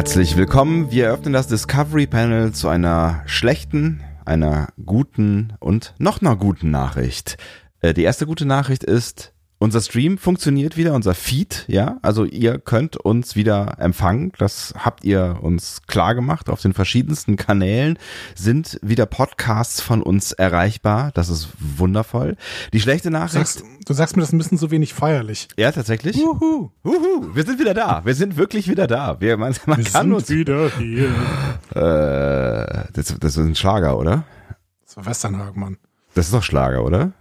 Herzlich 0.00 0.34
willkommen. 0.38 0.90
Wir 0.90 1.08
eröffnen 1.08 1.34
das 1.34 1.46
Discovery 1.46 2.06
Panel 2.06 2.52
zu 2.52 2.68
einer 2.68 3.22
schlechten, 3.26 4.00
einer 4.24 4.68
guten 4.86 5.52
und 5.60 5.92
noch 5.98 6.22
einer 6.22 6.36
guten 6.36 6.70
Nachricht. 6.70 7.36
Äh, 7.82 7.92
die 7.92 8.04
erste 8.04 8.24
gute 8.24 8.46
Nachricht 8.46 8.82
ist, 8.82 9.34
unser 9.62 9.82
Stream 9.82 10.16
funktioniert 10.16 10.78
wieder, 10.78 10.94
unser 10.94 11.14
Feed, 11.14 11.66
ja. 11.68 11.98
Also 12.00 12.24
ihr 12.24 12.58
könnt 12.58 12.96
uns 12.96 13.36
wieder 13.36 13.74
empfangen. 13.78 14.32
Das 14.38 14.72
habt 14.78 15.04
ihr 15.04 15.38
uns 15.42 15.82
klar 15.86 16.14
gemacht. 16.14 16.48
Auf 16.48 16.62
den 16.62 16.72
verschiedensten 16.72 17.36
Kanälen 17.36 17.98
sind 18.34 18.78
wieder 18.82 19.04
Podcasts 19.04 19.82
von 19.82 20.02
uns 20.02 20.32
erreichbar. 20.32 21.10
Das 21.12 21.28
ist 21.28 21.50
wundervoll. 21.58 22.36
Die 22.72 22.80
schlechte 22.80 23.10
Nachricht. 23.10 23.34
Sagst, 23.34 23.62
du 23.86 23.92
sagst 23.92 24.16
mir 24.16 24.22
das 24.22 24.32
ein 24.32 24.38
bisschen 24.38 24.56
so 24.56 24.70
wenig 24.70 24.94
feierlich. 24.94 25.48
Ja, 25.58 25.70
tatsächlich. 25.70 26.16
Uhu. 26.16 26.70
Uhu, 26.82 27.34
wir 27.34 27.44
sind 27.44 27.60
wieder 27.60 27.74
da. 27.74 28.00
Wir 28.06 28.14
sind 28.14 28.38
wirklich 28.38 28.66
wieder 28.66 28.86
da. 28.86 29.20
Wir, 29.20 29.36
man, 29.36 29.54
man 29.66 29.76
Wir 29.76 29.84
kann 29.84 30.06
sind 30.06 30.14
uns. 30.14 30.30
wieder 30.30 30.70
hier. 30.78 31.08
Äh, 31.74 32.84
das, 32.94 33.14
das 33.20 33.36
ist 33.36 33.44
ein 33.44 33.54
Schlager, 33.54 33.98
oder? 33.98 34.24
Das 34.86 34.96
war 34.96 35.04
Westernhagen, 35.04 35.60
Mann. 35.60 35.76
Das 36.14 36.26
ist 36.26 36.34
doch 36.34 36.42
Schlager, 36.42 36.82
oder? 36.82 37.12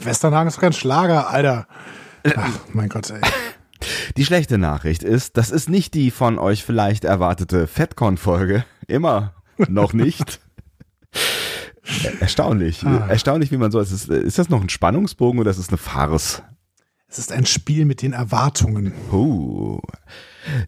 Westernhagen 0.00 0.48
ist 0.48 0.56
doch 0.56 0.60
kein 0.62 0.72
Schlager, 0.72 1.30
Alter. 1.30 1.66
Ach, 2.36 2.58
mein 2.72 2.88
Gott, 2.88 3.10
ey. 3.10 3.20
Die 4.16 4.24
schlechte 4.24 4.56
Nachricht 4.56 5.02
ist, 5.02 5.36
das 5.36 5.50
ist 5.50 5.68
nicht 5.68 5.92
die 5.92 6.10
von 6.10 6.38
euch 6.38 6.64
vielleicht 6.64 7.04
erwartete 7.04 7.66
FedCon-Folge. 7.66 8.64
Immer 8.86 9.34
noch 9.68 9.92
nicht. 9.92 10.40
Er- 12.02 12.12
Erstaunlich. 12.22 12.84
Ah. 12.86 13.06
Erstaunlich, 13.08 13.50
wie 13.52 13.58
man 13.58 13.70
so. 13.70 13.80
Ist, 13.80 14.08
ist 14.08 14.38
das 14.38 14.48
noch 14.48 14.62
ein 14.62 14.70
Spannungsbogen 14.70 15.38
oder 15.38 15.50
ist 15.50 15.58
es 15.58 15.68
eine 15.68 15.76
Farce? 15.76 16.42
Es 17.08 17.18
ist 17.18 17.30
ein 17.30 17.44
Spiel 17.44 17.84
mit 17.84 18.00
den 18.00 18.14
Erwartungen. 18.14 18.92
Uh. 19.12 19.80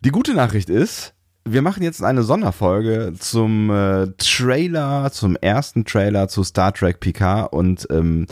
Die 0.05 0.11
gute 0.11 0.34
Nachricht 0.34 0.69
ist, 0.69 1.15
wir 1.45 1.62
machen 1.62 1.83
jetzt 1.83 2.03
eine 2.03 2.22
Sonderfolge 2.22 3.15
zum 3.19 3.70
äh, 3.70 4.09
Trailer, 4.19 5.11
zum 5.11 5.37
ersten 5.37 5.84
Trailer 5.84 6.28
zu 6.28 6.45
Star 6.45 6.72
Trek 6.75 7.00
Picard 7.00 7.53
und 7.53 7.87
ähm, 7.91 8.27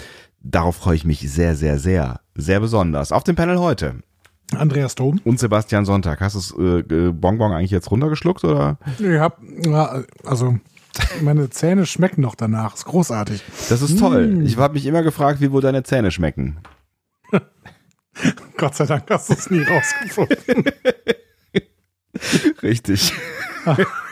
darauf 0.45 0.77
freue 0.77 0.97
ich 0.97 1.05
mich 1.05 1.21
sehr, 1.21 1.57
sehr, 1.57 1.79
sehr, 1.79 2.21
sehr 2.35 2.61
besonders. 2.61 3.11
Auf 3.11 3.25
dem 3.25 3.35
Panel 3.35 3.59
heute 3.59 3.97
Andreas 4.57 4.95
Dom. 4.95 5.21
und 5.25 5.41
Sebastian 5.41 5.85
Sonntag. 5.85 6.21
Hast 6.21 6.35
du 6.35 6.83
das 6.83 6.91
äh, 6.93 7.11
Bonbon 7.11 7.53
eigentlich 7.53 7.71
jetzt 7.71 7.91
runtergeschluckt 7.91 8.45
oder? 8.45 8.79
Ich 8.99 9.19
hab, 9.19 9.41
ja, 9.65 10.03
also, 10.25 10.59
meine 11.23 11.51
Zähne 11.51 11.87
schmecken 11.87 12.21
noch 12.21 12.35
danach. 12.35 12.75
Ist 12.75 12.85
großartig. 12.85 13.43
Das 13.69 13.83
ist 13.83 13.99
toll. 13.99 14.43
Ich 14.45 14.57
habe 14.57 14.75
mich 14.75 14.87
immer 14.87 15.03
gefragt, 15.03 15.41
wie 15.41 15.51
wohl 15.51 15.63
deine 15.63 15.83
Zähne 15.83 16.11
schmecken. 16.11 16.59
Gott 18.57 18.77
sei 18.77 18.87
Dank 18.87 19.05
hast 19.11 19.29
du 19.29 19.35
es 19.35 19.51
nie 19.51 19.63
rausgefunden. 19.63 20.73
Richtig. 22.63 23.13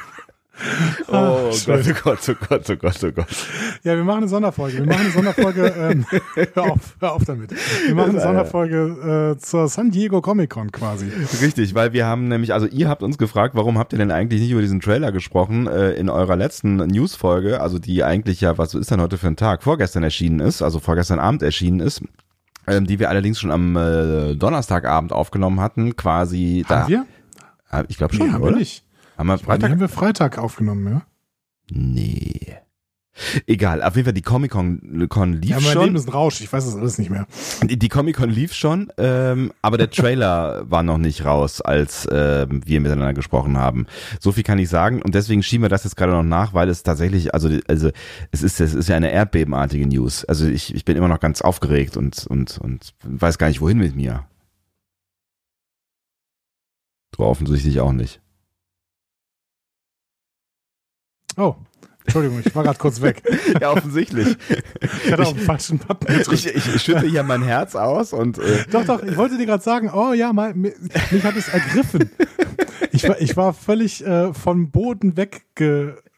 Ah, 1.09 1.33
oh 1.33 1.51
Gott, 1.67 1.85
oh 1.89 1.93
Gott, 2.05 2.29
oh 2.29 2.35
Gott, 2.49 2.71
oh 2.71 2.77
Gott, 2.77 3.05
oh 3.05 3.11
Gott. 3.13 3.27
Ja, 3.83 3.97
wir 3.97 4.05
machen 4.05 4.19
eine 4.19 4.29
Sonderfolge. 4.29 4.79
Wir 4.79 4.87
machen 4.87 5.01
eine 5.03 5.11
Sonderfolge. 5.11 5.73
Ähm, 5.83 6.07
hör, 6.55 6.73
auf, 6.73 6.97
hör 7.01 7.13
auf 7.13 7.25
damit. 7.25 7.53
Wir 7.87 7.95
machen 7.95 8.11
eine 8.11 8.21
Sonderfolge 8.21 9.35
äh, 9.37 9.39
zur 9.41 9.69
San 9.69 9.91
Diego 9.91 10.21
Comic 10.21 10.51
Con 10.51 10.71
quasi. 10.71 11.11
Richtig, 11.41 11.75
weil 11.75 11.93
wir 11.93 12.07
haben 12.07 12.29
nämlich, 12.29 12.53
also 12.53 12.67
ihr 12.67 12.89
habt 12.89 13.03
uns 13.03 13.19
gefragt, 13.19 13.55
warum 13.55 13.79
habt 13.79 13.93
ihr 13.93 13.99
denn 13.99 14.11
eigentlich 14.11 14.41
nicht 14.41 14.51
über 14.51 14.61
diesen 14.61 14.81
Trailer 14.81 15.11
gesprochen 15.13 15.67
äh, 15.67 15.93
in 15.93 16.09
eurer 16.09 16.37
letzten 16.37 16.77
Newsfolge, 16.77 17.61
also 17.61 17.79
die 17.79 18.05
eigentlich 18.05 18.41
ja, 18.41 18.59
was 18.59 18.75
ist 18.75 18.91
denn 18.91 19.01
heute 19.01 19.19
für 19.19 19.27
ein 19.29 19.37
Tag, 19.37 19.63
vorgestern 19.63 20.03
erschienen 20.05 20.41
ist, 20.41 20.63
also 20.63 20.79
vorgestern 20.79 21.19
Abend 21.19 21.43
erschienen 21.43 21.81
ist, 21.81 22.03
ähm, 22.67 22.87
die 22.87 22.99
wir 22.99 23.09
allerdings 23.11 23.41
schon 23.41 23.51
am 23.51 23.77
äh, 23.77 24.35
Donnerstagabend 24.37 25.13
aufgenommen 25.13 25.61
hatten, 25.61 25.97
quasi 25.97 26.65
da. 26.69 26.83
Haben 26.83 26.89
wir? 26.89 27.07
Ah, 27.71 27.83
Ich 27.89 27.97
glaube 27.97 28.15
schon, 28.15 28.27
Nee, 28.29 28.33
haben 28.33 28.43
oder? 28.43 28.53
wir 28.53 28.59
nicht. 28.59 28.85
Haben 29.17 29.27
wir 29.29 29.39
Freitag 29.39 29.47
Freitag? 29.47 29.71
haben 29.71 29.81
wir 29.81 29.89
Freitag 29.89 30.39
aufgenommen, 30.39 30.93
ja. 30.93 31.03
Nee. 31.71 32.57
Egal, 33.47 33.83
auf 33.83 33.95
jeden 33.95 34.07
Fall 34.07 34.15
die 34.15 34.23
Comic-Con 34.23 35.07
Con 35.11 35.35
lief 35.35 35.51
Ja, 35.51 35.61
mein 35.61 35.73
schon. 35.73 35.85
Leben 35.85 35.97
ist 35.97 36.09
ein 36.09 36.13
Rausch. 36.13 36.41
Ich 36.41 36.51
weiß 36.51 36.65
das 36.65 36.77
alles 36.77 36.97
nicht 36.97 37.11
mehr. 37.11 37.27
Die, 37.63 37.79
die 37.79 37.89
Comic-Con 37.91 38.31
lief 38.31 38.55
schon, 38.55 38.91
ähm, 38.97 39.53
aber 39.61 39.77
der 39.77 39.91
Trailer 39.91 40.69
war 40.71 40.83
noch 40.83 40.97
nicht 40.97 41.25
raus, 41.27 41.61
als 41.61 42.09
ähm, 42.11 42.63
wir 42.65 42.81
miteinander 42.81 43.13
gesprochen 43.13 43.59
haben. 43.59 43.87
So 44.19 44.33
viel 44.33 44.45
kann 44.45 44.59
ich 44.59 44.71
sagen 44.71 45.03
und 45.03 45.15
deswegen 45.15 45.43
schieben 45.43 45.63
wir 45.65 45.69
das 45.69 45.85
jetzt 45.85 45.97
gerade 45.97 46.13
noch 46.13 46.23
nach, 46.23 46.55
weil 46.55 46.71
es 46.71 46.83
tatsächlich, 46.85 47.35
also 47.35 47.51
also 47.69 47.91
es 48.31 48.43
ist 48.43 48.61
es 48.61 48.73
ist 48.73 48.89
ja 48.89 48.97
eine 48.97 49.13
erdbebenartige 49.13 49.87
News. 49.87 50.25
Also 50.25 50.47
ich, 50.47 50.75
ich 50.75 50.87
bin 50.87 50.97
immer 50.97 51.09
noch 51.09 51.21
ganz 51.21 51.43
aufgeregt 51.43 51.99
und 51.99 52.27
und 52.27 52.59
und 52.59 52.95
weiß 53.05 53.37
gar 53.37 53.49
nicht 53.49 53.61
wohin 53.61 53.79
mit 53.79 53.95
mir. 53.95 54.25
Du 57.11 57.25
offensichtlich 57.25 57.79
auch 57.81 57.93
nicht. 57.93 58.22
Oh, 61.37 61.55
Entschuldigung, 62.05 62.43
ich 62.45 62.55
war 62.55 62.65
gerade 62.65 62.79
kurz 62.79 63.01
weg. 63.01 63.23
Ja, 63.61 63.71
offensichtlich. 63.73 64.37
Ich 65.05 65.13
hatte 65.13 65.23
auf 65.23 65.35
den 65.35 65.43
falschen 65.43 65.79
Button 65.79 66.07
gedrückt. 66.07 66.33
Ich, 66.33 66.47
ich, 66.47 66.75
ich 66.75 66.83
schütte 66.83 67.07
hier 67.07 67.23
mein 67.23 67.43
Herz 67.43 67.77
aus 67.77 68.13
und 68.13 68.39
äh, 68.39 68.65
Doch, 68.71 68.85
doch, 68.85 69.03
ich 69.03 69.17
wollte 69.17 69.37
dir 69.39 69.47
gerade 69.47 69.63
sagen, 69.63 69.91
oh 69.95 70.13
ja, 70.13 70.33
mal, 70.33 70.53
mi- 70.55 70.73
mich 71.11 71.23
hat 71.25 71.37
es 71.37 71.49
ergriffen. 71.49 72.11
Ich 72.91 73.09
war, 73.09 73.21
ich 73.21 73.37
war 73.37 73.55
völlig 73.55 74.05
äh, 74.05 74.35
vom 74.35 74.71
Boden 74.71 75.17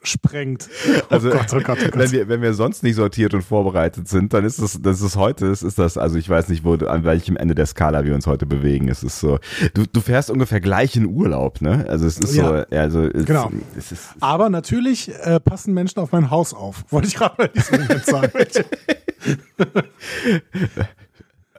weggesprengt. 0.05 0.69
Oh 1.11 1.15
Also, 1.15 1.31
Gott, 1.31 1.47
oh 1.53 1.61
Gott, 1.61 1.79
oh 1.81 1.85
Gott. 1.85 1.99
wenn 1.99 2.13
wir, 2.13 2.29
wenn 2.29 2.43
wir 2.43 2.55
sonst 2.55 2.83
nicht 2.83 2.97
sortiert 2.97 3.35
und 3.35 3.43
vorbereitet 3.43 4.09
sind, 4.09 4.33
dann 4.33 4.45
ist 4.45 4.61
das, 4.61 4.81
das 4.81 5.01
ist 5.01 5.17
heute, 5.17 5.47
es 5.47 5.63
ist 5.63 5.79
das, 5.79 5.97
also 5.99 6.17
ich 6.19 6.29
weiß 6.29 6.49
nicht, 6.49 6.65
wo, 6.65 6.77
du- 6.77 6.89
an 6.89 7.05
welchem 7.05 7.37
Ende 7.37 7.55
der 7.55 7.67
Skala 7.67 8.05
wir 8.05 8.15
uns 8.15 8.27
heute 8.27 8.47
bewegen. 8.47 8.89
Es 8.89 9.03
ist 9.03 9.19
so, 9.21 9.39
du, 9.75 9.85
du 9.91 10.01
fährst 10.01 10.31
ungefähr 10.31 10.61
gleich 10.61 10.97
in 10.97 11.07
Urlaub, 11.07 11.61
ne? 11.61 11.85
Also 11.89 12.07
es 12.07 12.19
ist 12.19 12.35
Ja. 12.35 12.45
so, 12.71 12.77
also 12.77 13.03
es, 13.07 13.25
Genau. 13.27 13.51
es 13.77 13.93
ist, 13.93 14.03
Aber 14.21 14.51
natürlich 14.51 15.11
äh, 15.23 15.41
passen 15.41 15.75
Menschen 15.75 16.01
auf 16.01 16.13
mein 16.13 16.31
Haus 16.31 16.55
auf. 16.55 16.85
Wollte 16.91 17.09
ich 17.09 17.15
gerade 17.17 17.51
Moment 17.71 18.05
sagen. 18.07 18.31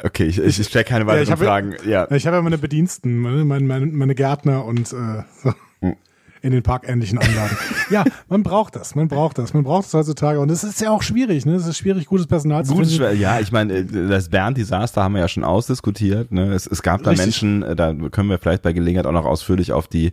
okay, 0.03 0.25
ich, 0.25 0.39
ich 0.39 0.56
stelle 0.67 0.85
keine 0.85 1.06
Ja, 1.06 1.07
weiteren 1.07 1.23
ich 1.23 1.31
hab 1.31 1.39
ja- 1.39 1.45
Fragen. 1.45 1.75
Ja. 1.85 2.09
Ich 2.12 2.25
habe 2.27 2.38
ja 2.38 2.41
meine 2.41 2.57
Bediensten, 2.57 3.17
meine, 3.19 3.44
meine, 3.45 3.85
meine 3.88 4.16
Gärtner 4.16 4.66
und 4.66 4.91
äh, 4.94 5.23
so. 5.44 5.53
In 6.45 6.51
den 6.51 6.61
parkähnlichen 6.61 7.17
Anlagen. 7.17 7.57
ja, 7.89 8.03
man 8.29 8.44
braucht 8.44 8.75
das, 8.75 8.94
man 8.94 9.07
braucht 9.07 9.39
das, 9.39 9.56
man 9.56 9.63
braucht 9.63 9.88
es 9.88 9.94
heutzutage. 9.95 10.39
Und 10.39 10.51
es 10.51 10.63
ist 10.63 10.79
ja 10.79 10.91
auch 10.91 11.01
schwierig, 11.01 11.44
ne? 11.47 11.56
Es 11.56 11.66
ist 11.66 11.79
schwierig, 11.79 12.06
gutes 12.06 12.28
Personal 12.28 12.63
zu 12.63 12.75
Gut, 12.75 12.85
finden. 12.85 13.19
ja, 13.19 13.39
ich 13.39 13.51
meine, 13.51 13.73
äh, 13.73 14.07
das 14.07 14.29
Bernd-Desaster 14.29 15.01
haben 15.01 15.16
wir 15.16 15.22
ja 15.22 15.28
schon 15.28 15.44
ausdiskutiert. 15.44 16.31
Ne? 16.31 16.53
Es, 16.53 16.67
es 16.67 16.83
gab 16.83 17.01
da 17.01 17.09
Richtig. 17.09 17.25
Menschen, 17.25 17.63
äh, 17.63 17.75
da 17.75 17.95
können 18.11 18.29
wir 18.29 18.38
vielleicht 18.38 18.61
bei 18.61 18.73
Gelegenheit 18.73 19.07
auch 19.07 19.11
noch 19.11 19.25
ausführlich 19.25 19.72
auf 19.72 19.88
die 19.88 20.11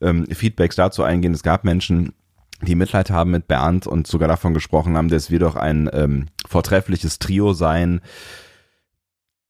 ähm, 0.00 0.24
Feedbacks 0.24 0.76
dazu 0.76 1.02
eingehen. 1.02 1.34
Es 1.34 1.42
gab 1.42 1.64
Menschen, 1.64 2.14
die 2.62 2.76
Mitleid 2.76 3.10
haben 3.10 3.30
mit 3.32 3.46
Bernd 3.46 3.86
und 3.86 4.06
sogar 4.06 4.26
davon 4.28 4.54
gesprochen 4.54 4.96
haben, 4.96 5.10
dass 5.10 5.30
wir 5.30 5.38
doch 5.38 5.54
ein 5.54 5.90
ähm, 5.92 6.28
vortreffliches 6.48 7.18
Trio 7.18 7.52
sein. 7.52 8.00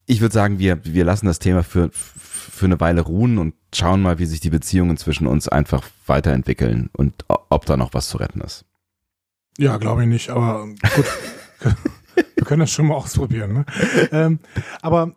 Ich 0.07 0.21
würde 0.21 0.35
sagen, 0.35 0.59
wir, 0.59 0.85
wir 0.85 1.05
lassen 1.05 1.27
das 1.27 1.39
Thema 1.39 1.63
für, 1.63 1.91
für 1.93 2.67
eine 2.67 2.79
Weile 2.81 3.01
ruhen 3.01 3.39
und 3.39 3.55
schauen 3.75 4.03
mal, 4.03 4.19
wie 4.19 4.27
sich 4.27 4.41
die 4.41 4.51
Beziehungen 4.51 4.97
zwischen 4.97 5.27
uns 5.27 5.49
einfach 5.49 5.85
weiterentwickeln 6.07 6.91
und 6.93 7.25
ob 7.29 7.67
da 7.67 7.77
noch 7.77 7.95
was 7.95 8.09
zu 8.09 8.19
retten 8.19 8.41
ist. 8.41 8.65
Ja, 9.59 9.77
glaube 9.77 10.03
ich 10.03 10.09
nicht, 10.09 10.31
aber 10.31 10.67
gut. 10.67 11.07
Wir 12.37 12.45
können 12.45 12.61
das 12.61 12.71
schon 12.71 12.89
mal 12.89 12.97
ausprobieren. 12.97 13.53
Ne? 13.53 13.67
Ähm, 14.13 14.39
aber 14.83 15.15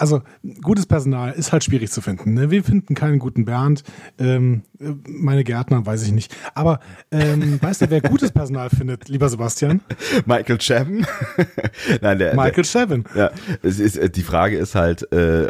also 0.00 0.22
gutes 0.62 0.86
Personal 0.86 1.32
ist 1.32 1.52
halt 1.52 1.62
schwierig 1.62 1.90
zu 1.90 2.00
finden. 2.00 2.34
Ne? 2.34 2.50
Wir 2.50 2.64
finden 2.64 2.94
keinen 2.94 3.18
guten 3.18 3.44
Bernd. 3.44 3.84
Ähm, 4.18 4.62
äh, 4.80 4.92
meine 5.06 5.44
Gärtner 5.44 5.84
weiß 5.84 6.02
ich 6.04 6.12
nicht. 6.12 6.34
Aber 6.54 6.80
ähm, 7.10 7.58
weißt 7.62 7.82
du, 7.82 7.90
wer 7.90 8.00
gutes 8.00 8.32
Personal 8.32 8.70
findet, 8.70 9.08
lieber 9.08 9.28
Sebastian? 9.28 9.82
Michael 10.24 10.58
Chabon? 10.58 11.06
Nein, 12.00 12.18
der, 12.18 12.34
Michael 12.34 12.64
Chevin. 12.64 13.04
Ja, 13.14 13.30
es 13.62 13.78
ist, 13.78 13.96
äh, 13.96 14.08
die 14.08 14.22
Frage 14.22 14.56
ist 14.56 14.74
halt, 14.74 15.02
äh, 15.12 15.48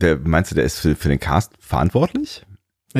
der, 0.00 0.18
meinst 0.18 0.50
du, 0.50 0.56
der 0.56 0.64
ist 0.64 0.80
für, 0.80 0.96
für 0.96 1.08
den 1.08 1.20
Cast 1.20 1.52
verantwortlich? 1.60 2.44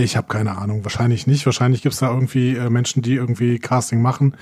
Ich 0.03 0.15
habe 0.17 0.29
keine 0.29 0.59
Ahnung. 0.59 0.85
Wahrscheinlich 0.85 1.27
nicht. 1.27 1.47
Wahrscheinlich 1.47 1.81
gibt's 1.81 2.01
da 2.01 2.13
irgendwie 2.13 2.55
äh, 2.55 2.69
Menschen, 2.69 3.01
die 3.01 3.15
irgendwie 3.15 3.59
Casting 3.59 4.03
machen. 4.03 4.37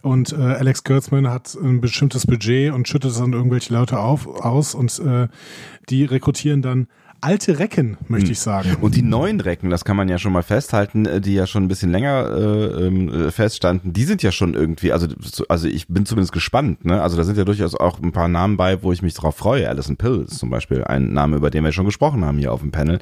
Und 0.00 0.32
äh, 0.32 0.36
Alex 0.36 0.82
Kurtzman 0.82 1.28
hat 1.28 1.54
ein 1.54 1.82
bestimmtes 1.82 2.26
Budget 2.26 2.72
und 2.72 2.88
schüttet 2.88 3.10
es 3.10 3.20
an 3.20 3.34
irgendwelche 3.34 3.74
Leute 3.74 3.98
auf, 3.98 4.26
aus. 4.26 4.74
Und 4.74 4.98
äh, 5.00 5.28
die 5.90 6.06
rekrutieren 6.06 6.62
dann 6.62 6.88
alte 7.24 7.58
Recken, 7.58 7.96
möchte 8.08 8.30
ich 8.32 8.38
sagen. 8.38 8.76
Und 8.80 8.94
die 8.94 9.02
neuen 9.02 9.40
Recken, 9.40 9.70
das 9.70 9.84
kann 9.84 9.96
man 9.96 10.08
ja 10.08 10.18
schon 10.18 10.32
mal 10.32 10.42
festhalten, 10.42 11.06
äh, 11.06 11.20
die 11.20 11.34
ja 11.34 11.46
schon 11.46 11.64
ein 11.64 11.68
bisschen 11.68 11.90
länger 11.90 12.28
äh, 12.36 12.86
ähm, 12.86 13.08
äh, 13.08 13.30
feststanden, 13.30 13.92
die 13.92 14.04
sind 14.04 14.22
ja 14.22 14.30
schon 14.30 14.54
irgendwie, 14.54 14.92
also 14.92 15.06
so- 15.20 15.44
also 15.48 15.66
ich 15.66 15.88
bin 15.88 16.06
zumindest 16.06 16.32
gespannt, 16.32 16.84
ne? 16.84 17.02
Also 17.02 17.16
da 17.16 17.24
sind 17.24 17.38
ja 17.38 17.44
durchaus 17.44 17.74
auch 17.74 17.98
ein 18.00 18.12
paar 18.12 18.28
Namen 18.28 18.56
bei, 18.56 18.82
wo 18.82 18.92
ich 18.92 19.02
mich 19.02 19.14
drauf 19.14 19.36
freue. 19.36 19.68
Alison 19.68 19.96
Pill 19.96 20.24
ist 20.28 20.38
zum 20.38 20.50
Beispiel 20.50 20.84
ein 20.84 21.12
Name, 21.12 21.36
über 21.36 21.50
den 21.50 21.64
wir 21.64 21.72
schon 21.72 21.86
gesprochen 21.86 22.24
haben 22.24 22.38
hier 22.38 22.52
auf 22.52 22.60
dem 22.60 22.70
Panel, 22.70 22.98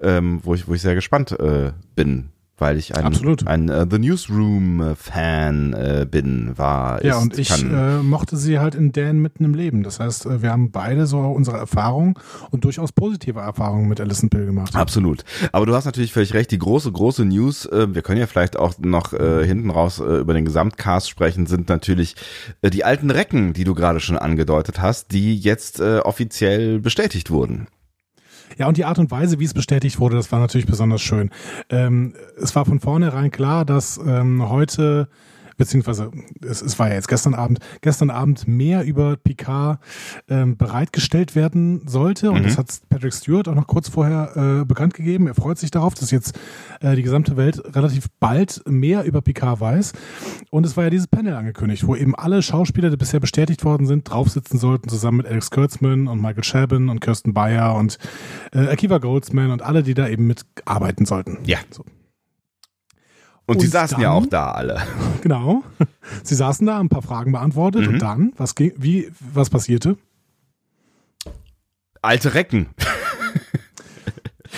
ähm, 0.00 0.40
wo 0.42 0.54
ich 0.54 0.66
wo 0.66 0.74
ich 0.74 0.80
sehr 0.82 0.94
gespannt 0.94 1.32
äh, 1.38 1.72
bin, 1.94 2.30
weil 2.58 2.78
ich 2.78 2.96
ein, 2.96 3.04
Absolut. 3.04 3.46
ein 3.46 3.68
äh, 3.68 3.86
The 3.90 3.98
Newsroom-Fan 3.98 5.72
äh, 5.74 6.06
bin, 6.10 6.56
war. 6.56 7.04
Ja, 7.04 7.16
ist, 7.16 7.22
und 7.22 7.38
ich 7.38 7.62
äh, 7.62 8.02
mochte 8.02 8.36
sie 8.36 8.58
halt 8.58 8.74
in 8.74 8.92
Dan 8.92 9.18
mitten 9.18 9.44
im 9.44 9.54
Leben. 9.54 9.82
Das 9.82 10.00
heißt, 10.00 10.26
äh, 10.26 10.42
wir 10.42 10.50
haben 10.50 10.70
beide 10.70 11.06
so 11.06 11.18
unsere 11.18 11.58
Erfahrungen 11.58 12.14
und 12.50 12.64
durchaus 12.64 12.92
positive 12.92 13.40
Erfahrungen 13.40 13.88
mit 13.88 14.00
Alison 14.00 14.30
Pill 14.30 14.46
gemacht. 14.46 14.74
Absolut. 14.74 15.24
Aber 15.52 15.66
du 15.66 15.74
hast 15.74 15.84
natürlich 15.84 16.12
völlig 16.12 16.32
recht. 16.32 16.50
Die 16.50 16.58
große, 16.58 16.90
große 16.90 17.24
News, 17.24 17.66
äh, 17.66 17.94
wir 17.94 18.02
können 18.02 18.20
ja 18.20 18.26
vielleicht 18.26 18.58
auch 18.58 18.74
noch 18.78 19.12
äh, 19.12 19.44
hinten 19.44 19.70
raus 19.70 20.00
äh, 20.00 20.18
über 20.20 20.32
den 20.32 20.44
Gesamtcast 20.44 21.10
sprechen, 21.10 21.46
sind 21.46 21.68
natürlich 21.68 22.16
äh, 22.62 22.70
die 22.70 22.84
alten 22.84 23.10
Recken, 23.10 23.52
die 23.52 23.64
du 23.64 23.74
gerade 23.74 24.00
schon 24.00 24.16
angedeutet 24.16 24.80
hast, 24.80 25.12
die 25.12 25.36
jetzt 25.36 25.80
äh, 25.80 25.98
offiziell 25.98 26.80
bestätigt 26.80 27.30
wurden. 27.30 27.66
Ja, 28.58 28.68
und 28.68 28.76
die 28.76 28.84
Art 28.84 28.98
und 28.98 29.10
Weise, 29.10 29.38
wie 29.38 29.44
es 29.44 29.54
bestätigt 29.54 30.00
wurde, 30.00 30.16
das 30.16 30.32
war 30.32 30.40
natürlich 30.40 30.66
besonders 30.66 31.02
schön. 31.02 31.30
Ähm, 31.70 32.14
es 32.40 32.54
war 32.54 32.64
von 32.64 32.80
vornherein 32.80 33.30
klar, 33.30 33.64
dass 33.64 33.98
ähm, 33.98 34.48
heute 34.48 35.08
beziehungsweise 35.56 36.10
es, 36.46 36.62
es 36.62 36.78
war 36.78 36.88
ja 36.88 36.94
jetzt 36.94 37.08
gestern 37.08 37.34
Abend, 37.34 37.58
gestern 37.80 38.10
Abend 38.10 38.46
mehr 38.46 38.84
über 38.84 39.16
Picard 39.16 39.78
ähm, 40.28 40.56
bereitgestellt 40.56 41.34
werden 41.34 41.82
sollte. 41.86 42.30
Und 42.30 42.40
Mhm. 42.40 42.44
das 42.44 42.58
hat 42.58 42.80
Patrick 42.88 43.14
Stewart 43.14 43.48
auch 43.48 43.54
noch 43.54 43.66
kurz 43.66 43.88
vorher 43.88 44.60
äh, 44.60 44.64
bekannt 44.64 44.94
gegeben. 44.94 45.26
Er 45.26 45.34
freut 45.34 45.58
sich 45.58 45.70
darauf, 45.70 45.94
dass 45.94 46.10
jetzt 46.10 46.38
äh, 46.80 46.94
die 46.96 47.02
gesamte 47.02 47.36
Welt 47.36 47.62
relativ 47.74 48.06
bald 48.20 48.62
mehr 48.66 49.04
über 49.04 49.22
Picard 49.22 49.60
weiß. 49.60 49.92
Und 50.50 50.66
es 50.66 50.76
war 50.76 50.84
ja 50.84 50.90
dieses 50.90 51.06
Panel 51.06 51.34
angekündigt, 51.34 51.86
wo 51.86 51.96
eben 51.96 52.14
alle 52.14 52.42
Schauspieler, 52.42 52.90
die 52.90 52.96
bisher 52.96 53.20
bestätigt 53.20 53.64
worden 53.64 53.86
sind, 53.86 54.08
draufsitzen 54.10 54.58
sollten, 54.58 54.88
zusammen 54.88 55.18
mit 55.18 55.26
Alex 55.26 55.50
Kurtzman 55.50 56.08
und 56.08 56.20
Michael 56.20 56.42
Chabon 56.42 56.88
und 56.88 57.00
Kirsten 57.00 57.32
Bayer 57.34 57.74
und 57.74 57.98
äh, 58.52 58.66
Akiva 58.68 58.98
Goldsman 58.98 59.50
und 59.50 59.62
alle, 59.62 59.82
die 59.82 59.94
da 59.94 60.08
eben 60.08 60.26
mitarbeiten 60.26 61.06
sollten. 61.06 61.38
Ja. 61.44 61.58
So. 61.70 61.84
Und, 63.46 63.60
sie 63.60 63.66
saßen 63.68 64.00
ja 64.00 64.08
dann- 64.12 64.22
auch 64.24 64.26
da 64.26 64.50
alle. 64.52 64.82
Genau. 65.22 65.62
Sie 66.22 66.34
saßen 66.34 66.66
da, 66.66 66.74
haben 66.74 66.86
ein 66.86 66.88
paar 66.90 67.02
Fragen 67.02 67.32
beantwortet 67.32 67.82
Mhm. 67.86 67.94
und 67.94 67.98
dann, 68.00 68.32
was 68.36 68.54
ging, 68.54 68.72
wie, 68.76 69.10
was 69.32 69.50
passierte? 69.50 69.96
Alte 72.02 72.34
Recken. 72.34 72.68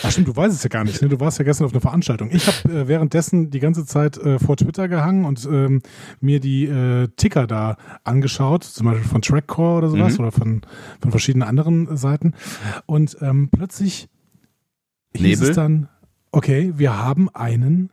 Ach 0.03 0.13
stimmt, 0.13 0.29
du 0.29 0.37
weißt 0.37 0.55
es 0.55 0.63
ja 0.63 0.69
gar 0.69 0.85
nicht. 0.85 1.01
Ne? 1.03 1.09
Du 1.09 1.19
warst 1.19 1.39
ja 1.39 1.45
gestern 1.45 1.65
auf 1.65 1.73
einer 1.73 1.81
Veranstaltung. 1.81 2.31
Ich 2.31 2.47
habe 2.47 2.73
äh, 2.83 2.87
währenddessen 2.89 3.51
die 3.51 3.59
ganze 3.59 3.85
Zeit 3.85 4.17
äh, 4.19 4.39
vor 4.39 4.57
Twitter 4.57 4.87
gehangen 4.87 5.25
und 5.25 5.45
ähm, 5.51 5.81
mir 6.21 6.39
die 6.39 6.67
äh, 6.67 7.09
Ticker 7.17 7.47
da 7.49 7.77
angeschaut, 8.05 8.63
zum 8.65 8.87
Beispiel 8.87 9.09
von 9.09 9.23
Trackcore 9.23 9.79
oder 9.79 9.89
sowas 9.91 10.15
Mhm. 10.15 10.21
oder 10.21 10.33
von, 10.33 10.61
von 11.01 11.11
verschiedenen 11.11 11.49
anderen 11.49 11.97
Seiten. 11.97 12.35
Und 12.87 13.17
ähm, 13.23 13.49
plötzlich 13.51 14.09
hieß 15.17 15.23
Nebel? 15.41 15.51
es 15.51 15.57
dann, 15.57 15.89
okay, 16.31 16.73
wir 16.77 16.97
haben 16.97 17.29
einen 17.35 17.91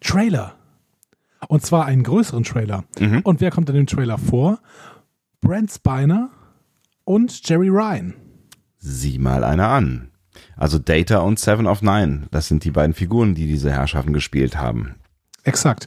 Trailer. 0.00 0.54
Und 1.48 1.64
zwar 1.64 1.86
einen 1.86 2.02
größeren 2.02 2.44
Trailer. 2.44 2.84
Mhm. 2.98 3.20
Und 3.20 3.40
wer 3.40 3.50
kommt 3.50 3.68
in 3.68 3.76
dem 3.76 3.86
Trailer 3.86 4.18
vor? 4.18 4.58
Brent 5.40 5.70
Spiner 5.70 6.30
und 7.04 7.48
Jerry 7.48 7.68
Ryan. 7.68 8.14
Sieh 8.78 9.18
mal 9.18 9.44
einer 9.44 9.68
an. 9.68 10.10
Also 10.56 10.78
Data 10.78 11.18
und 11.18 11.38
Seven 11.38 11.66
of 11.66 11.82
Nine, 11.82 12.26
das 12.30 12.48
sind 12.48 12.64
die 12.64 12.70
beiden 12.70 12.94
Figuren, 12.94 13.34
die 13.34 13.46
diese 13.46 13.70
Herrschaften 13.70 14.12
gespielt 14.12 14.56
haben. 14.56 14.96
Exakt. 15.44 15.86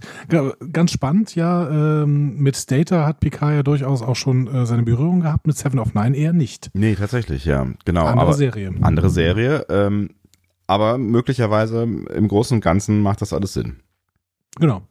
Ganz 0.71 0.91
spannend, 0.91 1.35
ja. 1.35 1.69
Ähm, 1.69 2.37
mit 2.37 2.71
Data 2.71 3.05
hat 3.05 3.19
Picard 3.19 3.53
ja 3.53 3.63
durchaus 3.63 4.01
auch 4.01 4.15
schon 4.15 4.47
äh, 4.47 4.65
seine 4.65 4.83
Berührung 4.83 5.19
gehabt, 5.19 5.47
mit 5.47 5.57
Seven 5.57 5.79
of 5.79 5.93
Nine 5.93 6.15
eher 6.15 6.31
nicht. 6.31 6.69
Nee, 6.73 6.95
tatsächlich, 6.95 7.43
ja, 7.43 7.67
genau. 7.83 8.05
Andere 8.05 8.21
aber 8.21 8.33
Serie. 8.33 8.73
andere 8.81 9.09
Serie, 9.09 9.65
ähm, 9.69 10.11
aber 10.65 10.97
möglicherweise 10.97 11.83
im 11.83 12.27
Großen 12.29 12.55
und 12.55 12.61
Ganzen 12.61 13.01
macht 13.01 13.21
das 13.21 13.33
alles 13.33 13.53
Sinn. 13.53 13.81
Genau. 14.57 14.81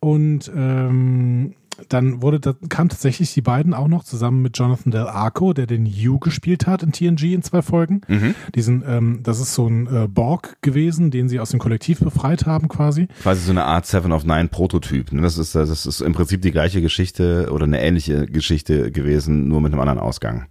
Und 0.00 0.50
ähm, 0.54 1.54
dann 1.88 2.22
wurde, 2.22 2.40
da 2.40 2.54
kamen 2.68 2.88
tatsächlich 2.88 3.32
die 3.34 3.40
beiden 3.40 3.74
auch 3.74 3.88
noch 3.88 4.04
zusammen 4.04 4.42
mit 4.42 4.58
Jonathan 4.58 4.90
Del 4.90 5.06
Arco, 5.06 5.52
der 5.52 5.66
den 5.66 5.86
Hugh 5.86 6.18
gespielt 6.18 6.66
hat 6.66 6.82
in 6.82 6.92
TNG 6.92 7.32
in 7.32 7.42
zwei 7.42 7.62
Folgen. 7.62 8.02
Mhm. 8.08 8.34
Diesen, 8.54 8.82
ähm, 8.86 9.20
das 9.22 9.40
ist 9.40 9.54
so 9.54 9.66
ein 9.66 9.86
äh, 9.86 10.08
Borg 10.08 10.58
gewesen, 10.62 11.10
den 11.10 11.28
sie 11.28 11.40
aus 11.40 11.50
dem 11.50 11.60
Kollektiv 11.60 12.00
befreit 12.00 12.46
haben 12.46 12.68
quasi. 12.68 13.08
Quasi 13.22 13.42
so 13.42 13.52
eine 13.52 13.64
Art 13.64 13.86
Seven 13.86 14.12
of 14.12 14.24
Nine 14.24 14.48
Prototyp. 14.48 15.12
ne? 15.12 15.22
Das 15.22 15.38
ist, 15.38 15.54
das 15.54 15.86
ist 15.86 16.00
im 16.00 16.12
Prinzip 16.12 16.42
die 16.42 16.52
gleiche 16.52 16.82
Geschichte 16.82 17.48
oder 17.50 17.64
eine 17.64 17.80
ähnliche 17.80 18.26
Geschichte 18.26 18.90
gewesen, 18.90 19.48
nur 19.48 19.60
mit 19.60 19.72
einem 19.72 19.80
anderen 19.80 20.00
Ausgang. 20.00 20.46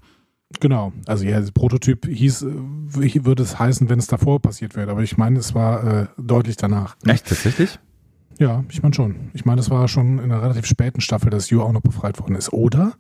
Genau. 0.60 0.92
Also 1.06 1.24
ja, 1.24 1.40
Prototyp 1.54 2.08
hieß, 2.08 2.44
äh, 2.44 3.26
würde 3.26 3.44
es 3.44 3.58
heißen, 3.58 3.90
wenn 3.90 4.00
es 4.00 4.08
davor 4.08 4.42
passiert 4.42 4.76
wäre, 4.76 4.92
aber 4.92 5.02
ich 5.02 5.18
meine, 5.18 5.40
es 5.40 5.56
war 5.56 5.84
äh, 5.84 6.08
deutlich 6.18 6.58
danach. 6.58 6.98
Echt, 7.06 7.28
tatsächlich? 7.28 7.80
Ja, 8.40 8.64
ich 8.70 8.82
meine 8.82 8.94
schon. 8.94 9.32
Ich 9.34 9.46
meine, 9.46 9.62
es 9.62 9.70
war 9.70 9.88
schon 9.88 10.20
in 10.20 10.26
einer 10.26 10.42
relativ 10.42 10.66
späten 10.66 11.02
Staffel, 11.02 11.30
dass 11.30 11.52
Hugh 11.52 11.64
auch 11.64 11.72
noch 11.72 11.82
befreit 11.82 12.20
worden 12.20 12.36
ist. 12.36 12.52
Oder? 12.54 12.94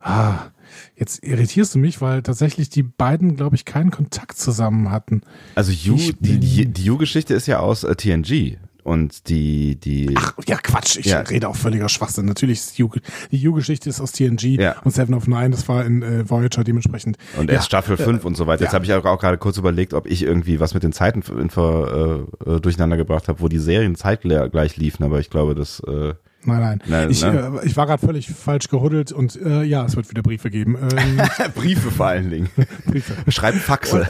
Ah, 0.00 0.50
jetzt 0.96 1.24
irritierst 1.24 1.74
du 1.74 1.78
mich, 1.78 2.00
weil 2.00 2.22
tatsächlich 2.22 2.68
die 2.68 2.82
beiden, 2.82 3.36
glaube 3.36 3.56
ich, 3.56 3.64
keinen 3.64 3.90
Kontakt 3.90 4.38
zusammen 4.38 4.90
hatten. 4.90 5.22
Also 5.54 5.72
Yu, 5.72 5.96
die, 6.20 6.38
die, 6.38 6.66
die 6.66 6.84
Yu-Geschichte 6.84 7.34
ist 7.34 7.46
ja 7.46 7.60
aus 7.60 7.84
äh, 7.84 7.94
TNG. 7.94 8.58
Und 8.86 9.28
die, 9.28 9.74
die, 9.74 10.14
Ach, 10.16 10.34
ja, 10.46 10.56
Quatsch. 10.58 10.96
Ich 10.96 11.06
Ja. 11.06 11.18
rede 11.20 11.48
auch 11.48 11.56
völliger 11.56 11.88
Schwachsinn. 11.88 12.24
Natürlich 12.26 12.60
ist 12.60 12.78
Hugh, 12.78 13.00
die 13.32 13.38
Hugh-Geschichte 13.48 13.90
ist 13.90 14.00
aus 14.00 14.12
TNG 14.12 14.60
Ja. 14.60 14.76
und 14.84 14.92
Seven 14.92 15.12
of 15.14 15.26
Nine, 15.26 15.50
das 15.50 15.68
war 15.68 15.84
in 15.84 16.02
äh, 16.02 16.30
Voyager 16.30 16.62
dementsprechend. 16.62 17.18
und 17.36 17.48
ja, 17.50 17.56
erst 17.56 17.66
Staffel 17.66 17.96
5 17.96 18.24
und 18.24 18.36
so 18.36 18.46
weiter. 18.46 18.62
Jetzt 18.62 18.72
ja. 18.72 18.74
habe 18.76 18.84
ich 18.84 18.92
auch, 18.94 19.04
auch 19.04 19.18
gerade 19.18 19.38
kurz 19.38 19.58
überlegt, 19.58 19.92
ob 19.92 20.06
ich 20.06 20.22
irgendwie 20.22 20.60
was 20.60 20.72
mit 20.72 20.84
den 20.84 20.92
Zeiten 20.92 21.22
in, 21.36 21.50
ver, 21.50 22.26
äh, 22.46 22.60
durcheinander 22.60 22.96
gebracht 22.96 23.26
habe, 23.26 23.40
wo 23.40 23.48
die 23.48 23.58
Serien 23.58 23.96
zeitgleich 23.96 24.76
liefen, 24.76 25.02
aber 25.02 25.18
ich 25.18 25.30
glaube, 25.30 25.56
das 25.56 25.80
äh, 25.80 26.14
Nein, 26.46 26.60
nein. 26.60 26.82
Nein, 26.86 27.10
ich, 27.10 27.22
ne? 27.22 27.60
äh, 27.62 27.66
ich 27.66 27.76
war 27.76 27.86
gerade 27.86 28.04
völlig 28.04 28.28
falsch 28.30 28.68
gehuddelt 28.68 29.12
und 29.12 29.36
äh, 29.40 29.62
ja, 29.64 29.84
es 29.84 29.96
wird 29.96 30.08
wieder 30.10 30.22
Briefe 30.22 30.50
geben. 30.50 30.76
Ähm, 30.96 31.20
Briefe 31.54 31.90
vor 31.90 32.06
allen 32.06 32.30
Dingen. 32.30 32.48
Briefe. 32.86 33.14
Schreiben 33.30 33.58
Faxe. 33.58 34.08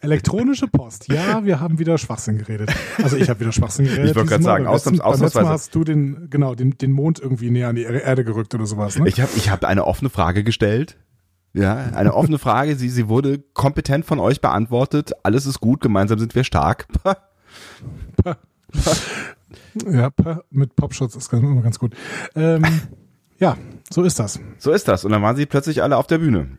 Elektronische 0.00 0.66
Post. 0.68 1.08
Ja, 1.08 1.44
wir 1.44 1.60
haben 1.60 1.78
wieder 1.78 1.98
Schwachsinn 1.98 2.38
geredet. 2.38 2.70
Also 3.02 3.16
ich 3.16 3.28
habe 3.28 3.40
wieder 3.40 3.52
Schwachsinn 3.52 3.84
geredet. 3.86 4.10
Ich 4.10 4.16
wollte 4.16 4.30
gerade 4.30 4.42
sagen, 4.44 4.64
Beim 4.64 4.72
letzten- 4.74 4.88
ausnahms- 4.90 5.02
beim 5.02 5.10
letzten 5.10 5.14
ausnahmsweise. 5.14 5.44
Mal 5.46 5.52
hast 5.52 5.74
du 5.74 5.84
den, 5.84 6.30
genau, 6.30 6.54
den, 6.54 6.78
den 6.78 6.92
Mond 6.92 7.18
irgendwie 7.20 7.50
näher 7.50 7.68
an 7.68 7.76
die 7.76 7.82
Erde 7.82 8.24
gerückt 8.24 8.54
oder 8.54 8.66
sowas. 8.66 8.98
Ne? 8.98 9.08
Ich 9.08 9.20
habe 9.20 9.30
ich 9.36 9.50
hab 9.50 9.64
eine 9.64 9.84
offene 9.86 10.10
Frage 10.10 10.44
gestellt. 10.44 10.96
Ja, 11.54 11.90
eine 11.94 12.14
offene 12.14 12.38
Frage. 12.38 12.76
Sie, 12.76 12.88
sie 12.88 13.08
wurde 13.08 13.38
kompetent 13.52 14.06
von 14.06 14.18
euch 14.18 14.40
beantwortet. 14.40 15.12
Alles 15.22 15.44
ist 15.44 15.60
gut. 15.60 15.80
Gemeinsam 15.82 16.18
sind 16.18 16.34
wir 16.34 16.44
stark. 16.44 16.86
Ja, 19.86 20.10
mit 20.50 20.76
Popschutz 20.76 21.16
ist 21.16 21.32
immer 21.32 21.62
ganz 21.62 21.78
gut. 21.78 21.94
Ähm, 22.34 22.62
ja, 23.38 23.56
so 23.90 24.02
ist 24.02 24.18
das. 24.18 24.38
So 24.58 24.70
ist 24.70 24.86
das. 24.88 25.04
Und 25.04 25.12
dann 25.12 25.22
waren 25.22 25.36
sie 25.36 25.46
plötzlich 25.46 25.82
alle 25.82 25.96
auf 25.96 26.06
der 26.06 26.18
Bühne. 26.18 26.58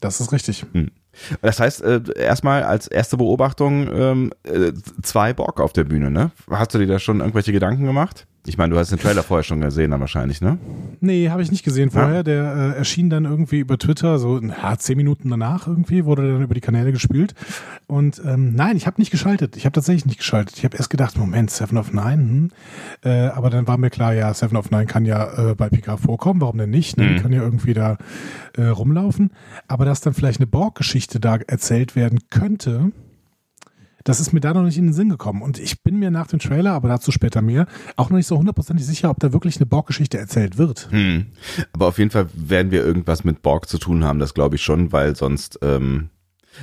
Das 0.00 0.20
ist 0.20 0.32
richtig. 0.32 0.64
Das 1.42 1.58
heißt, 1.58 1.82
äh, 1.82 2.00
erstmal 2.16 2.62
als 2.62 2.86
erste 2.86 3.16
Beobachtung 3.16 3.88
ähm, 3.92 4.32
äh, 4.44 4.72
zwei 5.02 5.32
Borg 5.32 5.60
auf 5.60 5.72
der 5.72 5.84
Bühne, 5.84 6.10
ne? 6.10 6.30
Hast 6.48 6.74
du 6.74 6.78
dir 6.78 6.86
da 6.86 7.00
schon 7.00 7.18
irgendwelche 7.18 7.52
Gedanken 7.52 7.84
gemacht? 7.84 8.26
Ich 8.48 8.58
meine, 8.58 8.72
du 8.74 8.78
hast 8.80 8.90
den 8.90 8.98
Trailer 8.98 9.22
vorher 9.22 9.44
schon 9.44 9.60
gesehen, 9.60 9.90
dann 9.90 10.00
wahrscheinlich, 10.00 10.40
ne? 10.40 10.58
Nee, 11.00 11.28
habe 11.30 11.42
ich 11.42 11.50
nicht 11.50 11.64
gesehen 11.64 11.90
vorher. 11.90 12.22
Der 12.24 12.74
äh, 12.74 12.78
erschien 12.78 13.10
dann 13.10 13.24
irgendwie 13.24 13.58
über 13.60 13.78
Twitter, 13.78 14.18
so 14.18 14.40
ja, 14.40 14.76
zehn 14.78 14.96
Minuten 14.96 15.30
danach 15.30 15.66
irgendwie, 15.66 16.04
wurde 16.04 16.32
dann 16.32 16.42
über 16.42 16.54
die 16.54 16.60
Kanäle 16.60 16.90
gespielt. 16.92 17.34
Und 17.86 18.20
ähm, 18.24 18.54
nein, 18.54 18.76
ich 18.76 18.86
habe 18.86 19.00
nicht 19.00 19.10
geschaltet. 19.10 19.56
Ich 19.56 19.64
habe 19.64 19.72
tatsächlich 19.72 20.06
nicht 20.06 20.18
geschaltet. 20.18 20.56
Ich 20.58 20.64
habe 20.64 20.76
erst 20.76 20.90
gedacht, 20.90 21.16
Moment, 21.18 21.50
Seven 21.50 21.78
of 21.78 21.92
Nine. 21.92 22.12
Hm. 22.16 22.50
Äh, 23.04 23.26
aber 23.28 23.50
dann 23.50 23.66
war 23.66 23.78
mir 23.78 23.90
klar, 23.90 24.14
ja, 24.14 24.32
Seven 24.34 24.56
of 24.56 24.70
Nine 24.70 24.86
kann 24.86 25.04
ja 25.04 25.50
äh, 25.50 25.54
bei 25.54 25.68
Picard 25.68 26.00
vorkommen. 26.00 26.40
Warum 26.40 26.58
denn 26.58 26.70
nicht? 26.70 26.96
Ne? 26.96 27.06
Die 27.06 27.14
Mhm. 27.14 27.22
kann 27.22 27.32
ja 27.32 27.42
irgendwie 27.42 27.74
da 27.74 27.98
äh, 28.56 28.64
rumlaufen. 28.64 29.30
Aber 29.68 29.84
dass 29.84 30.00
dann 30.00 30.14
vielleicht 30.14 30.40
eine 30.40 30.46
Borg-Geschichte 30.46 31.20
da 31.20 31.36
erzählt 31.46 31.96
werden 31.96 32.18
könnte, 32.30 32.92
das 34.04 34.20
ist 34.20 34.32
mir 34.32 34.40
da 34.40 34.54
noch 34.54 34.62
nicht 34.62 34.78
in 34.78 34.86
den 34.86 34.92
Sinn 34.92 35.08
gekommen. 35.08 35.42
Und 35.42 35.58
ich 35.58 35.82
bin 35.82 35.98
mir 35.98 36.10
nach 36.10 36.26
dem 36.26 36.38
Trailer, 36.38 36.72
aber 36.72 36.88
dazu 36.88 37.12
später 37.12 37.42
mehr, 37.42 37.66
auch 37.96 38.10
noch 38.10 38.16
nicht 38.16 38.26
so 38.26 38.38
hundertprozentig 38.38 38.86
sicher, 38.86 39.10
ob 39.10 39.20
da 39.20 39.32
wirklich 39.32 39.56
eine 39.56 39.66
Borg-Geschichte 39.66 40.18
erzählt 40.18 40.58
wird. 40.58 40.88
Hm. 40.90 41.26
Aber 41.72 41.86
auf 41.86 41.98
jeden 41.98 42.10
Fall 42.10 42.26
werden 42.34 42.70
wir 42.70 42.84
irgendwas 42.84 43.24
mit 43.24 43.42
Borg 43.42 43.68
zu 43.68 43.78
tun 43.78 44.04
haben, 44.04 44.18
das 44.18 44.34
glaube 44.34 44.56
ich 44.56 44.62
schon, 44.62 44.92
weil 44.92 45.16
sonst, 45.16 45.58
ähm, 45.62 46.10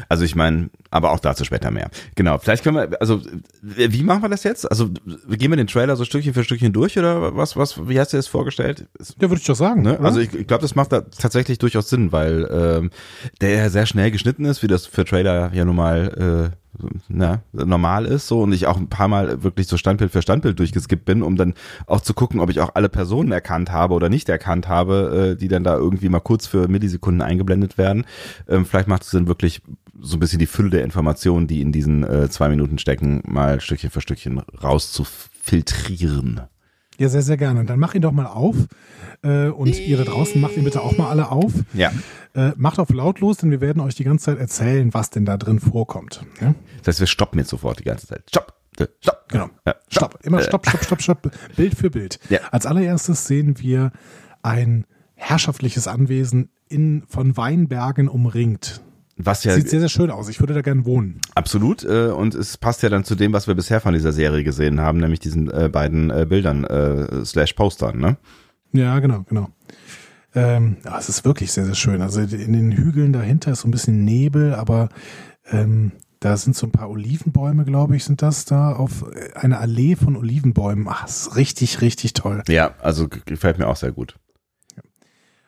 also 0.09 0.23
ich 0.23 0.35
meine, 0.35 0.69
aber 0.89 1.11
auch 1.11 1.19
dazu 1.19 1.45
später 1.45 1.71
mehr. 1.71 1.89
Genau, 2.15 2.37
vielleicht 2.37 2.63
können 2.63 2.77
wir, 2.77 3.01
also 3.01 3.21
wie 3.61 4.03
machen 4.03 4.23
wir 4.23 4.29
das 4.29 4.43
jetzt? 4.43 4.69
Also 4.69 4.89
gehen 4.89 5.51
wir 5.51 5.57
den 5.57 5.67
Trailer 5.67 5.95
so 5.95 6.05
Stückchen 6.05 6.33
für 6.33 6.43
Stückchen 6.43 6.73
durch 6.73 6.97
oder 6.97 7.35
was, 7.35 7.55
was, 7.55 7.87
wie 7.87 7.99
hast 7.99 8.13
du 8.13 8.17
das 8.17 8.27
vorgestellt? 8.27 8.87
Ja, 9.19 9.29
würde 9.29 9.35
ich 9.35 9.45
doch 9.45 9.55
sagen. 9.55 9.83
Ne? 9.83 9.99
Also 9.99 10.19
ich, 10.19 10.33
ich 10.33 10.47
glaube, 10.47 10.61
das 10.61 10.75
macht 10.75 10.91
da 10.91 11.01
tatsächlich 11.01 11.59
durchaus 11.59 11.89
Sinn, 11.89 12.11
weil 12.11 12.47
ähm, 12.51 12.89
der 13.41 13.51
ja 13.51 13.69
sehr 13.69 13.85
schnell 13.85 14.11
geschnitten 14.11 14.45
ist, 14.45 14.63
wie 14.63 14.67
das 14.67 14.85
für 14.85 15.05
Trailer 15.05 15.53
ja 15.53 15.65
nun 15.65 15.75
mal 15.75 16.51
äh, 16.51 16.64
na, 17.07 17.41
normal 17.53 18.05
ist 18.05 18.27
so 18.27 18.41
und 18.41 18.53
ich 18.53 18.67
auch 18.67 18.77
ein 18.77 18.89
paar 18.89 19.07
Mal 19.07 19.43
wirklich 19.43 19.67
so 19.67 19.77
Standbild 19.77 20.11
für 20.11 20.21
Standbild 20.21 20.59
durchgeskippt 20.59 21.05
bin, 21.05 21.21
um 21.23 21.35
dann 21.35 21.53
auch 21.87 22.01
zu 22.01 22.13
gucken, 22.13 22.39
ob 22.39 22.49
ich 22.49 22.59
auch 22.59 22.71
alle 22.75 22.89
Personen 22.89 23.31
erkannt 23.31 23.71
habe 23.71 23.93
oder 23.93 24.09
nicht 24.09 24.29
erkannt 24.29 24.67
habe, 24.67 25.33
äh, 25.33 25.39
die 25.39 25.47
dann 25.47 25.63
da 25.63 25.75
irgendwie 25.75 26.09
mal 26.09 26.19
kurz 26.19 26.47
für 26.47 26.67
Millisekunden 26.67 27.21
eingeblendet 27.21 27.77
werden. 27.77 28.05
Ähm, 28.47 28.65
vielleicht 28.65 28.87
macht 28.87 29.03
es 29.03 29.11
Sinn, 29.11 29.27
wirklich 29.27 29.61
so 30.01 30.17
ein 30.17 30.19
bisschen 30.19 30.39
die 30.39 30.45
Fülle 30.45 30.69
der 30.69 30.83
Informationen, 30.83 31.47
die 31.47 31.61
in 31.61 31.71
diesen 31.71 32.03
äh, 32.03 32.29
zwei 32.29 32.49
Minuten 32.49 32.77
stecken, 32.77 33.21
mal 33.25 33.61
Stückchen 33.61 33.89
für 33.89 34.01
Stückchen 34.01 34.39
rauszufiltrieren. 34.61 36.41
Ja, 36.97 37.09
sehr, 37.09 37.21
sehr 37.21 37.37
gerne. 37.37 37.65
Dann 37.65 37.79
mach 37.79 37.93
ihn 37.93 38.01
doch 38.01 38.11
mal 38.11 38.27
auf. 38.27 38.55
Äh, 39.21 39.47
und 39.47 39.79
ihr 39.79 39.97
da 39.97 40.03
draußen 40.03 40.39
macht 40.39 40.57
ihn 40.57 40.63
bitte 40.63 40.81
auch 40.81 40.97
mal 40.97 41.09
alle 41.09 41.29
auf. 41.31 41.51
Ja. 41.73 41.91
Äh, 42.33 42.51
macht 42.57 42.79
auf 42.79 42.89
lautlos, 42.89 43.37
denn 43.37 43.51
wir 43.51 43.61
werden 43.61 43.81
euch 43.81 43.95
die 43.95 44.03
ganze 44.03 44.25
Zeit 44.25 44.39
erzählen, 44.39 44.93
was 44.93 45.09
denn 45.09 45.25
da 45.25 45.37
drin 45.37 45.59
vorkommt. 45.59 46.25
Ja? 46.41 46.55
Das 46.79 46.95
heißt, 46.95 46.99
wir 47.01 47.07
stoppen 47.07 47.39
jetzt 47.39 47.49
sofort 47.49 47.79
die 47.79 47.83
ganze 47.83 48.07
Zeit. 48.07 48.23
Stopp! 48.29 48.53
äh, 48.79 48.87
Stopp! 49.01 49.25
Genau. 49.29 49.49
Ja, 49.65 49.75
Stopp. 49.89 50.19
Immer 50.23 50.41
stopp, 50.41 50.67
stopp, 50.67 50.83
stopp, 50.83 51.01
stopp. 51.01 51.31
Bild 51.55 51.75
für 51.75 51.89
Bild. 51.89 52.19
Ja. 52.29 52.39
Als 52.51 52.65
allererstes 52.65 53.25
sehen 53.25 53.59
wir 53.59 53.91
ein 54.43 54.85
herrschaftliches 55.15 55.87
Anwesen 55.87 56.49
in, 56.67 57.03
von 57.07 57.37
Weinbergen 57.37 58.07
umringt. 58.07 58.81
Was 59.17 59.45
ja 59.45 59.53
Sieht 59.53 59.69
sehr, 59.69 59.79
sehr 59.79 59.89
schön 59.89 60.11
aus. 60.11 60.27
Ich 60.27 60.41
würde 60.41 60.53
da 60.53 60.61
gerne 60.61 60.85
wohnen. 60.85 61.21
absolut 61.35 61.83
äh, 61.85 62.07
und 62.07 62.35
es 62.35 62.57
passt 62.57 62.83
ja 62.83 62.89
dann 62.89 63.05
zu 63.05 63.15
dem, 63.15 63.31
was 63.31 63.47
wir 63.47 63.55
bisher 63.55 63.79
von 63.79 63.93
dieser 63.93 64.11
Serie 64.11 64.43
gesehen 64.43 64.81
haben, 64.81 64.99
nämlich 64.99 65.21
diesen 65.21 65.49
äh, 65.49 65.69
beiden 65.69 66.09
äh, 66.09 66.25
Bildern 66.27 66.65
äh, 66.65 67.23
slash 67.23 67.53
Postern, 67.53 67.97
ne? 67.97 68.17
Ja, 68.73 68.99
genau, 68.99 69.23
genau. 69.23 69.49
Ähm, 70.33 70.77
ja, 70.83 70.99
es 70.99 71.07
ist 71.07 71.23
wirklich 71.23 71.53
sehr, 71.53 71.65
sehr 71.65 71.75
schön. 71.75 72.01
Also 72.01 72.19
in 72.19 72.51
den 72.51 72.73
Hügeln 72.73 73.13
dahinter 73.13 73.53
ist 73.53 73.61
so 73.61 73.69
ein 73.69 73.71
bisschen 73.71 74.03
Nebel, 74.03 74.53
aber 74.53 74.89
ähm, 75.49 75.93
da 76.19 76.35
sind 76.35 76.57
so 76.57 76.67
ein 76.67 76.71
paar 76.71 76.89
Olivenbäume, 76.89 77.63
glaube 77.63 77.95
ich, 77.95 78.03
sind 78.03 78.21
das 78.21 78.43
da 78.43 78.73
auf 78.73 79.05
einer 79.35 79.61
Allee 79.61 79.95
von 79.95 80.17
Olivenbäumen. 80.17 80.87
Ach, 80.89 81.07
ist 81.07 81.37
richtig, 81.37 81.79
richtig 81.81 82.13
toll. 82.13 82.43
Ja, 82.49 82.73
also 82.81 83.07
gefällt 83.07 83.59
mir 83.59 83.67
auch 83.67 83.75
sehr 83.77 83.93
gut. 83.93 84.15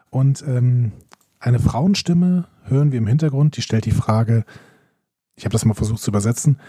Und 0.10 0.44
ähm, 0.48 0.94
eine 1.40 1.60
Frauenstimme 1.60 2.48
hören 2.70 2.92
wir 2.92 3.00
im 3.00 3.08
Hintergrund, 3.08 3.58
die 3.58 3.62
stellt 3.62 3.86
die 3.86 3.92
Frage, 3.92 4.46
ich 5.36 5.46
habe 5.46 5.54
das 5.54 5.66
mal 5.66 5.74
versucht 5.74 6.02
zu 6.02 6.12
übersetzen, 6.12 6.60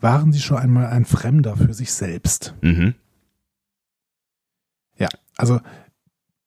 waren 0.00 0.32
Sie 0.32 0.40
schon 0.40 0.58
einmal 0.58 0.86
ein 0.86 1.04
Fremder 1.04 1.56
für 1.56 1.72
sich 1.72 1.92
selbst? 1.92 2.54
Mhm. 2.60 2.94
Ja, 4.98 5.08
also 5.36 5.60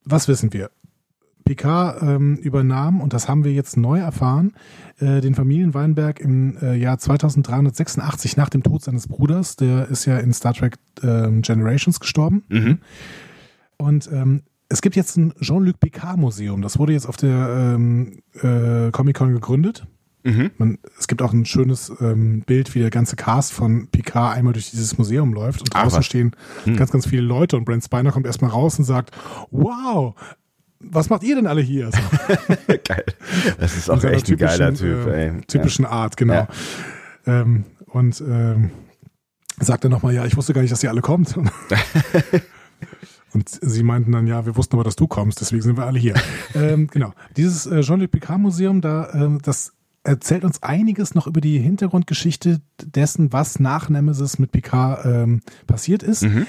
was 0.03 0.27
wissen 0.27 0.53
wir? 0.53 0.69
Picard 1.45 2.01
ähm, 2.01 2.37
übernahm, 2.37 3.01
und 3.01 3.13
das 3.13 3.29
haben 3.29 3.43
wir 3.43 3.53
jetzt 3.53 3.77
neu 3.77 3.99
erfahren, 3.99 4.53
äh, 4.99 5.21
den 5.21 5.35
Familienweinberg 5.35 6.19
im 6.19 6.57
äh, 6.57 6.75
Jahr 6.75 6.97
2386 6.97 8.35
nach 8.35 8.49
dem 8.49 8.63
Tod 8.63 8.83
seines 8.83 9.07
Bruders. 9.07 9.55
Der 9.55 9.87
ist 9.87 10.05
ja 10.05 10.17
in 10.17 10.33
Star 10.33 10.55
Trek 10.55 10.77
ähm, 11.03 11.43
Generations 11.43 11.99
gestorben. 11.99 12.43
Mhm. 12.49 12.79
Und 13.77 14.09
ähm, 14.11 14.41
es 14.69 14.81
gibt 14.81 14.95
jetzt 14.95 15.17
ein 15.17 15.33
Jean-Luc 15.39 15.79
Picard 15.79 16.17
Museum. 16.17 16.61
Das 16.61 16.79
wurde 16.79 16.93
jetzt 16.93 17.07
auf 17.07 17.17
der 17.17 17.75
ähm, 17.75 18.19
äh, 18.41 18.91
Comic-Con 18.91 19.33
gegründet. 19.33 19.85
Mhm. 20.23 20.51
Man, 20.57 20.79
es 20.97 21.07
gibt 21.07 21.21
auch 21.21 21.33
ein 21.33 21.45
schönes 21.45 21.91
ähm, 22.01 22.41
Bild, 22.41 22.73
wie 22.73 22.79
der 22.79 22.89
ganze 22.89 23.15
Cast 23.15 23.53
von 23.53 23.87
Picard 23.91 24.35
einmal 24.35 24.53
durch 24.53 24.71
dieses 24.71 24.97
Museum 24.97 25.33
läuft 25.33 25.61
und 25.61 25.73
draußen 25.73 25.99
was. 25.99 26.05
stehen 26.05 26.35
Hm. 26.63 26.77
ganz, 26.77 26.91
ganz 26.91 27.05
viele 27.05 27.21
Leute 27.21 27.57
und 27.57 27.65
Brent 27.65 27.83
Spiner 27.83 28.11
kommt 28.11 28.25
erstmal 28.25 28.49
raus 28.49 28.79
und 28.79 28.85
sagt, 28.85 29.15
wow, 29.51 30.15
was 30.79 31.09
macht 31.09 31.21
ihr 31.21 31.35
denn 31.35 31.45
alle 31.45 31.61
hier? 31.61 31.91
So, 31.91 31.99
Geil. 32.85 33.05
Das 33.59 33.77
ist 33.77 33.89
auch 33.89 34.03
echt 34.03 34.27
ein 34.29 34.37
geiler 34.37 34.73
Typ, 34.73 35.05
äh, 35.07 35.27
ey. 35.27 35.41
Typischen 35.41 35.85
Art, 35.85 36.17
genau. 36.17 36.33
Ja. 36.33 36.47
Ähm, 37.27 37.65
und 37.85 38.19
ähm, 38.21 38.71
sagt 39.59 39.83
dann 39.83 39.91
nochmal, 39.91 40.13
ja, 40.13 40.25
ich 40.25 40.35
wusste 40.35 40.53
gar 40.53 40.61
nicht, 40.61 40.71
dass 40.71 40.83
ihr 40.83 40.89
alle 40.89 41.01
kommt. 41.01 41.35
Und 43.35 43.49
sie 43.49 43.83
meinten 43.83 44.13
dann, 44.13 44.27
ja, 44.27 44.45
wir 44.45 44.55
wussten 44.55 44.77
aber, 44.77 44.85
dass 44.85 44.95
du 44.95 45.07
kommst, 45.07 45.41
deswegen 45.41 45.61
sind 45.61 45.77
wir 45.77 45.85
alle 45.85 45.99
hier. 45.99 46.13
ähm, 46.55 46.87
genau. 46.87 47.13
Dieses 47.35 47.67
äh, 47.67 47.81
Jean-Luc 47.81 48.09
Picard 48.09 48.39
Museum, 48.39 48.79
da, 48.79 49.09
ähm, 49.13 49.39
das 49.43 49.73
erzählt 50.03 50.45
uns 50.45 50.63
einiges 50.63 51.15
noch 51.15 51.27
über 51.27 51.41
die 51.41 51.59
Hintergrundgeschichte 51.59 52.61
dessen, 52.81 53.33
was 53.33 53.59
nach 53.59 53.89
Nemesis 53.89 54.39
mit 54.39 54.51
Picard 54.51 55.05
ähm, 55.05 55.41
passiert 55.67 56.01
ist. 56.01 56.23
Mhm. 56.23 56.47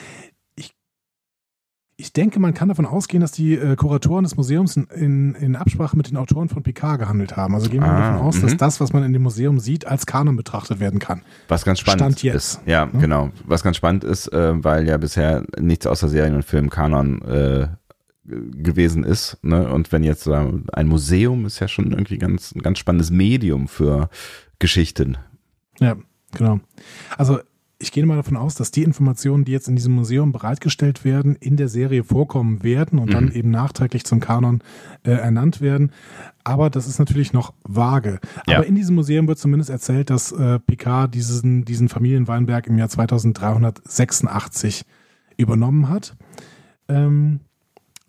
Ich 1.98 2.12
denke, 2.12 2.38
man 2.40 2.52
kann 2.52 2.68
davon 2.68 2.84
ausgehen, 2.84 3.22
dass 3.22 3.32
die 3.32 3.54
äh, 3.54 3.74
Kuratoren 3.74 4.24
des 4.24 4.36
Museums 4.36 4.76
in, 4.76 4.84
in, 4.94 5.34
in 5.34 5.56
Absprache 5.56 5.96
mit 5.96 6.10
den 6.10 6.18
Autoren 6.18 6.50
von 6.50 6.62
Picard 6.62 6.98
gehandelt 6.98 7.38
haben. 7.38 7.54
Also 7.54 7.70
gehen 7.70 7.80
wir 7.80 7.86
Ah, 7.90 8.12
davon 8.12 8.26
aus, 8.26 8.38
dass 8.42 8.52
mhm. 8.52 8.58
das, 8.58 8.80
was 8.80 8.92
man 8.92 9.02
in 9.02 9.14
dem 9.14 9.22
Museum 9.22 9.58
sieht, 9.58 9.86
als 9.86 10.04
Kanon 10.04 10.36
betrachtet 10.36 10.78
werden 10.78 10.98
kann. 10.98 11.22
Was 11.48 11.64
ganz 11.64 11.80
spannend 11.80 12.00
Stand 12.02 12.22
jetzt. 12.22 12.34
ist. 12.34 12.60
Ja, 12.66 12.84
genau. 12.84 13.30
Was 13.46 13.62
ganz 13.62 13.78
spannend 13.78 14.04
ist, 14.04 14.30
äh, 14.30 14.62
weil 14.62 14.86
ja 14.86 14.98
bisher 14.98 15.44
nichts 15.58 15.86
außer 15.86 16.08
Serien- 16.08 16.34
und 16.34 16.44
Filmkanon 16.44 17.22
äh, 17.22 17.68
g- 18.26 18.62
gewesen 18.62 19.02
ist. 19.02 19.38
Ne? 19.42 19.66
Und 19.72 19.90
wenn 19.90 20.04
jetzt 20.04 20.26
äh, 20.26 20.52
ein 20.74 20.88
Museum 20.88 21.46
ist 21.46 21.60
ja 21.60 21.68
schon 21.68 21.92
irgendwie 21.92 22.18
ganz, 22.18 22.54
ein 22.54 22.60
ganz 22.60 22.78
spannendes 22.78 23.10
Medium 23.10 23.68
für 23.68 24.10
Geschichten. 24.58 25.16
Ja, 25.80 25.96
genau. 26.36 26.60
Also 27.16 27.40
ich 27.78 27.92
gehe 27.92 28.06
mal 28.06 28.16
davon 28.16 28.38
aus, 28.38 28.54
dass 28.54 28.71
die 28.71 28.85
Informationen, 28.85 29.45
die 29.45 29.52
jetzt 29.52 29.68
in 29.68 29.76
diesem 29.76 29.92
Museum 29.95 30.33
bereitgestellt 30.33 31.04
werden, 31.04 31.37
in 31.37 31.56
der 31.56 31.68
Serie 31.68 32.04
vorkommen 32.04 32.62
werden 32.62 32.99
und 32.99 33.12
dann 33.12 33.26
Mhm. 33.26 33.33
eben 33.33 33.50
nachträglich 33.50 34.04
zum 34.04 34.18
Kanon 34.18 34.62
äh, 35.02 35.11
ernannt 35.11 35.61
werden. 35.61 35.92
Aber 36.42 36.71
das 36.71 36.87
ist 36.87 36.99
natürlich 36.99 37.35
noch 37.35 37.52
vage. 37.64 38.18
Ja. 38.47 38.56
Aber 38.56 38.66
in 38.66 38.76
diesem 38.76 38.95
Museum 38.95 39.28
wird 39.28 39.38
zumindest 39.38 39.68
erzählt, 39.68 40.09
dass 40.09 40.33
äh, 40.33 40.59
Picard 40.61 41.14
diesen, 41.14 41.66
diesen 41.66 41.90
Familienweinberg 41.90 42.66
im 42.66 42.78
Jahr 42.78 42.88
2386 42.88 44.85
übernommen 45.37 45.88
hat. 45.90 46.16
Ähm, 46.88 47.40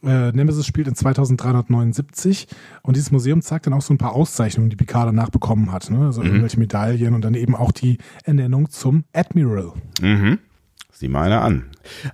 äh, 0.04 0.32
Nemesis 0.32 0.66
spielt 0.66 0.88
in 0.88 0.96
2379 0.96 2.48
und 2.84 2.96
dieses 2.96 3.12
Museum 3.12 3.42
zeigt 3.42 3.66
dann 3.66 3.74
auch 3.74 3.82
so 3.82 3.94
ein 3.94 3.98
paar 3.98 4.14
Auszeichnungen, 4.14 4.70
die 4.70 4.76
Picard 4.76 5.08
danach 5.08 5.30
bekommen 5.30 5.72
hat. 5.72 5.90
Ne? 5.90 6.06
Also 6.06 6.22
Mhm. 6.22 6.28
irgendwelche 6.28 6.60
Medaillen 6.60 7.14
und 7.14 7.24
dann 7.24 7.34
eben 7.34 7.56
auch 7.56 7.72
die 7.72 7.98
Ernennung 8.24 8.70
zum 8.70 9.04
Admiral. 9.14 9.72
Mhm. 10.02 10.40
Sieh 10.92 11.08
mal 11.10 11.24
einer 11.24 11.42
an. 11.42 11.66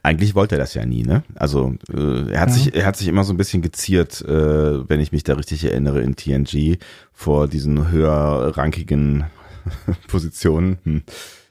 Eigentlich 0.02 0.36
wollte 0.36 0.56
er 0.56 0.60
das 0.60 0.74
ja 0.74 0.86
nie, 0.86 1.04
ne? 1.04 1.24
Also 1.36 1.76
äh, 1.94 2.30
er 2.32 2.42
hat 2.42 2.50
Ja. 2.50 2.56
sich, 2.56 2.76
er 2.76 2.86
hat 2.86 2.98
sich 2.98 3.08
immer 3.08 3.24
so 3.24 3.34
ein 3.34 3.38
bisschen 3.38 3.62
geziert, 3.62 4.22
äh, 4.22 4.90
wenn 4.90 5.00
ich 5.00 5.12
mich 5.14 5.24
da 5.24 5.36
richtig 5.36 5.64
erinnere, 5.64 6.02
in 6.02 6.16
TNG 6.18 6.78
vor 7.14 7.48
diesen 7.48 7.90
höherrankigen 7.90 9.24
Positionen. 10.10 10.78
Hm. 10.84 11.04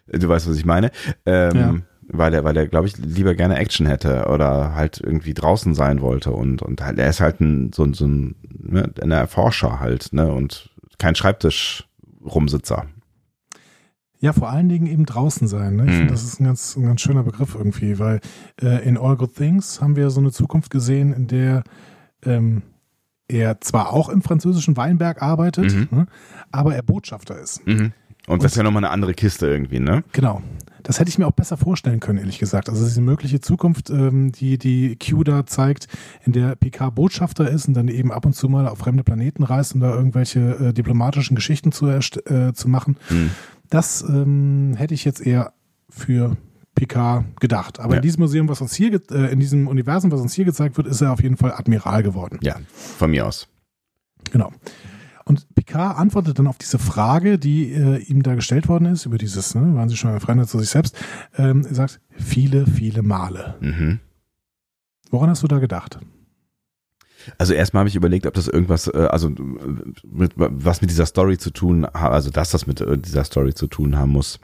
Du 0.09 0.29
weißt, 0.29 0.49
was 0.49 0.57
ich 0.57 0.67
meine. 0.67 0.91
Ähm, 1.25 1.57
Ja. 1.57 1.75
Weil 2.15 2.35
er, 2.35 2.45
weil 2.45 2.57
er, 2.59 2.67
glaube 2.69 2.87
ich, 2.89 2.97
lieber 2.99 3.35
gerne 3.35 3.57
Action 3.57 3.87
hätte 3.87 4.27
oder 4.29 4.75
halt 4.75 5.01
irgendwie 5.01 5.33
draußen 5.35 5.75
sein 5.75 6.03
wollte 6.03 6.31
und 6.33 6.61
und 6.63 6.83
halt, 6.83 6.99
er 6.99 7.09
ist 7.09 7.21
halt 7.23 7.41
ein 7.41 7.73
so, 7.73 7.85
ein- 7.85 7.95
so 7.95 8.07
ein, 8.07 8.37
ne, 8.59 8.93
ein 9.01 9.11
Erforscher 9.11 9.81
halt, 9.81 10.13
ne? 10.13 10.31
Und 10.33 10.71
kein 10.99 11.15
Schreibtisch-Rumsitzer. 11.15 12.87
Ja, 14.21 14.33
vor 14.33 14.51
allen 14.51 14.69
Dingen 14.69 14.87
eben 14.87 15.05
draußen 15.05 15.49
sein. 15.49 15.77
Ne? 15.77 15.85
Ich 15.85 15.91
Mhm. 15.91 15.95
finde, 15.97 16.13
das 16.13 16.23
ist 16.23 16.39
ein 16.41 16.45
ganz, 16.45 16.77
ein 16.77 16.85
ganz 16.85 17.01
schöner 17.01 17.25
Begriff 17.25 17.57
irgendwie, 17.57 17.99
weil 17.99 18.21
äh, 18.63 18.87
in 18.87 18.97
All 18.97 19.17
Good 19.17 19.35
Things 19.35 19.81
haben 19.81 19.97
wir 19.97 20.11
so 20.11 20.21
eine 20.21 20.31
Zukunft 20.31 20.71
gesehen, 20.71 21.13
in 21.13 21.27
der 21.27 21.65
ähm, 22.25 22.63
er 23.27 23.61
zwar 23.61 23.93
auch 23.93 24.09
im 24.11 24.23
französischen 24.23 24.77
Weinberg 24.77 25.23
arbeitet, 25.23 25.73
Mhm. 25.75 25.89
ne, 25.91 26.07
aber 26.53 26.75
er 26.77 26.83
Botschafter 26.83 27.37
ist. 27.41 27.67
Mhm. 27.67 27.93
Und 28.29 28.45
das 28.45 28.53
ist 28.53 28.57
ja 28.59 28.63
nochmal 28.63 28.85
eine 28.85 28.93
andere 28.93 29.15
Kiste 29.15 29.49
irgendwie, 29.49 29.81
ne? 29.81 30.05
Genau. 30.13 30.41
Das 30.83 30.99
hätte 30.99 31.09
ich 31.09 31.19
mir 31.19 31.27
auch 31.27 31.33
besser 31.33 31.57
vorstellen 31.57 32.01
können, 32.01 32.19
ehrlich 32.19 32.39
gesagt. 32.39 32.69
Also 32.69 32.85
diese 32.85 33.01
mögliche 33.01 33.41
Zukunft, 33.41 33.91
ähm, 33.91 34.33
die 34.33 34.59
die 34.59 34.97
Q 34.97 35.25
da 35.25 35.47
zeigt, 35.47 35.89
in 36.25 36.33
der 36.33 36.57
Picard 36.57 36.95
Botschafter 36.95 37.49
ist 37.51 37.69
und 37.69 37.75
dann 37.75 37.89
eben 37.89 38.13
ab 38.13 38.27
und 38.27 38.35
zu 38.35 38.49
mal 38.49 38.67
auf 38.69 38.79
fremde 38.79 39.05
Planeten 39.05 39.43
reist, 39.43 39.75
um 39.75 39.81
da 39.81 39.95
irgendwelche 39.95 40.41
äh, 40.41 40.73
diplomatischen 40.73 41.35
Geschichten 41.37 41.73
zu, 41.73 41.87
äh, 41.89 42.01
zu 42.53 42.69
machen. 42.69 42.97
Hm. 43.09 43.31
Das 43.71 44.03
ähm, 44.03 44.75
hätte 44.77 44.95
ich 44.95 45.05
jetzt 45.05 45.21
eher 45.25 45.53
für 45.89 46.37
Picard 46.75 47.25
gedacht. 47.41 47.81
Aber 47.81 47.95
Ja. 47.95 47.97
in 47.97 48.03
diesem 48.03 48.21
Museum, 48.21 48.49
was 48.49 48.61
uns 48.61 48.75
hier, 48.75 49.01
äh, 49.11 49.33
in 49.33 49.41
diesem 49.41 49.69
Universum, 49.69 50.11
was 50.11 50.21
uns 50.21 50.33
hier 50.35 50.45
gezeigt 50.45 50.77
wird, 50.77 50.87
ist 50.87 51.01
er 51.01 51.13
auf 51.13 51.23
jeden 51.23 51.37
Fall 51.37 51.53
Admiral 51.53 52.03
geworden. 52.03 52.39
Ja, 52.43 52.57
von 52.99 53.11
mir 53.11 53.27
aus. 53.27 53.49
Genau. 54.31 54.53
Und 55.25 55.55
Picard 55.55 55.97
antwortet 55.99 56.39
dann 56.39 56.47
auf 56.47 56.59
diese 56.59 56.79
Frage, 56.79 57.39
die 57.39 57.73
äh, 57.73 57.99
ihm 57.99 58.23
da 58.23 58.35
gestellt 58.35 58.69
worden 58.69 58.87
ist, 58.87 59.07
über 59.07 59.19
dieses, 59.19 59.55
ne, 59.55 59.75
waren 59.75 59.89
Sie 59.89 59.97
schon 59.97 60.11
ein 60.11 60.21
Fremder 60.21 60.47
zu 60.47 60.59
sich 60.59 60.71
selbst? 60.71 60.97
Ähm, 61.37 61.65
er 61.67 61.75
sagt, 61.75 62.01
viele, 62.11 62.67
viele 62.67 63.03
Male. 63.03 63.57
Mhm. 63.61 64.01
Woran 65.11 65.31
hast 65.31 65.43
du 65.43 65.49
da 65.49 65.59
gedacht? 65.59 66.01
Also 67.39 67.55
erstmal 67.55 67.81
habe 67.83 67.89
ich 67.89 67.97
überlegt, 67.97 68.27
ob 68.27 68.35
das 68.35 68.49
irgendwas, 68.49 68.89
äh, 68.89 69.09
also 69.11 69.29
äh, 69.29 69.33
mit, 70.05 70.33
was 70.37 70.81
mit 70.81 70.91
dieser 70.91 71.07
Story 71.07 71.39
zu 71.39 71.51
tun, 71.51 71.85
also 71.85 72.31
dass 72.31 72.51
das 72.51 72.67
mit 72.67 72.81
äh, 72.81 72.99
dieser 72.99 73.25
Story 73.25 73.55
zu 73.55 73.67
tun 73.67 73.97
haben 73.97 74.13
muss. 74.13 74.41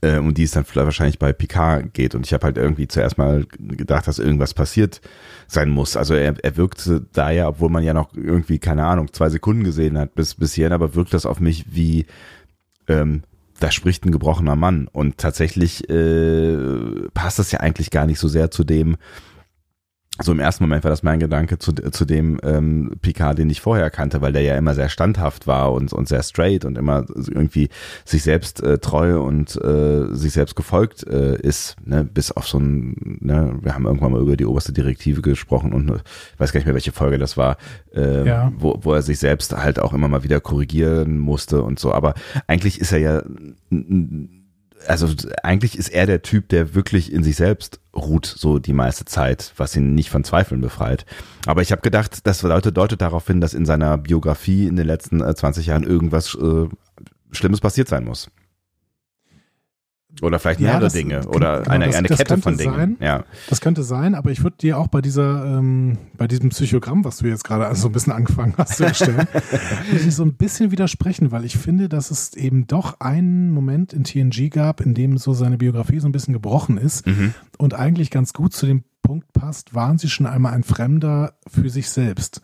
Äh, 0.00 0.18
und 0.18 0.38
die 0.38 0.44
es 0.44 0.52
dann 0.52 0.64
wahrscheinlich 0.74 1.18
bei 1.18 1.32
Picard 1.32 1.92
geht. 1.92 2.14
Und 2.14 2.26
ich 2.26 2.32
habe 2.32 2.44
halt 2.44 2.56
irgendwie 2.56 2.88
zuerst 2.88 3.18
mal 3.18 3.46
gedacht, 3.58 4.06
dass 4.06 4.18
irgendwas 4.18 4.54
passiert 4.54 5.00
sein 5.46 5.70
muss. 5.70 5.96
Also 5.96 6.14
er, 6.14 6.34
er 6.42 6.56
wirkte 6.56 7.06
da 7.12 7.30
ja, 7.30 7.48
obwohl 7.48 7.70
man 7.70 7.82
ja 7.82 7.94
noch 7.94 8.14
irgendwie, 8.14 8.58
keine 8.58 8.84
Ahnung, 8.84 9.12
zwei 9.12 9.28
Sekunden 9.28 9.64
gesehen 9.64 9.98
hat 9.98 10.14
bis, 10.14 10.34
bis 10.34 10.54
hierhin, 10.54 10.72
aber 10.72 10.94
wirkt 10.94 11.14
das 11.14 11.26
auf 11.26 11.40
mich 11.40 11.64
wie, 11.70 12.06
ähm, 12.86 13.22
da 13.60 13.72
spricht 13.72 14.04
ein 14.04 14.12
gebrochener 14.12 14.56
Mann. 14.56 14.88
Und 14.92 15.18
tatsächlich 15.18 15.88
äh, 15.90 16.56
passt 17.14 17.38
das 17.38 17.50
ja 17.50 17.60
eigentlich 17.60 17.90
gar 17.90 18.06
nicht 18.06 18.20
so 18.20 18.28
sehr 18.28 18.50
zu 18.50 18.64
dem, 18.64 18.96
so 20.20 20.32
im 20.32 20.40
ersten 20.40 20.64
Moment 20.64 20.84
war 20.84 20.90
das 20.90 21.02
mein 21.02 21.20
Gedanke 21.20 21.58
zu, 21.58 21.72
zu 21.72 22.04
dem 22.04 22.40
ähm, 22.42 22.92
Picard, 23.02 23.38
den 23.38 23.50
ich 23.50 23.60
vorher 23.60 23.88
kannte, 23.90 24.20
weil 24.20 24.32
der 24.32 24.42
ja 24.42 24.56
immer 24.56 24.74
sehr 24.74 24.88
standhaft 24.88 25.46
war 25.46 25.72
und, 25.72 25.92
und 25.92 26.08
sehr 26.08 26.22
straight 26.22 26.64
und 26.64 26.76
immer 26.76 27.06
irgendwie 27.16 27.68
sich 28.04 28.22
selbst 28.22 28.62
äh, 28.62 28.78
treu 28.78 29.20
und 29.20 29.56
äh, 29.62 30.12
sich 30.14 30.32
selbst 30.32 30.56
gefolgt 30.56 31.06
äh, 31.06 31.36
ist, 31.40 31.76
ne? 31.84 32.04
bis 32.04 32.32
auf 32.32 32.48
so 32.48 32.58
ein, 32.58 33.18
ne? 33.20 33.58
wir 33.62 33.74
haben 33.74 33.86
irgendwann 33.86 34.12
mal 34.12 34.20
über 34.20 34.36
die 34.36 34.46
oberste 34.46 34.72
Direktive 34.72 35.22
gesprochen 35.22 35.72
und 35.72 35.88
ich 35.88 36.40
weiß 36.40 36.52
gar 36.52 36.58
nicht 36.58 36.66
mehr, 36.66 36.74
welche 36.74 36.92
Folge 36.92 37.18
das 37.18 37.36
war, 37.36 37.56
äh, 37.94 38.26
ja. 38.26 38.52
wo, 38.58 38.78
wo 38.82 38.94
er 38.94 39.02
sich 39.02 39.20
selbst 39.20 39.56
halt 39.56 39.78
auch 39.78 39.92
immer 39.92 40.08
mal 40.08 40.24
wieder 40.24 40.40
korrigieren 40.40 41.18
musste 41.18 41.62
und 41.62 41.78
so, 41.78 41.92
aber 41.92 42.14
eigentlich 42.46 42.80
ist 42.80 42.92
er 42.92 42.98
ja 42.98 43.22
also 44.86 45.08
eigentlich 45.42 45.76
ist 45.76 45.88
er 45.88 46.06
der 46.06 46.22
Typ, 46.22 46.48
der 46.48 46.74
wirklich 46.74 47.12
in 47.12 47.22
sich 47.22 47.36
selbst 47.36 47.80
ruht, 47.94 48.26
so 48.26 48.58
die 48.58 48.72
meiste 48.72 49.04
Zeit, 49.04 49.52
was 49.56 49.76
ihn 49.76 49.94
nicht 49.94 50.10
von 50.10 50.24
Zweifeln 50.24 50.60
befreit. 50.60 51.04
Aber 51.46 51.62
ich 51.62 51.72
habe 51.72 51.82
gedacht, 51.82 52.26
das 52.26 52.42
Leute 52.42 52.72
deutet 52.72 53.00
darauf 53.00 53.26
hin, 53.26 53.40
dass 53.40 53.54
in 53.54 53.66
seiner 53.66 53.98
Biografie 53.98 54.66
in 54.66 54.76
den 54.76 54.86
letzten 54.86 55.20
20 55.20 55.66
Jahren 55.66 55.82
irgendwas 55.84 56.34
äh, 56.34 56.68
Schlimmes 57.32 57.60
passiert 57.60 57.88
sein 57.88 58.04
muss. 58.04 58.30
Oder 60.22 60.38
vielleicht 60.38 60.60
mehrere 60.60 60.76
ja, 60.76 60.80
das, 60.80 60.92
Dinge 60.94 61.28
oder 61.28 61.58
genau, 61.58 61.70
eine, 61.70 61.86
das, 61.86 61.96
eine 61.96 62.08
das 62.08 62.18
Kette 62.18 62.38
von 62.38 62.56
Dingen. 62.56 62.74
Sein. 62.74 62.96
Ja. 63.00 63.24
Das 63.48 63.60
könnte 63.60 63.82
sein, 63.82 64.14
aber 64.14 64.30
ich 64.30 64.42
würde 64.42 64.56
dir 64.56 64.78
auch 64.78 64.88
bei 64.88 65.00
dieser, 65.00 65.44
ähm, 65.44 65.98
bei 66.16 66.26
diesem 66.26 66.48
Psychogramm, 66.48 67.04
was 67.04 67.18
du 67.18 67.26
jetzt 67.26 67.44
gerade 67.44 67.72
so 67.76 67.88
ein 67.88 67.92
bisschen 67.92 68.12
angefangen 68.12 68.54
hast 68.56 68.76
zu 68.76 68.84
ich 69.92 70.14
so 70.14 70.24
ein 70.24 70.34
bisschen 70.34 70.70
widersprechen, 70.70 71.30
weil 71.30 71.44
ich 71.44 71.56
finde, 71.56 71.88
dass 71.88 72.10
es 72.10 72.34
eben 72.34 72.66
doch 72.66 73.00
einen 73.00 73.50
Moment 73.50 73.92
in 73.92 74.04
TNG 74.04 74.50
gab, 74.50 74.80
in 74.80 74.94
dem 74.94 75.18
so 75.18 75.34
seine 75.34 75.58
Biografie 75.58 76.00
so 76.00 76.08
ein 76.08 76.12
bisschen 76.12 76.32
gebrochen 76.32 76.78
ist 76.78 77.06
mhm. 77.06 77.34
und 77.58 77.74
eigentlich 77.74 78.10
ganz 78.10 78.32
gut 78.32 78.54
zu 78.54 78.66
dem 78.66 78.84
Punkt 79.02 79.32
passt, 79.32 79.74
waren 79.74 79.98
sie 79.98 80.08
schon 80.08 80.26
einmal 80.26 80.52
ein 80.52 80.64
Fremder 80.64 81.34
für 81.46 81.70
sich 81.70 81.90
selbst. 81.90 82.42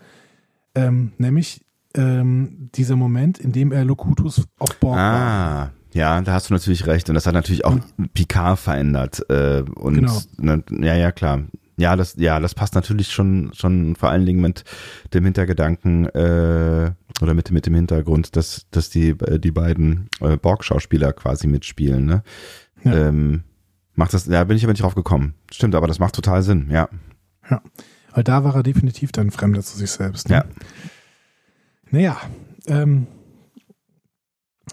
Ähm, 0.75 1.13
nämlich 1.19 1.65
ähm, 1.95 2.71
dieser 2.75 2.97
Moment, 2.97 3.39
in 3.39 3.53
dem 3.53 3.73
er 3.73 3.85
Locutus 3.85 4.47
auf 4.59 4.79
Bord 4.81 4.99
ah. 4.99 5.13
war. 5.13 5.73
Ja, 5.95 6.21
da 6.21 6.33
hast 6.33 6.51
du 6.51 6.55
natürlich 6.55 6.87
recht. 6.87 7.09
Und 7.09 7.15
das 7.15 7.27
hat 7.27 7.35
natürlich 7.35 7.65
auch 7.65 7.79
Picard 8.15 8.59
verändert. 8.59 9.25
Äh, 9.31 9.63
und 9.77 9.95
genau. 9.95 10.21
ne, 10.39 10.63
ja, 10.81 10.97
ja, 10.97 11.13
klar. 11.13 11.45
Ja, 11.77 11.95
das, 11.97 12.17
ja, 12.17 12.41
das 12.41 12.55
passt 12.55 12.75
natürlich 12.75 13.13
schon, 13.13 13.53
schon 13.55 13.95
vor 13.95 14.11
allen 14.11 14.27
Dingen 14.27 14.41
mit 14.41 14.65
dem 15.13 15.25
Hintergedanken 15.25 16.07
äh, 16.07 16.93
oder 17.21 17.35
mit, 17.35 17.51
mit 17.53 17.67
dem 17.67 17.75
Hintergrund, 17.75 18.35
dass, 18.37 18.67
dass 18.73 18.91
die, 18.91 19.11
äh, 19.11 19.39
die 19.39 19.53
beiden 19.53 20.09
äh, 20.21 20.37
Borg-Schauspieler 20.37 21.13
quasi 21.13 21.47
mitspielen. 21.47 22.05
Ne? 22.07 22.23
Ja. 22.83 23.09
Ähm, 23.09 23.45
macht 23.95 24.15
das, 24.15 24.27
ja, 24.27 24.43
bin 24.45 24.57
ich 24.57 24.65
aber 24.65 24.73
nicht 24.73 24.83
drauf 24.83 24.97
gekommen. 24.97 25.35
Stimmt, 25.53 25.77
aber 25.77 25.87
das 25.87 26.01
macht 26.01 26.17
total 26.17 26.43
Sinn, 26.43 26.71
ja. 26.71 26.89
Ja, 27.49 27.63
weil 28.13 28.25
da 28.25 28.43
war 28.43 28.57
er 28.57 28.63
definitiv 28.65 29.13
dann 29.13 29.31
Fremder 29.31 29.63
zu 29.63 29.77
sich 29.77 29.91
selbst. 29.91 30.29
Ne? 30.29 30.37
Ja. 30.37 30.45
Naja, 31.91 32.17
ähm, 32.67 33.07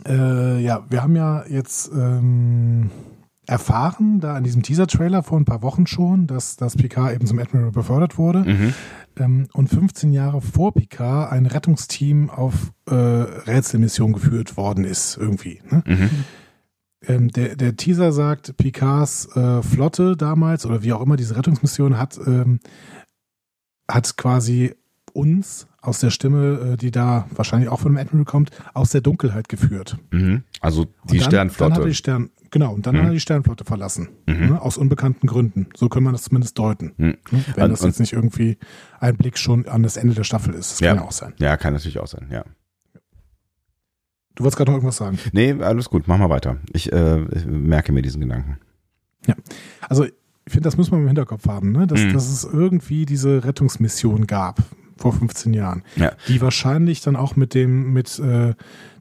äh, 0.07 0.60
ja, 0.62 0.86
wir 0.89 1.03
haben 1.03 1.15
ja 1.15 1.45
jetzt 1.48 1.91
ähm, 1.93 2.89
erfahren, 3.48 4.19
da 4.19 4.38
in 4.38 4.43
diesem 4.43 4.63
Teaser-Trailer 4.63 5.24
vor 5.24 5.39
ein 5.39 5.45
paar 5.45 5.62
Wochen 5.62 5.88
schon, 5.88 6.27
dass, 6.27 6.55
dass 6.55 6.77
Picard 6.77 7.13
eben 7.13 7.25
zum 7.25 7.39
Admiral 7.39 7.71
befördert 7.71 8.17
wurde. 8.17 8.39
Mhm. 8.39 8.74
Ähm, 9.19 9.48
und 9.53 9.69
15 9.69 10.13
Jahre 10.13 10.41
vor 10.41 10.74
Picard 10.74 11.31
ein 11.31 11.45
Rettungsteam 11.45 12.29
auf 12.29 12.71
äh, 12.88 12.95
Rätselmission 12.95 14.13
geführt 14.13 14.57
worden 14.57 14.86
ist, 14.86 15.17
irgendwie. 15.17 15.62
Ne? 15.69 15.83
Mhm. 15.86 16.10
Ähm, 17.07 17.27
der, 17.29 17.55
der 17.55 17.75
Teaser 17.75 18.12
sagt, 18.12 18.55
Picards 18.57 19.36
äh, 19.36 19.62
Flotte 19.63 20.15
damals 20.15 20.65
oder 20.65 20.83
wie 20.83 20.93
auch 20.93 21.01
immer 21.01 21.17
diese 21.17 21.36
Rettungsmission 21.36 21.98
hat, 21.98 22.19
ähm, 22.25 22.60
hat 23.89 24.15
quasi 24.17 24.75
uns 25.13 25.67
aus 25.81 26.00
der 26.00 26.11
Stimme, 26.11 26.73
äh, 26.73 26.77
die 26.77 26.91
da 26.91 27.27
wahrscheinlich 27.35 27.69
auch 27.69 27.79
von 27.79 27.93
dem 27.93 27.97
Admiral 27.97 28.25
kommt, 28.25 28.51
aus 28.73 28.91
der 28.91 29.01
Dunkelheit 29.01 29.50
geführt. 29.50 29.97
Mhm. 30.11 30.43
Also 30.61 30.85
die 31.09 31.17
dann, 31.17 31.27
Sternflotte. 31.27 31.73
Dann 31.73 31.81
hat 31.81 31.89
die 31.89 31.95
Stern, 31.95 32.29
genau, 32.51 32.73
und 32.73 32.85
dann 32.85 32.95
mhm. 32.95 33.00
hat 33.00 33.07
er 33.07 33.13
die 33.13 33.19
Sternflotte 33.19 33.65
verlassen. 33.65 34.09
Mhm. 34.27 34.50
Ne, 34.50 34.61
aus 34.61 34.77
unbekannten 34.77 35.27
Gründen. 35.27 35.67
So 35.75 35.89
kann 35.89 36.03
man 36.03 36.13
das 36.13 36.24
zumindest 36.24 36.57
deuten. 36.59 36.94
Mhm. 36.98 37.17
Ne, 37.31 37.46
wenn 37.55 37.63
und, 37.65 37.72
das 37.72 37.81
jetzt 37.81 38.00
nicht 38.00 38.13
irgendwie 38.13 38.57
ein 39.00 39.17
Blick 39.17 39.37
schon 39.37 39.67
an 39.67 39.81
das 39.81 39.98
Ende 39.98 40.13
der 40.13 40.24
Staffel 40.24 40.53
ist. 40.53 40.74
Das 40.74 40.79
ja. 40.79 40.89
kann 40.89 40.98
ja 40.98 41.07
auch 41.07 41.11
sein. 41.11 41.33
Ja, 41.39 41.57
kann 41.57 41.74
natürlich 41.74 42.00
auch 42.00 42.07
sein, 42.07 42.27
ja. 42.31 42.46
Du 44.35 44.44
wolltest 44.44 44.57
gerade 44.57 44.72
noch 44.72 44.77
irgendwas 44.77 44.98
sagen. 44.98 45.20
Nee, 45.33 45.53
alles 45.61 45.89
gut, 45.89 46.07
mach 46.07 46.17
mal 46.17 46.29
weiter. 46.29 46.57
Ich, 46.72 46.91
äh, 46.91 47.22
ich 47.35 47.46
merke 47.46 47.91
mir 47.91 48.01
diesen 48.01 48.22
Gedanken. 48.22 48.59
Ja, 49.27 49.35
also 49.89 50.05
ich 50.05 50.13
finde, 50.48 50.63
das 50.63 50.77
muss 50.77 50.89
man 50.89 51.01
im 51.01 51.07
Hinterkopf 51.07 51.48
haben, 51.48 51.72
ne? 51.72 51.85
dass, 51.85 52.00
mhm. 52.00 52.13
dass 52.13 52.31
es 52.31 52.44
irgendwie 52.44 53.05
diese 53.05 53.44
Rettungsmission 53.44 54.27
gab 54.27 54.63
vor 55.01 55.14
15 55.14 55.53
Jahren, 55.53 55.83
ja. 55.96 56.11
die 56.27 56.42
wahrscheinlich 56.42 57.01
dann 57.01 57.16
auch 57.16 57.35
mit 57.35 57.53
dem, 57.53 57.92
mit 57.94 58.20
äh, 58.20 58.53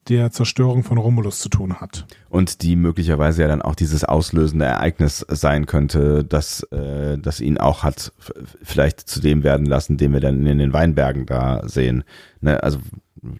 der 0.08 0.30
Zerstörung 0.30 0.82
von 0.82 0.98
Romulus 0.98 1.40
zu 1.40 1.48
tun 1.48 1.74
hat. 1.80 2.06
Und 2.28 2.62
die 2.62 2.74
möglicherweise 2.74 3.42
ja 3.42 3.48
dann 3.48 3.62
auch 3.62 3.74
dieses 3.74 4.02
auslösende 4.04 4.64
Ereignis 4.64 5.24
sein 5.28 5.66
könnte, 5.66 6.24
dass 6.24 6.62
äh, 6.72 7.18
das 7.18 7.40
ihn 7.40 7.58
auch 7.58 7.84
hat 7.84 8.12
vielleicht 8.62 9.00
zu 9.00 9.20
dem 9.20 9.42
werden 9.42 9.66
lassen, 9.66 9.98
den 9.98 10.12
wir 10.12 10.20
dann 10.20 10.46
in 10.46 10.58
den 10.58 10.72
Weinbergen 10.72 11.26
da 11.26 11.62
sehen. 11.68 12.04
Ne? 12.40 12.62
Also 12.62 12.78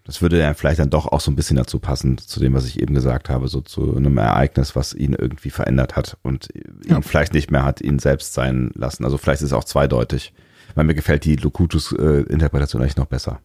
das 0.03 0.21
würde 0.21 0.39
ja 0.39 0.53
vielleicht 0.53 0.79
dann 0.79 0.91
doch 0.91 1.07
auch 1.07 1.21
so 1.21 1.31
ein 1.31 1.35
bisschen 1.35 1.57
dazu 1.57 1.79
passen, 1.79 2.17
zu 2.19 2.39
dem, 2.39 2.53
was 2.53 2.65
ich 2.65 2.79
eben 2.79 2.93
gesagt 2.93 3.29
habe, 3.29 3.47
so 3.47 3.61
zu 3.61 3.95
einem 3.95 4.17
Ereignis, 4.17 4.75
was 4.75 4.93
ihn 4.93 5.13
irgendwie 5.13 5.49
verändert 5.49 5.95
hat 5.95 6.17
und 6.21 6.49
ja. 6.85 6.97
ihn 6.97 7.03
vielleicht 7.03 7.33
nicht 7.33 7.49
mehr 7.49 7.65
hat 7.65 7.81
ihn 7.81 7.97
selbst 7.97 8.33
sein 8.33 8.71
lassen. 8.75 9.03
Also 9.03 9.17
vielleicht 9.17 9.41
ist 9.41 9.47
es 9.47 9.53
auch 9.53 9.63
zweideutig 9.63 10.33
weil 10.75 10.85
mir 10.85 10.95
gefällt 10.95 11.25
die 11.25 11.35
Locutus-Interpretation 11.35 12.81
eigentlich 12.81 12.97
noch 12.97 13.07
besser. 13.07 13.41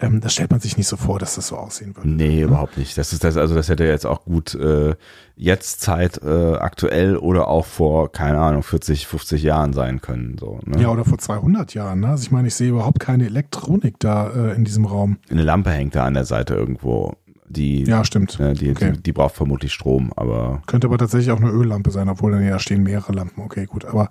Ähm, 0.00 0.20
das 0.20 0.32
stellt 0.32 0.50
man 0.50 0.60
sich 0.60 0.76
nicht 0.76 0.86
so 0.86 0.96
vor, 0.96 1.18
dass 1.18 1.34
das 1.34 1.48
so 1.48 1.56
aussehen 1.56 1.96
würde. 1.96 2.08
Nee, 2.08 2.42
überhaupt 2.42 2.78
nicht. 2.78 2.96
Das 2.96 3.12
ist 3.12 3.24
das, 3.24 3.36
also 3.36 3.54
das 3.54 3.68
hätte 3.68 3.84
jetzt 3.84 4.06
auch 4.06 4.24
gut 4.24 4.54
äh, 4.54 4.94
jetzt 5.34 5.80
Zeit 5.80 6.22
äh, 6.22 6.54
aktuell 6.54 7.16
oder 7.16 7.48
auch 7.48 7.66
vor, 7.66 8.12
keine 8.12 8.38
Ahnung, 8.38 8.62
40, 8.62 9.08
50 9.08 9.42
Jahren 9.42 9.72
sein 9.72 10.00
können. 10.00 10.36
So, 10.38 10.60
ne? 10.64 10.80
Ja, 10.80 10.90
oder 10.90 11.04
vor 11.04 11.18
200 11.18 11.74
Jahren. 11.74 12.00
Ne? 12.00 12.08
Also 12.08 12.22
ich 12.22 12.30
meine, 12.30 12.46
ich 12.46 12.54
sehe 12.54 12.70
überhaupt 12.70 13.00
keine 13.00 13.26
Elektronik 13.26 13.96
da 13.98 14.30
äh, 14.30 14.54
in 14.54 14.64
diesem 14.64 14.84
Raum. 14.84 15.18
Eine 15.30 15.42
Lampe 15.42 15.70
hängt 15.70 15.96
da 15.96 16.04
an 16.04 16.14
der 16.14 16.24
Seite 16.24 16.54
irgendwo. 16.54 17.16
Die, 17.48 17.84
ja, 17.84 18.04
stimmt. 18.04 18.38
Ne, 18.38 18.54
die, 18.54 18.70
okay. 18.70 18.92
die, 18.92 19.02
die, 19.02 19.12
braucht 19.12 19.34
vermutlich 19.34 19.72
Strom, 19.72 20.12
aber. 20.16 20.62
Könnte 20.66 20.86
aber 20.86 20.98
tatsächlich 20.98 21.30
auch 21.30 21.40
eine 21.40 21.50
Öllampe 21.50 21.90
sein, 21.90 22.08
obwohl 22.08 22.32
dann 22.32 22.44
ja 22.44 22.58
stehen 22.58 22.82
mehrere 22.82 23.12
Lampen. 23.12 23.42
Okay, 23.42 23.66
gut. 23.66 23.84
Aber 23.84 24.10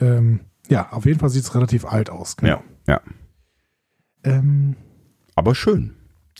ähm, 0.00 0.40
ja, 0.68 0.90
auf 0.90 1.06
jeden 1.06 1.20
Fall 1.20 1.30
sieht 1.30 1.44
es 1.44 1.54
relativ 1.54 1.84
alt 1.84 2.10
aus. 2.10 2.36
Genau. 2.36 2.62
Ja, 2.86 2.94
ja. 2.94 3.00
Ähm, 4.24 4.76
aber 5.34 5.54
schön. 5.54 5.94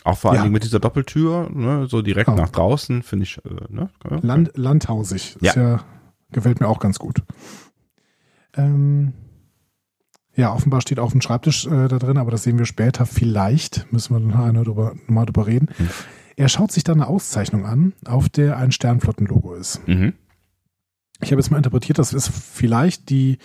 Auch 0.05 0.19
vor 0.19 0.31
allen 0.31 0.39
ja. 0.39 0.43
Dingen 0.43 0.55
mit 0.55 0.65
dieser 0.65 0.81
Doppeltür, 0.81 1.49
ne, 1.53 1.87
so 1.87 2.03
direkt 2.03 2.29
ja. 2.29 2.35
nach 2.35 2.51
draußen, 2.51 3.03
finde 3.03 3.25
ich. 3.25 3.39
Äh, 3.45 3.73
ne? 3.73 3.91
Land, 4.23 4.53
landhausig. 4.57 5.37
Ja. 5.41 5.55
ja. 5.55 5.85
Gefällt 6.31 6.61
mir 6.61 6.69
auch 6.69 6.81
ganz 6.81 6.99
gut. 6.99 7.23
Ähm, 8.57 9.13
ja, 10.35 10.53
offenbar 10.53 10.81
steht 10.81 10.99
auch 10.99 11.15
ein 11.15 11.21
Schreibtisch 11.21 11.67
äh, 11.67 11.89
da 11.89 11.99
drin, 11.99 12.17
aber 12.17 12.31
das 12.31 12.43
sehen 12.43 12.59
wir 12.59 12.65
später. 12.65 13.05
Vielleicht 13.05 13.93
müssen 13.93 14.15
wir 14.15 14.21
dann 14.21 14.95
mal 15.07 15.27
drüber 15.27 15.47
reden. 15.47 15.69
Hm. 15.77 15.89
Er 16.37 16.49
schaut 16.49 16.73
sich 16.73 16.85
dann 16.85 17.01
eine 17.01 17.09
Auszeichnung 17.09 17.67
an, 17.67 17.93
auf 18.07 18.29
der 18.29 18.57
ein 18.57 18.73
Sternflottenlogo 18.73 19.55
ist. 19.55 19.87
Mhm. 19.87 20.15
Ich 21.21 21.31
habe 21.31 21.41
jetzt 21.41 21.51
mal 21.51 21.57
interpretiert, 21.59 21.99
das 21.99 22.13
ist 22.13 22.29
vielleicht 22.29 23.11
die 23.11 23.39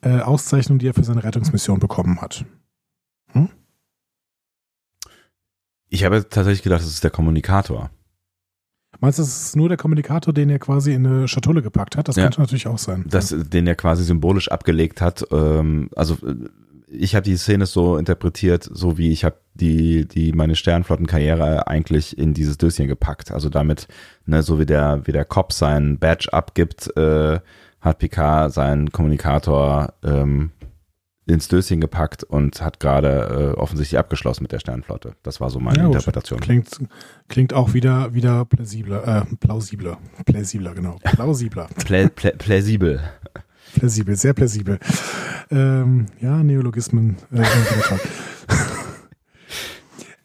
äh, 0.00 0.20
Auszeichnung, 0.20 0.78
die 0.78 0.88
er 0.88 0.94
für 0.94 1.04
seine 1.04 1.22
Rettungsmission 1.22 1.78
bekommen 1.78 2.20
hat. 2.20 2.44
Hm? 3.32 3.48
Ich 5.88 6.04
habe 6.04 6.28
tatsächlich 6.28 6.62
gedacht, 6.62 6.80
das 6.80 6.88
ist 6.88 7.04
der 7.04 7.10
Kommunikator. 7.10 7.90
Meinst 9.00 9.18
du, 9.18 9.22
es 9.22 9.42
ist 9.46 9.56
nur 9.56 9.68
der 9.68 9.78
Kommunikator, 9.78 10.32
den 10.32 10.48
er 10.50 10.58
quasi 10.58 10.92
in 10.94 11.06
eine 11.06 11.28
Schatulle 11.28 11.62
gepackt 11.62 11.96
hat? 11.96 12.08
Das 12.08 12.16
Ja. 12.16 12.24
könnte 12.24 12.40
natürlich 12.40 12.66
auch 12.66 12.78
sein. 12.78 13.04
das, 13.08 13.34
den 13.36 13.66
er 13.66 13.74
quasi 13.74 14.04
symbolisch 14.04 14.48
abgelegt 14.50 15.00
hat. 15.00 15.24
Ähm, 15.30 15.90
also 15.96 16.14
äh, 16.26 16.36
ich 16.92 17.14
habe 17.14 17.24
die 17.24 17.36
Szene 17.36 17.66
so 17.66 17.96
interpretiert, 17.96 18.68
so 18.70 18.98
wie 18.98 19.10
ich 19.10 19.24
habe 19.24 19.36
die 19.54 20.06
die 20.06 20.32
meine 20.32 20.56
Sternflottenkarriere 20.56 21.66
eigentlich 21.66 22.16
in 22.16 22.34
dieses 22.34 22.58
Döschen 22.58 22.86
gepackt. 22.88 23.30
Also 23.32 23.48
damit, 23.48 23.88
ne, 24.26 24.42
so 24.42 24.58
wie 24.58 24.66
der 24.66 25.02
wie 25.04 25.12
der 25.12 25.24
Cop 25.24 25.52
seinen 25.52 25.98
Badge 25.98 26.32
abgibt, 26.32 26.94
äh, 26.96 27.40
hat 27.80 27.98
Picard 27.98 28.52
seinen 28.52 28.92
Kommunikator 28.92 29.94
ähm, 30.04 30.50
ins 31.26 31.48
Döschen 31.48 31.80
gepackt 31.80 32.24
und 32.24 32.60
hat 32.60 32.80
gerade 32.80 33.52
äh, 33.56 33.58
offensichtlich 33.58 33.98
abgeschlossen 33.98 34.42
mit 34.42 34.52
der 34.52 34.58
Sternflotte. 34.58 35.14
Das 35.22 35.40
war 35.40 35.50
so 35.50 35.60
meine 35.60 35.78
Ja. 35.78 35.86
Interpretation. 35.86 36.40
Klingt, 36.40 36.68
klingt 37.28 37.54
auch 37.54 37.74
wieder, 37.74 38.12
wieder 38.12 38.44
plausibler, 38.44 39.22
äh, 39.30 39.36
plausibler. 39.36 39.98
Plausibler, 40.26 40.74
genau. 40.74 40.98
Plausibler. 41.02 41.68
Plä, 41.84 42.08
plä, 42.08 42.32
plausibel. 42.36 43.00
Plausibel, 43.74 44.16
sehr 44.16 44.34
plausibel. 44.34 44.78
Ähm, 45.50 46.06
ja, 46.20 46.42
Neologismen. 46.42 47.16
Äh, 47.32 47.44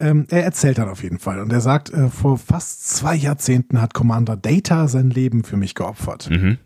ähm, 0.00 0.26
er 0.30 0.44
erzählt 0.44 0.78
dann 0.78 0.88
auf 0.88 1.02
jeden 1.02 1.18
Fall 1.18 1.40
und 1.40 1.52
er 1.52 1.60
sagt, 1.60 1.92
äh, 1.92 2.08
vor 2.08 2.38
fast 2.38 2.88
zwei 2.88 3.14
Jahrzehnten 3.14 3.80
hat 3.80 3.94
Commander 3.94 4.36
Data 4.36 4.88
sein 4.88 5.10
Leben 5.10 5.44
für 5.44 5.56
mich 5.56 5.74
geopfert. 5.74 6.30
Mhm. 6.30 6.58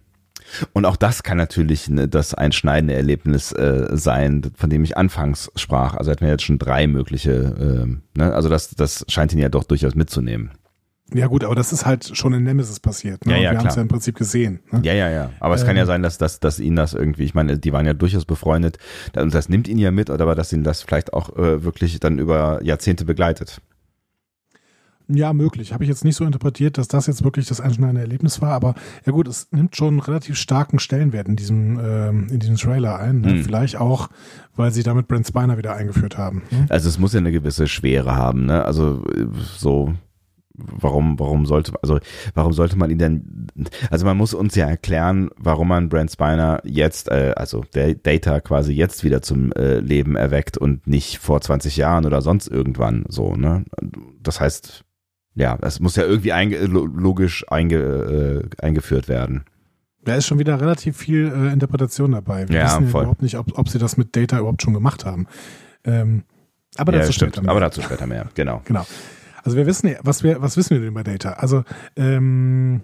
Und 0.73 0.85
auch 0.85 0.97
das 0.97 1.23
kann 1.23 1.38
natürlich 1.38 1.88
ne, 1.88 2.09
das 2.09 2.35
einschneidende 2.35 2.95
Erlebnis 2.95 3.53
äh, 3.53 3.88
sein, 3.92 4.51
von 4.55 4.71
dem 4.71 4.85
ich 4.85 4.97
anfangs 4.97 5.51
sprach. 5.57 5.95
Also 5.95 6.11
hätten 6.11 6.25
wir 6.25 6.33
jetzt 6.33 6.45
schon 6.45 6.59
drei 6.59 6.87
mögliche, 6.87 7.57
ähm, 7.59 8.03
ne? 8.14 8.35
also 8.35 8.49
das, 8.49 8.71
das 8.71 9.05
scheint 9.09 9.33
ihn 9.33 9.38
ja 9.38 9.49
doch 9.49 9.64
durchaus 9.64 9.95
mitzunehmen. 9.95 10.51
Ja 11.14 11.27
gut, 11.27 11.44
aber 11.44 11.55
das 11.55 11.72
ist 11.72 11.87
halt 11.87 12.16
schon 12.16 12.33
in 12.33 12.42
Nemesis 12.42 12.81
passiert. 12.81 13.27
Ne? 13.27 13.33
Ja, 13.33 13.38
ja, 13.38 13.51
wir 13.53 13.59
haben 13.59 13.66
es 13.68 13.77
ja 13.77 13.83
im 13.83 13.88
Prinzip 13.88 14.16
gesehen. 14.16 14.61
Ne? 14.70 14.81
Ja, 14.83 14.92
ja, 14.92 15.11
ja. 15.11 15.31
Aber 15.40 15.55
es 15.55 15.64
kann 15.64 15.77
ja 15.77 15.87
sein, 15.87 16.03
dass, 16.03 16.18
dass, 16.18 16.40
dass 16.40 16.59
ihn 16.59 16.77
das 16.77 16.94
irgendwie, 16.94 17.25
ich 17.25 17.35
meine, 17.35 17.59
die 17.59 17.72
waren 17.72 17.87
ja 17.87 17.94
durchaus 17.94 18.25
befreundet 18.25 18.79
und 19.16 19.35
das 19.35 19.48
nimmt 19.48 19.68
ihn 19.68 19.79
ja 19.79 19.90
mit, 19.90 20.11
oder 20.11 20.22
aber 20.22 20.35
dass 20.35 20.53
ihn 20.53 20.64
das 20.64 20.83
vielleicht 20.83 21.12
auch 21.12 21.37
äh, 21.37 21.64
wirklich 21.64 21.98
dann 22.01 22.18
über 22.18 22.62
Jahrzehnte 22.62 23.05
begleitet. 23.05 23.61
Ja, 25.09 25.33
möglich. 25.33 25.72
Habe 25.72 25.85
ich 25.85 25.90
jetzt 25.90 26.05
nicht 26.05 26.16
so 26.16 26.25
interpretiert, 26.25 26.79
dass 26.79 26.88
das 26.88 27.07
jetzt 27.07 27.25
wirklich 27.25 27.46
das 27.46 27.61
einschneidende 27.61 28.01
Erlebnis 28.01 28.40
war, 28.40 28.53
aber 28.53 28.75
ja 29.05 29.12
gut, 29.12 29.29
es 29.29 29.48
nimmt 29.51 29.77
schon 29.77 29.88
einen 29.88 30.01
relativ 30.01 30.37
starken 30.37 30.79
Stellenwert 30.79 31.29
in 31.29 31.37
diesem, 31.37 31.79
ähm, 31.79 32.29
in 32.31 32.38
diesem 32.38 32.57
Trailer 32.57 32.98
ein. 32.98 33.20
Ne? 33.20 33.31
Hm. 33.31 33.44
Vielleicht 33.44 33.77
auch, 33.77 34.09
weil 34.57 34.70
sie 34.70 34.83
damit 34.83 35.09
Brent 35.09 35.27
Spiner 35.27 35.59
wieder 35.59 35.75
eingeführt 35.75 36.16
haben. 36.16 36.42
Ne? 36.51 36.66
Also 36.68 36.88
es 36.88 36.98
muss 36.98 37.12
ja 37.12 37.18
eine 37.18 37.33
gewisse 37.33 37.66
Schwere 37.66 38.14
haben, 38.14 38.46
ne? 38.46 38.64
Also 38.64 39.05
äh, 39.14 39.27
so 39.57 39.94
warum 40.55 41.19
warum 41.19 41.47
sollte 41.47 41.73
also 41.83 41.99
warum 42.35 42.53
sollte 42.53 42.77
man 42.77 42.91
ihn 42.91 42.99
denn 42.99 43.47
also 43.91 44.05
man 44.05 44.17
muss 44.17 44.35
uns 44.35 44.55
ja 44.55 44.67
erklären, 44.69 45.31
warum 45.37 45.69
man 45.69 45.88
Brent 45.88 46.11
Spiner 46.12 46.61
jetzt 46.65 47.09
äh, 47.11 47.33
also 47.37 47.65
der 47.75 47.95
Data 47.95 48.41
quasi 48.41 48.73
jetzt 48.73 49.03
wieder 49.05 49.23
zum 49.23 49.53
äh, 49.53 49.79
Leben 49.81 50.17
erweckt 50.17 50.59
und 50.59 50.87
nicht 50.87 51.19
vor 51.19 51.41
20 51.41 51.77
Jahren 51.77 52.05
oder 52.07 52.21
sonst 52.23 52.49
irgendwann 52.49 53.05
so, 53.09 53.35
ne? 53.35 53.65
Das 54.23 54.41
heißt 54.41 54.85
ja, 55.35 55.59
es 55.62 55.81
muss 55.81 55.97
ja 55.97 56.05
irgendwie 56.05 56.33
einge 56.33 56.59
lo- 56.67 56.85
logisch 56.85 57.45
einge, 57.49 57.79
äh, 58.61 58.62
eingeführt 58.62 59.09
werden. 59.09 59.45
Da 60.05 60.17
ist 60.17 60.27
schon 60.27 60.38
wieder 60.38 60.61
relativ 60.61 60.97
viel 60.99 61.27
äh, 61.35 61.53
Interpretation 61.53 62.12
dabei. 62.12 62.49
Wir 62.49 62.57
Ja, 62.57 62.65
wissen 62.67 62.85
ja 62.85 62.91
voll. 62.91 63.03
überhaupt 63.05 63.23
nicht, 63.23 63.38
ob, 63.38 63.57
ob 63.59 63.69
sie 63.71 63.79
das 63.79 63.97
mit 63.97 64.15
Data 64.15 64.38
überhaupt 64.38 64.61
schon 64.61 64.75
gemacht 64.75 65.07
haben. 65.07 65.27
Ähm, 65.85 66.25
aber 66.77 66.93
ja, 66.93 66.99
dazu 66.99 67.12
stimmt, 67.12 67.33
später 67.33 67.43
mehr. 67.45 67.51
aber 67.53 67.61
dazu 67.61 67.81
später 67.81 68.07
mehr, 68.07 68.27
genau. 68.35 68.61
Genau. 68.67 68.85
Also 69.42 69.57
wir 69.57 69.66
wissen 69.66 69.88
ja, 69.88 69.96
was 70.02 70.22
wir, 70.22 70.40
was 70.42 70.57
wissen 70.57 70.70
wir 70.70 70.78
denn 70.81 70.88
über 70.88 71.05
Data? 71.05 71.31
Also 71.35 71.64
ähm, 71.96 72.81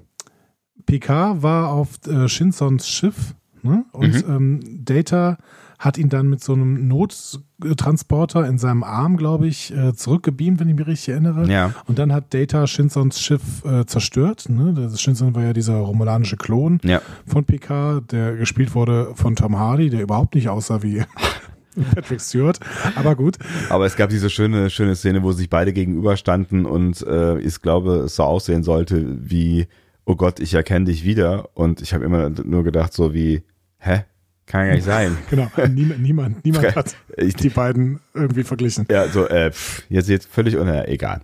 PK 0.86 1.42
war 1.42 1.70
auf 1.70 1.90
äh, 2.06 2.28
Shinsons 2.28 2.88
Schiff 2.88 3.34
ne? 3.62 3.84
und 3.92 4.24
ähm, 4.28 4.60
Data 4.84 5.38
hat 5.78 5.96
ihn 5.96 6.08
dann 6.08 6.28
mit 6.28 6.42
so 6.42 6.54
einem 6.54 6.88
Nottransporter 6.88 8.44
in 8.48 8.58
seinem 8.58 8.82
Arm, 8.82 9.16
glaube 9.16 9.46
ich, 9.46 9.72
äh, 9.76 9.94
zurückgebeamt, 9.94 10.58
wenn 10.58 10.68
ich 10.68 10.74
mich 10.74 10.86
richtig 10.88 11.10
erinnere. 11.10 11.48
Ja. 11.48 11.72
Und 11.86 12.00
dann 12.00 12.12
hat 12.12 12.34
Data 12.34 12.66
Shinsons 12.66 13.20
Schiff 13.20 13.64
äh, 13.64 13.86
zerstört. 13.86 14.48
Ne? 14.48 14.74
Das 14.74 15.00
Shinson 15.00 15.36
war 15.36 15.44
ja 15.44 15.52
dieser 15.52 15.76
romulanische 15.76 16.36
Klon 16.36 16.80
Ja. 16.82 17.00
von 17.26 17.44
PK, 17.44 18.00
der 18.00 18.34
gespielt 18.36 18.74
wurde 18.74 19.12
von 19.14 19.36
Tom 19.36 19.56
Hardy, 19.56 19.88
der 19.88 20.02
überhaupt 20.02 20.34
nicht 20.34 20.48
aussah 20.48 20.82
wie 20.82 21.02
Patrick 21.94 22.20
Stewart. 22.20 22.58
Aber 22.94 23.16
gut. 23.16 23.36
Aber 23.68 23.86
es 23.86 23.96
gab 23.96 24.10
diese 24.10 24.30
schöne, 24.30 24.70
schöne 24.70 24.96
Szene, 24.96 25.22
wo 25.22 25.32
sich 25.32 25.48
beide 25.50 25.72
gegenüberstanden 25.72 26.66
und 26.66 27.02
äh, 27.06 27.38
ich 27.38 27.60
glaube, 27.60 27.96
es 28.06 28.16
so 28.16 28.24
aussehen 28.24 28.62
sollte 28.62 29.04
wie, 29.20 29.66
oh 30.04 30.16
Gott, 30.16 30.40
ich 30.40 30.54
erkenne 30.54 30.86
dich 30.86 31.04
wieder. 31.04 31.50
Und 31.54 31.80
ich 31.82 31.94
habe 31.94 32.04
immer 32.04 32.30
nur 32.30 32.64
gedacht, 32.64 32.92
so 32.92 33.14
wie, 33.14 33.42
hä? 33.78 34.04
Kann 34.46 34.66
ja 34.66 34.74
nicht 34.74 34.84
sein. 34.84 35.16
Genau, 35.30 35.50
niemand, 35.68 36.00
niemand, 36.00 36.44
niemand 36.44 36.74
hat 36.74 36.96
Ich, 37.18 37.34
die 37.34 37.50
beiden 37.50 38.00
irgendwie 38.14 38.44
verglichen. 38.44 38.86
ja, 38.90 39.06
so, 39.08 39.28
äh, 39.28 39.50
pff, 39.50 39.82
jetzt 39.90 40.08
jetzt 40.08 40.26
völlig 40.26 40.56
uner, 40.56 40.88
egal. 40.88 41.20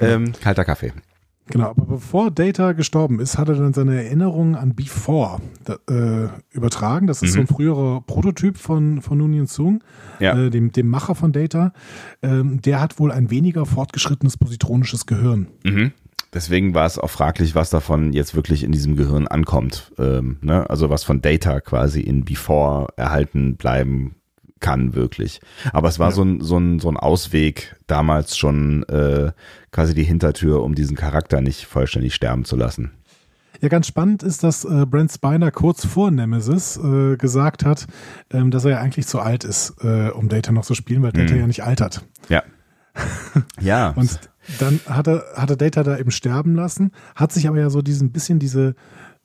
Ähm, 0.00 0.32
kalter 0.42 0.64
Kaffee. 0.66 0.92
Genau, 1.50 1.70
aber 1.70 1.84
bevor 1.86 2.30
Data 2.30 2.72
gestorben 2.72 3.20
ist, 3.20 3.38
hat 3.38 3.48
er 3.48 3.56
dann 3.56 3.72
seine 3.72 4.02
Erinnerungen 4.04 4.54
an 4.54 4.74
Before 4.74 5.40
äh, 5.88 6.28
übertragen. 6.50 7.06
Das 7.06 7.22
ist 7.22 7.32
so 7.32 7.40
ein 7.40 7.46
früherer 7.46 8.02
Prototyp 8.02 8.58
von, 8.58 9.00
von 9.02 9.18
Nunien 9.18 9.46
Sung, 9.46 9.82
Ja. 10.20 10.38
äh, 10.38 10.50
dem, 10.50 10.72
dem 10.72 10.88
Macher 10.88 11.14
von 11.14 11.32
Data. 11.32 11.72
Ähm, 12.22 12.60
der 12.62 12.80
hat 12.80 12.98
wohl 12.98 13.12
ein 13.12 13.30
weniger 13.30 13.66
fortgeschrittenes 13.66 14.36
positronisches 14.36 15.06
Gehirn. 15.06 15.48
Mhm. 15.64 15.92
Deswegen 16.34 16.74
war 16.74 16.84
es 16.84 16.98
auch 16.98 17.08
fraglich, 17.08 17.54
was 17.54 17.70
davon 17.70 18.12
jetzt 18.12 18.34
wirklich 18.36 18.62
in 18.62 18.70
diesem 18.70 18.96
Gehirn 18.96 19.26
ankommt. 19.26 19.92
Ähm, 19.98 20.36
ne? 20.42 20.68
Also 20.68 20.90
was 20.90 21.02
von 21.02 21.22
Data 21.22 21.60
quasi 21.60 22.02
in 22.02 22.26
Before 22.26 22.88
erhalten 22.96 23.56
bleiben 23.56 24.16
kann 24.60 24.94
wirklich. 24.94 25.40
Aber 25.72 25.88
es 25.88 25.98
war 25.98 26.08
Ja. 26.08 26.14
so, 26.14 26.22
ein, 26.22 26.40
so, 26.40 26.58
ein, 26.58 26.78
so 26.80 26.88
ein 26.90 26.96
Ausweg 26.96 27.76
damals 27.86 28.36
schon 28.36 28.82
äh, 28.84 29.32
quasi 29.72 29.94
die 29.94 30.04
Hintertür, 30.04 30.62
um 30.62 30.74
diesen 30.74 30.96
Charakter 30.96 31.40
nicht 31.40 31.66
vollständig 31.66 32.14
sterben 32.14 32.44
zu 32.44 32.56
lassen. 32.56 32.92
Ja, 33.60 33.68
ganz 33.68 33.88
spannend 33.88 34.22
ist, 34.22 34.44
dass 34.44 34.64
äh, 34.64 34.86
Brent 34.86 35.10
Spiner 35.10 35.50
kurz 35.50 35.84
vor 35.84 36.10
Nemesis 36.12 36.76
äh, 36.76 37.16
gesagt 37.16 37.64
hat, 37.64 37.86
ähm, 38.30 38.52
dass 38.52 38.64
er 38.64 38.70
ja 38.72 38.78
eigentlich 38.80 39.06
zu 39.08 39.18
alt 39.18 39.42
ist, 39.42 39.74
äh, 39.82 40.10
um 40.10 40.28
Data 40.28 40.52
noch 40.52 40.64
zu 40.64 40.74
spielen, 40.74 41.02
weil 41.02 41.10
Data 41.12 41.34
Mhm. 41.34 41.40
ja 41.40 41.46
nicht 41.48 41.64
altert. 41.64 42.04
Ja. 42.28 42.42
ja. 43.60 43.90
Und 43.90 44.18
dann 44.60 44.80
hat 44.88 45.08
er, 45.08 45.24
hat 45.36 45.50
er 45.50 45.56
Data 45.56 45.82
da 45.82 45.98
eben 45.98 46.10
sterben 46.10 46.54
lassen, 46.54 46.92
hat 47.14 47.32
sich 47.32 47.48
aber 47.48 47.58
ja 47.58 47.68
so 47.70 47.82
diesen 47.82 48.12
bisschen 48.12 48.38
diese 48.38 48.74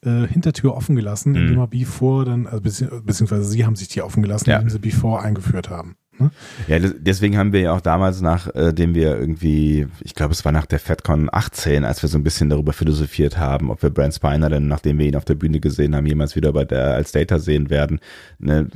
äh, 0.06 0.28
Hintertür 0.28 0.76
offen 0.76 0.96
gelassen, 0.96 1.32
Mhm. 1.32 1.38
indem 1.38 1.60
er 1.60 1.68
Before 1.68 2.26
dann, 2.26 2.48
also 2.48 2.62
bezieh 2.62 2.88
beziehungsweise 3.04 3.44
sie 3.46 3.66
haben 3.66 3.76
sich 3.76 3.88
die 3.88 4.02
offen 4.02 4.22
gelassen, 4.24 4.50
Ja. 4.50 4.58
indem 4.58 4.70
sie 4.70 4.80
Before 4.80 5.22
eingeführt 5.22 5.70
haben. 5.70 5.96
Ne? 6.20 6.30
Ja, 6.68 6.78
des- 6.78 6.94
deswegen 7.00 7.38
haben 7.40 7.54
wir 7.54 7.62
ja 7.62 7.74
auch 7.74 7.82
damals 7.82 8.22
nachdem 8.22 8.94
wir 8.94 9.18
irgendwie, 9.18 9.88
ich 10.02 10.14
glaube, 10.14 10.34
es 10.34 10.46
war 10.46 10.52
nach 10.52 10.68
der 10.68 10.78
FedCon 10.78 11.28
18, 11.32 11.84
als 11.86 12.04
wir 12.04 12.08
so 12.10 12.20
ein 12.20 12.24
bisschen 12.24 12.50
darüber 12.50 12.72
philosophiert 12.72 13.40
haben, 13.40 13.72
ob 13.72 13.82
wir 13.82 13.90
Brent 13.90 14.14
Spiner 14.14 14.48
denn, 14.50 14.68
nachdem 14.68 15.00
wir 15.00 15.08
ihn 15.08 15.16
auf 15.16 15.26
der 15.26 15.34
Bühne 15.34 15.60
gesehen 15.60 15.96
haben, 15.96 16.06
jemals 16.06 16.36
wieder 16.36 16.54
bei 16.54 16.66
der 16.66 16.94
als 16.94 17.12
Data 17.14 17.40
sehen 17.40 17.72
werden, 17.72 18.00
ne, 18.38 18.68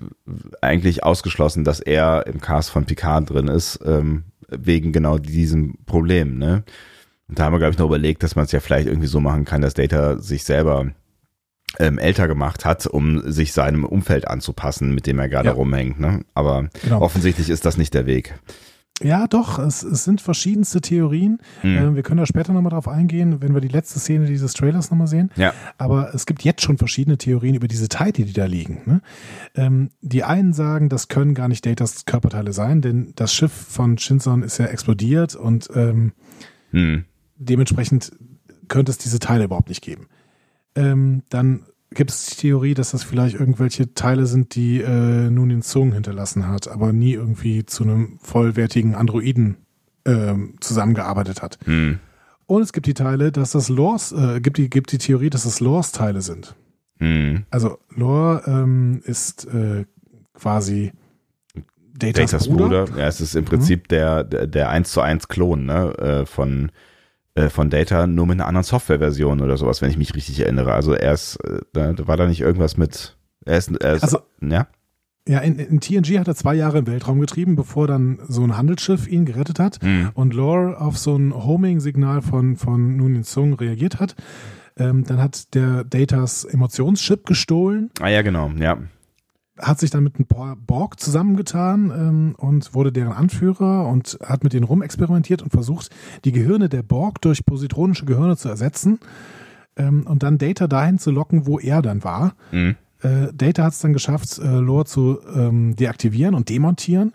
eigentlich 0.61 1.03
ausgeschlossen, 1.03 1.63
dass 1.63 1.79
er 1.79 2.25
im 2.25 2.41
Cast 2.41 2.71
von 2.71 2.85
Picard 2.85 3.29
drin 3.29 3.47
ist, 3.49 3.79
ähm, 3.85 4.23
wegen 4.49 4.91
genau 4.91 5.17
diesem 5.19 5.75
Problem, 5.85 6.37
ne? 6.39 6.63
Und 7.29 7.37
da 7.37 7.43
haben 7.43 7.53
wir, 7.53 7.59
glaube 7.59 7.73
ich, 7.73 7.77
noch 7.77 7.87
überlegt, 7.87 8.23
dass 8.23 8.35
man 8.37 8.45
es 8.45 8.51
ja 8.53 8.61
vielleicht 8.61 8.87
irgendwie 8.87 9.07
so 9.09 9.19
machen 9.19 9.43
kann, 9.45 9.61
dass 9.61 9.73
Data 9.73 10.17
sich 10.17 10.43
selber 10.45 10.87
ähm, 11.79 11.97
älter 11.99 12.27
gemacht 12.27 12.65
hat, 12.65 12.87
um 12.87 13.21
sich 13.29 13.53
seinem 13.53 13.83
Umfeld 13.85 14.27
anzupassen, 14.27 14.93
mit 14.95 15.05
dem 15.05 15.19
er 15.19 15.29
gerade 15.29 15.49
Ja. 15.49 15.53
rumhängt. 15.55 15.99
Ne? 15.99 16.21
Aber 16.33 16.69
Genau. 16.83 17.01
offensichtlich 17.01 17.49
ist 17.49 17.65
das 17.65 17.77
nicht 17.77 17.93
der 17.93 18.05
Weg. 18.05 18.39
Ja, 19.03 19.27
doch, 19.27 19.59
es, 19.59 19.83
es 19.83 20.05
sind 20.05 20.21
verschiedenste 20.21 20.81
Theorien. 20.81 21.37
Mhm. 21.61 21.77
Äh, 21.77 21.95
wir 21.97 22.01
können 22.01 22.17
da 22.17 22.25
später 22.25 22.51
nochmal 22.51 22.71
drauf 22.71 22.87
eingehen, 22.87 23.43
wenn 23.43 23.53
wir 23.53 23.61
die 23.61 23.67
letzte 23.67 23.99
Szene 23.99 24.25
dieses 24.25 24.53
Trailers 24.53 24.89
nochmal 24.89 25.05
sehen. 25.05 25.29
Ja. 25.35 25.53
Aber 25.77 26.15
es 26.15 26.25
gibt 26.25 26.41
jetzt 26.43 26.63
schon 26.63 26.79
verschiedene 26.79 27.15
Theorien 27.19 27.53
über 27.53 27.67
diese 27.67 27.89
Teile, 27.89 28.11
die 28.13 28.33
da 28.33 28.45
liegen. 28.45 28.81
Ne? 28.87 29.01
Ähm, 29.53 29.91
die 30.01 30.23
einen 30.23 30.51
sagen, 30.53 30.89
das 30.89 31.09
können 31.09 31.35
gar 31.35 31.47
nicht 31.47 31.63
Datas 31.63 32.05
Körperteile 32.05 32.53
sein, 32.53 32.81
denn 32.81 33.13
das 33.15 33.31
Schiff 33.35 33.51
von 33.51 33.99
Shinson 33.99 34.41
ist 34.41 34.57
ja 34.57 34.65
explodiert 34.65 35.35
und 35.35 35.69
ähm, 35.75 36.13
Hm. 36.71 37.05
dementsprechend 37.35 38.11
könnte 38.67 38.91
es 38.91 38.97
diese 38.97 39.19
Teile 39.19 39.43
überhaupt 39.43 39.69
nicht 39.69 39.83
geben. 39.83 40.07
Ähm, 40.77 41.23
dann 41.29 41.63
gibt 41.91 42.11
es 42.11 42.27
die 42.27 42.35
Theorie, 42.35 42.73
dass 42.73 42.91
das 42.91 43.03
vielleicht 43.03 43.35
irgendwelche 43.39 43.93
Teile 43.93 44.25
sind, 44.25 44.55
die 44.55 44.81
äh, 44.81 45.29
Nunin 45.29 45.61
Zung 45.61 45.93
hinterlassen 45.93 46.47
hat, 46.47 46.67
aber 46.67 46.93
nie 46.93 47.13
irgendwie 47.13 47.65
zu 47.65 47.83
einem 47.83 48.19
vollwertigen 48.21 48.95
Androiden 48.95 49.57
ähm, 50.05 50.55
zusammengearbeitet 50.59 51.41
hat. 51.41 51.57
Hm. 51.65 51.99
Und 52.45 52.61
es 52.61 52.71
gibt 52.71 52.85
die 52.85 52.93
Teile, 52.93 53.31
dass 53.31 53.51
das 53.51 53.69
Lores, 53.69 54.11
äh, 54.11 54.39
gibt 54.39 54.57
die, 54.57 54.69
gibt 54.69 54.91
die 54.91 54.97
Theorie, 54.97 55.29
dass 55.29 55.43
das 55.43 55.59
Lores-Teile 55.59 56.21
sind. 56.21 56.55
Hm. 56.99 57.45
Also 57.49 57.79
Lore 57.89 58.43
ähm, 58.47 59.01
ist 59.03 59.45
äh, 59.45 59.85
quasi 60.33 60.93
Datas, 61.97 62.31
Datas 62.31 62.47
Bruder. 62.47 62.85
Bruder. 62.85 62.99
Ja, 62.99 63.07
es 63.07 63.21
ist 63.21 63.35
im 63.35 63.45
Prinzip 63.45 63.87
der, 63.87 64.23
der, 64.23 64.47
der 64.47 64.69
1 64.69 64.91
zu 64.91 65.01
1 65.01 65.27
Klon 65.27 65.65
ne? 65.65 65.93
äh, 65.97 66.25
von 66.25 66.71
äh, 67.37 67.49
von 67.49 67.69
Data 67.69 68.07
nur 68.07 68.25
mit 68.25 68.35
einer 68.39 68.47
anderen 68.47 68.63
Softwareversion 68.63 69.41
oder 69.41 69.57
sowas, 69.57 69.81
wenn 69.81 69.89
ich 69.89 69.97
mich 69.97 70.15
richtig 70.15 70.39
erinnere. 70.39 70.73
Also 70.73 70.93
er 70.93 71.13
ist, 71.13 71.37
äh, 71.45 71.59
da 71.73 71.93
war 72.07 72.17
da 72.17 72.27
nicht 72.27 72.41
irgendwas 72.41 72.77
mit, 72.77 73.17
er 73.45 73.57
ist, 73.57 73.71
er 73.77 73.93
ist 73.93 74.03
Also- 74.03 74.19
ja? 74.41 74.67
Ja, 75.29 75.39
in, 75.39 75.59
in 75.59 75.81
TNG 75.81 76.19
hat 76.19 76.29
er 76.29 76.35
zwei 76.35 76.55
Jahre 76.55 76.77
im 76.77 76.87
Weltraum 76.87 77.19
getrieben, 77.19 77.57
bevor 77.57 77.85
dann 77.85 78.17
so 78.29 78.43
ein 78.43 78.55
Handelsschiff 78.57 79.09
ihn 79.09 79.25
gerettet 79.25 79.59
hat 79.59 79.79
Hm. 79.83 80.11
und 80.13 80.33
Lore 80.33 80.79
auf 80.79 80.97
so 80.97 81.17
ein 81.17 81.33
Homing-Signal 81.33 82.21
von, 82.21 82.55
von 82.55 82.95
Nunin 82.95 83.23
Sung 83.23 83.53
reagiert 83.53 83.99
hat. 83.99 84.15
Ähm, 84.77 85.03
dann 85.03 85.21
hat 85.21 85.53
der 85.53 85.83
Datas 85.83 86.45
Emotionschip 86.45 87.25
gestohlen, 87.25 87.89
Ah 87.99 88.07
ja, 88.07 88.21
genau, 88.21 88.51
ja. 88.57 88.77
Hat 89.59 89.79
sich 89.79 89.89
dann 89.89 90.03
mit 90.03 90.19
ein 90.19 90.25
paar 90.25 90.55
Borg 90.55 90.99
zusammengetan 90.99 91.91
ähm, 91.91 92.35
und 92.37 92.73
wurde 92.73 92.91
deren 92.91 93.13
Anführer 93.13 93.87
und 93.87 94.17
hat 94.23 94.43
mit 94.43 94.53
denen 94.53 94.65
rumexperimentiert 94.65 95.41
und 95.41 95.51
versucht, 95.51 95.89
die 96.25 96.31
Gehirne 96.31 96.69
der 96.69 96.83
Borg 96.83 97.21
durch 97.21 97.45
positronische 97.45 98.05
Gehirne 98.05 98.37
zu 98.37 98.49
ersetzen 98.49 98.99
ähm, 99.75 100.05
und 100.07 100.23
dann 100.23 100.37
Data 100.37 100.67
dahin 100.67 100.99
zu 100.99 101.11
locken, 101.11 101.47
wo 101.47 101.59
er 101.59 101.81
dann 101.81 102.03
war. 102.03 102.35
Mhm. 102.51 102.75
Äh, 103.01 103.27
Data 103.33 103.63
hat 103.63 103.73
es 103.73 103.79
dann 103.79 103.93
geschafft, 103.93 104.39
äh, 104.39 104.47
Lore 104.47 104.85
zu 104.85 105.19
ähm, 105.35 105.75
deaktivieren 105.75 106.35
und 106.35 106.49
demontieren 106.49 107.13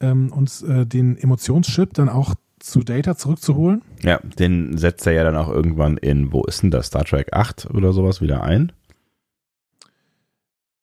ähm, 0.00 0.32
und 0.32 0.64
äh, 0.66 0.86
den 0.86 1.16
Emotionschip 1.16 1.94
dann 1.94 2.08
auch 2.08 2.34
zu 2.58 2.80
Data 2.80 3.16
zurückzuholen. 3.16 3.82
Ja, 4.02 4.20
den 4.38 4.76
setzt 4.76 5.06
er 5.06 5.14
ja 5.14 5.24
dann 5.24 5.36
auch 5.36 5.48
irgendwann 5.48 5.96
in, 5.96 6.32
wo 6.32 6.44
ist 6.44 6.62
denn 6.62 6.70
das, 6.70 6.86
Star 6.86 7.04
Trek 7.04 7.32
8 7.32 7.68
oder 7.72 7.92
sowas 7.92 8.20
wieder 8.20 8.42
ein? 8.42 8.72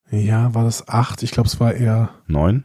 Ja, 0.10 0.54
war 0.56 0.64
das 0.64 0.88
acht? 0.88 1.22
Ich 1.24 1.32
glaube, 1.32 1.48
es 1.48 1.60
war 1.60 1.74
eher. 1.74 2.10
9? 2.28 2.64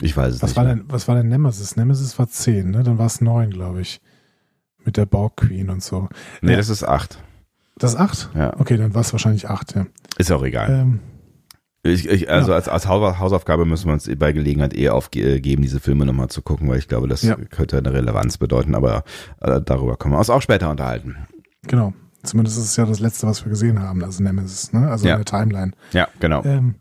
Ich 0.00 0.16
weiß 0.16 0.34
es 0.36 0.42
Was 0.42 0.50
nicht. 0.50 0.56
war 0.56 0.64
denn, 0.64 0.84
was 0.88 1.08
war 1.08 1.14
denn 1.16 1.28
Nemesis? 1.28 1.76
Nemesis 1.76 2.18
war 2.18 2.28
zehn, 2.28 2.70
ne? 2.70 2.82
Dann 2.84 2.98
war 2.98 3.06
es 3.06 3.20
neun, 3.20 3.50
glaube 3.50 3.80
ich. 3.80 4.00
Mit 4.84 4.96
der 4.96 5.06
Borg 5.06 5.36
Queen 5.36 5.70
und 5.70 5.82
so. 5.82 6.08
Nee, 6.40 6.52
Ja. 6.52 6.56
das 6.56 6.68
ist 6.68 6.84
8. 6.84 7.22
Das 7.76 7.92
ist 7.94 8.00
acht? 8.00 8.30
Ja, 8.34 8.58
Okay, 8.58 8.76
dann 8.76 8.94
war 8.94 9.02
es 9.02 9.12
wahrscheinlich 9.12 9.48
acht, 9.48 9.74
ja. 9.76 9.86
ist 10.16 10.32
auch 10.32 10.42
egal. 10.42 10.70
Ähm, 10.70 11.00
Ich, 11.84 12.08
ich, 12.08 12.28
also 12.28 12.52
als, 12.52 12.68
als 12.68 12.88
Hau- 12.88 13.18
Hausaufgabe 13.20 13.64
müssen 13.64 13.86
wir 13.86 13.92
uns 13.92 14.10
bei 14.18 14.32
Gelegenheit 14.32 14.74
eh 14.76 14.88
aufgeben, 14.88 15.62
diese 15.62 15.78
Filme 15.78 16.04
nochmal 16.06 16.28
zu 16.28 16.42
gucken, 16.42 16.68
weil 16.68 16.78
ich 16.78 16.88
glaube, 16.88 17.06
das 17.06 17.22
Ja. 17.22 17.36
könnte 17.36 17.78
eine 17.78 17.92
Relevanz 17.92 18.36
bedeuten, 18.36 18.74
aber 18.74 19.04
äh, 19.40 19.60
darüber 19.64 19.96
können 19.96 20.14
wir 20.14 20.18
uns 20.18 20.28
auch 20.30 20.42
später 20.42 20.70
unterhalten. 20.70 21.16
genau. 21.66 21.92
Zumindest 22.22 22.58
ist 22.58 22.64
es 22.64 22.76
ja 22.76 22.84
das 22.84 23.00
letzte, 23.00 23.26
was 23.26 23.44
wir 23.44 23.50
gesehen 23.50 23.80
haben, 23.80 24.02
also 24.02 24.22
Nemesis, 24.22 24.72
ne? 24.72 24.88
Also 24.90 25.06
Ja. 25.06 25.14
in 25.14 25.18
der 25.18 25.24
Timeline. 25.24 25.72
Ja, 25.92 26.08
genau. 26.20 26.44
Ähm, 26.44 26.76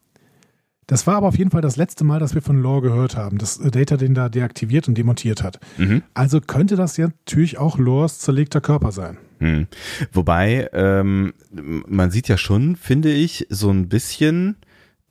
das 0.88 1.06
war 1.06 1.16
aber 1.18 1.28
auf 1.28 1.38
jeden 1.38 1.52
Fall 1.52 1.62
das 1.62 1.76
letzte 1.76 2.04
Mal, 2.06 2.20
dass 2.20 2.34
wir 2.34 2.42
von 2.42 2.62
Lore 2.62 2.82
gehört 2.82 3.18
haben, 3.18 3.38
dass 3.38 3.60
äh, 3.60 3.70
Data 3.72 3.98
den 3.98 4.14
da 4.14 4.30
deaktiviert 4.30 4.88
und 4.88 4.98
demontiert 4.98 5.44
hat. 5.44 5.60
Mhm. 5.78 6.02
Also 6.14 6.40
könnte 6.42 6.76
das 6.76 6.96
ja 6.98 7.08
natürlich 7.08 7.58
auch 7.58 7.78
Lores 7.78 8.20
zerlegter 8.20 8.62
Körper 8.62 8.92
sein. 8.92 9.18
Hm. 9.40 9.68
Wobei, 10.14 10.70
ähm, 10.74 11.34
man 11.52 12.10
sieht 12.10 12.28
ja 12.28 12.38
schon, 12.38 12.76
finde 12.76 13.12
ich, 13.12 13.46
so 13.50 13.70
ein 13.70 13.88
bisschen, 13.90 14.56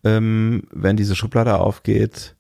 ähm, 0.02 0.64
wenn 0.72 0.96
diese 0.96 1.14
Schublade 1.14 1.58
aufgeht, 1.58 2.35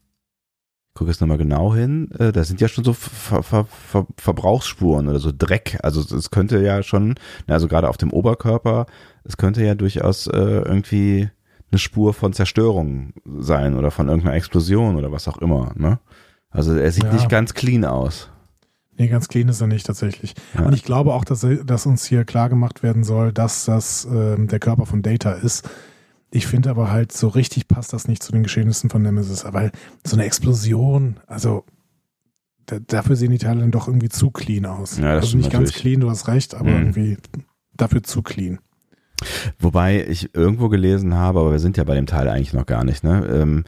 gucke 0.96 1.10
jetzt 1.10 1.20
nochmal 1.20 1.38
genau 1.38 1.74
hin, 1.74 2.10
äh, 2.18 2.32
da 2.32 2.42
sind 2.42 2.60
ja 2.60 2.66
schon 2.68 2.82
so 2.82 2.92
Ver 2.92 3.42
Ver 3.44 3.64
Ver 3.66 4.06
Verbrauchsspuren 4.16 5.08
oder 5.08 5.20
so 5.20 5.30
Dreck. 5.36 5.78
Also 5.82 6.00
es 6.16 6.30
könnte 6.30 6.60
ja 6.60 6.82
schon, 6.82 7.14
also 7.46 7.68
gerade 7.68 7.88
auf 7.88 7.96
dem 7.98 8.12
Oberkörper, 8.12 8.86
es 9.24 9.36
könnte 9.36 9.64
ja 9.64 9.74
durchaus 9.74 10.26
äh, 10.26 10.36
irgendwie 10.38 11.28
eine 11.70 11.78
Spur 11.78 12.14
von 12.14 12.32
Zerstörung 12.32 13.12
sein 13.38 13.76
oder 13.76 13.90
von 13.90 14.08
irgendeiner 14.08 14.36
Explosion 14.36 14.96
oder 14.96 15.12
was 15.12 15.28
auch 15.28 15.38
immer. 15.38 15.72
Ne? 15.76 15.98
Also 16.50 16.74
er 16.74 16.90
sieht 16.92 17.04
Ja. 17.04 17.12
nicht 17.12 17.28
ganz 17.28 17.54
clean 17.54 17.84
aus. 17.84 18.30
Nee, 18.98 19.08
ganz 19.08 19.28
clean 19.28 19.48
ist 19.48 19.60
er 19.60 19.66
nicht 19.66 19.84
tatsächlich. 19.86 20.34
Ja. 20.54 20.64
Und 20.64 20.72
ich 20.72 20.82
glaube 20.82 21.12
auch, 21.12 21.24
dass, 21.24 21.42
er- 21.44 21.64
dass 21.64 21.84
uns 21.84 22.06
hier 22.06 22.24
klar 22.24 22.48
gemacht 22.48 22.82
werden 22.82 23.04
soll, 23.04 23.32
dass 23.32 23.66
das 23.66 24.06
ähm, 24.10 24.46
der 24.48 24.58
Körper 24.58 24.86
von 24.86 25.02
Data 25.02 25.32
ist. 25.32 25.68
Ich 26.36 26.46
finde 26.46 26.68
aber 26.68 26.90
halt, 26.90 27.12
so 27.12 27.28
richtig 27.28 27.66
passt 27.66 27.94
das 27.94 28.08
nicht 28.08 28.22
zu 28.22 28.30
den 28.30 28.42
Geschehnissen 28.42 28.90
von 28.90 29.00
Nemesis, 29.00 29.46
weil 29.52 29.72
so 30.04 30.16
eine 30.16 30.26
Explosion, 30.26 31.18
also 31.26 31.64
da, 32.66 32.78
dafür 32.78 33.16
sehen 33.16 33.30
die 33.30 33.38
Teile 33.38 33.60
dann 33.60 33.70
doch 33.70 33.88
irgendwie 33.88 34.10
zu 34.10 34.30
clean 34.30 34.66
aus. 34.66 34.98
Ja, 34.98 35.14
das 35.14 35.24
also 35.24 35.38
nicht 35.38 35.50
ganz 35.50 35.72
clean, 35.72 36.00
du 36.00 36.10
hast 36.10 36.28
recht, 36.28 36.54
aber 36.54 36.68
Mhm. 36.68 36.76
irgendwie 36.76 37.16
dafür 37.74 38.02
zu 38.02 38.20
clean. 38.20 38.58
Wobei 39.58 40.04
ich 40.06 40.34
irgendwo 40.34 40.68
gelesen 40.68 41.14
habe, 41.14 41.40
aber 41.40 41.52
wir 41.52 41.58
sind 41.58 41.78
ja 41.78 41.84
bei 41.84 41.94
dem 41.94 42.04
Teil 42.04 42.28
eigentlich 42.28 42.52
noch 42.52 42.66
gar 42.66 42.84
nicht, 42.84 43.02
ne? 43.02 43.26
Ähm, 43.32 43.64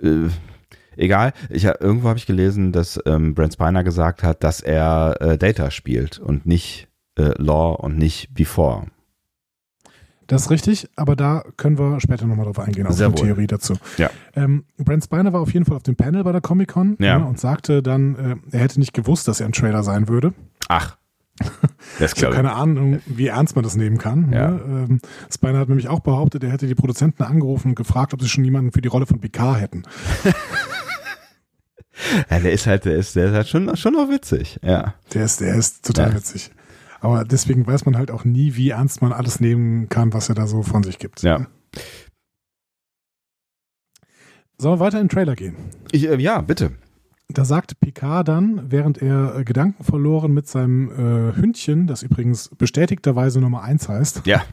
äh, 0.00 0.28
egal, 0.96 1.32
ich, 1.50 1.64
irgendwo 1.64 2.08
habe 2.08 2.18
ich 2.20 2.26
gelesen, 2.26 2.70
dass 2.70 3.00
ähm, 3.04 3.34
Brent 3.34 3.54
Spiner 3.54 3.82
gesagt 3.82 4.22
hat, 4.22 4.44
dass 4.44 4.60
er 4.60 5.16
äh, 5.20 5.38
Data 5.38 5.72
spielt 5.72 6.20
und 6.20 6.46
nicht 6.46 6.86
äh, 7.18 7.32
Law 7.42 7.72
und 7.74 7.98
nicht 7.98 8.32
Before. 8.32 8.86
Das 10.32 10.42
ist 10.42 10.50
richtig, 10.50 10.88
aber 10.96 11.14
da 11.16 11.44
können 11.56 11.78
wir 11.78 12.00
später 12.00 12.26
nochmal 12.26 12.46
drauf 12.46 12.58
eingehen, 12.58 12.86
auf 12.86 12.94
Sehr 12.94 13.08
die 13.10 13.18
wohl. 13.20 13.26
Theorie 13.26 13.46
dazu. 13.46 13.74
Ja. 13.98 14.10
Ähm, 14.34 14.64
Brent 14.78 15.04
Spiner 15.04 15.32
war 15.32 15.40
auf 15.40 15.52
jeden 15.52 15.64
Fall 15.66 15.76
auf 15.76 15.82
dem 15.82 15.96
Panel 15.96 16.24
bei 16.24 16.32
der 16.32 16.40
Comic-Con 16.40 16.96
Ja. 17.00 17.18
ne, 17.18 17.24
und 17.26 17.38
sagte 17.38 17.82
dann, 17.82 18.16
äh, 18.50 18.56
er 18.56 18.60
hätte 18.60 18.78
nicht 18.80 18.94
gewusst, 18.94 19.28
dass 19.28 19.40
er 19.40 19.46
ein 19.46 19.52
Trailer 19.52 19.82
sein 19.82 20.08
würde. 20.08 20.32
Ach, 20.68 20.96
das 21.98 22.12
Ich 22.14 22.22
habe 22.24 22.34
keine 22.34 22.52
Ahnung, 22.52 23.00
wie 23.06 23.26
ernst 23.28 23.56
man 23.56 23.64
das 23.64 23.74
nehmen 23.76 23.98
kann. 23.98 24.32
Ja. 24.32 24.50
Ne? 24.50 24.60
Ähm, 24.90 25.00
Spiner 25.32 25.58
hat 25.58 25.68
nämlich 25.68 25.88
auch 25.88 26.00
behauptet, 26.00 26.44
er 26.44 26.50
hätte 26.50 26.66
die 26.66 26.74
Produzenten 26.74 27.22
angerufen 27.24 27.68
und 27.68 27.74
gefragt, 27.74 28.14
ob 28.14 28.22
sie 28.22 28.28
schon 28.28 28.44
jemanden 28.44 28.70
für 28.72 28.80
die 28.80 28.88
Rolle 28.88 29.06
von 29.06 29.20
Picard 29.20 29.60
hätten. 29.60 29.82
Ja, 32.30 32.38
der 32.40 32.52
ist 32.52 32.66
halt, 32.66 32.84
der 32.86 32.96
ist, 32.96 33.14
der 33.16 33.26
ist 33.26 33.32
halt 33.34 33.48
schon, 33.48 33.76
schon 33.76 33.92
noch 33.92 34.08
witzig. 34.08 34.58
Ja. 34.62 34.94
Der 35.12 35.24
ist, 35.24 35.40
der 35.40 35.54
ist 35.54 35.84
total 35.84 36.08
Ja. 36.10 36.16
witzig. 36.16 36.50
Aber 37.02 37.24
deswegen 37.24 37.66
weiß 37.66 37.84
man 37.84 37.96
halt 37.96 38.12
auch 38.12 38.24
nie, 38.24 38.54
wie 38.54 38.70
ernst 38.70 39.02
man 39.02 39.12
alles 39.12 39.40
nehmen 39.40 39.88
kann, 39.88 40.12
was 40.12 40.28
er 40.28 40.36
da 40.36 40.46
so 40.46 40.62
von 40.62 40.84
sich 40.84 41.00
gibt. 41.00 41.22
Ja. 41.22 41.48
Sollen 44.56 44.78
wir 44.78 44.84
weiter 44.84 45.00
in 45.00 45.08
den 45.08 45.10
Trailer 45.10 45.34
gehen? 45.34 45.56
Ich, 45.90 46.08
äh, 46.08 46.16
ja, 46.20 46.40
bitte. 46.40 46.70
Da 47.28 47.44
sagte 47.44 47.74
Picard 47.74 48.28
dann, 48.28 48.70
während 48.70 49.02
er 49.02 49.36
äh, 49.36 49.44
Gedanken 49.44 49.82
verloren 49.82 50.32
mit 50.32 50.46
seinem 50.46 50.90
äh, 50.90 51.34
Hündchen, 51.34 51.88
das 51.88 52.04
übrigens 52.04 52.50
bestätigterweise 52.50 53.40
Nummer 53.40 53.62
eins 53.62 53.88
heißt, 53.88 54.22
Ja. 54.24 54.44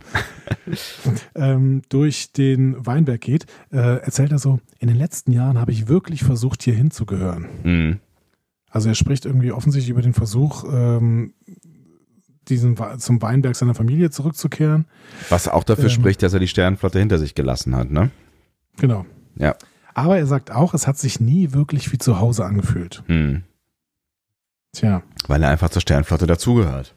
ähm, 1.36 1.84
durch 1.90 2.34
den 2.34 2.84
Weinberg 2.84 3.22
geht, 3.22 3.46
äh, 3.72 3.78
erzählt 3.78 4.32
er 4.32 4.40
so, 4.40 4.60
in 4.80 4.88
den 4.88 4.98
letzten 4.98 5.32
Jahren 5.34 5.60
habe 5.60 5.72
ich 5.72 5.88
wirklich 5.88 6.24
versucht, 6.24 6.64
hier 6.64 6.74
hinzugehören. 6.74 7.48
Mhm. 7.64 8.00
Also 8.72 8.90
er 8.90 8.96
spricht 8.96 9.26
irgendwie 9.26 9.52
offensichtlich 9.52 9.92
über 9.92 10.02
den 10.02 10.14
Versuch, 10.14 10.64
ähm, 10.72 11.34
diesen, 12.50 12.76
zum 13.00 13.22
Weinberg 13.22 13.56
seiner 13.56 13.76
Familie 13.76 14.10
zurückzukehren. 14.10 14.86
Was 15.30 15.48
auch 15.48 15.64
dafür 15.64 15.86
Ähm. 15.86 15.90
spricht, 15.92 16.22
dass 16.24 16.34
er 16.34 16.40
die 16.40 16.48
Sternenflotte 16.48 17.00
hinter 17.00 17.18
sich 17.18 17.36
gelassen 17.36 17.76
hat, 17.76 17.92
ne? 17.92 18.10
Genau. 18.78 19.06
Ja. 19.36 19.56
Aber 19.94 20.18
er 20.18 20.26
sagt 20.26 20.52
auch, 20.52 20.74
es 20.74 20.88
hat 20.88 20.98
sich 20.98 21.20
nie 21.20 21.52
wirklich 21.54 21.92
wie 21.92 21.98
zu 21.98 22.20
Hause 22.20 22.46
angefühlt. 22.46 23.04
Mhm. 23.08 23.44
Tja, 24.72 25.02
Weil 25.28 25.42
er 25.44 25.50
einfach 25.50 25.70
zur 25.70 25.82
Sternenflotte 25.82 26.28
dazugehört. 26.28 26.96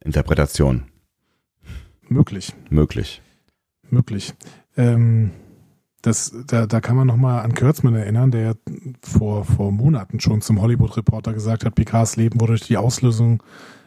Interpretation. 0.00 0.84
möglich. 2.08 2.52
Möglich. 2.70 3.22
Möglich. 3.90 4.34
Ähm, 4.76 5.30
das, 6.00 6.34
da, 6.46 6.66
da 6.66 6.80
kann 6.80 6.96
man 6.96 7.06
nochmal 7.06 7.42
an 7.44 7.54
Kurtzman 7.54 7.94
erinnern, 7.94 8.30
der 8.32 8.40
ja 8.40 8.54
vor, 9.02 9.44
vor 9.44 9.70
Monaten 9.70 10.18
schon 10.18 10.40
zum 10.40 10.60
Hollywood 10.60 10.96
Reporter 10.96 11.32
gesagt 11.32 11.64
hat, 11.64 11.74
Picards 11.74 12.16
Leben 12.16 12.40
wurde 12.40 12.54
durch 12.54 12.66
die 12.66 12.76
Auslösung, 12.78 13.42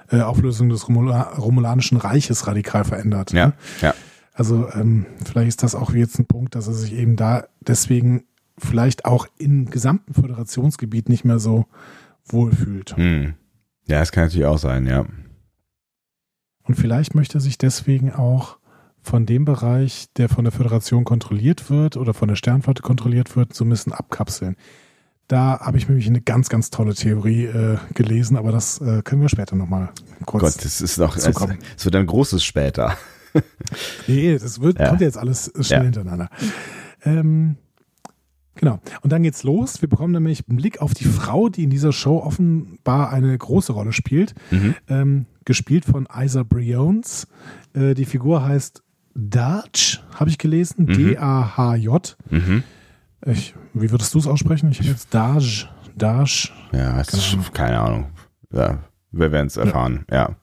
äh, 0.10 0.22
Auflösung 0.22 0.70
des 0.70 0.88
Romula 0.88 1.34
Romulanischen 1.38 1.98
Reiches 1.98 2.48
radikal 2.48 2.84
verändert. 2.84 3.32
Ja, 3.34 3.48
ne? 3.48 3.54
ja. 3.82 3.94
Also 4.34 4.70
ähm, 4.74 5.06
vielleicht 5.24 5.50
ist 5.50 5.64
das 5.64 5.76
auch 5.76 5.94
jetzt 5.94 6.20
ein 6.20 6.26
Punkt, 6.26 6.56
dass 6.56 6.68
er 6.68 6.74
sich 6.74 6.94
eben 6.94 7.16
da 7.16 7.46
deswegen 7.62 8.26
vielleicht 8.58 9.06
auch 9.06 9.28
im 9.38 9.70
gesamten 9.70 10.14
Föderationsgebiet 10.14 11.10
nicht 11.10 11.26
mehr 11.26 11.40
so 11.40 11.66
wohlfühlt. 12.26 12.96
Hm. 12.98 13.36
Ja, 13.86 14.00
das 14.00 14.12
kann 14.12 14.26
natürlich 14.26 14.46
auch 14.46 14.58
sein, 14.58 14.88
ja. 14.88 15.06
Und 16.64 16.76
vielleicht 16.76 17.16
möchte 17.16 17.38
er 17.38 17.42
sich 17.42 17.58
deswegen 17.58 18.12
auch 18.12 18.58
von 19.02 19.26
dem 19.26 19.46
Bereich, 19.46 20.08
der 20.18 20.30
von 20.30 20.46
der 20.46 20.52
Föderation 20.52 21.04
kontrolliert 21.04 21.70
wird 21.70 21.96
oder 21.96 22.14
von 22.14 22.28
der 22.28 22.36
Sternflotte 22.36 22.82
kontrolliert 22.82 23.36
wird, 23.36 23.54
so 23.54 23.64
ein 23.64 23.70
bisschen 23.70 23.94
abkapseln. 23.94 24.56
Da 25.28 25.60
habe 25.60 25.78
ich 25.78 25.88
nämlich 25.88 26.06
eine 26.08 26.22
ganz, 26.22 26.50
ganz 26.50 26.70
tolle 26.70 26.94
Theorie 26.94 27.46
äh, 27.46 27.78
gelesen, 27.96 28.38
aber 28.38 28.52
das 28.52 28.80
äh, 28.80 29.02
können 29.04 29.22
wir 29.24 29.30
später 29.30 29.56
nochmal 29.56 29.90
kurz. 30.26 30.44
Gott, 30.56 30.66
das 30.66 30.82
ist 30.82 30.98
noch, 31.00 31.18
es, 31.18 31.26
es 31.28 31.86
wird 31.86 31.96
ein 31.96 32.06
großes 32.06 32.44
später. 32.44 32.96
Nee, 34.08 34.38
das 34.38 34.62
wird, 34.62 34.80
Ja. 34.80 34.88
kommt 34.90 35.02
jetzt 35.02 35.18
alles 35.18 35.52
schnell 35.60 35.80
Ja. 35.80 35.84
hintereinander. 35.84 36.30
Ähm, 37.04 37.58
genau. 38.56 38.80
Und 39.02 39.12
dann 39.12 39.24
geht's 39.24 39.44
los. 39.44 39.82
Wir 39.82 39.90
bekommen 39.90 40.14
nämlich 40.14 40.44
einen 40.48 40.56
Blick 40.58 40.82
auf 40.82 40.94
die 40.94 41.04
Frau, 41.04 41.50
die 41.50 41.64
in 41.66 41.70
dieser 41.70 41.92
Show 41.92 42.20
offenbar 42.20 43.12
eine 43.12 43.38
große 43.38 43.74
Rolle 43.74 43.92
spielt. 43.92 44.36
Mhm. 44.52 44.76
Ähm, 44.88 45.26
gespielt 45.44 45.84
von 45.84 46.08
Isa 46.18 46.44
Briones. 46.44 47.28
Äh, 47.74 47.94
die 47.94 48.06
Figur 48.06 48.46
heißt 48.46 48.84
Daj, 49.16 50.00
habe 50.14 50.30
ich 50.30 50.38
gelesen. 50.38 50.86
Mhm. 50.86 50.94
D-A-H-J. 50.94 52.18
Mhm. 52.30 52.64
Ich, 53.26 53.56
wie 53.74 53.90
würdest 53.90 54.14
du 54.14 54.20
es 54.20 54.28
aussprechen? 54.28 54.70
Ich 54.72 54.80
habe 54.80 54.90
jetzt 54.90 55.14
Daj. 55.14 55.68
Daj. 55.98 56.52
Ja, 56.72 57.02
Keine 57.04 57.04
ist, 57.04 57.54
keine 57.54 57.80
Ahnung. 57.80 58.06
Ja, 58.52 58.80
Wir 59.12 59.32
werden 59.32 59.48
es 59.48 59.58
erfahren, 59.58 60.06
ja. 60.10 60.16
ja. 60.16 60.36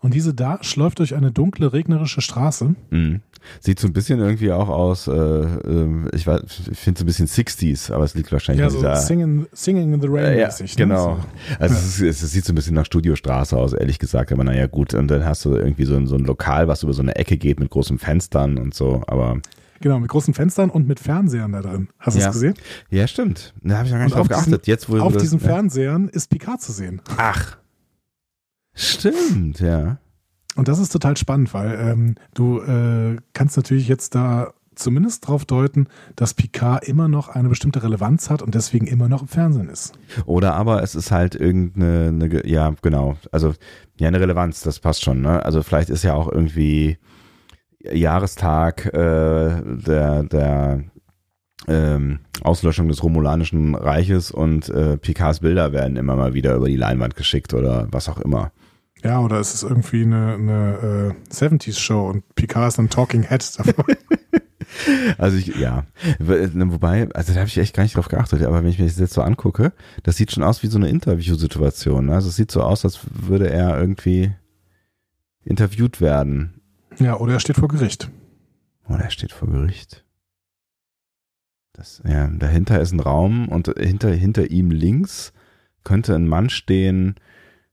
Und 0.00 0.14
diese 0.14 0.32
da 0.32 0.58
läuft 0.76 0.98
durch 0.98 1.14
eine 1.14 1.30
dunkle, 1.30 1.72
regnerische 1.72 2.22
Straße. 2.22 2.74
Mhm. 2.90 3.20
Sieht 3.60 3.78
so 3.78 3.86
ein 3.86 3.92
bisschen 3.92 4.18
irgendwie 4.18 4.50
auch 4.50 4.68
aus, 4.68 5.06
äh, 5.06 5.12
äh 5.12 6.08
ich, 6.12 6.26
ich 6.26 6.78
finde 6.78 6.98
es 6.98 7.00
ein 7.00 7.06
bisschen 7.06 7.26
60s, 7.26 7.92
aber 7.92 8.04
es 8.04 8.14
liegt 8.14 8.32
wahrscheinlich 8.32 8.62
ja, 8.62 8.70
so 8.70 8.78
dieser, 8.78 8.96
singing, 8.96 9.46
singing 9.52 9.94
in 9.94 10.00
the 10.00 10.08
Rain 10.10 10.32
äh, 10.32 10.40
ja, 10.40 10.46
mäßig. 10.46 10.76
Ne? 10.76 10.86
Genau. 10.86 11.16
So. 11.16 11.24
Also 11.58 12.04
ja. 12.04 12.10
es, 12.10 12.22
es, 12.22 12.32
sieht 12.32 12.44
so 12.44 12.52
ein 12.52 12.56
bisschen 12.56 12.74
nach 12.74 12.86
Studiostraße 12.86 13.56
aus, 13.56 13.72
ehrlich 13.72 13.98
gesagt, 13.98 14.32
aber 14.32 14.44
naja 14.44 14.66
gut. 14.66 14.94
Und 14.94 15.08
dann 15.08 15.24
hast 15.24 15.44
du 15.44 15.54
irgendwie 15.54 15.84
so, 15.84 16.04
so 16.06 16.16
ein 16.16 16.24
Lokal, 16.24 16.66
was 16.66 16.82
über 16.82 16.92
so 16.92 17.02
eine 17.02 17.16
Ecke 17.16 17.36
geht 17.36 17.60
mit 17.60 17.70
großen 17.70 17.98
Fenstern 17.98 18.58
und 18.58 18.74
so, 18.74 19.02
aber... 19.06 19.40
Genau, 19.80 19.98
mit 19.98 20.10
großen 20.10 20.34
Fenstern 20.34 20.68
und 20.68 20.86
mit 20.86 21.00
Fernsehern 21.00 21.52
da 21.52 21.62
drin. 21.62 21.88
Hast 21.98 22.16
du 22.16 22.20
ja. 22.20 22.28
es 22.28 22.34
gesehen? 22.34 22.54
Ja, 22.90 23.06
stimmt. 23.06 23.54
Da 23.62 23.78
habe 23.78 23.86
ich 23.86 23.92
noch 23.92 23.98
gar 23.98 24.04
nicht 24.04 24.16
drauf 24.16 24.28
geachtet. 24.28 24.66
Diesen, 24.66 24.70
Jetzt, 24.70 24.90
wo 24.90 24.98
auf 24.98 25.16
diesen 25.16 25.40
Fernsehern 25.40 26.08
ist 26.08 26.28
Picard 26.28 26.60
zu 26.60 26.72
sehen. 26.72 27.00
Ach. 27.16 27.56
Stimmt, 28.74 29.60
ja. 29.60 29.98
Und 30.54 30.68
das 30.68 30.78
ist 30.78 30.90
total 30.90 31.16
spannend, 31.16 31.54
weil 31.54 31.78
ähm, 31.80 32.14
du 32.34 32.60
äh, 32.60 33.16
kannst 33.32 33.56
natürlich 33.56 33.88
jetzt 33.88 34.14
da 34.14 34.52
zumindest 34.74 35.24
darauf 35.24 35.44
deuten, 35.44 35.88
dass 36.16 36.34
Picard 36.34 36.84
immer 36.84 37.08
noch 37.08 37.28
eine 37.28 37.48
bestimmte 37.48 37.82
Relevanz 37.82 38.30
hat 38.30 38.42
und 38.42 38.54
deswegen 38.54 38.86
immer 38.86 39.08
noch 39.08 39.22
im 39.22 39.28
Fernsehen 39.28 39.68
ist. 39.68 39.92
Oder 40.26 40.54
aber 40.54 40.82
es 40.82 40.94
ist 40.94 41.10
halt 41.10 41.34
irgendeine, 41.34 42.08
eine, 42.08 42.46
ja, 42.46 42.74
genau, 42.82 43.16
also 43.32 43.54
ja, 43.98 44.08
eine 44.08 44.20
Relevanz, 44.20 44.60
das 44.60 44.80
passt 44.80 45.02
schon, 45.02 45.20
ne? 45.20 45.44
Also 45.44 45.62
vielleicht 45.62 45.90
ist 45.90 46.02
ja 46.02 46.14
auch 46.14 46.30
irgendwie 46.30 46.98
Jahrestag 47.82 48.86
äh, 48.86 49.62
der, 49.64 50.22
der 50.24 50.84
ähm, 51.68 52.20
Auslöschung 52.42 52.88
des 52.88 53.02
Romulanischen 53.02 53.74
Reiches 53.74 54.30
und 54.30 54.68
äh, 54.68 54.96
Picards 54.96 55.40
Bilder 55.40 55.72
werden 55.72 55.96
immer 55.96 56.16
mal 56.16 56.34
wieder 56.34 56.54
über 56.54 56.68
die 56.68 56.76
Leinwand 56.76 57.16
geschickt 57.16 57.54
oder 57.54 57.88
was 57.90 58.08
auch 58.08 58.20
immer. 58.20 58.52
Ja, 59.02 59.20
oder 59.20 59.40
ist 59.40 59.54
es 59.54 59.62
irgendwie 59.62 60.02
eine, 60.02 60.34
eine 60.34 61.14
äh, 61.30 61.32
70s-Show 61.32 62.08
und 62.08 62.34
Picard 62.34 62.68
ist 62.68 62.78
ein 62.78 62.90
Talking 62.90 63.22
Head 63.22 63.58
davon. 63.58 63.84
also 65.18 65.38
ich, 65.38 65.56
ja. 65.56 65.84
Ne, 66.18 66.72
wobei, 66.72 67.08
also 67.14 67.32
da 67.32 67.40
habe 67.40 67.48
ich 67.48 67.56
echt 67.56 67.74
gar 67.74 67.82
nicht 67.82 67.96
drauf 67.96 68.08
geachtet, 68.08 68.42
aber 68.42 68.62
wenn 68.62 68.68
ich 68.68 68.78
mir 68.78 68.84
das 68.84 68.98
jetzt 68.98 69.14
so 69.14 69.22
angucke, 69.22 69.72
das 70.02 70.16
sieht 70.16 70.32
schon 70.32 70.42
aus 70.42 70.62
wie 70.62 70.66
so 70.66 70.76
eine 70.76 70.90
Interviewsituation. 70.90 72.06
Ne? 72.06 72.14
Also 72.14 72.28
es 72.28 72.36
sieht 72.36 72.50
so 72.50 72.62
aus, 72.62 72.84
als 72.84 73.00
würde 73.10 73.48
er 73.48 73.80
irgendwie 73.80 74.32
interviewt 75.44 76.02
werden. 76.02 76.59
Ja, 76.98 77.16
oder 77.16 77.34
er 77.34 77.40
steht 77.40 77.56
vor 77.56 77.68
Gericht. 77.68 78.10
Oder 78.88 79.04
er 79.04 79.10
steht 79.10 79.32
vor 79.32 79.48
Gericht. 79.48 80.04
Das, 81.72 82.02
ja, 82.06 82.26
dahinter 82.26 82.80
ist 82.80 82.92
ein 82.92 83.00
Raum 83.00 83.48
und 83.48 83.72
hinter, 83.78 84.10
hinter 84.10 84.50
ihm 84.50 84.70
links 84.70 85.32
könnte 85.84 86.14
ein 86.14 86.28
Mann 86.28 86.50
stehen, 86.50 87.14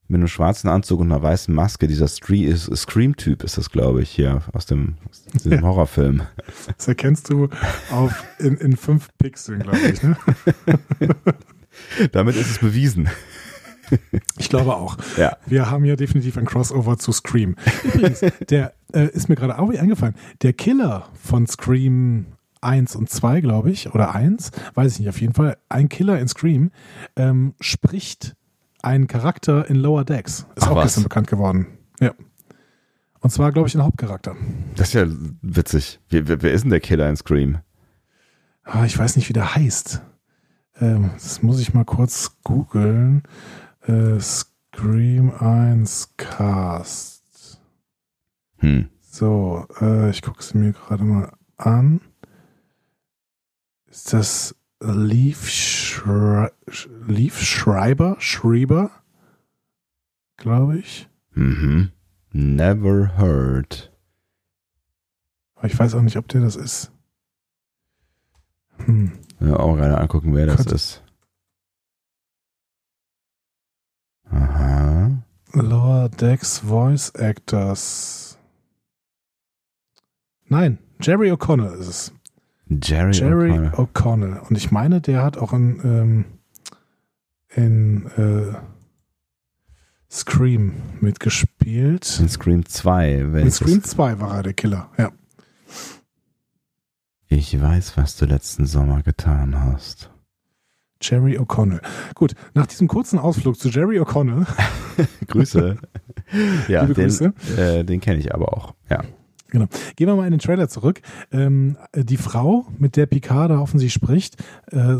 mit 0.08 0.20
einem 0.20 0.28
schwarzen 0.28 0.70
Anzug 0.70 1.02
und 1.02 1.12
einer 1.12 1.22
weißen 1.22 1.54
Maske. 1.54 1.88
Dieser 1.88 2.08
Scream-Typ 2.08 3.44
ist 3.44 3.58
das, 3.58 3.70
glaube 3.70 4.02
ich, 4.02 4.10
hier 4.10 4.42
aus 4.54 4.66
dem, 4.66 4.96
aus 5.10 5.44
ja. 5.44 5.62
Horrorfilm. 5.62 6.24
Das 6.78 6.88
erkennst 6.88 7.30
du 7.30 7.50
auf, 7.92 8.24
in, 8.40 8.56
in 8.58 8.78
fünf 8.78 9.10
Pixeln, 9.18 9.64
glaube 9.64 9.80
ich. 9.80 10.02
Ne? 10.02 10.18
Damit 12.12 12.36
ist 12.36 12.50
es 12.50 12.60
bewiesen. 12.60 13.10
Ich 14.38 14.50
glaube 14.50 14.76
auch. 14.76 14.98
Ja. 15.18 15.38
Wir 15.46 15.70
haben 15.70 15.86
ja 15.86 15.96
definitiv 15.96 16.38
ein 16.38 16.46
Crossover 16.46 16.98
zu 16.98 17.12
Scream. 17.12 17.56
Übrigens, 17.84 18.22
der 18.50 18.74
äh, 18.94 19.08
ist 19.08 19.30
mir 19.30 19.36
gerade 19.36 19.60
auch 19.60 19.70
eingefallen. 19.70 20.16
Der 20.42 20.54
Killer 20.54 21.10
von 21.14 21.48
Scream 21.48 22.28
1 22.62 22.96
und 22.96 23.10
2, 23.10 23.42
glaube 23.42 23.72
ich, 23.72 23.94
oder 23.94 24.16
1, 24.16 24.52
weiß 24.74 24.94
ich 24.94 25.00
nicht, 25.00 25.10
auf 25.10 25.22
jeden 25.22 25.34
Fall, 25.34 25.58
ein 25.70 25.90
Killer 25.90 26.20
in 26.20 26.28
Scream 26.28 26.72
ähm, 27.16 27.54
spricht 27.60 28.36
ein 28.82 29.08
Charakter 29.08 29.70
in 29.70 29.76
Lower 29.78 30.06
Decks. 30.06 30.46
Ist 30.56 30.64
Ach, 30.64 30.72
auch 30.72 30.76
was? 30.76 30.86
gestern 30.86 31.04
bekannt 31.04 31.28
geworden. 31.28 31.68
Ja. 32.00 32.14
Und 33.20 33.32
zwar, 33.32 33.52
glaube 33.52 33.68
ich, 33.68 33.76
ein 33.76 33.84
Hauptcharakter. 33.84 34.36
Das 34.76 34.90
ist 34.90 34.94
ja 34.94 35.06
witzig. 35.42 36.00
Wer, 36.10 36.28
wer, 36.28 36.42
wer 36.42 36.52
ist 36.54 36.62
denn 36.62 36.70
der 36.70 36.80
Killer 36.80 37.10
in 37.10 37.16
Scream? 37.16 37.60
Ah, 38.64 38.86
ich 38.86 38.98
weiß 38.98 39.16
nicht, 39.16 39.30
wie 39.30 39.34
der 39.34 39.56
heißt. 39.56 40.02
Ähm, 40.80 41.12
das 41.16 41.42
muss 41.42 41.60
ich 41.60 41.74
mal 41.74 41.86
kurz 41.86 42.38
googeln. 42.44 43.24
Äh, 43.86 44.20
Scream 44.20 45.32
1 45.32 46.14
Cast. 46.18 47.17
Hm. 48.58 48.90
So, 49.02 49.66
äh, 49.82 50.10
ich 50.10 50.22
gucke 50.22 50.40
es 50.40 50.54
mir 50.54 50.74
gerade 50.74 51.04
mal 51.04 51.34
an. 51.58 52.02
Ist 53.88 54.14
das 54.14 54.56
Leaf, 54.80 55.48
Schre 55.50 56.52
Leaf 57.08 57.42
Schreiber, 57.42 58.16
Schreiber, 58.20 58.92
glaube 60.38 60.78
ich. 60.78 61.10
Mhm. 61.32 61.92
Never 62.32 63.18
heard. 63.18 63.92
Aber 65.56 65.68
ich 65.68 65.78
weiß 65.78 65.96
auch 65.96 66.02
nicht, 66.02 66.18
ob 66.18 66.28
der 66.28 66.42
das 66.42 66.56
ist. 66.56 66.92
Hm. 68.86 69.14
Ja, 69.40 69.56
auch 69.56 69.76
gerade 69.76 69.98
angucken, 69.98 70.36
wer 70.36 70.46
das 70.46 70.66
Gott. 70.66 70.74
ist. 70.74 71.04
Aha. 74.30 75.24
Lower 75.54 76.10
Decks 76.10 76.60
Voice 76.60 77.10
Actors. 77.12 78.27
Nein, 80.50 80.78
Jerry 81.02 81.32
O'Connell 81.32 81.74
ist 81.80 81.88
es. 81.88 82.14
Jerry, 82.70 83.12
Jerry 83.12 83.52
O'Connell. 83.70 84.40
Und 84.50 84.58
ich 84.58 84.72
meine, 84.72 85.02
der 85.02 85.24
hat 85.24 85.38
auch 85.38 85.54
in, 85.54 85.80
ähm, 85.84 86.26
in 87.50 88.08
äh, 88.18 88.54
Scream 90.10 90.74
mitgespielt. 91.00 92.20
In 92.20 92.30
Scream 92.30 92.66
2. 92.66 93.14
In 93.14 93.52
Scream 93.52 93.84
2 93.84 94.20
war 94.20 94.36
er 94.36 94.44
der 94.44 94.54
Killer, 94.54 94.90
ja. 94.98 95.12
Ich 97.30 97.60
weiß, 97.60 97.98
was 97.98 98.16
du 98.16 98.26
letzten 98.26 98.66
Sommer 98.66 99.04
getan 99.04 99.60
hast. 99.60 100.10
Jerry 101.02 101.38
O'Connell. 101.38 101.82
Gut, 102.16 102.34
nach 102.54 102.68
diesem 102.68 102.88
kurzen 102.88 103.20
Ausflug 103.20 103.60
zu 103.60 103.70
Jerry 103.70 104.00
O'Connell. 104.00 104.46
Grüße. 105.28 105.78
ja, 106.68 106.82
Liebe 106.82 106.94
den, 106.94 107.04
Grüße. 107.04 107.34
Äh, 107.58 107.84
den 107.84 108.02
kenne 108.02 108.20
ich 108.20 108.34
aber 108.34 108.54
auch. 108.54 108.74
Ja. 108.90 109.04
Genau. 109.50 109.68
Gehen 109.96 110.08
wir 110.08 110.16
mal 110.16 110.26
in 110.26 110.32
den 110.32 110.40
Trailer 110.40 110.68
zurück. 110.70 111.02
Ähm, 111.32 111.78
die 111.96 112.18
Frau, 112.18 112.68
mit 112.78 112.96
der 112.96 113.06
Picard 113.06 113.52
da 113.52 113.60
offensichtlich 113.60 113.94
spricht, 113.94 114.36
äh, 114.72 114.98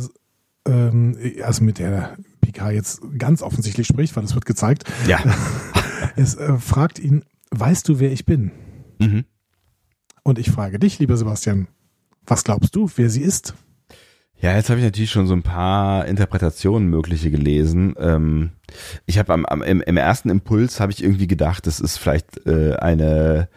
ähm, 0.66 1.18
also 1.44 1.64
mit 1.64 1.80
der 1.80 2.18
Picard 2.42 2.74
jetzt 2.74 3.02
ganz 3.18 3.42
offensichtlich 3.42 3.88
spricht, 3.88 4.16
weil 4.16 4.24
es 4.24 4.36
wird 4.36 4.46
gezeigt. 4.46 4.84
Ja. 5.08 5.20
es 6.16 6.36
äh, 6.36 6.58
fragt 6.58 7.00
ihn, 7.00 7.24
weißt 7.52 7.88
du, 7.88 8.00
wer 8.00 8.12
ich 8.12 8.26
bin? 8.26 8.52
Mhm. 9.00 9.26
Und 10.24 10.40
ich 10.40 10.52
frage 10.52 10.80
dich, 10.80 11.00
lieber 11.00 11.18
Sebastian, 11.18 11.68
was 12.26 12.44
glaubst 12.44 12.76
du, 12.76 12.90
wer 12.96 13.10
sie 13.10 13.22
ist? 13.22 13.54
Ja, 14.40 14.56
jetzt 14.56 14.70
habe 14.70 14.80
ich 14.80 14.86
natürlich 14.86 15.10
schon 15.10 15.26
so 15.26 15.34
ein 15.34 15.42
paar 15.42 16.06
Interpretationen 16.06 16.90
mögliche 16.90 17.32
gelesen. 17.32 17.96
Ähm, 17.98 18.52
ich 19.06 19.18
habe 19.18 19.34
am, 19.34 19.46
am, 19.46 19.64
im, 19.64 19.82
im, 19.82 19.98
ersten 19.98 20.30
Impuls 20.30 20.80
habe 20.80 20.92
ich 20.92 21.04
irgendwie 21.04 21.28
gedacht, 21.28 21.66
das 21.66 21.80
ist 21.80 21.98
vielleicht 21.98 22.46
äh, 22.46 22.76
eine 22.76 23.50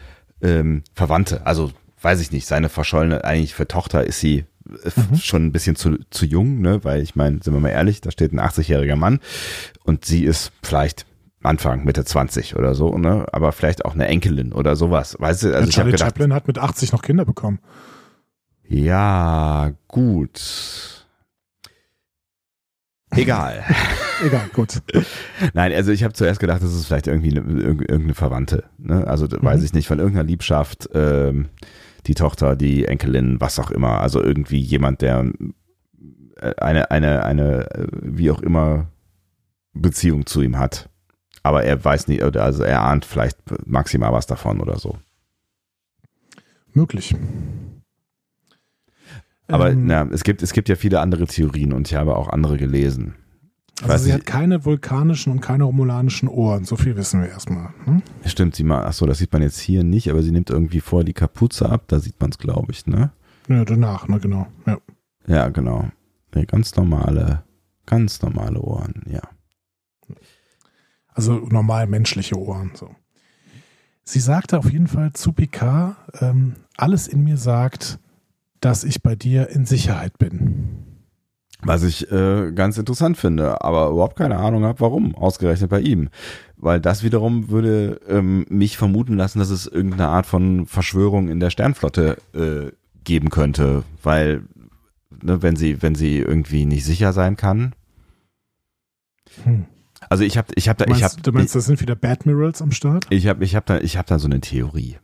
ähm, 0.42 0.83
Verwandte. 0.94 1.46
Also 1.46 1.72
weiß 2.03 2.20
ich 2.20 2.33
nicht, 2.33 2.46
seine 2.46 2.68
verschollene, 2.68 3.24
eigentlich 3.24 3.55
für 3.55 3.68
Tochter 3.68 4.05
ist 4.05 4.20
sie 4.20 4.44
äh, 4.68 4.90
mhm. 4.96 5.16
schon 5.16 5.46
ein 5.46 5.53
bisschen 5.53 5.76
zu, 5.76 5.98
zu 6.11 6.26
jung, 6.26 6.61
ne? 6.61 6.83
weil 6.85 7.03
ich 7.03 7.16
meine, 7.16 7.40
sind 7.42 7.53
wir 7.53 7.61
mal 7.61 7.70
ehrlich, 7.70 8.00
da 8.00 8.11
steht 8.11 8.33
ein 8.33 8.40
80-jähriger 8.40 8.96
Mann 8.96 9.20
und 9.85 10.05
sie 10.05 10.24
ist 10.24 10.53
vielleicht 10.62 11.07
Anfang, 11.42 11.85
Mitte 11.85 12.05
20 12.05 12.57
oder 12.57 12.74
so, 12.74 12.98
ne? 12.98 13.26
aber 13.33 13.53
vielleicht 13.53 13.85
auch 13.85 13.94
eine 13.94 14.07
Enkelin 14.07 14.53
oder 14.53 14.76
sowas. 14.76 15.16
Weißt 15.18 15.44
du, 15.44 15.55
also 15.55 15.66
ja, 15.66 15.72
Charlie 15.72 15.90
ich 15.90 15.96
gedacht, 15.96 16.09
Chaplin 16.09 16.35
hat 16.35 16.46
mit 16.46 16.59
80 16.59 16.92
noch 16.92 17.03
Kinder 17.03 17.24
bekommen. 17.24 17.61
Ja, 18.68 19.72
gut. 19.88 20.99
Egal. 23.16 23.64
Egal, 24.25 24.49
gut. 24.53 24.83
Nein, 25.55 25.73
also 25.73 25.90
ich 25.92 26.05
habe 26.05 26.14
zuerst 26.14 26.40
gedacht, 26.40 26.62
das 26.62 26.75
ist 26.75 26.87
vielleicht 26.87 27.07
irgendwie 27.07 27.37
eine, 27.37 27.61
irgendeine 27.61 28.14
Verwandte. 28.14 28.64
Ne? 28.79 29.07
Also 29.07 29.26
mhm. 29.26 29.43
weiß 29.43 29.62
ich 29.62 29.72
nicht, 29.72 29.89
von 29.89 29.99
irgendeiner 29.99 30.26
Liebschaft, 30.26 30.89
ähm, 30.95 31.49
die 32.07 32.14
Tochter, 32.14 32.57
die 32.57 32.84
Enkelin, 32.84 33.41
was 33.41 33.59
auch 33.59 33.70
immer. 33.70 34.01
Also 34.01 34.22
irgendwie 34.22 34.61
jemand, 34.61 35.03
der 35.03 35.32
äh, 36.41 36.55
eine, 36.59 36.91
eine, 36.91 37.24
eine, 37.24 37.70
äh, 37.72 37.87
wie 38.03 38.30
auch 38.30 38.43
immer, 38.43 38.89
Beziehung 39.72 40.26
zu 40.26 40.43
ihm 40.43 40.59
hat. 40.59 40.89
Aber 41.43 41.64
er 41.64 41.82
weiß 41.82 42.09
nicht, 42.09 42.22
oder 42.22 42.45
also 42.45 42.62
er 42.62 42.82
ahnt 42.82 43.05
vielleicht 43.05 43.39
maximal 43.66 44.12
was 44.12 44.26
davon 44.26 44.61
oder 44.61 44.78
so. 44.78 44.99
Möglich. 46.72 47.16
Aber 49.53 49.70
ähm, 49.70 49.86
na, 49.86 50.09
es 50.11 50.24
gibt, 50.24 50.42
es 50.42 50.53
gibt 50.53 50.68
ja 50.68 50.76
viele 50.76 51.01
andere 51.01 51.26
Theorien 51.26 51.72
und 51.72 51.88
ich 51.88 51.96
habe 51.96 52.16
auch 52.16 52.28
andere 52.28 52.57
gelesen. 52.57 53.14
Also 53.82 54.05
sie 54.05 54.11
nicht, 54.11 54.20
hat 54.20 54.26
keine 54.26 54.64
vulkanischen 54.64 55.32
und 55.32 55.40
keine 55.40 55.64
romulanischen 55.64 56.28
Ohren, 56.28 56.64
so 56.64 56.76
viel 56.76 56.96
wissen 56.96 57.22
wir 57.22 57.30
erstmal. 57.30 57.70
Hm? 57.84 58.03
Stimmt, 58.26 58.55
sie 58.55 58.64
mal, 58.64 58.84
achso, 58.84 59.07
das 59.07 59.18
sieht 59.18 59.32
man 59.32 59.42
jetzt 59.42 59.59
hier 59.59 59.84
nicht, 59.84 60.11
aber 60.11 60.22
sie 60.22 60.32
nimmt 60.32 60.51
irgendwie 60.51 60.80
vor 60.80 61.03
die 61.03 61.14
Kapuze 61.14 61.68
ab, 61.68 61.84
da 61.86 61.98
sieht 61.98 62.20
man 62.20 62.30
es, 62.30 62.38
glaube 62.38 62.72
ich, 62.72 62.86
ne? 62.86 63.11
Ja, 63.48 63.64
danach, 63.64 64.07
ne, 64.07 64.20
genau. 64.20 64.46
Ja, 64.66 64.78
ja 65.26 65.48
genau. 65.48 65.88
Nee, 66.34 66.44
ganz 66.44 66.76
normale, 66.76 67.42
ganz 67.86 68.20
normale 68.22 68.61
Ohren, 68.61 69.03
ja. 69.11 69.22
Also 71.09 71.34
normal 71.51 71.86
menschliche 71.86 72.38
Ohren. 72.38 72.72
So. 72.74 72.94
Sie 74.05 74.20
sagte 74.20 74.59
auf 74.59 74.70
jeden 74.70 74.86
Fall 74.86 75.12
zu 75.12 75.32
Picard, 75.32 75.96
ähm, 76.20 76.55
alles 76.76 77.09
in 77.09 77.24
mir 77.24 77.36
sagt, 77.36 77.98
dass 78.61 78.84
ich 78.84 79.02
bei 79.02 79.14
dir 79.16 79.48
in 79.50 79.66
Sicherheit 79.66 80.18
bin. 80.18 80.90
Was 81.62 81.82
ich 81.82 82.11
äh, 82.11 82.52
ganz 82.52 82.78
interessant 82.78 83.18
finde, 83.18 83.62
aber 83.62 83.90
überhaupt 83.90 84.16
keine 84.16 84.38
Ahnung 84.38 84.64
habe, 84.64 84.80
warum, 84.80 85.14
ausgerechnet 85.14 85.68
bei 85.68 85.80
ihm. 85.80 86.08
Weil 86.56 86.80
das 86.80 87.02
wiederum 87.02 87.50
würde 87.50 88.00
ähm, 88.08 88.46
mich 88.48 88.78
vermuten 88.78 89.16
lassen, 89.16 89.40
dass 89.40 89.50
es 89.50 89.66
irgendeine 89.66 90.08
Art 90.08 90.24
von 90.24 90.66
Verschwörung 90.66 91.28
in 91.28 91.38
der 91.38 91.50
Sternflotte 91.50 92.16
äh, 92.34 92.72
geben 93.04 93.28
könnte. 93.28 93.82
Weil, 94.02 94.42
ne, 95.22 95.42
wenn 95.42 95.56
sie, 95.56 95.82
wenn 95.82 95.94
sie 95.94 96.18
irgendwie 96.18 96.64
nicht 96.64 96.84
sicher 96.84 97.12
sein 97.12 97.36
kann. 97.36 97.74
Hm. 99.44 99.66
Also 100.08 100.24
ich 100.24 100.38
habe, 100.38 100.48
ich 100.56 100.68
habe 100.68 100.78
da, 100.78 100.86
du 100.86 100.90
meinst, 100.90 101.04
ich 101.04 101.12
habe, 101.12 101.22
du 101.22 101.32
meinst, 101.32 101.54
das 101.54 101.66
sind 101.66 101.80
wieder 101.80 101.94
Badmirals 101.94 102.62
am 102.62 102.72
Start? 102.72 103.06
Ich 103.11 103.26
habe, 103.26 103.44
ich 103.44 103.54
habe 103.54 103.66
da, 103.66 103.78
ich 103.78 103.98
habe 103.98 104.08
da 104.08 104.18
so 104.18 104.26
eine 104.28 104.40
Theorie. 104.40 104.96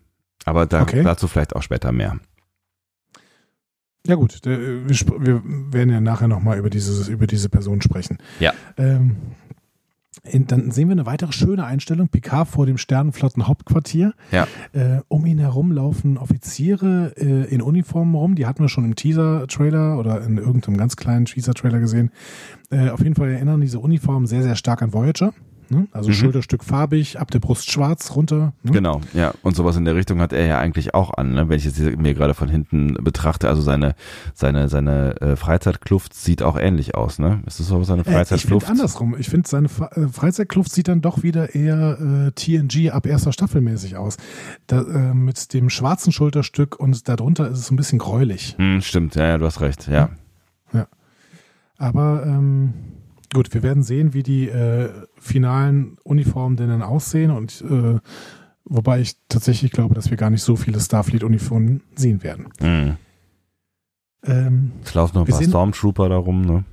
Aber 0.46 0.64
da, 0.64 0.82
okay. 0.82 1.02
dazu 1.02 1.28
vielleicht 1.28 1.54
auch 1.54 1.62
später 1.62 1.92
mehr. 1.92 2.18
Ja 4.06 4.14
gut, 4.14 4.40
wir, 4.44 4.86
wir 4.88 5.42
werden 5.72 5.90
ja 5.90 6.00
nachher 6.00 6.28
nochmal 6.28 6.58
über, 6.58 6.70
über 7.08 7.26
diese 7.26 7.48
Person 7.48 7.82
sprechen. 7.82 8.18
Ja. 8.40 8.52
Ähm, 8.76 9.16
dann 10.32 10.70
sehen 10.70 10.88
wir 10.88 10.92
eine 10.92 11.06
weitere 11.06 11.32
schöne 11.32 11.64
Einstellung. 11.64 12.08
Picard 12.08 12.48
vor 12.48 12.66
dem 12.66 12.78
Sternenflotten-Hauptquartier. 12.78 14.12
Ja. 14.30 14.46
Äh, 14.72 15.00
um 15.08 15.26
ihn 15.26 15.38
herum 15.38 15.72
laufen 15.72 16.18
Offiziere 16.18 17.12
äh, 17.16 17.52
in 17.52 17.62
Uniformen 17.62 18.14
rum. 18.14 18.34
Die 18.34 18.46
hatten 18.46 18.62
wir 18.62 18.68
schon 18.68 18.84
im 18.84 18.96
Teaser-Trailer 18.96 19.98
oder 19.98 20.22
in 20.22 20.38
irgendeinem 20.38 20.76
ganz 20.76 20.96
kleinen 20.96 21.26
Teaser-Trailer 21.26 21.80
gesehen. 21.80 22.10
Äh, 22.70 22.90
auf 22.90 23.00
jeden 23.00 23.14
Fall 23.14 23.30
erinnern 23.30 23.60
diese 23.60 23.78
Uniformen 23.78 24.26
sehr, 24.26 24.42
sehr 24.42 24.56
stark 24.56 24.82
an 24.82 24.92
Voyager. 24.92 25.32
Ne? 25.68 25.88
Also 25.92 26.10
mhm. 26.10 26.14
Schulterstück 26.14 26.64
farbig, 26.64 27.18
ab 27.18 27.30
der 27.30 27.40
Brust 27.40 27.70
schwarz 27.70 28.14
runter. 28.14 28.52
Ne? 28.62 28.72
Genau, 28.72 29.00
ja. 29.14 29.34
Und 29.42 29.56
sowas 29.56 29.76
in 29.76 29.84
der 29.84 29.94
Richtung 29.94 30.20
hat 30.20 30.32
er 30.32 30.46
ja 30.46 30.58
eigentlich 30.58 30.94
auch 30.94 31.12
an, 31.14 31.32
ne? 31.32 31.48
wenn 31.48 31.58
ich 31.58 31.64
jetzt 31.64 31.80
mir 31.80 32.14
gerade 32.14 32.34
von 32.34 32.48
hinten 32.48 32.94
betrachte. 32.94 33.48
Also 33.48 33.62
seine 33.62 33.94
seine 34.34 34.68
seine 34.68 35.20
äh, 35.20 35.36
Freizeitkluft 35.36 36.14
sieht 36.14 36.42
auch 36.42 36.56
ähnlich 36.58 36.94
aus, 36.94 37.18
ne? 37.18 37.42
Ist 37.46 37.60
das 37.60 37.66
so 37.66 37.82
seine 37.82 38.04
Freizeitkluft? 38.04 38.34
Äh, 38.34 38.56
ich 38.56 38.64
finde 38.64 38.66
andersrum. 38.68 39.16
Ich 39.18 39.28
finde 39.28 39.48
seine 39.48 39.66
äh, 39.66 40.08
Freizeitkluft 40.08 40.72
sieht 40.72 40.88
dann 40.88 41.00
doch 41.00 41.22
wieder 41.22 41.54
eher 41.54 41.98
äh, 42.00 42.32
TNG 42.32 42.90
ab 42.90 43.06
erster 43.06 43.32
Staffel 43.32 43.60
mäßig 43.60 43.96
aus. 43.96 44.16
Da, 44.66 44.82
äh, 44.82 45.14
mit 45.14 45.52
dem 45.52 45.70
schwarzen 45.70 46.12
Schulterstück 46.12 46.78
und 46.78 47.08
darunter 47.08 47.48
ist 47.48 47.58
es 47.58 47.70
ein 47.70 47.76
bisschen 47.76 47.98
gräulich. 47.98 48.54
Hm, 48.58 48.80
stimmt, 48.82 49.14
ja, 49.14 49.26
ja, 49.26 49.38
du 49.38 49.46
hast 49.46 49.60
recht, 49.60 49.88
ja. 49.88 50.10
Ja. 50.72 50.86
Aber 51.78 52.24
ähm, 52.26 52.74
Gut, 53.32 53.52
wir 53.54 53.62
werden 53.62 53.82
sehen, 53.82 54.14
wie 54.14 54.22
die 54.22 54.48
äh, 54.48 54.90
finalen 55.18 55.98
Uniformen 56.04 56.56
denn 56.56 56.68
dann 56.68 56.82
aussehen 56.82 57.30
und 57.30 57.62
äh, 57.62 57.98
wobei 58.64 59.00
ich 59.00 59.16
tatsächlich 59.28 59.72
glaube, 59.72 59.94
dass 59.94 60.10
wir 60.10 60.16
gar 60.16 60.30
nicht 60.30 60.42
so 60.42 60.56
viele 60.56 60.80
Starfleet-Uniformen 60.80 61.82
sehen 61.94 62.22
werden. 62.22 62.48
Mhm. 62.60 62.96
Ähm, 64.24 64.72
es 64.84 64.94
laufen 64.94 65.16
noch 65.16 65.26
ein 65.26 65.30
paar 65.30 65.42
Stormtrooper 65.42 66.08
darum, 66.08 66.42
ne? 66.42 66.64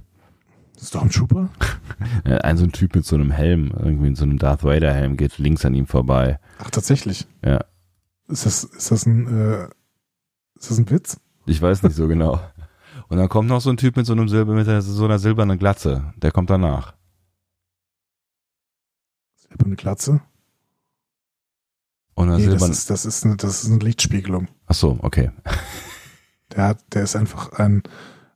Stormtrooper? 0.81 1.49
ein 2.25 2.57
so 2.57 2.63
ein 2.65 2.71
Typ 2.71 2.95
mit 2.95 3.05
so 3.05 3.15
einem 3.15 3.31
Helm, 3.31 3.71
irgendwie 3.77 4.07
in 4.07 4.15
so 4.15 4.23
einem 4.23 4.37
Darth 4.37 4.63
Vader 4.63 4.93
Helm 4.93 5.17
geht 5.17 5.37
links 5.37 5.65
an 5.65 5.73
ihm 5.73 5.87
vorbei. 5.87 6.39
Ach, 6.59 6.71
tatsächlich? 6.71 7.27
Ja. 7.43 7.63
Ist 8.27 8.45
das, 8.45 8.63
ist 8.63 8.91
das 8.91 9.05
ein, 9.05 9.27
äh, 9.27 9.63
ist 10.55 10.71
das 10.71 10.77
ein 10.77 10.89
Witz? 10.89 11.19
Ich 11.45 11.61
weiß 11.61 11.83
nicht 11.83 11.95
so 11.95 12.07
genau. 12.07 12.39
Und 13.13 13.19
dann 13.19 13.29
kommt 13.29 13.47
noch 13.47 13.61
so 13.61 13.69
ein 13.69 13.77
Typ 13.77 13.95
mit 13.95 14.07
so 14.07 14.13
einem 14.13 14.27
Silber, 14.27 14.55
mit 14.55 14.65
so 14.65 15.05
einer 15.05 15.19
silbernen 15.19 15.59
Glatze. 15.59 16.11
Der 16.15 16.31
kommt 16.31 16.49
danach. 16.49 16.95
Silberne 19.35 19.75
Glatze? 19.75 20.21
Und 22.15 22.35
nee, 22.35 22.47
das, 22.47 22.67
ist, 22.67 22.89
das, 22.89 23.05
ist 23.05 23.23
eine, 23.23 23.37
das 23.37 23.63
ist 23.63 23.69
eine 23.69 23.77
Lichtspiegelung. 23.77 24.47
Ach 24.65 24.73
so, 24.73 24.97
okay. 25.03 25.29
Der, 26.55 26.69
hat, 26.69 26.79
der 26.91 27.03
ist 27.03 27.15
einfach 27.15 27.51
ein, 27.53 27.83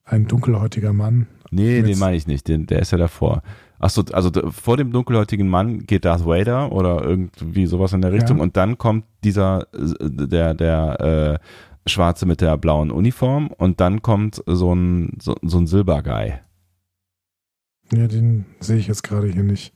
ein 0.03 0.27
dunkelhäutiger 0.27 0.93
Mann. 0.93 1.25
Nee, 1.49 1.81
den 1.81 1.97
meine 1.97 2.15
ich 2.15 2.27
nicht. 2.27 2.47
Den, 2.47 2.67
der 2.67 2.79
ist 2.79 2.91
ja 2.91 2.99
davor. 2.99 3.41
Achso, 3.79 4.03
also 4.11 4.29
vor 4.51 4.77
dem 4.77 4.91
dunkelhäutigen 4.91 5.47
Mann 5.47 5.87
geht 5.87 6.05
Darth 6.05 6.25
Vader 6.25 6.71
oder 6.71 7.03
irgendwie 7.03 7.65
sowas 7.65 7.93
in 7.93 8.01
der 8.01 8.11
Richtung 8.11 8.37
ja. 8.37 8.43
und 8.43 8.57
dann 8.57 8.77
kommt 8.77 9.05
dieser, 9.23 9.67
der, 9.73 10.53
der 10.53 11.39
äh, 11.39 11.45
Schwarze 11.87 12.25
mit 12.25 12.41
der 12.41 12.57
blauen 12.57 12.91
Uniform 12.91 13.47
und 13.47 13.79
dann 13.79 14.01
kommt 14.01 14.43
so 14.45 14.73
ein, 14.73 15.17
so, 15.21 15.35
so 15.41 15.57
ein 15.57 15.67
Silberguy. 15.67 16.33
Ja, 17.93 18.07
den 18.07 18.45
sehe 18.59 18.77
ich 18.77 18.87
jetzt 18.87 19.03
gerade 19.03 19.27
hier 19.27 19.43
nicht. 19.43 19.73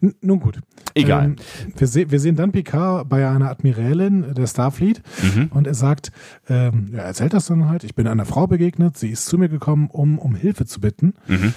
N 0.00 0.14
nun 0.20 0.40
gut. 0.40 0.60
Egal. 0.94 1.24
Ähm, 1.24 1.36
wir, 1.76 1.86
se 1.86 2.10
wir, 2.10 2.20
sehen 2.20 2.36
dann 2.36 2.52
Picard 2.52 3.08
bei 3.08 3.28
einer 3.28 3.50
Admiralin 3.50 4.34
der 4.34 4.46
Starfleet 4.46 5.02
mhm. 5.22 5.50
und 5.52 5.66
er 5.66 5.74
sagt, 5.74 6.12
ähm, 6.48 6.90
er 6.92 7.04
erzählt 7.04 7.32
das 7.32 7.46
dann 7.46 7.68
halt, 7.68 7.84
ich 7.84 7.94
bin 7.94 8.06
einer 8.06 8.24
Frau 8.24 8.46
begegnet, 8.46 8.96
sie 8.96 9.10
ist 9.10 9.26
zu 9.26 9.38
mir 9.38 9.48
gekommen, 9.48 9.88
um 9.90 10.18
um 10.18 10.34
Hilfe 10.34 10.66
zu 10.66 10.80
bitten. 10.80 11.14
Mhm. 11.26 11.54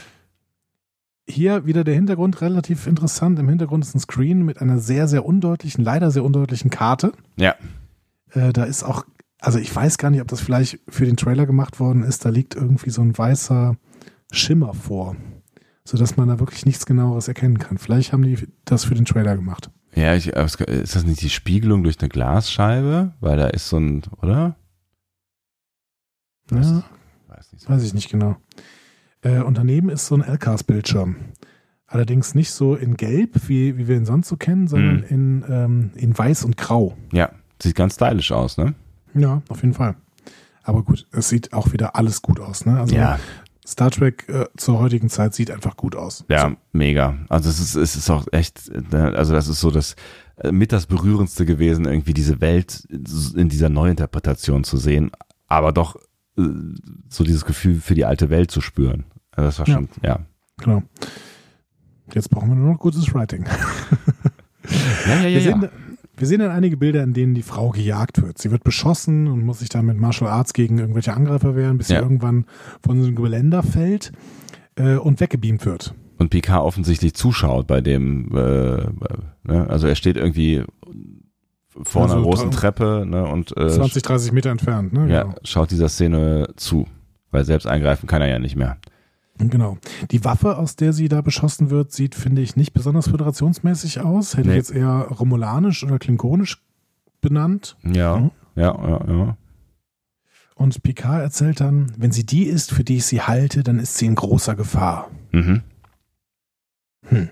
Hier 1.30 1.66
wieder 1.66 1.84
der 1.84 1.94
Hintergrund 1.94 2.42
relativ 2.42 2.88
interessant. 2.88 3.38
Im 3.38 3.50
Hintergrund 3.50 3.84
ist 3.84 3.94
ein 3.94 4.00
Screen 4.00 4.44
mit 4.44 4.62
einer 4.62 4.80
sehr, 4.80 5.08
sehr 5.08 5.26
undeutlichen, 5.26 5.84
leider 5.84 6.10
sehr 6.10 6.24
undeutlichen 6.24 6.72
Karte. 6.72 7.12
Ja. 7.36 7.56
Äh, 8.32 8.54
da 8.54 8.64
ist 8.64 8.84
auch 8.84 9.06
also 9.40 9.60
ich 9.60 9.74
weiß 9.74 9.98
gar 9.98 10.10
nicht, 10.10 10.22
ob 10.22 10.28
das 10.28 10.42
vielleicht 10.42 10.80
für 10.88 11.06
den 11.06 11.18
Trailer 11.18 11.46
gemacht 11.46 11.80
worden 11.80 12.04
ist. 12.04 12.26
Da 12.26 12.30
liegt 12.30 12.56
irgendwie 12.56 12.90
so 12.90 13.02
ein 13.02 13.18
weißer 13.18 13.78
Schimmer 14.32 14.74
vor, 14.74 15.16
sodass 15.84 16.18
man 16.18 16.28
da 16.28 16.40
wirklich 16.40 16.66
nichts 16.66 16.86
genaueres 16.86 17.28
erkennen 17.28 17.60
kann. 17.60 17.78
Vielleicht 17.78 18.14
haben 18.14 18.24
die 18.24 18.48
das 18.66 18.86
für 18.86 18.96
den 18.96 19.06
Trailer 19.06 19.36
gemacht. 19.36 19.70
Ja, 19.96 20.16
ich, 20.16 20.28
ist 20.28 20.96
das 20.96 21.06
nicht 21.06 21.22
die 21.22 21.30
Spiegelung 21.30 21.84
durch 21.84 22.00
eine 22.00 22.10
Glasscheibe? 22.10 23.14
Weil 23.20 23.38
da 23.38 23.48
ist 23.48 23.70
so 23.70 23.78
ein, 23.78 24.04
oder? 24.22 24.56
Weiß, 26.50 26.70
ja, 26.70 26.84
weiß, 27.28 27.54
nicht 27.54 27.64
so 27.64 27.70
weiß 27.70 27.84
ich 27.84 27.94
nicht 27.94 28.10
genau. 28.10 28.38
Äh, 29.22 29.42
und 29.42 29.58
daneben 29.58 29.90
ist 29.90 30.06
so 30.06 30.16
ein 30.16 30.22
LCAS-Bildschirm. 30.22 31.16
Allerdings 31.88 32.36
nicht 32.36 32.52
so 32.52 32.76
in 32.76 32.98
Gelb, 32.98 33.48
wie, 33.48 33.78
wie 33.78 33.88
wir 33.88 33.96
ihn 33.96 34.06
sonst 34.06 34.28
so 34.28 34.36
kennen, 34.36 34.68
sondern 34.68 35.04
hm. 35.04 35.08
in, 35.08 35.46
ähm, 35.50 35.92
in 35.96 36.18
Weiß 36.18 36.44
und 36.44 36.58
Grau. 36.58 36.98
Ja, 37.14 37.32
sieht 37.62 37.76
ganz 37.76 37.96
stylisch 37.96 38.32
aus, 38.32 38.58
ne? 38.58 38.76
Ja, 39.14 39.42
auf 39.50 39.62
jeden 39.62 39.74
Fall. 39.74 39.96
Aber 40.64 40.84
gut, 40.84 41.08
es 41.12 41.30
sieht 41.30 41.54
auch 41.54 41.72
wieder 41.72 41.96
alles 41.96 42.22
gut 42.22 42.40
aus. 42.40 42.66
Ne? 42.66 42.80
Also 42.80 42.96
ja. 42.96 43.20
Star 43.66 43.92
Trek 43.92 44.28
äh, 44.30 44.46
zur 44.56 44.80
heutigen 44.80 45.10
Zeit 45.10 45.34
sieht 45.34 45.52
einfach 45.52 45.76
gut 45.76 45.96
aus. 45.96 46.26
Ja, 46.30 46.50
so. 46.50 46.56
mega. 46.72 47.18
Also 47.28 47.50
es 47.50 47.60
ist, 47.60 47.76
es 47.76 47.96
ist 47.96 48.10
auch 48.10 48.26
echt, 48.32 48.72
ne, 48.92 49.14
also 49.16 49.34
das 49.34 49.48
ist 49.48 49.60
so 49.60 49.72
das 49.72 49.96
äh, 50.38 50.52
mit 50.52 50.72
das 50.72 50.86
berührendste 50.86 51.46
gewesen, 51.46 51.86
irgendwie 51.86 52.14
diese 52.14 52.40
Welt 52.40 52.88
in 52.90 53.50
dieser 53.50 53.70
Neuinterpretation 53.70 54.64
zu 54.64 54.78
sehen, 54.78 55.12
aber 55.48 55.74
doch 55.74 55.98
äh, 56.38 56.44
so 57.10 57.24
dieses 57.26 57.44
Gefühl 57.44 57.82
für 57.82 57.96
die 57.96 58.06
alte 58.06 58.30
Welt 58.30 58.52
zu 58.52 58.62
spüren. 58.62 59.06
Also 59.32 59.48
das 59.48 59.60
war 59.60 59.66
schon, 59.66 59.90
ja. 60.02 60.10
ja. 60.10 60.20
Genau. 60.60 60.84
Jetzt 62.14 62.30
brauchen 62.30 62.50
wir 62.50 62.56
nur 62.56 62.72
noch 62.72 62.80
gutes 62.80 63.14
Writing. 63.14 63.46
ja, 65.08 65.16
ja, 65.16 65.28
ja. 65.28 65.30
Wir, 65.30 65.42
sehen, 65.42 65.70
wir 66.18 66.28
sehen 66.28 66.40
dann 66.40 66.52
einige 66.52 66.78
Bilder, 66.78 67.04
in 67.04 67.14
denen 67.14 67.36
die 67.36 67.44
Frau 67.44 67.70
gejagt 67.70 68.22
wird. 68.22 68.40
Sie 68.40 68.52
wird 68.52 68.64
beschossen 68.64 69.28
und 69.28 69.46
muss 69.46 69.60
sich 69.60 69.70
dann 69.70 69.86
mit 69.86 69.98
Martial 69.98 70.30
Arts 70.30 70.54
gegen 70.54 70.80
irgendwelche 70.80 71.14
Angreifer 71.14 71.56
wehren, 71.56 71.78
bis 71.78 71.90
ja. 71.90 71.98
sie 71.98 72.04
irgendwann 72.04 72.46
von 72.82 73.00
so 73.00 73.08
einem 73.08 73.16
Geländer 73.16 73.62
fällt 73.64 74.12
äh, 74.76 74.96
und 74.96 75.20
weggebeamt 75.20 75.66
wird. 75.66 75.94
Und 76.18 76.30
Picard 76.30 76.64
offensichtlich 76.64 77.14
zuschaut 77.14 77.68
bei 77.68 77.82
dem, 77.82 78.32
äh, 78.36 78.88
ne? 79.44 79.68
also 79.70 79.88
er 79.88 79.96
steht 79.96 80.18
irgendwie 80.18 80.64
vor 81.84 82.04
also 82.04 82.16
einer 82.16 82.24
großen 82.24 82.50
Treppe 82.50 83.06
ne? 83.08 83.26
und 83.26 83.56
äh, 83.56 83.70
20, 83.70 84.02
30 84.02 84.32
Meter 84.32 84.50
entfernt. 84.50 84.94
Ne? 84.94 85.08
Ja, 85.12 85.24
genau. 85.24 85.36
schaut 85.44 85.70
dieser 85.70 85.90
Szene 85.90 86.50
zu, 86.56 86.88
weil 87.30 87.46
selbst 87.46 87.68
eingreifen 87.68 88.08
kann 88.08 88.24
er 88.24 88.28
ja 88.28 88.40
nicht 88.40 88.56
mehr. 88.56 88.78
Genau. 89.38 89.78
Die 90.12 90.24
Waffe, 90.24 90.58
aus 90.58 90.76
der 90.76 90.94
sie 90.94 91.10
da 91.10 91.22
beschossen 91.22 91.70
wird, 91.70 91.92
sieht, 91.92 92.16
finde 92.16 92.42
ich, 92.42 92.56
nicht 92.56 92.74
besonders 92.74 93.10
föderationsmäßig 93.10 94.02
aus. 94.02 94.36
Hätte 94.36 94.50
nee. 94.50 94.54
ich 94.54 94.58
jetzt 94.58 94.72
eher 94.72 95.08
romulanisch 95.10 95.84
oder 95.84 96.00
klingonisch 96.00 96.64
benannt. 97.22 97.78
Ja, 97.84 98.18
mhm. 98.18 98.32
ja, 98.56 98.90
ja, 98.90 99.06
ja. 99.08 99.38
Und 100.56 100.82
Picard 100.82 101.22
erzählt 101.22 101.60
dann, 101.60 101.94
wenn 101.98 102.12
sie 102.12 102.26
die 102.26 102.46
ist, 102.46 102.74
für 102.74 102.84
die 102.84 102.98
ich 102.98 103.06
sie 103.06 103.22
halte, 103.22 103.64
dann 103.64 103.78
ist 103.80 103.98
sie 103.98 104.08
in 104.08 104.16
großer 104.16 104.56
Gefahr. 104.56 105.12
Mhm. 105.32 105.62
Hm. 107.10 107.30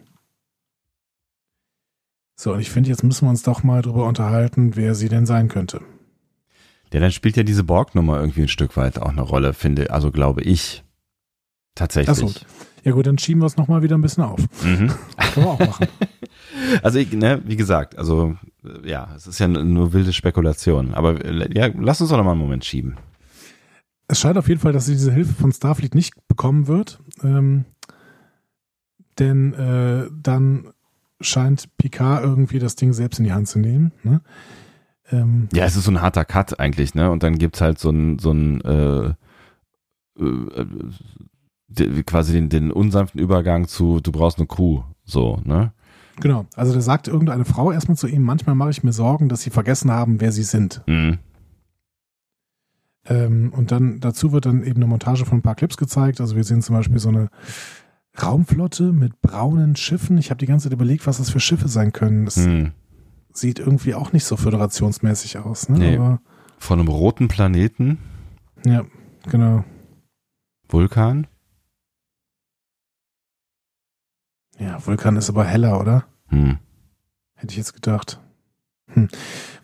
So, 2.35 2.53
und 2.53 2.59
ich 2.59 2.69
finde, 2.69 2.89
jetzt 2.89 3.03
müssen 3.03 3.25
wir 3.25 3.31
uns 3.31 3.41
doch 3.41 3.63
mal 3.63 3.81
drüber 3.81 4.05
unterhalten, 4.05 4.75
wer 4.75 4.93
sie 4.93 5.09
denn 5.09 5.25
sein 5.25 5.47
könnte. 5.47 5.81
Ja, 6.93 7.01
dann 7.01 7.11
spielt 7.11 7.35
ja 7.35 7.43
diese 7.43 7.65
Borg-Nummer 7.65 8.21
irgendwie 8.21 8.43
ein 8.43 8.47
Stück 8.47 8.77
weit 8.77 8.99
auch 8.99 9.09
eine 9.09 9.21
Rolle, 9.21 9.53
finde, 9.53 9.89
also 9.91 10.11
glaube 10.11 10.41
ich. 10.43 10.84
Tatsächlich. 11.75 12.23
Achso. 12.23 12.31
Ja 12.83 12.91
gut, 12.91 13.07
dann 13.07 13.17
schieben 13.17 13.41
wir 13.41 13.47
es 13.47 13.57
nochmal 13.57 13.81
wieder 13.81 13.97
ein 13.97 14.01
bisschen 14.01 14.23
auf. 14.23 14.39
Mhm. 14.63 14.87
Können 15.33 15.45
wir 15.45 15.47
auch 15.47 15.59
machen. 15.59 15.87
Also 16.81 16.99
ich, 16.99 17.11
ne, 17.11 17.41
wie 17.45 17.57
gesagt, 17.57 17.97
also 17.97 18.37
ja, 18.83 19.09
es 19.15 19.27
ist 19.27 19.39
ja 19.39 19.47
nur 19.47 19.93
wilde 19.93 20.13
Spekulation. 20.13 20.93
Aber 20.93 21.25
ja, 21.53 21.69
lass 21.77 22.01
uns 22.01 22.09
doch 22.09 22.17
nochmal 22.17 22.33
einen 22.33 22.41
Moment 22.41 22.65
schieben. 22.65 22.95
Es 24.07 24.19
scheint 24.19 24.37
auf 24.37 24.47
jeden 24.47 24.61
Fall, 24.61 24.71
dass 24.71 24.85
sie 24.85 24.93
diese 24.93 25.11
Hilfe 25.11 25.33
von 25.33 25.51
Starfleet 25.51 25.95
nicht 25.95 26.13
bekommen 26.27 26.67
wird. 26.67 26.99
Ähm, 27.23 27.65
denn 29.19 29.53
äh, 29.53 30.09
dann 30.21 30.69
scheint 31.21 31.75
Picard 31.77 32.23
irgendwie 32.23 32.59
das 32.59 32.75
Ding 32.75 32.93
selbst 32.93 33.19
in 33.19 33.25
die 33.25 33.33
Hand 33.33 33.47
zu 33.47 33.59
nehmen. 33.59 33.91
Ne? 34.03 34.21
Ähm, 35.11 35.49
ja, 35.53 35.65
es 35.65 35.75
ist 35.75 35.85
so 35.85 35.91
ein 35.91 36.01
harter 36.01 36.25
Cut 36.25 36.59
eigentlich, 36.59 36.95
ne? 36.95 37.11
Und 37.11 37.23
dann 37.23 37.37
gibt's 37.37 37.61
halt 37.61 37.79
so 37.79 37.89
ein, 37.89 38.19
so 38.19 38.31
ein 38.31 38.61
äh, 38.61 39.13
äh, 40.19 40.65
quasi 42.05 42.33
den, 42.33 42.49
den 42.49 42.71
unsanften 42.71 43.19
Übergang 43.19 43.67
zu, 43.67 43.99
du 43.99 44.11
brauchst 44.11 44.37
eine 44.37 44.47
Kuh, 44.47 44.83
so, 45.03 45.39
ne? 45.43 45.73
Genau, 46.21 46.45
also 46.55 46.73
da 46.73 46.79
sagt 46.79 47.07
irgendeine 47.07 47.45
Frau 47.45 47.71
erstmal 47.71 47.97
zu 47.97 48.07
ihm, 48.07 48.23
manchmal 48.23 48.55
mache 48.55 48.69
ich 48.69 48.83
mir 48.83 48.93
Sorgen, 48.93 49.27
dass 49.27 49.41
sie 49.41 49.49
vergessen 49.49 49.91
haben, 49.91 50.21
wer 50.21 50.31
sie 50.31 50.43
sind. 50.43 50.81
Mhm. 50.87 51.17
Ähm, 53.07 53.51
und 53.55 53.71
dann 53.71 53.99
dazu 53.99 54.31
wird 54.31 54.45
dann 54.45 54.63
eben 54.63 54.77
eine 54.77 54.87
Montage 54.87 55.25
von 55.25 55.39
ein 55.39 55.41
paar 55.41 55.55
Clips 55.55 55.77
gezeigt. 55.77 56.21
Also 56.21 56.35
wir 56.35 56.43
sehen 56.43 56.61
zum 56.61 56.75
Beispiel 56.75 56.99
so 56.99 57.09
eine 57.09 57.29
Raumflotte 58.21 58.93
mit 58.93 59.21
braunen 59.21 59.75
Schiffen. 59.75 60.17
Ich 60.17 60.29
habe 60.29 60.39
die 60.39 60.45
ganze 60.45 60.65
Zeit 60.65 60.73
überlegt, 60.73 61.05
was 61.05 61.17
das 61.17 61.29
für 61.29 61.39
Schiffe 61.39 61.67
sein 61.67 61.91
können. 61.91 62.25
Das 62.25 62.37
mhm. 62.37 62.71
sieht 63.31 63.59
irgendwie 63.59 63.93
auch 63.93 64.13
nicht 64.13 64.25
so 64.25 64.37
föderationsmäßig 64.37 65.37
aus. 65.39 65.69
Ne? 65.69 65.77
Nee. 65.77 65.97
Aber, 65.97 66.19
von 66.57 66.79
einem 66.79 66.87
roten 66.87 67.27
Planeten. 67.27 67.99
Ja, 68.65 68.85
genau. 69.29 69.65
Vulkan? 70.67 71.27
Ja, 74.59 74.85
Vulkan 74.85 75.17
ist 75.17 75.29
aber 75.29 75.45
heller, 75.45 75.79
oder? 75.79 76.05
Hm. 76.27 76.57
Hätte 77.35 77.51
ich 77.51 77.57
jetzt 77.57 77.73
gedacht. 77.73 78.19
Hm. 78.87 79.09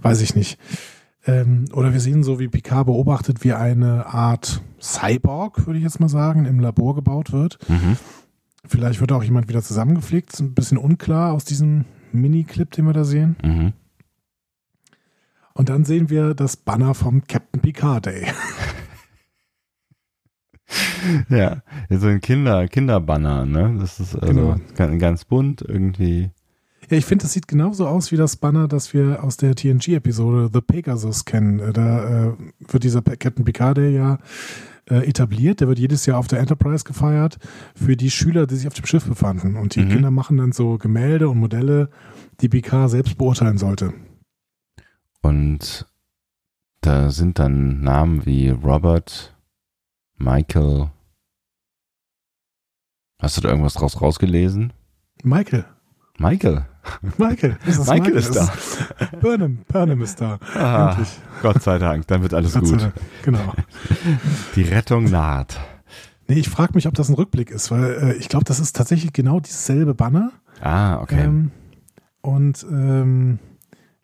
Weiß 0.02 0.22
ich 0.22 0.36
nicht. 0.36 0.60
Ähm, 1.26 1.66
oder 1.74 1.94
wir 1.94 2.00
sehen 2.00 2.24
so, 2.24 2.40
wie 2.40 2.48
Picard 2.48 2.88
beobachtet, 2.88 3.44
wie 3.44 3.54
eine 3.54 4.08
Art 4.08 4.62
Cyborg, 4.82 5.66
würde 5.68 5.78
ich 5.78 5.84
jetzt 5.84 6.00
mal 6.00 6.10
sagen, 6.10 6.46
im 6.46 6.60
Labor 6.60 6.96
gebaut 6.96 7.32
wird. 7.32 7.60
Mhm. 7.70 7.98
Vielleicht 8.66 9.02
wird 9.02 9.12
auch 9.12 9.24
jemand 9.24 9.48
wieder 9.48 9.62
zusammengepflegt. 9.62 10.34
Ist 10.34 10.40
ein 10.40 10.54
bisschen 10.54 10.78
unklar 10.78 11.34
aus 11.34 11.46
diesem 11.46 11.86
Mini-Clip, 12.12 12.72
den 12.72 12.86
wir 12.86 12.94
da 12.94 13.04
sehen. 13.04 13.36
Mhm. 13.44 13.74
Und 15.54 15.70
dann 15.70 15.86
sehen 15.86 16.10
wir 16.10 16.34
das 16.34 16.58
Banner 16.58 16.94
vom 16.94 17.28
Captain 17.28 17.62
Picard 17.62 18.06
Day. 18.08 18.28
ja, 21.30 21.62
so 21.90 22.08
ein 22.08 22.22
Kinder, 22.22 22.68
Kinderbanner, 22.68 23.46
ne? 23.46 23.78
Das 23.80 24.00
ist 24.00 24.16
also 24.16 24.58
genau. 24.76 24.98
ganz 24.98 25.26
bunt 25.26 25.62
irgendwie. 25.62 26.32
Ja, 26.90 26.98
ich 26.98 27.06
finde, 27.06 27.24
das 27.24 27.34
sieht 27.34 27.48
genauso 27.48 27.88
aus 27.88 28.12
wie 28.12 28.18
das 28.18 28.36
Banner, 28.36 28.68
das 28.68 28.94
wir 28.94 29.24
aus 29.24 29.38
der 29.38 29.56
TNG-Episode 29.56 30.50
The 30.54 30.62
Pegasus 30.62 31.26
kennen. 31.26 31.60
Äh, 31.60 31.74
da 31.74 32.28
äh, 32.28 32.34
wird 32.68 32.84
dieser 32.84 33.02
Captain 33.02 33.46
Picard 33.46 33.78
ja 33.78 34.18
äh, 34.90 35.08
etabliert. 35.08 35.62
Der 35.62 35.68
wird 35.68 35.80
jedes 35.80 36.06
Jahr 36.06 36.18
auf 36.18 36.28
der 36.28 36.40
Enterprise 36.40 36.84
gefeiert 36.84 37.38
für 37.76 37.96
die 37.96 38.12
Schüler, 38.12 38.46
die 38.46 38.56
sich 38.56 38.68
auf 38.68 38.74
dem 38.74 38.86
Schiff 38.86 39.06
befanden. 39.06 39.56
Und 39.56 39.76
die 39.76 39.84
mhm. 39.84 39.90
Kinder 39.90 40.12
machen 40.12 40.38
dann 40.38 40.52
so 40.52 40.78
Gemälde 40.78 41.30
und 41.30 41.40
Modelle, 41.40 41.90
die 42.42 42.50
Picard 42.50 42.90
selbst 42.90 43.18
beurteilen 43.18 43.58
sollte. 43.58 43.94
Und 45.22 45.86
da 46.82 47.10
sind 47.12 47.40
dann 47.40 47.82
Namen 47.82 48.26
wie 48.26 48.50
Robert, 48.50 49.38
Michael. 50.22 50.92
Hast 53.20 53.38
du 53.38 53.42
da 53.42 53.50
irgendwas 53.50 53.74
draus 53.74 54.00
rausgelesen? 54.02 54.72
Michael. 55.24 55.66
Michael. 56.20 56.66
Michael. 57.18 57.58
Ist 57.66 57.80
Michael, 57.90 58.00
Michael 58.00 58.16
ist 58.18 58.36
da. 58.36 58.54
Burnham, 59.20 59.60
Burnham 59.68 60.02
ist 60.02 60.22
da. 60.22 60.38
Ah, 60.56 60.98
Gott 61.42 61.64
sei 61.64 61.80
Dank, 61.80 62.06
dann 62.08 62.22
wird 62.22 62.36
alles 62.36 62.54
gut. 62.54 62.92
Genau. 63.24 63.54
Die 64.56 64.62
Rettung 64.62 65.06
naht. 65.06 65.60
Nee, 66.28 66.36
ich 66.36 66.50
frage 66.50 66.74
mich, 66.76 66.88
ob 66.88 66.94
das 66.94 67.10
ein 67.10 67.16
Rückblick 67.16 67.50
ist, 67.50 67.72
weil 67.72 67.84
äh, 67.84 68.14
ich 68.14 68.30
glaube, 68.30 68.46
das 68.46 68.60
ist 68.60 68.76
tatsächlich 68.76 69.14
genau 69.14 69.40
dieselbe 69.40 69.96
Banner. 69.96 70.32
Ah, 70.62 71.02
okay. 71.02 71.24
Ähm, 71.24 71.52
und 72.22 72.64
ähm, 72.70 73.40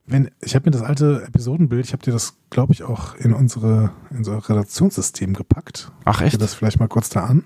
wenn, 0.07 0.31
ich 0.39 0.55
habe 0.55 0.65
mir 0.65 0.71
das 0.71 0.81
alte 0.81 1.23
Episodenbild, 1.23 1.85
ich 1.85 1.91
habe 1.93 2.01
dir 2.01 2.13
das, 2.13 2.37
glaube 2.49 2.71
ich, 2.71 2.83
auch 2.83 3.13
in 3.15 3.33
unsere, 3.33 3.91
in 4.09 4.19
unser 4.19 4.37
Redaktionssystem 4.49 5.33
gepackt. 5.33 5.91
Ach 6.05 6.21
echt? 6.21 6.33
Ich 6.33 6.39
das 6.39 6.53
vielleicht 6.53 6.79
mal 6.79 6.87
kurz 6.87 7.09
da 7.09 7.25
an. 7.25 7.45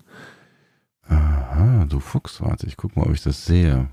Aha, 1.08 1.86
du 1.86 2.00
Fuchs, 2.00 2.40
warte, 2.40 2.68
ich 2.68 2.78
guck 2.78 2.96
mal, 2.96 3.08
ob 3.08 3.14
ich 3.14 3.24
das 3.24 3.46
sehe. 3.46 3.90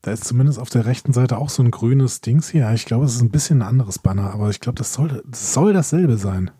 Da 0.00 0.12
ist 0.12 0.24
zumindest 0.24 0.58
auf 0.58 0.70
der 0.70 0.86
rechten 0.86 1.12
Seite 1.12 1.36
auch 1.36 1.50
so 1.50 1.62
ein 1.62 1.70
grünes 1.70 2.22
Dings 2.22 2.48
hier. 2.48 2.70
Ich 2.72 2.86
glaube, 2.86 3.04
es 3.04 3.14
ist 3.14 3.20
ein 3.20 3.30
bisschen 3.30 3.58
ein 3.58 3.68
anderes 3.68 3.98
Banner, 3.98 4.32
aber 4.32 4.48
ich 4.48 4.60
glaube, 4.60 4.78
das 4.78 4.94
soll, 4.94 5.22
das 5.26 5.52
soll 5.52 5.74
dasselbe 5.74 6.16
sein. 6.16 6.50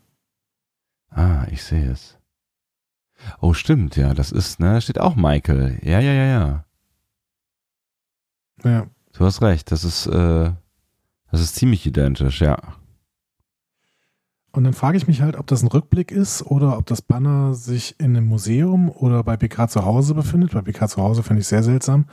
Ah, 1.10 1.46
ich 1.50 1.62
sehe 1.62 1.90
es. 1.90 2.18
Oh, 3.40 3.54
stimmt, 3.54 3.96
ja, 3.96 4.12
das 4.12 4.30
ist, 4.30 4.60
ne, 4.60 4.74
da 4.74 4.80
steht 4.82 5.00
auch 5.00 5.16
Michael. 5.16 5.78
Ja, 5.82 6.00
ja, 6.00 6.12
ja, 6.12 6.24
ja. 6.26 6.64
Ja. 8.62 8.86
Du 9.14 9.24
hast 9.24 9.40
recht, 9.40 9.72
das 9.72 9.84
ist, 9.84 10.06
äh, 10.06 10.52
das 11.36 11.44
ist 11.44 11.56
ziemlich 11.56 11.84
identisch, 11.84 12.40
ja. 12.40 12.56
Und 14.52 14.64
dann 14.64 14.72
frage 14.72 14.96
ich 14.96 15.06
mich 15.06 15.20
halt, 15.20 15.36
ob 15.36 15.46
das 15.46 15.62
ein 15.62 15.68
Rückblick 15.68 16.10
ist 16.10 16.42
oder 16.42 16.78
ob 16.78 16.86
das 16.86 17.02
Banner 17.02 17.52
sich 17.52 17.94
in 17.98 18.16
einem 18.16 18.26
Museum 18.26 18.88
oder 18.88 19.22
bei 19.22 19.36
PK 19.36 19.68
zu 19.68 19.84
Hause 19.84 20.14
befindet. 20.14 20.52
Bei 20.52 20.62
PK 20.62 20.88
zu 20.88 21.02
Hause 21.02 21.22
finde 21.22 21.42
ich 21.42 21.46
sehr 21.46 21.62
seltsam. 21.62 22.06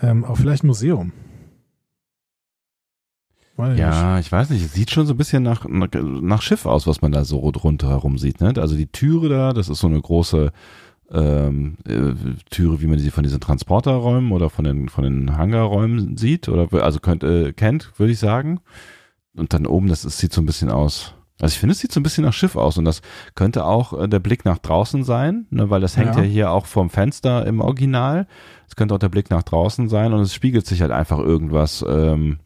Ähm, 0.00 0.24
aber 0.24 0.36
vielleicht 0.36 0.62
ein 0.62 0.68
Museum. 0.68 1.12
Weiß 3.56 3.76
ja, 3.76 4.20
ich 4.20 4.30
weiß 4.30 4.50
nicht. 4.50 4.64
Es 4.64 4.74
sieht 4.74 4.92
schon 4.92 5.06
so 5.06 5.14
ein 5.14 5.16
bisschen 5.16 5.42
nach, 5.42 5.64
nach 5.66 6.42
Schiff 6.42 6.66
aus, 6.66 6.86
was 6.86 7.02
man 7.02 7.10
da 7.10 7.24
so 7.24 7.50
drunter 7.50 7.88
herum 7.88 8.16
sieht. 8.16 8.40
Ne? 8.40 8.54
Also 8.58 8.76
die 8.76 8.86
Türe 8.86 9.28
da, 9.28 9.52
das 9.52 9.68
ist 9.68 9.80
so 9.80 9.88
eine 9.88 10.00
große 10.00 10.52
ähm, 11.10 11.76
äh, 11.86 12.14
Türe, 12.50 12.80
wie 12.80 12.86
man 12.86 12.98
sie 12.98 13.10
von 13.10 13.22
diesen 13.22 13.40
Transporterräumen 13.40 14.32
oder 14.32 14.50
von 14.50 14.64
den, 14.64 14.88
von 14.88 15.04
den 15.04 15.36
Hangarräumen 15.36 16.16
sieht, 16.16 16.48
oder 16.48 16.68
also 16.82 17.00
könnt, 17.00 17.22
äh, 17.22 17.52
kennt, 17.52 17.92
würde 17.98 18.12
ich 18.12 18.18
sagen. 18.18 18.60
Und 19.34 19.52
dann 19.52 19.66
oben, 19.66 19.88
das 19.88 20.04
ist, 20.04 20.18
sieht 20.18 20.32
so 20.32 20.40
ein 20.40 20.46
bisschen 20.46 20.70
aus. 20.70 21.14
Also 21.38 21.52
ich 21.52 21.58
finde, 21.58 21.72
es 21.72 21.80
sieht 21.80 21.92
so 21.92 22.00
ein 22.00 22.02
bisschen 22.02 22.24
nach 22.24 22.32
Schiff 22.32 22.56
aus 22.56 22.78
und 22.78 22.86
das 22.86 23.02
könnte 23.34 23.66
auch 23.66 23.92
äh, 23.92 24.08
der 24.08 24.20
Blick 24.20 24.46
nach 24.46 24.58
draußen 24.58 25.04
sein, 25.04 25.46
ne, 25.50 25.68
weil 25.68 25.82
das 25.82 25.96
hängt 25.96 26.16
ja. 26.16 26.22
ja 26.22 26.28
hier 26.28 26.50
auch 26.50 26.64
vom 26.64 26.88
Fenster 26.88 27.46
im 27.46 27.60
Original. 27.60 28.26
Es 28.66 28.74
könnte 28.74 28.94
auch 28.94 28.98
der 28.98 29.10
Blick 29.10 29.28
nach 29.28 29.42
draußen 29.42 29.88
sein 29.88 30.14
und 30.14 30.20
es 30.20 30.34
spiegelt 30.34 30.66
sich 30.66 30.80
halt 30.80 30.92
einfach 30.92 31.18
irgendwas 31.18 31.84
ähm, 31.86 32.38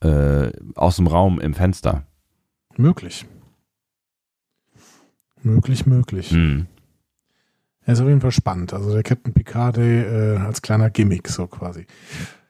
äh, 0.00 0.50
aus 0.74 0.96
dem 0.96 1.06
Raum 1.06 1.38
im 1.38 1.54
Fenster. 1.54 2.04
Möglich. 2.76 3.26
Möglich, 5.42 5.86
möglich. 5.86 6.30
Hm. 6.30 6.66
Er 7.84 7.94
ist 7.94 8.00
auf 8.00 8.08
jeden 8.08 8.20
Fall 8.20 8.30
spannend. 8.30 8.72
Also 8.72 8.92
der 8.92 9.02
Captain 9.02 9.32
Picard 9.32 9.78
äh, 9.78 10.36
als 10.36 10.62
kleiner 10.62 10.90
Gimmick 10.90 11.28
so 11.28 11.46
quasi. 11.46 11.86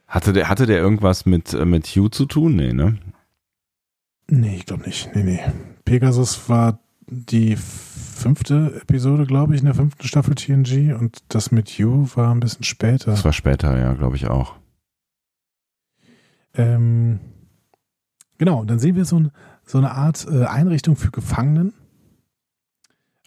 Hatte 0.07 0.33
der, 0.33 0.49
hatte 0.49 0.67
der 0.67 0.79
irgendwas 0.79 1.25
mit, 1.25 1.55
äh, 1.55 1.65
mit 1.65 1.87
Hugh 1.87 2.11
zu 2.11 2.27
tun? 2.27 2.57
Nee, 2.57 2.73
ne? 2.73 2.99
Nee, 4.29 4.57
ich 4.57 4.67
glaube 4.67 4.85
nicht. 4.85 5.15
Nee, 5.15 5.23
nee. 5.23 5.41
Pegasus 5.85 6.49
war 6.49 6.79
die 7.07 7.57
fünfte 7.57 8.81
Episode, 8.83 9.27
glaube 9.27 9.55
ich, 9.55 9.61
in 9.61 9.67
der 9.67 9.75
fünften 9.75 10.07
Staffel 10.07 10.35
TNG 10.35 10.95
und 10.99 11.19
das 11.29 11.51
mit 11.51 11.69
Hugh 11.71 12.09
war 12.15 12.35
ein 12.35 12.41
bisschen 12.41 12.65
später. 12.65 13.11
Das 13.11 13.25
war 13.25 13.33
später, 13.33 13.79
ja, 13.79 13.95
glaube 13.95 14.17
ich 14.17 14.29
auch. 14.29 14.55
Ähm, 16.55 17.21
genau, 18.39 18.65
dann 18.65 18.79
sehen 18.79 18.97
wir 18.97 19.07
so, 19.07 19.19
ein, 19.19 19.31
so 19.65 19.79
eine 19.79 19.93
Art 19.93 20.27
äh, 20.31 20.45
Einrichtung 20.45 20.97
für 20.97 21.11
Gefangenen 21.11 21.73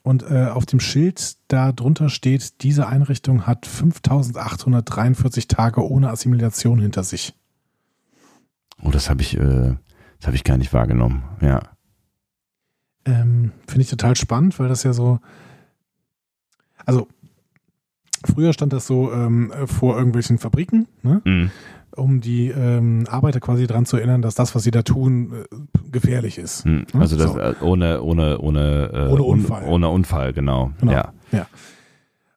und 0.06 0.24
äh, 0.30 0.46
auf 0.46 0.68
dem 0.68 0.80
Schild 0.80 1.38
da 1.48 1.72
drunter 1.72 2.10
steht, 2.10 2.62
diese 2.62 2.88
Einrichtung 2.88 3.48
hat 3.48 3.66
5843 3.66 5.48
Tage 5.48 5.84
ohne 5.84 6.12
Assimilation 6.12 6.80
hinter 6.80 7.04
sich. 7.04 7.34
Oh, 8.84 8.92
das 8.92 9.10
habe 9.10 9.24
ich, 9.24 9.36
äh, 9.36 9.76
das 10.20 10.28
habe 10.28 10.36
ich 10.36 10.44
gar 10.44 10.60
nicht 10.60 10.74
wahrgenommen. 10.74 11.24
Ja. 11.42 11.72
Ähm, 13.06 13.52
Finde 13.68 13.82
ich 13.82 13.90
total 13.90 14.16
spannend, 14.16 14.60
weil 14.60 14.70
das 14.70 14.84
ja 14.84 14.94
so, 14.94 15.20
also 16.86 17.08
früher 18.24 18.54
stand 18.54 18.74
das 18.74 18.86
so 18.86 19.12
ähm, 19.12 19.52
vor 19.66 19.98
irgendwelchen 19.98 20.38
Fabriken, 20.38 20.88
ne? 21.02 21.24
Mhm 21.26 21.50
um 21.96 22.22
die 22.22 22.50
ähm, 22.50 23.06
Arbeiter 23.10 23.40
quasi 23.40 23.68
daran 23.68 23.86
zu 23.86 23.98
erinnern, 23.98 24.22
dass 24.22 24.36
das, 24.36 24.54
was 24.56 24.64
sie 24.64 24.72
da 24.72 24.84
tun, 24.84 25.34
äh, 25.34 25.56
gefährlich 25.96 26.38
ist. 26.38 26.66
Hm, 26.66 26.86
also 26.94 27.18
das 27.18 27.34
so. 27.34 27.40
Äh, 27.40 27.56
ohne 27.62 28.02
ohne 28.02 28.38
ohne 28.40 28.92
äh, 28.94 29.12
ohne 29.12 29.24
Unfall. 29.24 29.64
Un, 29.64 29.70
ohne 29.70 29.90
Unfall, 29.90 30.34
genau. 30.34 30.72
genau. 30.80 30.92
Ja. 30.92 31.14
ja. 31.32 31.48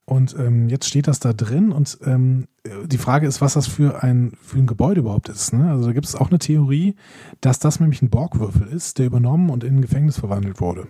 Und 0.06 0.34
ähm, 0.38 0.70
jetzt 0.70 0.86
steht 0.88 1.06
das 1.06 1.20
da 1.20 1.34
drin 1.34 1.70
und 1.70 1.98
ähm, 2.06 2.46
die 2.86 2.96
Frage 2.96 3.26
ist, 3.26 3.42
was 3.42 3.52
das 3.52 3.66
für 3.66 4.02
ein 4.02 4.32
für 4.40 4.56
ein 4.56 4.66
Gebäude 4.66 5.00
überhaupt 5.00 5.28
ist. 5.28 5.52
Ne? 5.52 5.70
Also 5.70 5.86
da 5.86 5.92
gibt 5.92 6.06
es 6.06 6.14
auch 6.14 6.30
eine 6.30 6.38
Theorie, 6.38 6.94
dass 7.42 7.59
das 7.59 7.78
nämlich 7.78 8.00
ein 8.00 8.09
Borgwürfel 8.09 8.68
ist, 8.68 8.98
der 8.98 9.06
übernommen 9.06 9.50
und 9.50 9.64
in 9.64 9.76
ein 9.76 9.82
Gefängnis 9.82 10.18
verwandelt 10.18 10.62
wurde. 10.62 10.86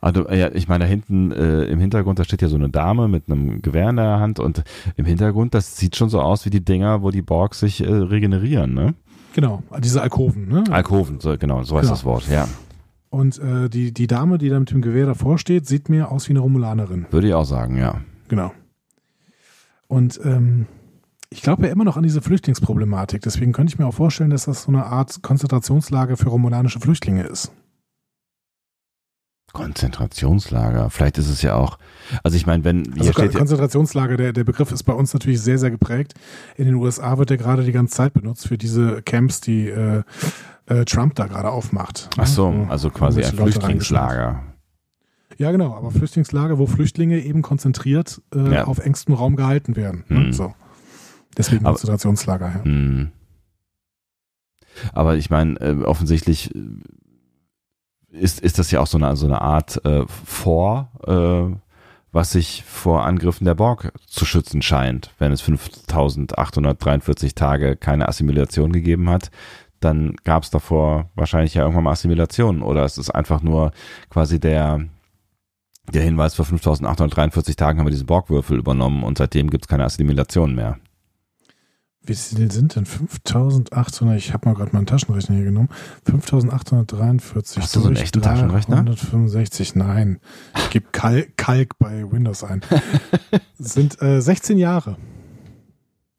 Also, 0.00 0.28
ja, 0.30 0.50
ich 0.52 0.68
meine, 0.68 0.84
da 0.84 0.88
hinten 0.88 1.32
äh, 1.32 1.64
im 1.64 1.78
Hintergrund, 1.78 2.18
da 2.18 2.24
steht 2.24 2.42
ja 2.42 2.48
so 2.48 2.56
eine 2.56 2.70
Dame 2.70 3.08
mit 3.08 3.28
einem 3.28 3.62
Gewehr 3.62 3.90
in 3.90 3.96
der 3.96 4.18
Hand 4.18 4.40
und 4.40 4.64
im 4.96 5.04
Hintergrund, 5.04 5.54
das 5.54 5.76
sieht 5.76 5.96
schon 5.96 6.08
so 6.08 6.20
aus 6.20 6.44
wie 6.46 6.50
die 6.50 6.64
Dinger, 6.64 7.02
wo 7.02 7.10
die 7.10 7.22
Borgs 7.22 7.60
sich 7.60 7.82
äh, 7.82 7.92
regenerieren, 7.92 8.74
ne? 8.74 8.94
Genau, 9.36 9.62
diese 9.80 10.00
Alkoven, 10.00 10.48
ne? 10.48 10.64
Alkoven, 10.70 11.20
so, 11.20 11.36
genau, 11.36 11.62
so 11.62 11.76
heißt 11.76 11.82
genau. 11.82 11.94
das 11.94 12.04
Wort, 12.06 12.26
ja. 12.30 12.48
Und 13.10 13.38
äh, 13.38 13.68
die, 13.68 13.92
die 13.92 14.06
Dame, 14.06 14.38
die 14.38 14.48
da 14.48 14.58
mit 14.58 14.70
dem 14.70 14.80
Gewehr 14.80 15.04
davor 15.04 15.36
steht, 15.36 15.66
sieht 15.66 15.90
mir 15.90 16.10
aus 16.10 16.26
wie 16.28 16.32
eine 16.32 16.40
Romulanerin. 16.40 17.04
Würde 17.10 17.28
ich 17.28 17.34
auch 17.34 17.44
sagen, 17.44 17.76
ja. 17.76 18.00
Genau. 18.28 18.52
Und 19.88 20.18
ähm, 20.24 20.64
ich 21.28 21.42
glaube 21.42 21.66
ja 21.66 21.68
immer 21.70 21.84
noch 21.84 21.98
an 21.98 22.02
diese 22.02 22.22
Flüchtlingsproblematik. 22.22 23.20
Deswegen 23.20 23.52
könnte 23.52 23.74
ich 23.74 23.78
mir 23.78 23.86
auch 23.86 23.92
vorstellen, 23.92 24.30
dass 24.30 24.46
das 24.46 24.62
so 24.62 24.72
eine 24.72 24.86
Art 24.86 25.20
Konzentrationslager 25.20 26.16
für 26.16 26.30
romulanische 26.30 26.80
Flüchtlinge 26.80 27.24
ist. 27.24 27.52
Konzentrationslager. 29.52 30.90
Vielleicht 30.90 31.18
ist 31.18 31.28
es 31.28 31.42
ja 31.42 31.54
auch. 31.54 31.78
Also 32.22 32.36
ich 32.36 32.46
meine, 32.46 32.64
wenn 32.64 32.92
also 32.98 33.12
steht 33.12 33.34
Konzentrationslager, 33.34 34.16
der, 34.16 34.32
der 34.32 34.44
Begriff 34.44 34.70
ist 34.70 34.82
bei 34.82 34.92
uns 34.92 35.12
natürlich 35.12 35.40
sehr, 35.40 35.58
sehr 35.58 35.70
geprägt. 35.70 36.14
In 36.56 36.66
den 36.66 36.74
USA 36.74 37.18
wird 37.18 37.30
der 37.30 37.36
gerade 37.36 37.64
die 37.64 37.72
ganze 37.72 37.94
Zeit 37.94 38.12
benutzt 38.12 38.46
für 38.46 38.58
diese 38.58 39.02
Camps, 39.02 39.40
die 39.40 39.68
äh, 39.68 40.02
äh, 40.66 40.84
Trump 40.84 41.14
da 41.14 41.26
gerade 41.26 41.50
aufmacht. 41.50 42.10
Ach 42.16 42.26
so, 42.26 42.66
also 42.68 42.90
quasi 42.90 43.22
ein 43.22 43.34
Flüchtlingslager. 43.34 44.42
Ja, 45.38 45.50
genau, 45.50 45.74
aber 45.74 45.90
Flüchtlingslager, 45.90 46.58
wo 46.58 46.66
Flüchtlinge 46.66 47.20
eben 47.20 47.42
konzentriert 47.42 48.22
äh, 48.34 48.54
ja. 48.54 48.64
auf 48.64 48.78
engstem 48.78 49.14
Raum 49.14 49.36
gehalten 49.36 49.76
werden. 49.76 50.04
Mhm. 50.08 50.32
So. 50.32 50.54
Deswegen 51.36 51.64
Konzentrationslager, 51.64 52.62
ja. 52.64 52.70
Mhm. 52.70 53.10
Aber 54.92 55.16
ich 55.16 55.30
meine, 55.30 55.58
äh, 55.60 55.82
offensichtlich 55.84 56.54
äh, 56.54 56.60
ist, 58.20 58.40
ist 58.40 58.58
das 58.58 58.70
ja 58.70 58.80
auch 58.80 58.86
so 58.86 58.98
eine, 58.98 59.16
so 59.16 59.26
eine 59.26 59.40
Art 59.40 59.84
äh, 59.84 60.04
Vor, 60.24 60.90
äh, 61.06 61.54
was 62.12 62.32
sich 62.32 62.64
vor 62.64 63.04
Angriffen 63.04 63.44
der 63.44 63.54
Borg 63.54 63.92
zu 64.06 64.24
schützen 64.24 64.62
scheint. 64.62 65.10
Wenn 65.18 65.32
es 65.32 65.42
5843 65.42 67.34
Tage 67.34 67.76
keine 67.76 68.08
Assimilation 68.08 68.72
gegeben 68.72 69.10
hat, 69.10 69.30
dann 69.80 70.16
gab 70.24 70.42
es 70.42 70.50
davor 70.50 71.10
wahrscheinlich 71.14 71.52
ja 71.54 71.62
irgendwann 71.62 71.84
mal 71.84 71.92
Assimilation. 71.92 72.62
Oder 72.62 72.84
es 72.84 72.96
ist 72.96 73.10
einfach 73.10 73.42
nur 73.42 73.72
quasi 74.08 74.40
der, 74.40 74.86
der 75.92 76.02
Hinweis, 76.02 76.34
vor 76.34 76.46
5843 76.46 77.54
Tagen 77.54 77.78
haben 77.78 77.86
wir 77.86 77.90
diese 77.90 78.06
Borgwürfel 78.06 78.58
übernommen 78.58 79.02
und 79.04 79.18
seitdem 79.18 79.50
gibt 79.50 79.64
es 79.64 79.68
keine 79.68 79.84
Assimilation 79.84 80.54
mehr. 80.54 80.78
Wie 82.06 82.14
sind 82.14 82.76
denn 82.76 82.86
5800? 82.86 84.16
Ich 84.16 84.32
habe 84.32 84.48
mal 84.48 84.54
gerade 84.54 84.72
meinen 84.72 84.86
Taschenrechner 84.86 85.34
hier 85.34 85.44
genommen. 85.44 85.68
5843 86.04 87.62
Hast 87.62 87.74
du 87.74 87.80
so 87.80 87.88
einen 87.88 87.96
echten 87.96 88.22
Taschenrechner? 88.22 88.76
165, 88.76 89.74
nein. 89.74 90.20
Ich 90.56 90.70
gebe 90.70 90.86
Kalk, 90.92 91.36
Kalk 91.36 91.78
bei 91.78 92.10
Windows 92.10 92.44
ein. 92.44 92.62
sind 93.58 94.00
äh, 94.00 94.20
16 94.20 94.58
Jahre. 94.58 94.96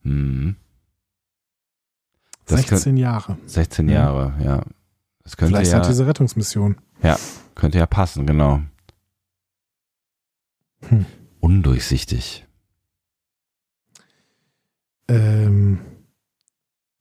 Hm. 0.03 0.57
16 2.45 2.77
könnt, 2.77 2.99
Jahre. 2.99 3.37
16 3.45 3.89
Jahre, 3.89 4.33
ja. 4.43 4.63
Das 5.23 5.37
könnte 5.37 5.55
Vielleicht 5.55 5.71
ja, 5.71 5.79
hat 5.79 5.89
diese 5.89 6.07
Rettungsmission. 6.07 6.77
Ja, 7.03 7.17
könnte 7.55 7.77
ja 7.77 7.85
passen, 7.85 8.25
genau. 8.25 8.61
Hm. 10.89 11.05
Undurchsichtig. 11.39 12.46
Ähm, 15.07 15.79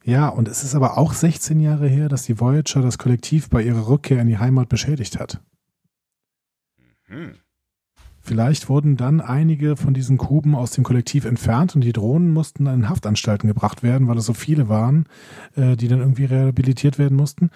ja, 0.05 0.29
und 0.29 0.49
es 0.49 0.63
ist 0.63 0.75
aber 0.75 0.99
auch 0.99 1.13
16 1.13 1.59
Jahre 1.61 1.89
her, 1.89 2.09
dass 2.09 2.23
die 2.23 2.39
Voyager 2.39 2.81
das 2.81 2.99
Kollektiv 2.99 3.51
bei 3.51 3.63
ihrer 3.63 3.89
Rückkehr 3.89 4.21
in 4.21 4.29
die 4.29 4.39
Heimat 4.39 4.69
beschädigt 4.69 5.19
hat. 5.19 5.41
Mhm. 7.09 7.35
Vielleicht 8.21 8.69
wurden 8.69 8.97
dann 8.97 9.21
einige 9.21 9.77
von 9.77 9.95
diesen 9.95 10.19
Kuben 10.19 10.57
aus 10.57 10.73
dem 10.73 10.83
Kollektiv 10.83 11.25
entfernt 11.25 11.77
und 11.77 11.83
die 11.83 11.93
Drohnen 11.93 12.33
mussten 12.33 12.67
in 12.67 12.89
Haftanstalten 12.89 13.47
gebracht 13.47 13.85
werden, 13.85 14.09
weil 14.09 14.19
es 14.19 14.27
so 14.27 14.35
viele 14.35 14.69
waren, 14.69 15.07
äh, 15.55 15.77
die 15.77 15.87
dann 15.87 16.01
irgendwie 16.01 16.25
rehabilitiert 16.25 16.99
werden 16.99 17.17
mussten. 17.17 17.51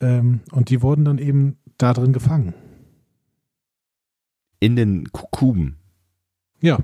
Ähm, 0.00 0.40
und 0.52 0.68
die 0.68 0.82
wurden 0.82 1.06
dann 1.06 1.16
eben 1.16 1.56
da 1.78 1.94
drin 1.94 2.12
gefangen. 2.12 2.52
In 4.60 4.76
den 4.76 5.10
Kuben? 5.10 5.76
Ja. 6.60 6.78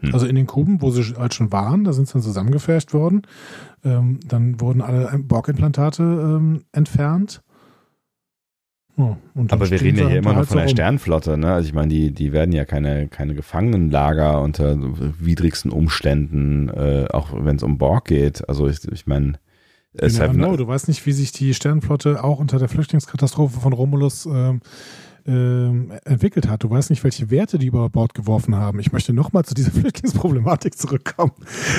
Hm. 0.00 0.12
Also 0.12 0.26
in 0.26 0.34
den 0.34 0.46
Kuben, 0.46 0.82
wo 0.82 0.90
sie 0.90 1.14
halt 1.16 1.34
schon 1.34 1.52
waren, 1.52 1.84
da 1.84 1.92
sind 1.92 2.06
sie 2.08 2.14
dann 2.14 2.22
zusammengefärscht 2.22 2.92
worden. 2.92 3.22
Ähm, 3.84 4.20
dann 4.26 4.60
wurden 4.60 4.82
alle 4.82 5.18
Borgimplantate 5.18 6.02
ähm, 6.02 6.64
entfernt. 6.72 7.42
Oh, 8.98 9.14
Aber 9.48 9.70
wir 9.70 9.80
reden 9.80 9.98
ja 9.98 10.08
hier 10.08 10.18
immer 10.18 10.32
noch 10.32 10.46
von 10.46 10.56
der 10.56 10.68
Sternflotte, 10.68 11.36
ne? 11.36 11.52
Also 11.52 11.68
ich 11.68 11.74
meine, 11.74 11.88
die, 11.88 12.12
die 12.12 12.32
werden 12.32 12.52
ja 12.52 12.64
keine, 12.64 13.08
keine 13.08 13.34
Gefangenenlager 13.34 14.40
unter 14.40 14.78
widrigsten 15.20 15.70
Umständen, 15.70 16.70
äh, 16.70 17.06
auch 17.12 17.28
wenn 17.34 17.56
es 17.56 17.62
um 17.62 17.76
Borg 17.76 18.06
geht. 18.06 18.48
Also 18.48 18.66
ich, 18.68 18.90
ich 18.90 19.06
meine, 19.06 19.34
es 19.92 20.18
halt, 20.18 20.32
genau, 20.32 20.56
du 20.56 20.66
weißt 20.66 20.88
nicht, 20.88 21.04
wie 21.04 21.12
sich 21.12 21.32
die 21.32 21.52
Sternflotte 21.52 22.24
auch 22.24 22.38
unter 22.38 22.58
der 22.58 22.68
Flüchtlingskatastrophe 22.68 23.60
von 23.60 23.72
Romulus 23.74 24.24
äh, 24.26 24.54
ähm, 25.26 25.92
entwickelt 26.04 26.48
hat. 26.48 26.62
Du 26.62 26.70
weißt 26.70 26.90
nicht, 26.90 27.02
welche 27.04 27.30
Werte 27.30 27.58
die 27.58 27.66
über 27.66 27.88
Bord 27.88 28.14
geworfen 28.14 28.54
haben. 28.54 28.78
Ich 28.78 28.92
möchte 28.92 29.12
nochmal 29.12 29.44
zu 29.44 29.54
dieser 29.54 29.70
Flüchtlingsproblematik 29.72 30.76
zurückkommen. 30.76 31.32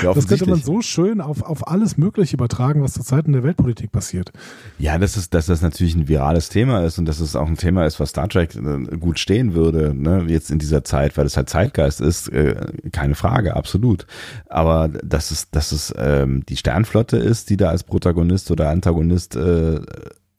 Ja, 0.04 0.14
das 0.14 0.28
könnte 0.28 0.50
man 0.50 0.62
so 0.62 0.82
schön 0.82 1.22
auf, 1.22 1.42
auf 1.42 1.68
alles 1.68 1.98
Mögliche 1.98 2.36
übertragen, 2.36 2.82
was 2.82 2.94
zurzeit 2.94 3.26
in 3.26 3.34
der 3.34 3.44
Weltpolitik 3.44 3.92
passiert. 3.92 4.32
Ja, 4.80 4.98
das 4.98 5.18
ist, 5.18 5.34
dass 5.34 5.46
das 5.46 5.62
natürlich 5.62 5.96
ein 5.96 6.08
virales 6.08 6.50
Thema 6.50 6.84
ist 6.84 7.00
und 7.00 7.06
dass 7.06 7.20
es 7.20 7.36
auch 7.36 7.48
ein 7.48 7.58
Thema 7.58 7.86
ist, 7.86 8.00
was 8.00 8.10
Star 8.10 8.28
Trek 8.28 8.56
äh, 8.56 8.98
gut 8.98 9.20
stehen 9.20 9.54
würde, 9.54 9.94
ne, 9.96 10.26
jetzt 10.28 10.52
in 10.52 10.60
dieser 10.60 10.84
Zeit, 10.84 11.18
weil 11.18 11.26
es 11.26 11.38
halt 11.38 11.50
Zeitgeist 11.50 12.02
ist, 12.02 12.30
äh, 12.30 12.56
keine 12.92 13.16
Frage, 13.16 13.56
absolut. 13.56 14.06
Aber 14.48 14.90
dass 14.90 15.32
es, 15.32 15.50
dass 15.52 15.72
es 15.72 15.94
ähm, 15.98 16.46
die 16.48 16.58
Sternflotte 16.58 17.18
ist, 17.18 17.50
die 17.50 17.58
da 17.58 17.70
als 17.70 17.84
Protagonist 17.84 18.52
oder 18.52 18.70
Antagonist 18.70 19.36
äh, 19.36 19.80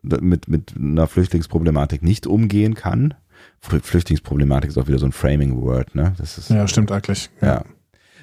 mit, 0.02 0.48
mit 0.48 0.74
einer 0.76 1.06
Flüchtlingsproblematik 1.06 2.02
nicht 2.02 2.26
umgehen 2.26 2.74
kann. 2.74 3.14
Flüchtlingsproblematik 3.60 4.70
ist 4.70 4.78
auch 4.78 4.88
wieder 4.88 4.98
so 4.98 5.06
ein 5.06 5.12
Framing-Word, 5.12 5.94
ne? 5.94 6.14
Das 6.18 6.38
ist, 6.38 6.50
ja, 6.50 6.66
stimmt 6.68 6.90
eigentlich. 6.92 7.30
Ja. 7.40 7.46
ja. 7.46 7.64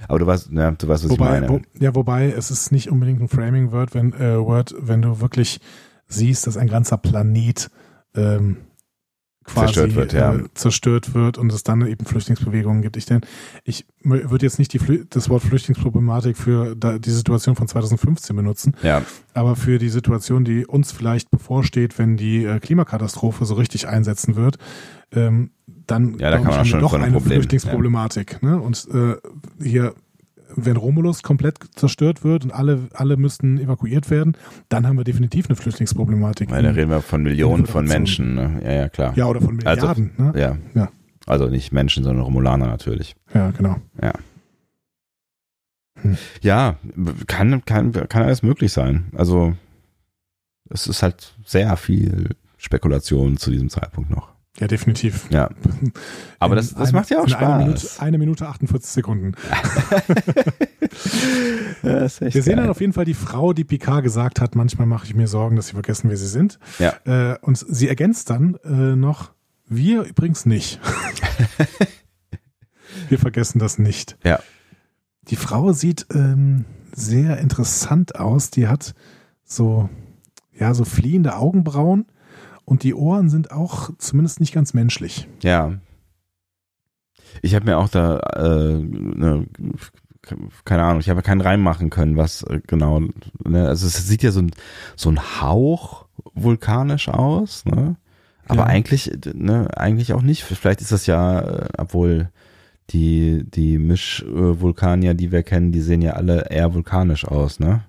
Aber 0.07 0.19
du 0.19 0.27
weißt, 0.27 0.51
ja, 0.51 0.71
du 0.71 0.87
weißt, 0.87 1.03
was 1.03 1.09
wobei, 1.09 1.25
ich 1.25 1.41
meine. 1.41 1.49
Wo, 1.49 1.61
ja, 1.79 1.95
wobei 1.95 2.31
es 2.31 2.51
ist 2.51 2.71
nicht 2.71 2.89
unbedingt 2.89 3.21
ein 3.21 3.27
Framing-Word, 3.27 3.93
wenn, 3.93 4.13
äh, 4.13 4.39
Word, 4.39 4.75
wenn 4.79 5.01
du 5.01 5.19
wirklich 5.19 5.59
siehst, 6.07 6.47
dass 6.47 6.57
ein 6.57 6.67
ganzer 6.67 6.97
Planet 6.97 7.69
ähm, 8.15 8.57
quasi 9.45 9.73
zerstört 9.73 9.95
wird, 9.95 10.13
ja. 10.13 10.35
äh, 10.35 10.43
zerstört 10.53 11.13
wird 11.13 11.37
und 11.37 11.51
es 11.51 11.63
dann 11.63 11.85
eben 11.85 12.05
Flüchtlingsbewegungen 12.05 12.81
gibt. 12.81 12.97
Ich 12.97 13.05
denke, 13.05 13.27
ich 13.63 13.85
würde 14.03 14.45
jetzt 14.45 14.59
nicht 14.59 14.73
die, 14.73 15.05
das 15.09 15.29
Wort 15.29 15.43
Flüchtlingsproblematik 15.43 16.35
für 16.37 16.75
da, 16.75 16.97
die 16.97 17.11
Situation 17.11 17.55
von 17.55 17.67
2015 17.67 18.35
benutzen, 18.35 18.75
ja. 18.81 19.03
aber 19.33 19.55
für 19.55 19.77
die 19.77 19.89
Situation, 19.89 20.45
die 20.45 20.65
uns 20.65 20.91
vielleicht 20.91 21.29
bevorsteht, 21.29 21.99
wenn 21.99 22.17
die 22.17 22.45
äh, 22.45 22.59
Klimakatastrophe 22.59 23.45
so 23.45 23.53
richtig 23.53 23.87
einsetzen 23.87 24.35
wird, 24.35 24.57
ähm, 25.11 25.51
dann 25.87 26.17
ja, 26.17 26.31
da 26.31 26.39
kann 26.39 26.47
man 26.47 26.65
schon 26.65 26.79
doch 26.79 26.93
eine 26.93 27.11
Problem, 27.11 27.37
Flüchtlingsproblematik. 27.37 28.39
Ja. 28.41 28.49
Ne? 28.49 28.61
Und 28.61 28.87
äh, 28.91 29.15
hier 29.63 29.93
wenn 30.55 30.77
Romulus 30.77 31.23
komplett 31.23 31.59
zerstört 31.75 32.23
wird 32.23 32.45
und 32.45 32.51
alle, 32.51 32.87
alle 32.93 33.17
müssten 33.17 33.57
evakuiert 33.59 34.09
werden, 34.09 34.37
dann 34.69 34.87
haben 34.87 34.97
wir 34.97 35.03
definitiv 35.03 35.47
eine 35.47 35.55
Flüchtlingsproblematik. 35.55 36.51
Weil 36.51 36.63
da 36.63 36.71
reden 36.71 36.89
wir 36.89 37.01
von 37.01 37.23
Millionen 37.23 37.65
von 37.65 37.85
Menschen. 37.85 38.35
Ne? 38.35 38.61
Ja, 38.63 38.71
ja, 38.73 38.89
klar. 38.89 39.13
Ja, 39.15 39.25
oder 39.25 39.41
von 39.41 39.59
also, 39.65 39.87
Milliarden. 39.87 40.11
Also, 40.17 40.31
ne? 40.31 40.39
ja. 40.39 40.57
ja. 40.73 40.89
Also 41.25 41.47
nicht 41.47 41.71
Menschen, 41.71 42.03
sondern 42.03 42.23
Romulaner 42.23 42.67
natürlich. 42.67 43.15
Ja, 43.33 43.51
genau. 43.51 43.77
Ja. 44.01 44.13
Hm. 46.01 46.17
Ja, 46.41 46.77
kann, 47.27 47.65
kann, 47.65 47.91
kann 47.91 48.23
alles 48.23 48.43
möglich 48.43 48.71
sein. 48.71 49.05
Also 49.15 49.55
es 50.69 50.87
ist 50.87 51.03
halt 51.03 51.35
sehr 51.45 51.75
viel 51.77 52.35
Spekulation 52.57 53.37
zu 53.37 53.51
diesem 53.51 53.69
Zeitpunkt 53.69 54.09
noch. 54.09 54.34
Ja, 54.59 54.67
definitiv. 54.67 55.29
Ja. 55.31 55.49
Aber 56.39 56.55
das, 56.55 56.73
das 56.73 56.89
ein, 56.89 56.95
macht 56.95 57.09
ja 57.09 57.19
auch 57.19 57.27
Spaß. 57.27 57.41
Eine 57.41 57.65
Minute, 57.65 57.87
eine 57.99 58.17
Minute 58.17 58.47
48 58.47 58.89
Sekunden. 58.89 59.33
Wir 61.81 62.07
sehen 62.09 62.57
dann 62.57 62.69
auf 62.69 62.79
jeden 62.79 62.93
Fall 62.93 63.03
die 63.03 63.13
Frau, 63.13 63.51
die 63.51 63.65
Picard 63.65 64.03
gesagt 64.03 64.39
hat, 64.39 64.55
manchmal 64.55 64.87
mache 64.87 65.05
ich 65.05 65.13
mir 65.13 65.27
Sorgen, 65.27 65.57
dass 65.57 65.67
sie 65.67 65.73
vergessen, 65.73 66.09
wer 66.09 66.15
sie 66.15 66.27
sind. 66.27 66.57
Ja. 66.79 66.93
Äh, 67.05 67.37
und 67.41 67.57
sie 67.57 67.89
ergänzt 67.89 68.29
dann 68.29 68.55
äh, 68.63 68.95
noch, 68.95 69.33
wir 69.67 70.03
übrigens 70.03 70.45
nicht. 70.45 70.79
wir 73.09 73.19
vergessen 73.19 73.59
das 73.59 73.77
nicht. 73.77 74.17
Ja. 74.23 74.39
Die 75.29 75.35
Frau 75.35 75.73
sieht 75.73 76.05
ähm, 76.13 76.63
sehr 76.93 77.39
interessant 77.39 78.15
aus. 78.15 78.51
Die 78.51 78.69
hat 78.69 78.95
so, 79.43 79.89
ja, 80.57 80.73
so 80.73 80.85
fliehende 80.85 81.35
Augenbrauen 81.35 82.05
und 82.65 82.83
die 82.83 82.93
Ohren 82.93 83.29
sind 83.29 83.51
auch 83.51 83.91
zumindest 83.97 84.39
nicht 84.39 84.53
ganz 84.53 84.73
menschlich. 84.73 85.27
Ja. 85.41 85.79
Ich 87.41 87.55
habe 87.55 87.65
mir 87.65 87.77
auch 87.77 87.89
da, 87.89 88.19
äh, 88.35 88.79
ne, 88.79 89.45
keine 90.63 90.83
Ahnung, 90.83 90.99
ich 90.99 91.09
habe 91.09 91.21
keinen 91.21 91.41
reinmachen 91.41 91.89
können, 91.89 92.17
was 92.17 92.43
äh, 92.43 92.61
genau, 92.65 93.01
ne, 93.43 93.67
also 93.67 93.85
es 93.87 94.07
sieht 94.07 94.23
ja 94.23 94.31
so 94.31 94.41
ein, 94.41 94.51
so 94.95 95.09
ein 95.09 95.41
Hauch 95.41 96.05
vulkanisch 96.33 97.09
aus, 97.09 97.65
ne? 97.65 97.97
Aber 98.47 98.61
ja. 98.61 98.67
eigentlich, 98.67 99.11
ne, 99.33 99.67
eigentlich 99.75 100.13
auch 100.13 100.21
nicht. 100.21 100.43
Vielleicht 100.43 100.81
ist 100.81 100.91
das 100.91 101.07
ja, 101.07 101.39
äh, 101.41 101.67
obwohl 101.77 102.29
die, 102.91 103.43
die 103.43 103.79
Mischvulkanier, 103.79 105.15
die 105.15 105.31
wir 105.31 105.41
kennen, 105.41 105.71
die 105.71 105.81
sehen 105.81 106.01
ja 106.01 106.13
alle 106.13 106.49
eher 106.51 106.73
vulkanisch 106.73 107.25
aus, 107.25 107.59
ne? 107.59 107.83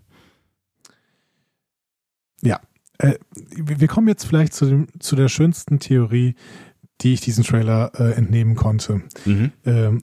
Äh, 2.99 3.14
wir 3.55 3.88
kommen 3.88 4.09
jetzt 4.09 4.24
vielleicht 4.24 4.55
zu, 4.55 4.66
dem, 4.66 4.88
zu 4.99 5.16
der 5.16 5.28
schönsten 5.28 5.78
Theorie, 5.78 6.34
die 7.01 7.12
ich 7.12 7.20
diesem 7.20 7.44
Trailer 7.44 7.92
äh, 7.94 8.12
entnehmen 8.12 8.55
konnte. 8.55 9.03
Mhm. 9.24 9.53
Ähm, 9.64 10.03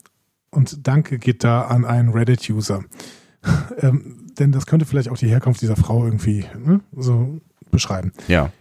und 0.51 0.87
danke 0.87 1.17
geht 1.17 1.43
da 1.43 1.63
an 1.63 1.85
einen 1.85 2.09
Reddit-User. 2.09 2.83
ähm, 3.77 4.27
denn 4.37 4.51
das 4.51 4.65
könnte 4.65 4.85
vielleicht 4.85 5.09
auch 5.09 5.17
die 5.17 5.27
Herkunft 5.27 5.61
dieser 5.61 5.75
Frau 5.75 6.05
irgendwie 6.05 6.45
ne, 6.57 6.81
so 6.95 7.41
beschreiben. 7.71 8.11
Ja. 8.27 8.51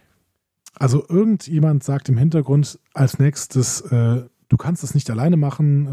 Also 0.75 1.05
irgendjemand 1.07 1.83
sagt 1.83 2.09
im 2.09 2.17
Hintergrund 2.17 2.79
als 2.93 3.19
nächstes, 3.19 3.81
äh, 3.81 4.23
du 4.53 4.57
kannst 4.57 4.83
es 4.83 4.93
nicht 4.93 5.09
alleine 5.09 5.35
machen, 5.35 5.87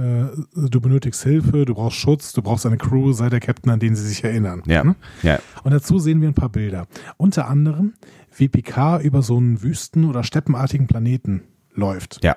äh, 0.54 0.68
du 0.68 0.80
benötigst 0.82 1.22
Hilfe, 1.22 1.64
du 1.64 1.74
brauchst 1.74 1.96
Schutz, 1.96 2.34
du 2.34 2.42
brauchst 2.42 2.66
eine 2.66 2.76
Crew, 2.76 3.12
sei 3.12 3.30
der 3.30 3.40
Captain, 3.40 3.72
an 3.72 3.80
den 3.80 3.96
sie 3.96 4.06
sich 4.06 4.22
erinnern. 4.22 4.62
Ja. 4.66 4.84
Ne? 4.84 4.96
Ja. 5.22 5.38
Und 5.64 5.70
dazu 5.70 5.98
sehen 5.98 6.20
wir 6.20 6.28
ein 6.28 6.34
paar 6.34 6.50
Bilder. 6.50 6.86
Unter 7.16 7.48
anderem, 7.48 7.94
wie 8.36 8.48
Picard 8.48 9.02
über 9.02 9.22
so 9.22 9.38
einen 9.38 9.62
wüsten- 9.62 10.04
oder 10.04 10.24
steppenartigen 10.24 10.88
Planeten 10.88 11.44
läuft. 11.72 12.22
Ja. 12.22 12.36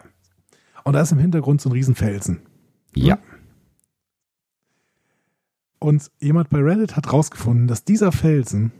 Und 0.86 0.94
da 0.94 1.02
ist 1.02 1.12
im 1.12 1.20
Hintergrund 1.20 1.60
so 1.60 1.68
ein 1.68 1.74
Riesenfelsen. 1.74 2.40
Ja. 2.96 3.20
Und 5.80 6.10
jemand 6.22 6.50
bei 6.50 6.60
Reddit 6.60 6.96
hat 6.96 7.12
rausgefunden, 7.12 7.68
dass 7.68 7.84
dieser 7.84 8.14
Felsen 8.14 8.72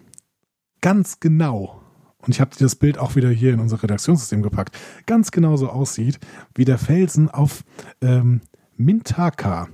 ganz 0.80 1.20
genau, 1.20 1.83
und 2.26 2.34
ich 2.34 2.42
habe 2.42 2.52
das 2.58 2.76
Bild 2.76 2.98
auch 2.98 3.16
wieder 3.16 3.30
hier 3.30 3.54
in 3.54 3.60
unser 3.60 3.82
Redaktionssystem 3.82 4.42
gepackt, 4.42 4.78
ganz 5.06 5.32
genau 5.32 5.58
so 5.58 5.70
aussieht, 5.70 6.20
wie 6.56 6.66
der 6.66 6.78
Felsen 6.78 7.30
auf 7.30 7.64
ähm, 8.02 8.42
Mintaka, 8.78 9.68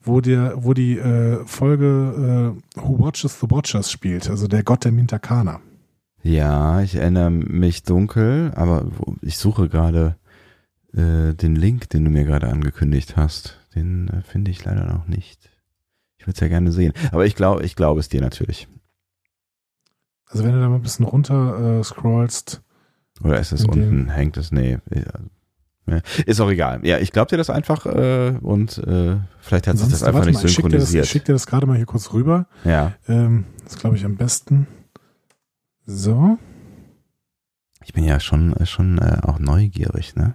wo, 0.00 0.20
der, 0.20 0.64
wo 0.64 0.74
die 0.74 0.98
äh, 0.98 1.44
Folge 1.46 2.54
äh, 2.76 2.80
Who 2.80 2.98
Watches 2.98 3.40
the 3.40 3.50
Watchers 3.50 3.90
spielt, 3.90 4.28
also 4.28 4.46
der 4.46 4.62
Gott 4.62 4.84
der 4.84 4.92
Mintakaner. 4.92 5.60
Ja, 6.22 6.82
ich 6.82 6.96
erinnere 6.96 7.30
mich 7.30 7.84
dunkel, 7.84 8.52
aber 8.54 8.86
ich 9.22 9.38
suche 9.38 9.68
gerade 9.68 10.16
äh, 10.92 11.34
den 11.34 11.56
Link, 11.56 11.88
den 11.90 12.04
du 12.04 12.10
mir 12.10 12.24
gerade 12.24 12.48
angekündigt 12.48 13.16
hast. 13.16 13.58
Den 13.74 14.08
äh, 14.08 14.22
finde 14.22 14.50
ich 14.50 14.64
leider 14.64 14.84
noch 14.84 15.06
nicht. 15.06 15.50
Ich 16.18 16.26
würde 16.26 16.34
es 16.34 16.40
ja 16.40 16.48
gerne 16.48 16.72
sehen. 16.72 16.92
Aber 17.12 17.24
ich 17.24 17.36
glaube, 17.36 17.64
ich 17.64 17.76
glaube 17.76 18.00
es 18.00 18.08
dir 18.08 18.20
natürlich. 18.20 18.68
Also 20.28 20.44
wenn 20.44 20.52
du 20.52 20.60
da 20.60 20.68
mal 20.68 20.76
ein 20.76 20.82
bisschen 20.82 21.04
runter 21.06 21.78
äh, 21.78 21.84
scrollst, 21.84 22.62
Oder 23.22 23.40
ist 23.40 23.52
es 23.52 23.64
unten? 23.64 24.08
Hängt 24.10 24.36
es? 24.36 24.52
Nee. 24.52 24.78
Ja. 24.94 26.00
Ist 26.26 26.40
auch 26.40 26.50
egal. 26.50 26.80
Ja, 26.86 26.98
ich 26.98 27.12
glaube 27.12 27.30
dir 27.30 27.38
das 27.38 27.48
einfach 27.48 27.86
äh, 27.86 28.34
und 28.42 28.78
äh, 28.78 29.16
vielleicht 29.40 29.66
hat 29.66 29.78
sich 29.78 29.88
das 29.88 30.02
ansonsten, 30.02 30.06
einfach 30.06 30.26
nicht 30.26 30.34
mal, 30.34 30.44
ich 30.44 30.52
schick 30.52 30.64
dir 30.64 30.70
das, 30.70 30.90
synchronisiert. 30.90 31.04
ich 31.04 31.10
schick 31.10 31.24
dir 31.24 31.32
das 31.32 31.46
gerade 31.46 31.66
mal 31.66 31.76
hier 31.76 31.86
kurz 31.86 32.12
rüber. 32.12 32.46
ja. 32.64 32.92
Ähm, 33.08 33.46
das 33.64 33.78
glaube 33.78 33.96
ich 33.96 34.04
am 34.04 34.16
besten. 34.16 34.66
So. 35.86 36.38
Ich 37.84 37.94
bin 37.94 38.04
ja 38.04 38.20
schon, 38.20 38.52
äh, 38.54 38.66
schon 38.66 38.98
äh, 38.98 39.18
auch 39.22 39.38
neugierig, 39.38 40.14
ne? 40.14 40.34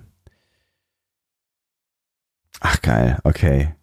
Ach 2.60 2.82
geil, 2.82 3.20
okay. 3.24 3.76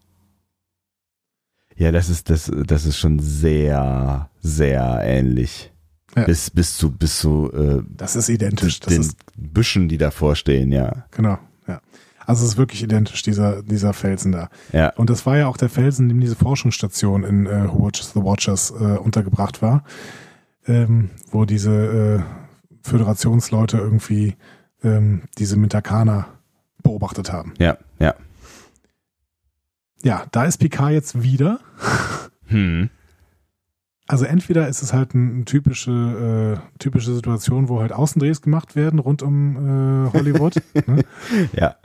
Ja, 1.77 1.93
das 1.93 2.09
ist, 2.09 2.31
das, 2.31 2.51
das 2.67 2.85
ist 2.85 2.99
schon 2.99 3.21
sehr, 3.21 4.29
sehr 4.41 5.01
ähnlich. 5.03 5.70
Ja. 6.17 6.25
Bis, 6.25 6.51
bis 6.51 6.77
zu, 6.77 6.91
bis 6.91 7.21
zu 7.21 7.53
äh, 7.53 7.83
Das 7.97 8.17
ist 8.17 8.29
identisch. 8.29 8.81
Das 8.81 8.93
den 8.93 9.01
ist, 9.03 9.17
Büschen, 9.37 9.89
die 9.89 9.99
davor 9.99 10.35
stehen, 10.35 10.73
ja. 10.73 11.05
genau, 11.13 11.39
ja. 11.69 11.81
Also 12.27 12.45
es 12.45 12.53
ist 12.53 12.59
wirklich 12.59 12.83
identisch, 12.83 13.23
dieser, 13.23 13.63
dieser 13.63 13.93
Felsen 13.93 14.33
da. 14.33 14.51
Ja, 14.73 14.93
Und 14.95 15.11
das 15.11 15.25
war 15.27 15.37
ja 15.39 15.47
auch 15.47 15.57
der 15.57 15.69
Felsen, 15.69 16.05
in 16.05 16.09
dem 16.11 16.21
diese 16.21 16.37
Forschungsstation 16.37 17.25
in 17.25 17.47
äh, 17.47 17.69
Who 17.69 17.87
Watches 17.87 18.13
the 18.13 18.23
Watchers 18.23 18.71
äh, 18.71 18.99
untergebracht 18.99 19.63
war, 19.63 19.85
ähm, 20.67 21.11
wo 21.31 21.45
diese 21.45 21.73
äh, 21.73 22.23
Föderationsleute 22.83 23.79
irgendwie 23.79 24.37
ähm, 24.83 25.23
diese 25.39 25.57
Mitakaner 25.57 26.27
beobachtet 26.83 27.33
haben. 27.33 27.55
ja, 27.59 27.79
ja. 27.99 28.15
Ja, 30.03 30.25
da 30.33 30.45
ist 30.45 30.59
Picard 30.59 30.93
jetzt 30.93 31.23
wieder. 31.23 31.61
Hm. 32.47 32.89
Also 34.11 34.25
entweder 34.25 34.67
ist 34.67 34.83
es 34.83 34.93
halt 34.93 35.15
eine 35.15 35.45
typische, 35.45 36.59
äh, 36.59 36.79
typische 36.81 37.15
Situation, 37.15 37.69
wo 37.69 37.79
halt 37.79 37.93
Außendrehs 37.93 38.43
gemacht 38.43 38.75
werden 38.75 38.99
rund 38.99 39.23
um 39.23 39.55
äh, 39.55 40.13
Hollywood. 40.13 40.57
ne? 40.89 41.05
Ja, 41.53 41.77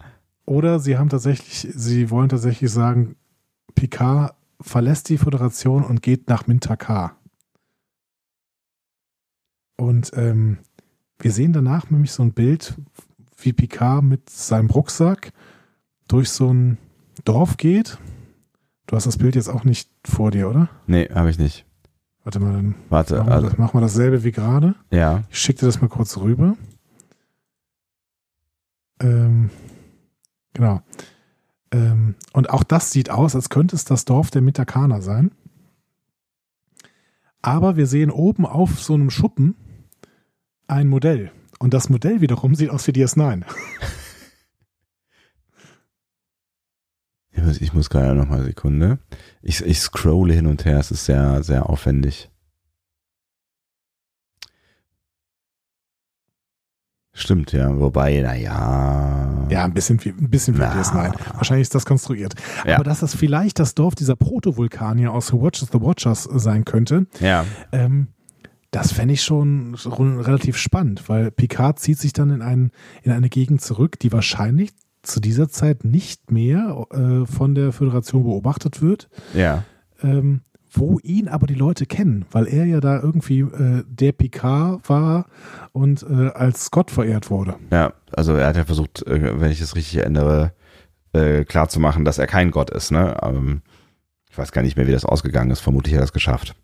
Oder 0.47 0.79
sie 0.79 0.97
haben 0.97 1.09
tatsächlich, 1.09 1.71
sie 1.71 2.09
wollen 2.09 2.29
tatsächlich 2.29 2.71
sagen, 2.71 3.15
Picard 3.75 4.33
verlässt 4.59 5.09
die 5.09 5.19
Föderation 5.19 5.83
und 5.83 6.01
geht 6.01 6.27
nach 6.27 6.47
Mintakar. 6.47 7.15
Und 9.77 10.11
ähm, 10.15 10.57
wir 11.19 11.31
sehen 11.31 11.53
danach 11.53 11.91
nämlich 11.91 12.11
so 12.11 12.23
ein 12.23 12.33
Bild, 12.33 12.73
wie 13.37 13.53
Picard 13.53 14.03
mit 14.03 14.31
seinem 14.31 14.71
Rucksack 14.71 15.31
durch 16.07 16.31
so 16.31 16.51
ein 16.51 16.79
Dorf 17.23 17.57
geht. 17.57 17.99
Du 18.87 18.95
hast 18.95 19.05
das 19.05 19.19
Bild 19.19 19.35
jetzt 19.35 19.49
auch 19.49 19.63
nicht 19.63 19.91
vor 20.03 20.31
dir, 20.31 20.49
oder? 20.49 20.69
nee, 20.87 21.07
habe 21.13 21.29
ich 21.29 21.37
nicht. 21.37 21.64
Warte 22.25 22.39
mal, 22.39 22.53
dann 22.53 22.75
Warte, 22.89 23.15
machen 23.17 23.27
wir, 23.27 23.33
also, 23.33 23.49
das, 23.49 23.57
machen 23.59 23.73
wir 23.77 23.81
dasselbe 23.81 24.23
wie 24.23 24.31
gerade. 24.31 24.73
ja, 24.89 25.23
Ich 25.29 25.39
schicke 25.39 25.59
dir 25.59 25.67
das 25.67 25.79
mal 25.79 25.87
kurz 25.89 26.17
rüber. 26.17 26.57
Ähm, 28.99 29.51
genau. 30.53 30.81
Ähm, 31.71 32.15
und 32.33 32.49
auch 32.49 32.63
das 32.63 32.91
sieht 32.91 33.11
aus, 33.11 33.35
als 33.35 33.49
könnte 33.49 33.75
es 33.75 33.85
das 33.85 34.05
Dorf 34.05 34.31
der 34.31 34.41
Mitakaner 34.41 35.01
sein. 35.03 35.31
Aber 37.43 37.75
wir 37.77 37.85
sehen 37.85 38.09
oben 38.09 38.47
auf 38.47 38.79
so 38.81 38.95
einem 38.95 39.11
Schuppen 39.11 39.55
ein 40.67 40.87
Modell. 40.87 41.31
Und 41.59 41.75
das 41.75 41.89
Modell 41.89 42.21
wiederum 42.21 42.55
sieht 42.55 42.71
aus 42.71 42.87
wie 42.87 42.91
DS9. 42.91 43.43
ich 47.33 47.34
muss, 47.45 47.61
ich 47.61 47.73
muss 47.73 47.89
gerade 47.89 48.15
noch 48.15 48.27
mal 48.27 48.37
eine 48.37 48.45
Sekunde. 48.45 48.99
Ich, 49.41 49.61
ich 49.65 49.79
scrolle 49.79 50.33
hin 50.33 50.47
und 50.47 50.65
her, 50.65 50.79
es 50.79 50.91
ist 50.91 51.05
sehr, 51.05 51.43
sehr 51.43 51.69
aufwendig. 51.69 52.29
Stimmt, 57.17 57.53
ja. 57.53 57.79
Wobei, 57.79 58.19
naja. 58.19 59.47
Ja, 59.49 59.63
ein 59.63 59.73
bisschen 59.73 60.03
wie, 60.03 60.09
ein 60.09 60.29
bisschen 60.29 60.55
wie 60.55 60.59
Na. 60.59 60.73
DS9. 60.73 61.13
Wahrscheinlich 61.35 61.61
ist 61.61 61.73
das 61.73 61.85
konstruiert. 61.85 62.33
Ja. 62.65 62.75
Aber 62.75 62.83
dass 62.83 62.99
das 62.99 63.15
vielleicht 63.15 63.57
das 63.59 63.73
Dorf 63.73 63.95
dieser 63.95 64.17
Protovulkanier 64.17 65.13
aus 65.13 65.31
Who 65.31 65.41
Watches 65.41 65.69
the 65.71 65.79
Watchers 65.79 66.23
sein 66.23 66.65
könnte, 66.65 67.07
Ja, 67.21 67.45
Ähm, 67.71 68.07
das 68.71 68.91
fände 68.91 69.13
ich 69.13 69.23
schon, 69.23 69.77
schon 69.77 70.19
relativ 70.19 70.57
spannend, 70.57 71.07
weil 71.07 71.31
Picard 71.31 71.79
zieht 71.79 71.97
sich 71.97 72.11
dann 72.11 72.29
in, 72.29 72.41
einen, 72.41 72.71
in 73.03 73.13
eine 73.13 73.29
Gegend 73.29 73.61
zurück, 73.61 73.97
die 73.99 74.11
wahrscheinlich 74.11 74.73
zu 75.07 75.19
dieser 75.19 75.49
Zeit 75.49 75.83
nicht 75.83 76.31
mehr 76.31 76.87
äh, 76.91 77.25
von 77.25 77.55
der 77.55 77.71
Föderation 77.71 78.23
beobachtet 78.23 78.81
wird, 78.81 79.09
ja. 79.33 79.63
ähm, 80.01 80.41
wo 80.71 80.99
ihn 80.99 81.27
aber 81.27 81.47
die 81.47 81.55
Leute 81.55 81.85
kennen, 81.85 82.25
weil 82.31 82.47
er 82.47 82.65
ja 82.65 82.79
da 82.79 82.99
irgendwie 82.99 83.39
äh, 83.41 83.83
der 83.87 84.11
Picard 84.11 84.89
war 84.89 85.27
und 85.71 86.03
äh, 86.03 86.29
als 86.29 86.71
Gott 86.71 86.91
verehrt 86.91 87.29
wurde. 87.29 87.55
Ja, 87.71 87.93
also 88.11 88.33
er 88.35 88.47
hat 88.47 88.57
ja 88.57 88.65
versucht, 88.65 89.05
äh, 89.07 89.39
wenn 89.39 89.51
ich 89.51 89.61
es 89.61 89.75
richtig 89.75 89.97
erinnere, 89.97 90.53
äh, 91.13 91.45
klarzumachen, 91.45 92.03
dass 92.03 92.17
er 92.17 92.27
kein 92.27 92.51
Gott 92.51 92.69
ist, 92.69 92.91
ne? 92.91 93.17
Ähm, 93.21 93.61
ich 94.29 94.37
weiß 94.37 94.51
gar 94.51 94.63
nicht 94.63 94.75
mehr, 94.75 94.85
wie 94.85 94.91
das 94.91 95.05
ausgegangen 95.05 95.49
ist. 95.51 95.61
Vermutlich 95.61 95.93
hat 95.93 96.01
er 96.01 96.05
es 96.05 96.11
geschafft. 96.13 96.55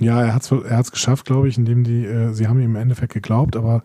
Ja, 0.00 0.22
er 0.22 0.34
hat 0.34 0.42
es 0.42 0.52
er 0.52 0.76
hat's 0.76 0.92
geschafft, 0.92 1.26
glaube 1.26 1.48
ich, 1.48 1.58
indem 1.58 1.82
die, 1.82 2.04
äh, 2.04 2.32
sie 2.32 2.46
haben 2.46 2.60
ihm 2.60 2.70
im 2.70 2.76
Endeffekt 2.76 3.12
geglaubt, 3.12 3.56
aber 3.56 3.82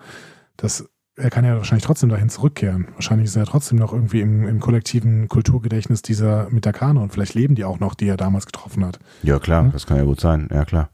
das, 0.55 0.87
er 1.15 1.29
kann 1.29 1.45
ja 1.45 1.55
wahrscheinlich 1.57 1.85
trotzdem 1.85 2.09
dahin 2.09 2.29
zurückkehren. 2.29 2.87
Wahrscheinlich 2.95 3.25
ist 3.25 3.35
er 3.35 3.45
trotzdem 3.45 3.77
noch 3.77 3.93
irgendwie 3.93 4.21
im, 4.21 4.47
im 4.47 4.59
kollektiven 4.59 5.27
Kulturgedächtnis 5.27 6.01
dieser 6.01 6.49
Mitakaner 6.49 7.01
und 7.01 7.11
vielleicht 7.13 7.35
leben 7.35 7.53
die 7.55 7.65
auch 7.65 7.79
noch, 7.79 7.93
die 7.93 8.07
er 8.07 8.17
damals 8.17 8.45
getroffen 8.47 8.83
hat. 8.85 8.99
Ja, 9.21 9.39
klar, 9.39 9.65
Hm? 9.65 9.71
das 9.71 9.85
kann 9.85 9.97
ja 9.97 10.03
gut 10.03 10.19
sein. 10.19 10.49
Ja, 10.51 10.65
klar. 10.65 10.89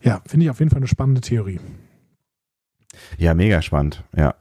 Ja, 0.00 0.20
finde 0.26 0.44
ich 0.44 0.50
auf 0.50 0.58
jeden 0.58 0.70
Fall 0.70 0.78
eine 0.78 0.86
spannende 0.88 1.20
Theorie. 1.20 1.60
Ja, 3.18 3.34
mega 3.34 3.62
spannend. 3.62 4.04
Ja. 4.16 4.34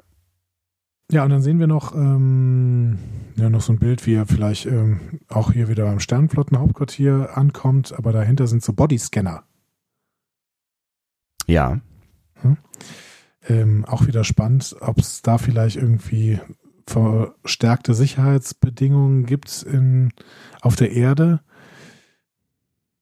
Ja, 1.12 1.24
und 1.26 1.30
dann 1.30 1.42
sehen 1.42 1.60
wir 1.60 1.68
noch, 1.68 1.94
ähm, 1.94 2.98
ja, 3.36 3.50
noch 3.50 3.62
so 3.62 3.74
ein 3.74 3.80
Bild, 3.80 4.06
wie 4.08 4.14
er 4.16 4.26
vielleicht 4.28 4.66
ähm, 4.66 5.20
auch 5.28 5.52
hier 5.52 5.68
wieder 5.68 5.84
beim 5.86 6.00
Sternflottenhauptquartier 6.00 7.38
ankommt, 7.38 7.94
aber 7.98 8.12
dahinter 8.14 8.48
sind 8.48 8.64
so 8.64 8.72
Bodyscanner. 8.74 9.44
Ja. 11.48 11.82
Ähm, 13.48 13.86
auch 13.86 14.06
wieder 14.08 14.24
spannend, 14.24 14.76
ob 14.82 15.00
es 15.00 15.22
da 15.22 15.38
vielleicht 15.38 15.76
irgendwie 15.78 16.40
verstärkte 16.86 17.94
Sicherheitsbedingungen 17.94 19.26
gibt 19.26 19.64
in, 19.64 20.12
auf 20.62 20.76
der 20.76 20.92
Erde. 20.92 21.40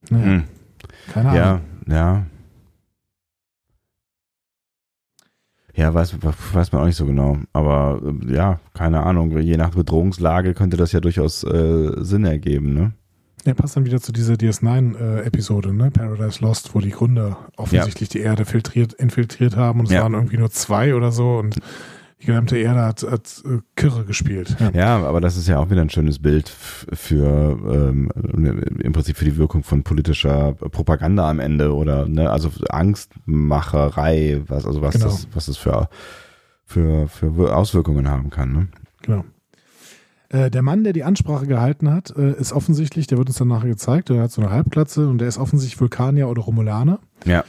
Naja, 0.10 0.26
Hm. 0.26 0.44
keine 1.12 1.30
Ahnung. 1.30 1.62
Ja, 1.88 1.94
ja. 1.94 2.26
Ja, 5.76 5.94
weiß, 5.94 6.18
weiß 6.22 6.72
man 6.72 6.82
auch 6.82 6.86
nicht 6.88 6.96
so 6.98 7.06
genau. 7.06 7.38
Aber 7.54 8.02
äh, 8.04 8.34
ja, 8.34 8.60
keine 8.74 9.04
Ahnung. 9.04 9.38
Je 9.40 9.56
nach 9.56 9.70
Bedrohungslage 9.72 10.54
könnte 10.54 10.78
das 10.78 10.92
ja 10.92 11.00
durchaus 11.00 11.44
äh, 11.44 11.92
Sinn 12.04 12.26
ergeben, 12.26 12.74
ne? 12.74 12.94
Ja, 13.46 13.54
passt 13.54 13.76
dann 13.76 13.86
wieder 13.86 14.02
zu 14.02 14.12
dieser 14.12 14.34
DS9-Episode, 14.34 15.74
ne? 15.74 15.92
Paradise 15.92 16.44
Lost, 16.44 16.76
wo 16.76 16.80
die 16.80 16.92
Gründer 16.92 17.38
offensichtlich 17.56 18.10
die 18.10 18.20
Erde 18.20 18.46
filtriert, 18.46 18.94
infiltriert 18.94 19.56
haben 19.56 19.80
und 19.80 19.86
es 19.88 19.92
Ja. 19.92 20.04
waren 20.04 20.14
irgendwie 20.14 20.38
nur 20.38 20.52
zwei 20.52 20.94
oder 20.94 21.12
so 21.12 21.38
und 21.38 21.58
die 22.22 22.26
gesamte 22.26 22.58
Erde 22.58 22.82
hat, 22.82 23.04
hat 23.04 23.42
äh, 23.46 23.60
Kirre 23.78 24.04
gespielt. 24.04 24.58
Ja. 24.60 24.72
ja. 24.72 24.98
aber 25.08 25.22
das 25.22 25.38
ist 25.38 25.48
ja 25.48 25.58
auch 25.58 25.70
wieder 25.70 25.82
ein 25.82 25.90
schönes 25.90 26.20
Bild 26.20 26.50
für 26.50 27.58
ähm, 27.72 28.12
im 28.80 28.92
Prinzip 28.92 29.16
für 29.16 29.24
die 29.24 29.38
Wirkung 29.38 29.64
von 29.64 29.84
politischer 29.84 30.52
Propaganda 30.54 31.30
am 31.30 31.40
Ende 31.40 31.74
oder 31.74 32.08
ne, 32.08 32.30
also 32.30 32.52
Angstmacherei, 32.68 34.42
was 34.48 34.66
also 34.66 34.82
was 34.82 34.96
genau. 34.96 35.06
das 35.06 35.28
was 35.34 35.46
das 35.46 35.58
für 35.58 35.90
für 36.66 37.08
für 37.08 37.56
Auswirkungen 37.56 38.10
haben 38.10 38.30
kann. 38.30 38.52
Ne? 38.52 38.68
Genau. 39.04 39.24
Äh, 40.30 40.52
der 40.52 40.62
Mann, 40.62 40.84
der 40.84 40.94
die 40.94 41.04
Ansprache 41.04 41.48
gehalten 41.48 41.92
hat, 41.92 42.16
äh, 42.16 42.34
ist 42.40 42.54
offensichtlich, 42.54 43.08
der 43.08 43.18
wird 43.18 43.30
uns 43.30 43.38
dann 43.38 43.48
nachher 43.48 43.70
gezeigt, 43.70 44.10
der 44.10 44.22
hat 44.22 44.32
so 44.32 44.42
eine 44.42 44.52
Halbklatze 44.52 45.08
und 45.10 45.18
der 45.18 45.28
ist 45.28 45.40
offensichtlich 45.40 45.80
Vulkanier 45.80 46.30
oder 46.30 46.44
Romulaner. 46.44 47.00
Ja. 47.26 47.44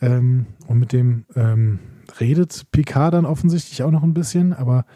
Ähm, 0.00 0.46
und 0.66 0.78
mit 0.78 0.92
dem 0.92 1.24
ähm, 1.36 1.78
redet 2.20 2.66
Picard 2.72 3.14
dann 3.14 3.24
offensichtlich 3.24 3.82
auch 3.82 3.90
noch 3.90 4.02
ein 4.02 4.14
bisschen, 4.14 4.52
aber 4.52 4.86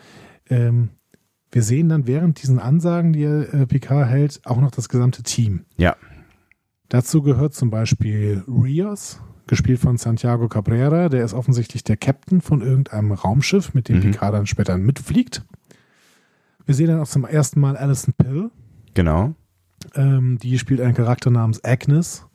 ähm, 0.50 0.90
wir 1.52 1.62
sehen 1.62 1.88
dann 1.88 2.06
während 2.06 2.42
diesen 2.42 2.58
Ansagen, 2.58 3.12
die 3.12 3.24
äh, 3.24 3.66
Picard 3.66 4.08
hält, 4.08 4.40
auch 4.44 4.60
noch 4.60 4.70
das 4.70 4.88
gesamte 4.88 5.22
Team. 5.22 5.64
Ja. 5.76 5.96
Dazu 6.88 7.22
gehört 7.22 7.54
zum 7.54 7.70
Beispiel 7.70 8.42
Rios, 8.48 9.20
gespielt 9.46 9.80
von 9.80 9.98
Santiago 9.98 10.48
Cabrera, 10.48 11.08
der 11.08 11.24
ist 11.24 11.34
offensichtlich 11.34 11.84
der 11.84 11.96
Captain 11.96 12.40
von 12.40 12.60
irgendeinem 12.60 13.12
Raumschiff, 13.12 13.74
mit 13.74 13.88
dem 13.88 13.96
mhm. 13.96 14.00
Picard 14.02 14.34
dann 14.34 14.46
später 14.46 14.78
mitfliegt. 14.78 15.42
Wir 16.66 16.74
sehen 16.74 16.88
dann 16.88 17.00
auch 17.00 17.08
zum 17.08 17.24
ersten 17.24 17.60
Mal 17.60 17.76
Alison 17.76 18.14
Pill. 18.16 18.50
Genau. 18.94 19.34
Ähm, 19.94 20.38
die 20.38 20.58
spielt 20.58 20.80
einen 20.80 20.94
Charakter 20.94 21.30
namens 21.30 21.64
Agnes. 21.64 22.26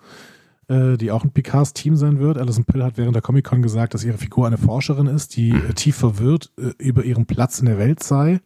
Äh, 0.69 0.97
die 0.97 1.11
auch 1.11 1.23
ein 1.23 1.32
Picards 1.32 1.71
Team 1.71 1.95
sein 1.95 2.19
wird. 2.19 2.38
Alison 2.38 2.65
Pill 2.65 2.84
hat 2.84 2.97
während 2.97 3.15
der 3.15 3.21
Comic-Con 3.21 3.61
gesagt, 3.61 3.93
dass 3.93 4.03
ihre 4.03 4.17
Figur 4.17 4.47
eine 4.47 4.57
Forscherin 4.57 5.07
ist, 5.07 5.38
die 5.38 5.51
äh, 5.51 5.73
tief 5.73 5.95
verwirrt 5.95 6.51
äh, 6.59 6.71
über 6.78 7.05
ihren 7.05 7.25
Platz 7.25 7.61
in 7.61 7.67
der 7.67 7.78
Welt 7.78 8.03
sei. 8.03 8.41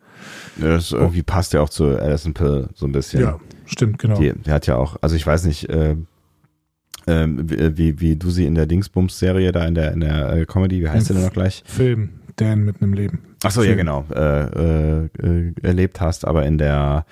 Das 0.58 0.92
irgendwie 0.92 1.24
passt 1.24 1.54
ja 1.54 1.62
auch 1.62 1.70
zu 1.70 1.86
Alison 1.86 2.36
Pill 2.36 2.70
so 2.76 2.86
ein 2.86 2.92
bisschen. 2.92 3.22
Ja, 3.22 3.40
stimmt, 3.66 3.98
genau. 3.98 4.20
Die, 4.20 4.34
die 4.34 4.52
hat 4.52 4.68
ja 4.68 4.76
auch, 4.76 4.98
also 5.02 5.16
ich 5.16 5.26
weiß 5.26 5.46
nicht, 5.46 5.68
äh, 5.70 5.96
ähm, 7.08 7.50
wie, 7.50 8.00
wie 8.00 8.16
du 8.16 8.30
sie 8.30 8.46
in 8.46 8.54
der 8.54 8.68
Dingsbums-Serie 8.68 9.52
da 9.52 9.66
in 9.66 9.74
der, 9.74 9.92
in 9.92 10.02
der 10.02 10.32
äh, 10.32 10.46
Comedy, 10.46 10.82
wie 10.82 10.90
heißt 10.90 11.08
sie 11.08 11.16
denn 11.16 11.24
noch 11.24 11.34
gleich? 11.34 11.64
Film, 11.66 12.10
Dan 12.36 12.66
mit 12.66 12.84
einem 12.84 12.94
Leben. 12.94 13.31
Ach 13.44 13.52
so, 13.52 13.64
ja 13.64 13.76
genau, 13.76 14.06
äh, 14.14 15.06
äh, 15.06 15.54
erlebt 15.62 16.00
hast, 16.00 16.26
aber 16.26 16.46
in 16.46 16.58
der 16.58 17.06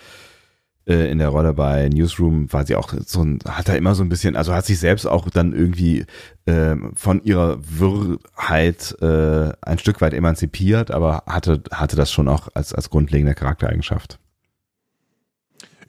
äh, 0.89 1.11
in 1.11 1.19
der 1.19 1.29
Rolle 1.29 1.53
bei 1.53 1.87
Newsroom 1.87 2.51
war 2.51 2.65
sie 2.65 2.75
auch 2.75 2.93
so 3.05 3.23
ein, 3.23 3.39
hat 3.47 3.69
da 3.69 3.75
immer 3.75 3.93
so 3.93 4.03
ein 4.03 4.09
bisschen, 4.09 4.35
also 4.35 4.53
hat 4.53 4.65
sich 4.65 4.79
selbst 4.79 5.05
auch 5.05 5.29
dann 5.29 5.53
irgendwie 5.53 6.05
äh, 6.45 6.75
von 6.95 7.23
ihrer 7.23 7.59
Wirrheit 7.61 8.97
äh, 9.01 9.51
ein 9.61 9.77
Stück 9.77 10.01
weit 10.01 10.13
emanzipiert, 10.13 10.89
aber 10.89 11.23
hatte, 11.27 11.61
hatte 11.71 11.95
das 11.95 12.11
schon 12.11 12.27
auch 12.27 12.49
als, 12.55 12.73
als 12.73 12.89
grundlegende 12.89 13.35
Charaktereigenschaft. 13.35 14.19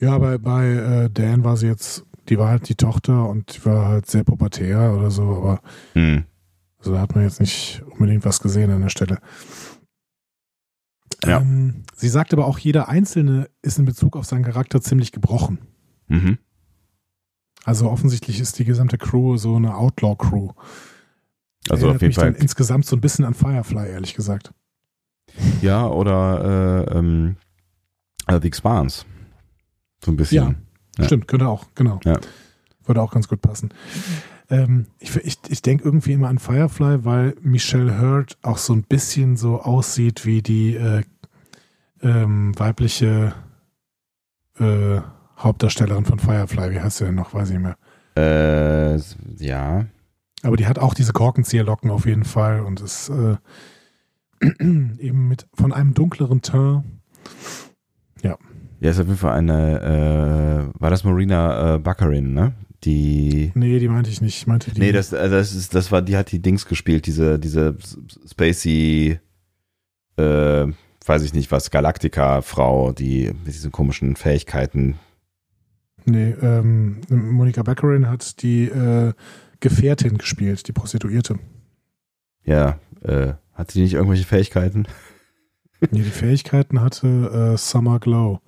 Ja, 0.01 0.19
bei, 0.19 0.39
bei 0.39 0.67
äh, 0.67 1.11
Dan 1.11 1.45
war 1.45 1.57
sie 1.57 1.67
jetzt, 1.67 2.05
die 2.29 2.39
war 2.39 2.51
halt 2.51 2.69
die 2.69 2.75
Tochter 2.75 3.27
und 3.27 3.57
die 3.57 3.65
war 3.65 3.87
halt 3.87 4.07
sehr 4.07 4.25
pubertär 4.25 4.95
oder 4.97 5.11
so, 5.11 5.23
aber 5.23 5.61
hm. 5.95 6.25
also 6.79 6.93
da 6.93 7.01
hat 7.01 7.15
man 7.15 7.25
jetzt 7.25 7.41
nicht 7.41 7.83
unbedingt 7.91 8.27
was 8.27 8.41
gesehen 8.41 8.71
an 8.71 8.83
der 8.83 8.91
Stelle. 8.91 9.19
Ja. 11.25 11.41
Ähm, 11.41 11.83
sie 11.95 12.09
sagt 12.09 12.33
aber 12.33 12.47
auch, 12.47 12.59
jeder 12.59 12.89
Einzelne 12.89 13.49
ist 13.63 13.79
in 13.79 13.85
Bezug 13.85 14.17
auf 14.17 14.25
seinen 14.25 14.45
Charakter 14.45 14.81
ziemlich 14.81 15.13
gebrochen. 15.13 15.59
Mhm. 16.09 16.39
Also 17.65 17.91
offensichtlich 17.91 18.41
ist 18.41 18.59
die 18.59 18.65
gesamte 18.65 18.99
Crew 18.99 19.37
so 19.37 19.57
eine 19.57 19.77
Outlaw-Crew. 19.77 20.53
Also 21.69 21.87
Erinnert 21.87 21.97
auf 21.97 22.03
jeden 22.03 22.15
Fall. 22.15 22.35
insgesamt 22.35 22.87
so 22.87 22.97
ein 22.97 23.01
bisschen 23.01 23.25
an 23.25 23.35
Firefly, 23.35 23.91
ehrlich 23.91 24.15
gesagt. 24.15 24.53
Ja, 25.61 25.87
oder 25.87 26.87
äh, 26.89 26.99
ähm, 26.99 27.37
äh, 28.27 28.41
The 28.41 28.49
Expanse. 28.49 29.05
So 30.05 30.11
ein 30.11 30.17
bisschen. 30.17 30.37
Ja, 30.43 30.55
ja. 30.99 31.05
stimmt, 31.05 31.29
könnte 31.29 31.49
auch, 31.49 31.67
genau. 31.75 32.01
Ja. 32.05 32.19
Würde 32.87 33.03
auch 33.03 33.13
ganz 33.13 33.29
gut 33.29 33.43
passen. 33.43 33.71
Ähm, 34.51 34.87
ich 34.99 35.17
ich, 35.17 35.39
ich 35.49 35.63
denke 35.63 35.85
irgendwie 35.85 36.13
immer 36.13 36.29
an 36.29 36.39
Firefly, 36.39 37.05
weil 37.05 37.35
Michelle 37.41 38.01
Hurd 38.01 38.37
auch 38.43 38.59
so 38.59 38.73
ein 38.73 38.83
bisschen 38.83 39.37
so 39.37 39.61
aussieht 39.61 40.27
wie 40.27 40.43
die 40.43 40.75
äh, 40.75 41.03
ähm, 42.03 42.59
weibliche 42.59 43.35
äh, 44.59 45.01
Hauptdarstellerin 45.39 46.05
von 46.05 46.19
Firefly. 46.19 46.73
Wie 46.73 46.81
heißt 46.81 46.99
sie 46.99 47.05
denn 47.07 47.15
noch? 47.15 47.33
Weiß 47.33 47.51
ich 47.51 47.59
nicht 47.59 47.63
mehr. 47.63 47.77
Äh, 48.17 49.01
ja. 49.39 49.87
Aber 50.43 50.57
die 50.57 50.67
hat 50.67 50.79
auch 50.79 50.95
diese 50.95 51.13
Korkenzieherlocken 51.13 51.91
auf 51.91 52.07
jeden 52.07 52.25
Fall 52.25 52.61
und 52.61 52.81
ist 52.81 53.11
äh, 53.11 53.37
eben 54.59 55.29
mit 55.29 55.47
von 55.55 55.73
einem 55.73 55.95
dunkleren 55.95 56.43
Teint. 56.43 56.85
Ja. 58.23 58.37
Ja, 58.81 58.91
ist 58.91 58.99
auf 58.99 59.07
jeden 59.07 59.19
Fall 59.19 59.37
eine, 59.37 60.71
äh, 60.75 60.81
war 60.81 60.91
das 60.91 61.05
Marina 61.05 61.75
äh, 61.75 61.79
Baccarin, 61.79 62.33
ne? 62.33 62.55
Die. 62.85 63.53
Nee, 63.55 63.79
die 63.79 63.89
meinte 63.89 64.11
ich 64.11 64.21
nicht. 64.21 64.37
Ich 64.37 64.47
meinte 64.47 64.71
die. 64.71 64.81
Nee, 64.81 64.93
das, 64.93 65.13
äh, 65.13 65.29
das 65.29 65.55
ist, 65.55 65.75
das 65.75 65.93
war, 65.93 66.01
die 66.03 66.17
hat 66.17 66.33
die 66.33 66.41
Dings 66.41 66.67
gespielt, 66.67 67.07
diese, 67.07 67.39
diese 67.39 67.77
Spacey, 68.31 69.19
äh, 70.17 70.67
weiß 71.07 71.23
ich 71.23 71.35
nicht 71.35 71.53
was, 71.53 71.71
Galactica-Frau, 71.71 72.93
die 72.93 73.33
mit 73.45 73.55
diesen 73.55 73.71
komischen 73.71 74.17
Fähigkeiten. 74.17 74.99
Nee, 76.07 76.35
ähm, 76.41 77.01
Monika 77.09 77.63
Baccarin 77.63 78.09
hat 78.09 78.43
die 78.43 78.65
äh, 78.65 79.13
Gefährtin 79.61 80.17
gespielt, 80.17 80.67
die 80.67 80.73
Prostituierte. 80.73 81.39
Ja, 82.45 82.79
äh, 83.03 83.35
hat 83.53 83.71
sie 83.71 83.83
nicht 83.83 83.95
irgendwelche 83.95 84.25
Fähigkeiten? 84.25 84.87
nee, 85.91 86.03
die 86.03 86.11
Fähigkeiten 86.11 86.81
hatte 86.81 87.53
äh, 87.55 87.59
Summer 87.59 87.99
Glow. 88.01 88.41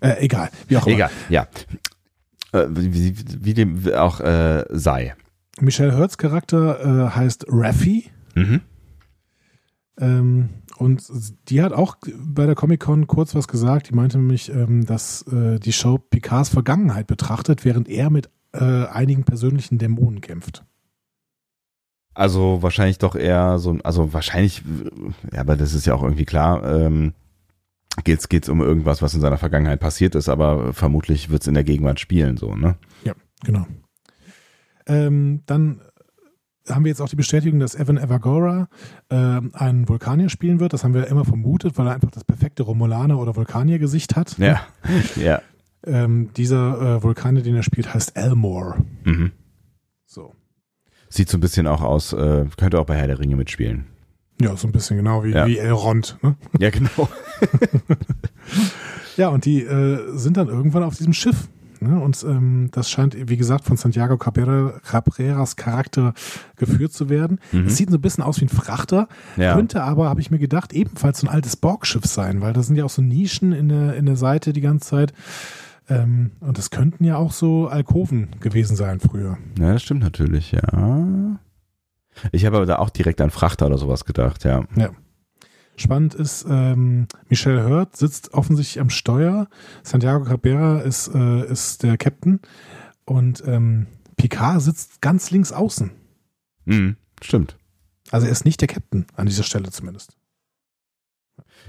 Äh, 0.00 0.24
egal, 0.24 0.50
wie 0.68 0.76
auch 0.76 0.86
immer. 0.86 0.96
Egal, 0.96 1.10
ja. 1.28 1.48
Äh, 2.52 2.66
wie, 2.70 3.14
wie, 3.44 3.54
dem 3.54 3.92
auch 3.94 4.20
äh, 4.20 4.64
sei. 4.70 5.14
Michelle 5.60 5.96
Hurts 5.96 6.18
Charakter 6.18 6.80
äh, 6.80 7.10
heißt 7.10 7.46
Raffi. 7.48 8.10
Mhm. 8.34 8.60
Ähm, 9.98 10.48
und 10.78 11.02
die 11.48 11.60
hat 11.60 11.72
auch 11.72 11.96
bei 12.16 12.46
der 12.46 12.54
Comic-Con 12.54 13.06
kurz 13.08 13.34
was 13.34 13.48
gesagt. 13.48 13.90
Die 13.90 13.94
meinte 13.94 14.18
nämlich, 14.18 14.48
ähm, 14.50 14.86
dass 14.86 15.22
äh, 15.22 15.58
die 15.58 15.72
Show 15.72 15.98
Picards 15.98 16.50
Vergangenheit 16.50 17.06
betrachtet, 17.08 17.64
während 17.64 17.88
er 17.88 18.10
mit 18.10 18.30
äh, 18.52 18.86
einigen 18.86 19.24
persönlichen 19.24 19.78
Dämonen 19.78 20.20
kämpft. 20.20 20.64
Also 22.14 22.62
wahrscheinlich 22.62 22.98
doch 22.98 23.14
eher 23.14 23.58
so, 23.58 23.78
also 23.84 24.12
wahrscheinlich, 24.12 24.62
ja, 25.32 25.40
aber 25.40 25.56
das 25.56 25.74
ist 25.74 25.86
ja 25.86 25.94
auch 25.94 26.02
irgendwie 26.02 26.24
klar, 26.24 26.64
ähm, 26.64 27.14
geht's 28.04 28.28
geht's 28.28 28.48
um 28.48 28.60
irgendwas, 28.60 29.02
was 29.02 29.14
in 29.14 29.20
seiner 29.20 29.38
Vergangenheit 29.38 29.80
passiert 29.80 30.14
ist, 30.14 30.28
aber 30.28 30.72
vermutlich 30.72 31.30
wird's 31.30 31.46
in 31.46 31.54
der 31.54 31.64
Gegenwart 31.64 32.00
spielen, 32.00 32.36
so, 32.36 32.54
ne? 32.54 32.76
Ja, 33.04 33.14
genau. 33.44 33.66
Ähm, 34.86 35.42
dann 35.46 35.82
haben 36.68 36.84
wir 36.84 36.90
jetzt 36.90 37.00
auch 37.00 37.08
die 37.08 37.16
Bestätigung, 37.16 37.60
dass 37.60 37.74
Evan 37.74 37.98
Evagora 37.98 38.68
äh, 39.08 39.14
einen 39.14 39.88
Vulkanier 39.88 40.28
spielen 40.28 40.60
wird. 40.60 40.72
Das 40.72 40.84
haben 40.84 40.94
wir 40.94 41.06
immer 41.06 41.24
vermutet, 41.24 41.78
weil 41.78 41.86
er 41.86 41.94
einfach 41.94 42.10
das 42.10 42.24
perfekte 42.24 42.62
Romulaner- 42.62 43.18
oder 43.18 43.36
Vulkanier-Gesicht 43.36 44.16
hat. 44.16 44.36
Ja, 44.38 44.60
ja. 45.16 45.42
Ähm, 45.86 46.30
dieser 46.36 46.96
äh, 46.96 47.02
Vulkanier, 47.02 47.42
den 47.42 47.56
er 47.56 47.62
spielt, 47.62 47.94
heißt 47.94 48.16
Elmore. 48.16 48.84
Mhm. 49.04 49.32
So. 50.04 50.34
Sieht 51.08 51.28
so 51.28 51.38
ein 51.38 51.40
bisschen 51.40 51.66
auch 51.66 51.80
aus, 51.80 52.12
äh, 52.12 52.46
könnte 52.56 52.80
auch 52.80 52.86
bei 52.86 52.96
Herr 52.96 53.06
der 53.06 53.18
Ringe 53.18 53.36
mitspielen. 53.36 53.86
Ja, 54.40 54.56
so 54.56 54.68
ein 54.68 54.72
bisschen 54.72 54.96
genau 54.96 55.24
wie, 55.24 55.32
ja. 55.32 55.46
wie 55.46 55.58
Elrond. 55.58 56.16
Ne? 56.22 56.36
Ja, 56.58 56.70
genau. 56.70 57.08
ja, 59.16 59.28
und 59.28 59.44
die 59.44 59.62
äh, 59.62 60.16
sind 60.16 60.36
dann 60.36 60.48
irgendwann 60.48 60.84
auf 60.84 60.96
diesem 60.96 61.12
Schiff. 61.12 61.48
Ne? 61.80 62.00
Und 62.00 62.24
ähm, 62.24 62.68
das 62.72 62.90
scheint, 62.90 63.16
wie 63.28 63.36
gesagt, 63.36 63.64
von 63.64 63.76
Santiago 63.76 64.16
Cabrera, 64.16 64.80
Cabreras 64.84 65.56
Charakter 65.56 66.14
geführt 66.56 66.92
zu 66.92 67.08
werden. 67.08 67.38
Mhm. 67.52 67.66
Es 67.66 67.76
sieht 67.76 67.90
so 67.90 67.98
ein 67.98 68.00
bisschen 68.00 68.24
aus 68.24 68.40
wie 68.40 68.46
ein 68.46 68.48
Frachter, 68.48 69.08
ja. 69.36 69.54
könnte 69.54 69.82
aber, 69.82 70.08
habe 70.08 70.20
ich 70.20 70.30
mir 70.30 70.38
gedacht, 70.38 70.72
ebenfalls 70.72 71.20
so 71.20 71.26
ein 71.26 71.32
altes 71.32 71.56
Borgschiff 71.56 72.06
sein, 72.06 72.40
weil 72.40 72.52
da 72.52 72.62
sind 72.62 72.76
ja 72.76 72.84
auch 72.84 72.90
so 72.90 73.02
Nischen 73.02 73.52
in 73.52 73.68
der, 73.68 73.94
in 73.94 74.06
der 74.06 74.16
Seite 74.16 74.52
die 74.52 74.60
ganze 74.60 74.88
Zeit. 74.88 75.12
Ähm, 75.88 76.32
und 76.40 76.58
das 76.58 76.70
könnten 76.70 77.04
ja 77.04 77.16
auch 77.16 77.32
so 77.32 77.68
Alkoven 77.68 78.28
gewesen 78.40 78.76
sein 78.76 79.00
früher. 79.00 79.38
Ja, 79.58 79.72
das 79.72 79.82
stimmt 79.82 80.02
natürlich, 80.02 80.52
ja. 80.52 81.38
Ich 82.32 82.44
habe 82.46 82.56
aber 82.56 82.66
da 82.66 82.78
auch 82.78 82.90
direkt 82.90 83.20
an 83.20 83.30
Frachter 83.30 83.66
oder 83.66 83.78
sowas 83.78 84.04
gedacht, 84.04 84.44
ja. 84.44 84.64
Ja. 84.76 84.90
Spannend 85.76 86.14
ist, 86.14 86.44
ähm, 86.48 87.06
Michelle 87.28 87.68
Hurt 87.68 87.96
sitzt 87.96 88.34
offensichtlich 88.34 88.80
am 88.80 88.90
Steuer. 88.90 89.48
Santiago 89.84 90.24
Cabrera 90.24 90.80
ist, 90.80 91.14
äh, 91.14 91.46
ist 91.46 91.84
der 91.84 91.96
Captain. 91.96 92.40
Und 93.04 93.44
ähm, 93.46 93.86
Picard 94.16 94.60
sitzt 94.60 95.00
ganz 95.00 95.30
links 95.30 95.52
außen. 95.52 95.92
Mhm, 96.64 96.96
stimmt. 97.22 97.56
Also 98.10 98.26
er 98.26 98.32
ist 98.32 98.44
nicht 98.44 98.60
der 98.60 98.68
Captain, 98.68 99.06
an 99.14 99.26
dieser 99.26 99.44
Stelle 99.44 99.70
zumindest. 99.70 100.16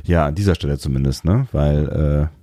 Ja, 0.04 0.26
an 0.26 0.36
dieser 0.36 0.56
Stelle 0.56 0.80
zumindest, 0.80 1.26
ne? 1.26 1.48
Weil 1.52 2.30
äh, 2.32 2.40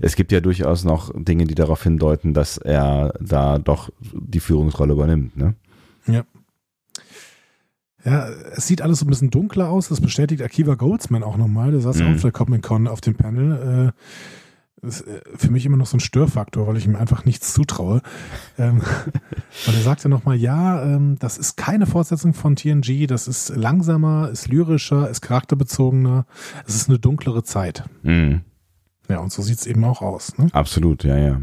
es 0.00 0.16
gibt 0.16 0.32
ja 0.32 0.40
durchaus 0.40 0.84
noch 0.84 1.12
Dinge, 1.14 1.44
die 1.44 1.54
darauf 1.54 1.82
hindeuten, 1.82 2.32
dass 2.32 2.56
er 2.56 3.12
da 3.20 3.58
doch 3.58 3.90
die 4.00 4.40
Führungsrolle 4.40 4.94
übernimmt, 4.94 5.36
ne? 5.36 5.54
Ja. 6.06 6.24
Ja, 8.04 8.28
es 8.54 8.66
sieht 8.66 8.82
alles 8.82 8.98
so 9.00 9.06
ein 9.06 9.08
bisschen 9.08 9.30
dunkler 9.30 9.68
aus. 9.70 9.88
Das 9.88 10.00
bestätigt 10.00 10.42
Akiva 10.42 10.74
Goldsman 10.74 11.22
auch 11.22 11.36
nochmal. 11.36 11.70
Der 11.70 11.80
saß 11.80 11.98
Mhm. 11.98 12.06
auch 12.06 12.14
auf 12.16 12.20
der 12.22 12.32
Comic 12.32 12.62
Con 12.62 12.86
auf 12.86 13.00
dem 13.00 13.14
Panel. 13.14 13.92
Äh, 13.94 14.00
das 14.82 15.00
ist 15.00 15.06
äh, 15.06 15.20
für 15.36 15.50
mich 15.50 15.64
immer 15.64 15.78
noch 15.78 15.86
so 15.86 15.96
ein 15.96 16.00
Störfaktor, 16.00 16.66
weil 16.66 16.76
ich 16.76 16.84
ihm 16.86 16.96
einfach 16.96 17.24
nichts 17.24 17.54
zutraue. 17.54 18.02
Ähm, 18.58 18.82
und 19.66 19.74
er 19.74 19.80
sagte 19.82 20.10
nochmal, 20.10 20.36
ja, 20.36 20.82
ähm, 20.84 21.16
das 21.18 21.38
ist 21.38 21.56
keine 21.56 21.86
Fortsetzung 21.86 22.34
von 22.34 22.56
TNG. 22.56 23.06
Das 23.06 23.26
ist 23.26 23.56
langsamer, 23.56 24.28
ist 24.30 24.48
lyrischer, 24.48 25.08
ist 25.08 25.22
charakterbezogener. 25.22 26.26
Es 26.66 26.74
ist 26.74 26.90
eine 26.90 26.98
dunklere 26.98 27.42
Zeit. 27.44 27.84
Mhm. 28.02 28.42
Ja, 29.08 29.18
und 29.20 29.32
so 29.32 29.40
sieht's 29.40 29.64
eben 29.66 29.82
auch 29.84 30.02
aus. 30.02 30.36
Ne? 30.36 30.48
Absolut, 30.52 31.04
ja, 31.04 31.16
ja. 31.16 31.40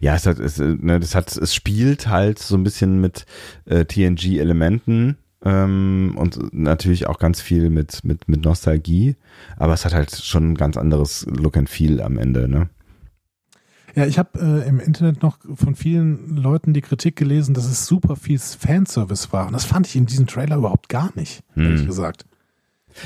Ja, 0.00 0.14
es 0.14 0.26
hat, 0.26 0.38
es, 0.38 0.58
äh, 0.58 0.74
ne, 0.80 0.98
das 0.98 1.14
hat, 1.14 1.36
es 1.36 1.54
spielt 1.54 2.08
halt 2.08 2.38
so 2.38 2.56
ein 2.56 2.64
bisschen 2.64 3.00
mit 3.00 3.26
äh, 3.66 3.84
TNG-Elementen 3.84 5.16
ähm, 5.44 6.14
und 6.16 6.52
natürlich 6.52 7.06
auch 7.06 7.18
ganz 7.18 7.40
viel 7.40 7.70
mit, 7.70 8.04
mit, 8.04 8.28
mit 8.28 8.44
Nostalgie, 8.44 9.16
aber 9.56 9.74
es 9.74 9.84
hat 9.84 9.94
halt 9.94 10.14
schon 10.14 10.52
ein 10.52 10.54
ganz 10.56 10.76
anderes 10.76 11.26
Look 11.28 11.56
and 11.56 11.68
Feel 11.68 12.00
am 12.00 12.18
Ende, 12.18 12.48
ne? 12.48 12.68
Ja, 13.94 14.04
ich 14.04 14.18
habe 14.18 14.38
äh, 14.38 14.68
im 14.68 14.78
Internet 14.78 15.22
noch 15.22 15.38
von 15.54 15.74
vielen 15.74 16.36
Leuten 16.36 16.74
die 16.74 16.82
Kritik 16.82 17.16
gelesen, 17.16 17.54
dass 17.54 17.64
es 17.64 17.86
super 17.86 18.14
viel 18.14 18.38
Fanservice 18.38 19.32
war. 19.32 19.46
Und 19.46 19.54
das 19.54 19.64
fand 19.64 19.86
ich 19.86 19.96
in 19.96 20.04
diesem 20.04 20.26
Trailer 20.26 20.56
überhaupt 20.56 20.90
gar 20.90 21.10
nicht, 21.14 21.42
ehrlich 21.56 21.80
Hm. 21.80 21.86
gesagt. 21.86 22.26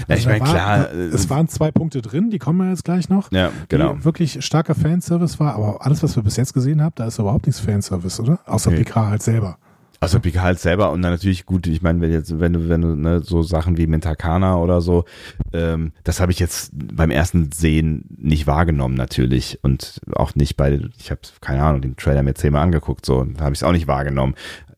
Ja, 0.08 0.16
ich 0.16 0.26
Also 0.26 0.28
da 0.28 0.30
meine, 0.30 0.44
war- 0.44 0.50
klar, 0.52 0.92
Es 0.92 1.26
äh, 1.26 1.30
waren 1.30 1.46
zwei 1.48 1.70
Punkte 1.70 2.02
drin, 2.02 2.30
die 2.30 2.38
kommen 2.40 2.58
wir 2.58 2.70
jetzt 2.70 2.84
gleich 2.84 3.08
noch. 3.08 3.30
ja, 3.30 3.52
genau. 3.68 4.02
Wirklich 4.04 4.44
starker 4.44 4.74
Fanservice 4.74 5.38
war, 5.38 5.54
aber 5.54 5.84
alles, 5.86 6.02
was 6.02 6.16
wir 6.16 6.24
bis 6.24 6.36
jetzt 6.36 6.54
gesehen 6.54 6.82
haben, 6.82 6.94
da 6.96 7.06
ist 7.06 7.20
überhaupt 7.20 7.46
nichts 7.46 7.60
Fanservice, 7.60 8.20
oder? 8.20 8.40
Außer 8.46 8.70
Nee. 8.72 8.78
Picard 8.78 9.10
halt 9.10 9.22
selber. 9.22 9.58
Also 10.02 10.18
Picard 10.18 10.44
halt 10.44 10.58
selber 10.58 10.92
und 10.92 11.02
dann 11.02 11.12
natürlich 11.12 11.44
gut, 11.44 11.66
ich 11.66 11.82
meine, 11.82 12.00
wenn 12.00 12.10
jetzt, 12.10 12.40
wenn 12.40 12.54
du, 12.54 12.68
wenn 12.70 12.80
du, 12.80 12.96
ne, 12.96 13.20
so 13.20 13.42
Sachen 13.42 13.76
wie 13.76 13.86
Mentakana 13.86 14.56
oder 14.56 14.80
so, 14.80 15.04
ähm, 15.52 15.92
das 16.04 16.20
habe 16.20 16.32
ich 16.32 16.38
jetzt 16.38 16.70
beim 16.72 17.10
ersten 17.10 17.52
Sehen 17.52 18.06
nicht 18.16 18.46
wahrgenommen 18.46 18.94
natürlich 18.94 19.58
und 19.62 20.00
auch 20.14 20.34
nicht 20.34 20.56
bei, 20.56 20.80
ich 20.98 21.10
habe 21.10 21.20
keine 21.42 21.62
Ahnung, 21.62 21.82
den 21.82 21.96
Trailer 21.96 22.22
mir 22.22 22.32
zehnmal 22.32 22.62
angeguckt, 22.62 23.04
so, 23.04 23.26
habe 23.40 23.52
ich 23.52 23.58
es 23.58 23.62
auch 23.62 23.72
nicht 23.72 23.88
wahrgenommen. 23.88 24.36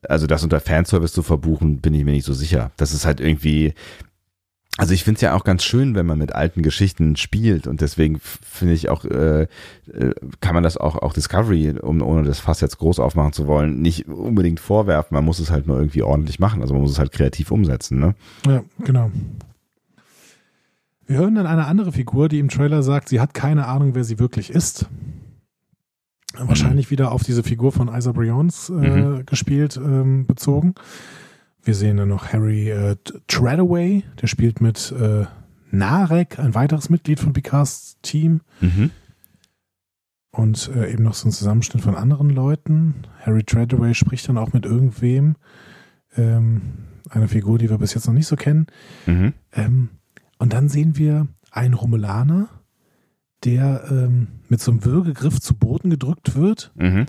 Also 0.09 0.27
das 0.27 0.43
unter 0.43 0.59
Fanservice 0.59 1.13
zu 1.13 1.23
verbuchen, 1.23 1.79
bin 1.79 1.93
ich 1.93 2.03
mir 2.03 2.11
nicht 2.11 2.25
so 2.25 2.33
sicher. 2.33 2.71
Das 2.75 2.93
ist 2.93 3.05
halt 3.05 3.21
irgendwie, 3.21 3.73
also 4.77 4.93
ich 4.93 5.03
finde 5.03 5.17
es 5.17 5.21
ja 5.21 5.35
auch 5.35 5.43
ganz 5.43 5.63
schön, 5.63 5.93
wenn 5.95 6.05
man 6.07 6.17
mit 6.17 6.33
alten 6.33 6.63
Geschichten 6.63 7.15
spielt 7.15 7.67
und 7.67 7.81
deswegen 7.81 8.19
finde 8.19 8.73
ich 8.73 8.89
auch, 8.89 9.05
äh, 9.05 9.43
äh, 9.43 9.47
kann 10.41 10.55
man 10.55 10.63
das 10.63 10.77
auch, 10.77 10.95
auch 10.95 11.13
Discovery, 11.13 11.75
um, 11.79 12.01
ohne 12.01 12.23
das 12.23 12.39
Fass 12.39 12.59
jetzt 12.61 12.79
groß 12.79 12.99
aufmachen 12.99 13.33
zu 13.33 13.45
wollen, 13.45 13.81
nicht 13.81 14.07
unbedingt 14.07 14.59
vorwerfen. 14.59 15.13
Man 15.15 15.25
muss 15.25 15.39
es 15.39 15.51
halt 15.51 15.67
nur 15.67 15.77
irgendwie 15.77 16.01
ordentlich 16.01 16.39
machen. 16.39 16.61
Also 16.61 16.73
man 16.73 16.81
muss 16.81 16.91
es 16.91 16.99
halt 16.99 17.11
kreativ 17.11 17.51
umsetzen. 17.51 17.99
Ne? 17.99 18.15
Ja, 18.47 18.63
genau. 18.79 19.11
Wir 21.05 21.17
hören 21.17 21.35
dann 21.35 21.45
eine 21.47 21.65
andere 21.67 21.91
Figur, 21.91 22.29
die 22.29 22.39
im 22.39 22.49
Trailer 22.49 22.81
sagt, 22.81 23.09
sie 23.09 23.19
hat 23.19 23.33
keine 23.33 23.67
Ahnung, 23.67 23.93
wer 23.93 24.03
sie 24.03 24.19
wirklich 24.19 24.49
ist. 24.49 24.87
Wahrscheinlich 26.35 26.89
wieder 26.89 27.11
auf 27.11 27.21
diese 27.23 27.43
Figur 27.43 27.71
von 27.71 27.93
Isa 27.95 28.11
Brions 28.11 28.69
äh, 28.69 28.73
Mhm. 28.73 29.25
gespielt, 29.27 29.77
ähm, 29.77 30.25
bezogen. 30.25 30.73
Wir 31.63 31.75
sehen 31.75 31.97
dann 31.97 32.09
noch 32.09 32.33
Harry 32.33 32.69
äh, 32.69 32.95
Treadaway, 33.27 34.03
der 34.21 34.27
spielt 34.27 34.59
mit 34.61 34.91
äh, 34.91 35.25
Narek, 35.71 36.39
ein 36.39 36.53
weiteres 36.55 36.89
Mitglied 36.89 37.19
von 37.19 37.33
Picards 37.33 37.97
Team. 38.01 38.41
Mhm. 38.59 38.91
Und 40.31 40.69
äh, 40.75 40.91
eben 40.91 41.03
noch 41.03 41.13
so 41.13 41.27
ein 41.27 41.31
Zusammenschnitt 41.31 41.83
von 41.83 41.95
anderen 41.95 42.29
Leuten. 42.29 42.95
Harry 43.21 43.43
Treadaway 43.43 43.93
spricht 43.93 44.27
dann 44.27 44.37
auch 44.37 44.51
mit 44.53 44.65
irgendwem. 44.65 45.35
Ähm, 46.17 46.61
eine 47.09 47.27
Figur, 47.27 47.57
die 47.59 47.69
wir 47.69 47.77
bis 47.77 47.93
jetzt 47.93 48.07
noch 48.07 48.13
nicht 48.13 48.27
so 48.27 48.35
kennen. 48.35 48.67
Mhm. 49.05 49.33
Ähm, 49.53 49.89
und 50.39 50.53
dann 50.53 50.69
sehen 50.69 50.97
wir 50.97 51.27
einen 51.51 51.75
Romulaner, 51.75 52.49
der 53.43 53.85
ähm, 53.91 54.27
mit 54.49 54.59
so 54.61 54.71
einem 54.71 54.83
Würgegriff 54.83 55.39
zu 55.39 55.53
Boden 55.55 55.89
gedrückt 55.89 56.35
wird 56.35 56.71
Mhm. 56.75 57.05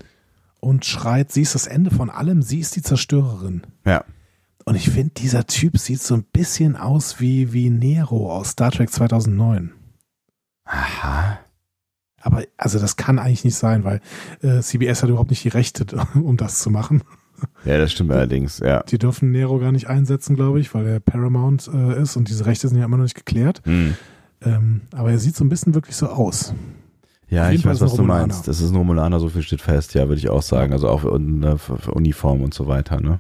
und 0.61 0.85
schreit, 0.85 1.33
sie 1.33 1.43
ist 1.43 1.55
das 1.55 1.67
Ende 1.67 1.91
von 1.91 2.11
allem, 2.11 2.43
sie 2.43 2.59
ist 2.61 2.77
die 2.77 2.83
Zerstörerin. 2.83 3.63
Ja. 3.87 4.05
Und 4.65 4.77
ich 4.77 4.91
finde, 4.91 5.12
dieser 5.15 5.47
Typ 5.47 5.79
sieht 5.79 6.01
so 6.01 6.15
ein 6.15 6.25
bisschen 6.25 6.77
aus 6.77 7.21
wie, 7.21 7.53
wie 7.53 7.71
Nero 7.71 8.33
aus 8.33 8.51
Star 8.51 8.71
Trek 8.71 8.91
2009. 8.91 9.73
Aha. 10.65 11.39
Aber 12.21 12.45
also 12.57 12.79
das 12.79 12.97
kann 12.97 13.19
eigentlich 13.19 13.45
nicht 13.45 13.57
sein, 13.57 13.85
weil 13.85 14.01
äh, 14.41 14.61
CBS 14.61 15.03
hat 15.03 15.11
überhaupt 15.11 15.31
nicht 15.31 15.45
die 15.45 15.49
Rechte, 15.49 15.85
um 16.15 16.39
das 16.39 16.61
zu 16.61 16.71
machen. 16.71 17.03
Ja, 17.67 17.77
das 17.77 17.93
stimmt 17.93 18.12
allerdings, 18.12 18.61
ja. 18.61 18.83
Die 18.85 18.97
dürfen 18.97 19.31
Nero 19.31 19.59
gar 19.59 19.73
nicht 19.73 19.89
einsetzen, 19.89 20.37
glaube 20.37 20.61
ich, 20.61 20.73
weil 20.73 20.87
er 20.87 21.01
Paramount 21.01 21.69
äh, 21.73 22.01
ist 22.01 22.17
und 22.17 22.29
diese 22.29 22.47
Rechte 22.47 22.69
sind 22.69 22.79
ja 22.79 22.87
immer 22.87 22.97
noch 22.97 23.05
nicht 23.05 23.17
geklärt. 23.17 23.61
Mhm. 23.67 23.97
Ähm, 24.41 24.81
aber 24.95 25.11
er 25.11 25.19
sieht 25.19 25.37
so 25.37 25.45
ein 25.45 25.49
bisschen 25.51 25.75
wirklich 25.75 25.97
so 25.97 26.07
aus. 26.07 26.55
Ja, 27.29 27.51
ich 27.51 27.65
weiß, 27.65 27.81
was 27.81 27.95
du 27.95 28.03
meinst. 28.03 28.47
Das 28.49 28.61
ist 28.61 28.71
ein 28.71 28.77
Romulaner, 28.77 29.19
so 29.19 29.29
viel 29.29 29.43
steht 29.43 29.61
fest, 29.61 29.95
ja, 29.95 30.09
würde 30.09 30.19
ich 30.19 30.29
auch 30.29 30.43
sagen. 30.43 30.73
Also 30.73 30.89
auch 30.89 31.05
in 31.05 31.41
der 31.41 31.59
Uniform 31.89 32.43
und 32.43 32.55
so 32.55 32.67
weiter, 32.67 33.01
ne? 33.01 33.19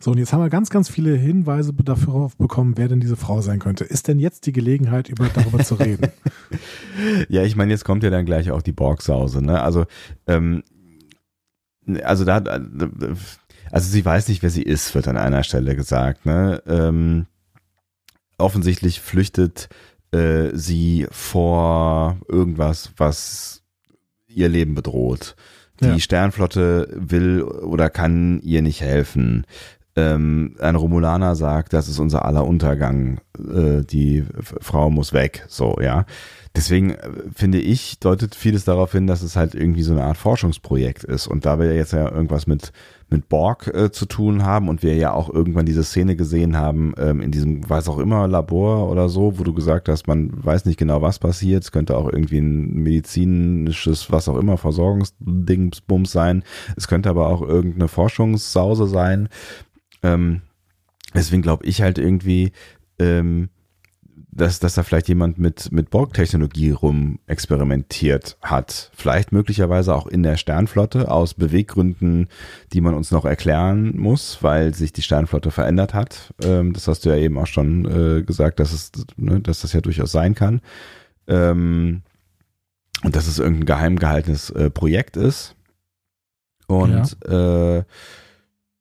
So, 0.00 0.12
und 0.12 0.18
jetzt 0.18 0.32
haben 0.32 0.40
wir 0.40 0.48
ganz, 0.50 0.70
ganz 0.70 0.88
viele 0.88 1.14
Hinweise 1.16 1.72
dafür 1.72 2.30
bekommen, 2.38 2.74
wer 2.76 2.88
denn 2.88 3.00
diese 3.00 3.16
Frau 3.16 3.40
sein 3.40 3.58
könnte. 3.58 3.84
Ist 3.84 4.08
denn 4.08 4.18
jetzt 4.18 4.46
die 4.46 4.52
Gelegenheit, 4.52 5.08
über, 5.08 5.26
darüber 5.28 5.64
zu 5.64 5.74
reden? 5.74 6.08
Ja, 7.28 7.44
ich 7.44 7.54
meine, 7.54 7.70
jetzt 7.70 7.84
kommt 7.84 8.02
ja 8.02 8.10
dann 8.10 8.24
gleich 8.26 8.50
auch 8.50 8.62
die 8.62 8.72
Borgsause, 8.72 9.40
ne? 9.40 9.62
Also, 9.62 9.84
ähm, 10.26 10.64
also 12.02 12.24
da, 12.24 12.38
also 13.70 13.88
sie 13.88 14.04
weiß 14.04 14.26
nicht, 14.28 14.42
wer 14.42 14.50
sie 14.50 14.62
ist, 14.64 14.94
wird 14.96 15.06
an 15.06 15.16
einer 15.16 15.44
Stelle 15.44 15.76
gesagt, 15.76 16.26
ne? 16.26 16.60
Ähm, 16.66 17.26
offensichtlich 18.36 19.00
flüchtet 19.00 19.68
äh, 20.10 20.48
sie 20.54 21.06
vor 21.10 22.18
irgendwas, 22.28 22.90
was 22.96 23.62
ihr 24.26 24.48
Leben 24.48 24.74
bedroht. 24.74 25.36
Die 25.80 25.86
Ja. 25.86 25.98
Sternflotte 26.00 26.88
will 26.92 27.42
oder 27.42 27.90
kann 27.90 28.40
ihr 28.40 28.62
nicht 28.62 28.80
helfen. 28.80 29.44
Ähm, 29.98 30.54
ein 30.60 30.76
Romulaner 30.76 31.34
sagt, 31.34 31.72
das 31.72 31.88
ist 31.88 31.98
unser 31.98 32.24
aller 32.24 32.46
Untergang. 32.46 33.20
Äh, 33.38 33.82
die 33.82 34.24
Frau 34.60 34.90
muss 34.90 35.12
weg. 35.12 35.44
So, 35.48 35.76
ja. 35.80 36.06
Deswegen 36.54 36.90
äh, 36.90 37.10
finde 37.34 37.58
ich, 37.58 37.98
deutet 37.98 38.34
vieles 38.34 38.64
darauf 38.64 38.92
hin, 38.92 39.06
dass 39.06 39.22
es 39.22 39.36
halt 39.36 39.54
irgendwie 39.54 39.82
so 39.82 39.92
eine 39.92 40.04
Art 40.04 40.16
Forschungsprojekt 40.16 41.04
ist. 41.04 41.26
Und 41.26 41.46
da 41.46 41.58
wir 41.58 41.74
jetzt 41.74 41.92
ja 41.92 42.10
irgendwas 42.10 42.46
mit, 42.46 42.72
mit 43.10 43.28
Borg 43.28 43.68
äh, 43.74 43.90
zu 43.90 44.06
tun 44.06 44.44
haben 44.44 44.68
und 44.68 44.82
wir 44.82 44.94
ja 44.94 45.12
auch 45.12 45.32
irgendwann 45.32 45.66
diese 45.66 45.84
Szene 45.84 46.16
gesehen 46.16 46.56
haben, 46.56 46.94
ähm, 46.98 47.20
in 47.20 47.30
diesem, 47.30 47.68
was 47.68 47.88
auch 47.88 47.98
immer, 47.98 48.28
Labor 48.28 48.90
oder 48.90 49.08
so, 49.08 49.38
wo 49.38 49.44
du 49.44 49.54
gesagt 49.54 49.88
hast, 49.88 50.06
man 50.06 50.30
weiß 50.44 50.64
nicht 50.64 50.78
genau, 50.78 51.02
was 51.02 51.18
passiert. 51.18 51.64
Es 51.64 51.72
könnte 51.72 51.96
auch 51.96 52.12
irgendwie 52.12 52.38
ein 52.38 52.82
medizinisches, 52.82 54.10
was 54.10 54.28
auch 54.28 54.36
immer, 54.36 54.58
Versorgungsdingsbums 54.58 56.12
sein. 56.12 56.44
Es 56.76 56.88
könnte 56.88 57.10
aber 57.10 57.28
auch 57.28 57.42
irgendeine 57.42 57.88
Forschungssause 57.88 58.86
sein. 58.86 59.28
Ähm, 60.02 60.42
deswegen 61.14 61.42
glaube 61.42 61.64
ich 61.66 61.82
halt 61.82 61.98
irgendwie, 61.98 62.52
ähm, 62.98 63.48
dass, 64.30 64.60
dass 64.60 64.74
da 64.74 64.82
vielleicht 64.82 65.08
jemand 65.08 65.38
mit, 65.38 65.72
mit 65.72 65.90
Borg-Technologie 65.90 66.70
rum 66.70 67.18
experimentiert 67.26 68.36
hat. 68.40 68.90
Vielleicht 68.94 69.32
möglicherweise 69.32 69.94
auch 69.94 70.06
in 70.06 70.22
der 70.22 70.36
Sternflotte 70.36 71.10
aus 71.10 71.34
Beweggründen, 71.34 72.28
die 72.72 72.80
man 72.80 72.94
uns 72.94 73.10
noch 73.10 73.24
erklären 73.24 73.96
muss, 73.98 74.42
weil 74.42 74.74
sich 74.74 74.92
die 74.92 75.02
Sternflotte 75.02 75.50
verändert 75.50 75.92
hat. 75.94 76.32
Ähm, 76.42 76.72
das 76.72 76.86
hast 76.88 77.04
du 77.04 77.10
ja 77.10 77.16
eben 77.16 77.38
auch 77.38 77.46
schon 77.46 77.84
äh, 77.84 78.22
gesagt, 78.22 78.60
dass, 78.60 78.72
es, 78.72 78.92
ne, 79.16 79.40
dass 79.40 79.60
das 79.60 79.72
ja 79.72 79.80
durchaus 79.80 80.12
sein 80.12 80.34
kann. 80.34 80.60
Ähm, 81.26 82.02
und 83.04 83.14
dass 83.14 83.28
es 83.28 83.38
irgendein 83.38 83.66
geheim 83.66 83.96
gehaltenes 83.96 84.50
äh, 84.50 84.70
Projekt 84.70 85.16
ist. 85.16 85.54
Und 86.66 87.16
äh, 87.26 87.84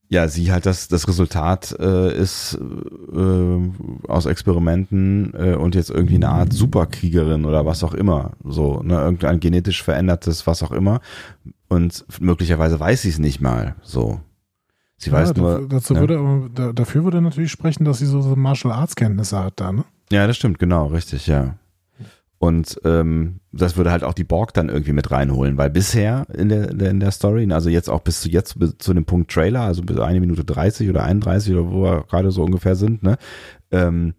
ja, 0.10 0.28
sie 0.28 0.51
halt 0.51 0.66
das, 0.66 0.88
das 0.88 1.08
Resultat 1.08 1.76
äh, 1.80 2.18
ist 2.18 2.58
äh, 2.58 4.08
aus 4.08 4.26
Experimenten 4.26 5.34
äh, 5.34 5.55
und 5.55 5.76
jetzt 5.76 5.89
irgendwie 5.89 6.16
eine 6.16 6.30
Art 6.30 6.53
Superkriegerin 6.53 7.43
oder 7.45 7.66
was 7.66 7.84
auch 7.84 7.93
immer. 7.93 8.32
So, 8.43 8.82
ne, 8.84 8.95
irgendein 8.95 9.39
genetisch 9.39 9.84
verändertes, 9.84 10.47
was 10.47 10.64
auch 10.64 10.72
immer. 10.72 11.01
Und 11.68 12.05
möglicherweise 12.22 12.80
weiß 12.80 13.01
sie 13.01 13.10
es 13.10 13.20
nicht 13.20 13.41
mal. 13.41 13.76
So. 13.82 14.22
Sie 14.97 15.12
weiß 15.12 15.34
ja, 15.36 15.41
nur. 15.41 15.68
dazu 15.68 15.93
ja. 15.93 15.99
würde, 15.99 16.74
dafür 16.74 17.03
würde 17.03 17.22
natürlich 17.22 17.51
sprechen, 17.51 17.84
dass 17.84 17.99
sie 17.99 18.05
so, 18.05 18.22
so 18.22 18.36
Martial 18.36 18.74
Arts 18.74 18.95
Kenntnisse 18.95 19.43
hat 19.43 19.60
da, 19.60 19.72
ne? 19.72 19.84
Ja, 20.10 20.26
das 20.26 20.38
stimmt, 20.38 20.58
genau, 20.58 20.88
richtig, 20.88 21.28
ja. 21.28 21.55
Und 22.39 22.79
ähm, 22.85 23.39
das 23.51 23.77
würde 23.77 23.91
halt 23.91 24.03
auch 24.03 24.13
die 24.13 24.23
Borg 24.23 24.53
dann 24.53 24.69
irgendwie 24.69 24.93
mit 24.93 25.09
reinholen, 25.09 25.57
weil 25.57 25.71
bisher 25.71 26.27
in 26.31 26.49
der, 26.49 26.69
in 26.69 26.99
der, 26.99 27.11
Story, 27.11 27.51
also 27.51 27.69
jetzt 27.69 27.89
auch 27.89 28.01
bis 28.01 28.21
zu 28.21 28.29
jetzt 28.29 28.59
bis 28.59 28.77
zu 28.77 28.93
dem 28.93 29.05
Punkt 29.05 29.31
Trailer, 29.31 29.61
also 29.61 29.81
bis 29.81 29.97
eine 29.97 30.19
Minute 30.19 30.43
30 30.43 30.88
oder 30.89 31.03
31 31.03 31.53
oder 31.53 31.71
wo 31.71 31.83
wir 31.83 32.03
gerade 32.07 32.29
so 32.29 32.43
ungefähr 32.43 32.75
sind, 32.75 33.01
ne, 33.01 33.17
ähm, 33.71 34.13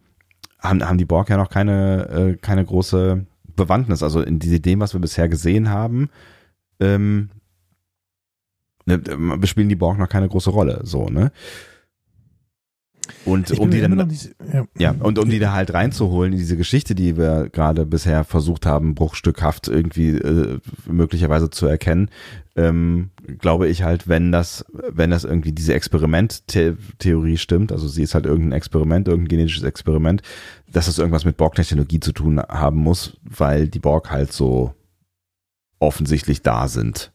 haben, 0.58 0.82
haben 0.86 0.98
die 0.98 1.04
Borg 1.04 1.30
ja 1.30 1.36
noch 1.36 1.48
keine, 1.48 2.08
äh, 2.08 2.36
keine 2.36 2.64
große 2.64 3.24
Bewandtnis. 3.54 4.02
Also 4.02 4.20
in 4.20 4.40
diese 4.40 4.58
dem, 4.58 4.80
was 4.80 4.94
wir 4.94 5.00
bisher 5.00 5.28
gesehen 5.28 5.70
haben, 5.70 6.10
ähm, 6.80 7.30
ne, 8.84 8.98
bespielen 8.98 9.68
die 9.68 9.76
Borg 9.76 9.96
noch 9.98 10.08
keine 10.08 10.28
große 10.28 10.50
Rolle, 10.50 10.80
so, 10.82 11.06
ne? 11.06 11.30
Und 13.24 13.50
Ich 13.50 13.58
um 13.58 13.70
die 13.70 13.80
dann, 13.80 14.08
nicht, 14.08 14.34
ja. 14.52 14.64
ja, 14.78 14.94
und 14.98 15.18
um 15.18 15.28
die 15.28 15.38
da 15.38 15.52
halt 15.52 15.72
reinzuholen 15.74 16.32
in 16.32 16.38
diese 16.38 16.56
Geschichte, 16.56 16.94
die 16.94 17.16
wir 17.16 17.48
gerade 17.50 17.86
bisher 17.86 18.24
versucht 18.24 18.66
haben, 18.66 18.94
bruchstückhaft 18.94 19.68
irgendwie 19.68 20.10
äh, 20.10 20.58
möglicherweise 20.86 21.50
zu 21.50 21.66
erkennen, 21.66 22.10
ähm, 22.56 23.10
glaube 23.38 23.68
ich 23.68 23.82
halt, 23.82 24.08
wenn 24.08 24.32
das, 24.32 24.64
wenn 24.72 25.10
das 25.10 25.24
irgendwie 25.24 25.52
diese 25.52 25.74
Experimenttheorie 25.74 27.36
stimmt, 27.36 27.72
also 27.72 27.86
sie 27.86 28.02
ist 28.02 28.14
halt 28.14 28.26
irgendein 28.26 28.56
Experiment, 28.56 29.08
irgendein 29.08 29.28
genetisches 29.28 29.64
Experiment, 29.64 30.22
dass 30.70 30.86
das 30.86 30.98
irgendwas 30.98 31.24
mit 31.24 31.36
Borg-Technologie 31.36 32.00
zu 32.00 32.12
tun 32.12 32.40
haben 32.40 32.78
muss, 32.78 33.16
weil 33.22 33.68
die 33.68 33.78
Borg 33.78 34.10
halt 34.10 34.32
so 34.32 34.74
offensichtlich 35.78 36.42
da 36.42 36.68
sind. 36.68 37.12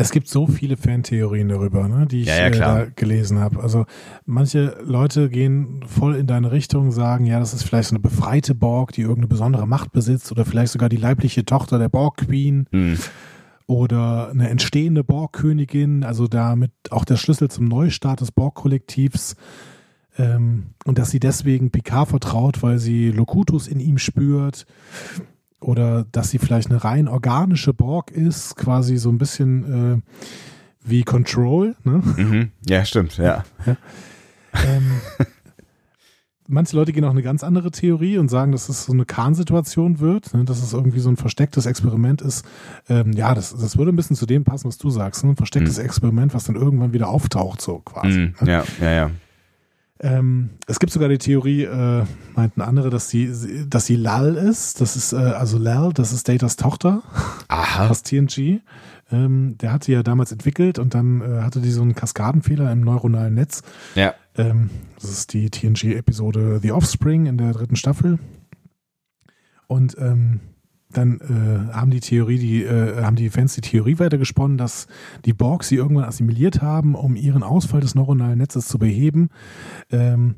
Es 0.00 0.12
gibt 0.12 0.28
so 0.28 0.46
viele 0.46 0.78
Fantheorien 0.78 1.50
darüber, 1.50 1.86
ne, 1.86 2.06
die 2.06 2.22
ich 2.22 2.28
Ja, 2.28 2.36
ja, 2.38 2.46
äh, 2.46 2.58
da 2.58 2.86
gelesen 2.96 3.38
habe. 3.38 3.62
Also 3.62 3.84
manche 4.24 4.78
Leute 4.82 5.28
gehen 5.28 5.84
voll 5.86 6.14
in 6.14 6.26
deine 6.26 6.52
Richtung, 6.52 6.90
sagen, 6.90 7.26
ja, 7.26 7.38
das 7.38 7.52
ist 7.52 7.64
vielleicht 7.64 7.90
so 7.90 7.96
eine 7.96 8.00
befreite 8.00 8.54
Borg, 8.54 8.92
die 8.92 9.02
irgendeine 9.02 9.26
besondere 9.26 9.66
Macht 9.66 9.92
besitzt 9.92 10.32
oder 10.32 10.46
vielleicht 10.46 10.72
sogar 10.72 10.88
die 10.88 10.96
leibliche 10.96 11.44
Tochter 11.44 11.78
der 11.78 11.90
Borg 11.90 12.16
Queen 12.16 12.66
Hm. 12.72 12.96
oder 13.66 14.30
eine 14.30 14.48
entstehende 14.48 15.04
Borg-Königin, 15.04 16.02
also 16.02 16.28
damit 16.28 16.72
auch 16.88 17.04
der 17.04 17.16
Schlüssel 17.16 17.50
zum 17.50 17.66
Neustart 17.66 18.22
des 18.22 18.32
Borg-Kollektivs. 18.32 19.36
Ähm, 20.16 20.68
und 20.86 20.98
dass 20.98 21.10
sie 21.10 21.20
deswegen 21.20 21.70
Picard 21.70 22.08
vertraut, 22.08 22.62
weil 22.62 22.78
sie 22.78 23.10
Locutus 23.10 23.68
in 23.68 23.80
ihm 23.80 23.98
spürt. 23.98 24.64
Oder 25.60 26.06
dass 26.12 26.30
sie 26.30 26.38
vielleicht 26.38 26.70
eine 26.70 26.82
rein 26.82 27.06
organische 27.06 27.74
Borg 27.74 28.10
ist, 28.10 28.56
quasi 28.56 28.96
so 28.96 29.10
ein 29.10 29.18
bisschen 29.18 30.02
äh, 30.02 30.14
wie 30.82 31.02
Control. 31.04 31.76
Ne? 31.84 32.02
Mhm. 32.16 32.50
Ja, 32.66 32.84
stimmt, 32.84 33.18
ja. 33.18 33.44
ähm, 34.54 35.00
manche 36.50 36.76
Leute 36.76 36.92
gehen 36.92 37.04
auch 37.04 37.10
eine 37.10 37.22
ganz 37.22 37.44
andere 37.44 37.70
Theorie 37.70 38.18
und 38.18 38.28
sagen, 38.28 38.52
dass 38.52 38.68
es 38.68 38.84
so 38.84 38.92
eine 38.92 39.04
Kahn-Situation 39.04 40.00
wird, 40.00 40.34
ne, 40.34 40.44
dass 40.44 40.62
es 40.62 40.72
irgendwie 40.72 41.00
so 41.00 41.08
ein 41.08 41.16
verstecktes 41.16 41.66
Experiment 41.66 42.20
ist. 42.20 42.44
Ähm, 42.88 43.12
ja, 43.12 43.34
das, 43.34 43.56
das 43.56 43.78
würde 43.78 43.92
ein 43.92 43.96
bisschen 43.96 44.16
zu 44.16 44.26
dem 44.26 44.44
passen, 44.44 44.68
was 44.68 44.78
du 44.78 44.90
sagst. 44.90 45.24
Ne? 45.24 45.30
Ein 45.30 45.36
verstecktes 45.36 45.78
Experiment, 45.78 46.34
was 46.34 46.44
dann 46.44 46.56
irgendwann 46.56 46.92
wieder 46.92 47.08
auftaucht, 47.08 47.60
so 47.60 47.78
quasi. 47.78 48.18
Mhm. 48.18 48.34
Ne? 48.40 48.50
Ja, 48.50 48.64
ja, 48.80 48.90
ja. 48.90 49.10
Ähm, 50.02 50.50
es 50.66 50.78
gibt 50.78 50.92
sogar 50.92 51.10
die 51.10 51.18
Theorie, 51.18 51.64
äh, 51.64 52.04
meinten 52.34 52.62
andere, 52.62 52.88
dass 52.88 53.10
sie, 53.10 53.66
dass 53.68 53.84
sie 53.84 53.96
Lal 53.96 54.34
ist. 54.34 54.80
Das 54.80 54.96
ist, 54.96 55.12
äh, 55.12 55.16
also 55.16 55.58
Lal, 55.58 55.92
das 55.92 56.12
ist 56.12 56.26
Datas 56.26 56.56
Tochter 56.56 57.02
Aha. 57.48 57.88
aus 57.88 58.02
TNG. 58.02 58.60
Ähm, 59.12 59.58
der 59.58 59.72
hat 59.72 59.84
sie 59.84 59.92
ja 59.92 60.02
damals 60.02 60.32
entwickelt 60.32 60.78
und 60.78 60.94
dann 60.94 61.20
äh, 61.20 61.42
hatte 61.42 61.60
die 61.60 61.70
so 61.70 61.82
einen 61.82 61.94
Kaskadenfehler 61.94 62.72
im 62.72 62.80
neuronalen 62.80 63.34
Netz. 63.34 63.62
Ja. 63.94 64.14
Ähm, 64.36 64.70
das 65.00 65.10
ist 65.10 65.34
die 65.34 65.50
TNG-Episode 65.50 66.60
The 66.62 66.72
Offspring 66.72 67.26
in 67.26 67.36
der 67.36 67.52
dritten 67.52 67.76
Staffel. 67.76 68.18
Und 69.66 69.96
ähm, 69.98 70.40
dann 70.92 71.20
äh, 71.20 71.72
haben 71.72 71.90
die 71.90 72.00
Theorie, 72.00 72.38
die 72.38 72.62
äh, 72.64 73.02
haben 73.02 73.16
die 73.16 73.30
Fans 73.30 73.54
die 73.54 73.60
Theorie 73.60 73.98
weitergesponnen, 73.98 74.58
dass 74.58 74.86
die 75.24 75.32
Borg 75.32 75.64
sie 75.64 75.76
irgendwann 75.76 76.04
assimiliert 76.04 76.62
haben, 76.62 76.94
um 76.94 77.16
ihren 77.16 77.42
Ausfall 77.42 77.80
des 77.80 77.94
neuronalen 77.94 78.38
Netzes 78.38 78.66
zu 78.68 78.78
beheben. 78.78 79.28
Ähm, 79.90 80.36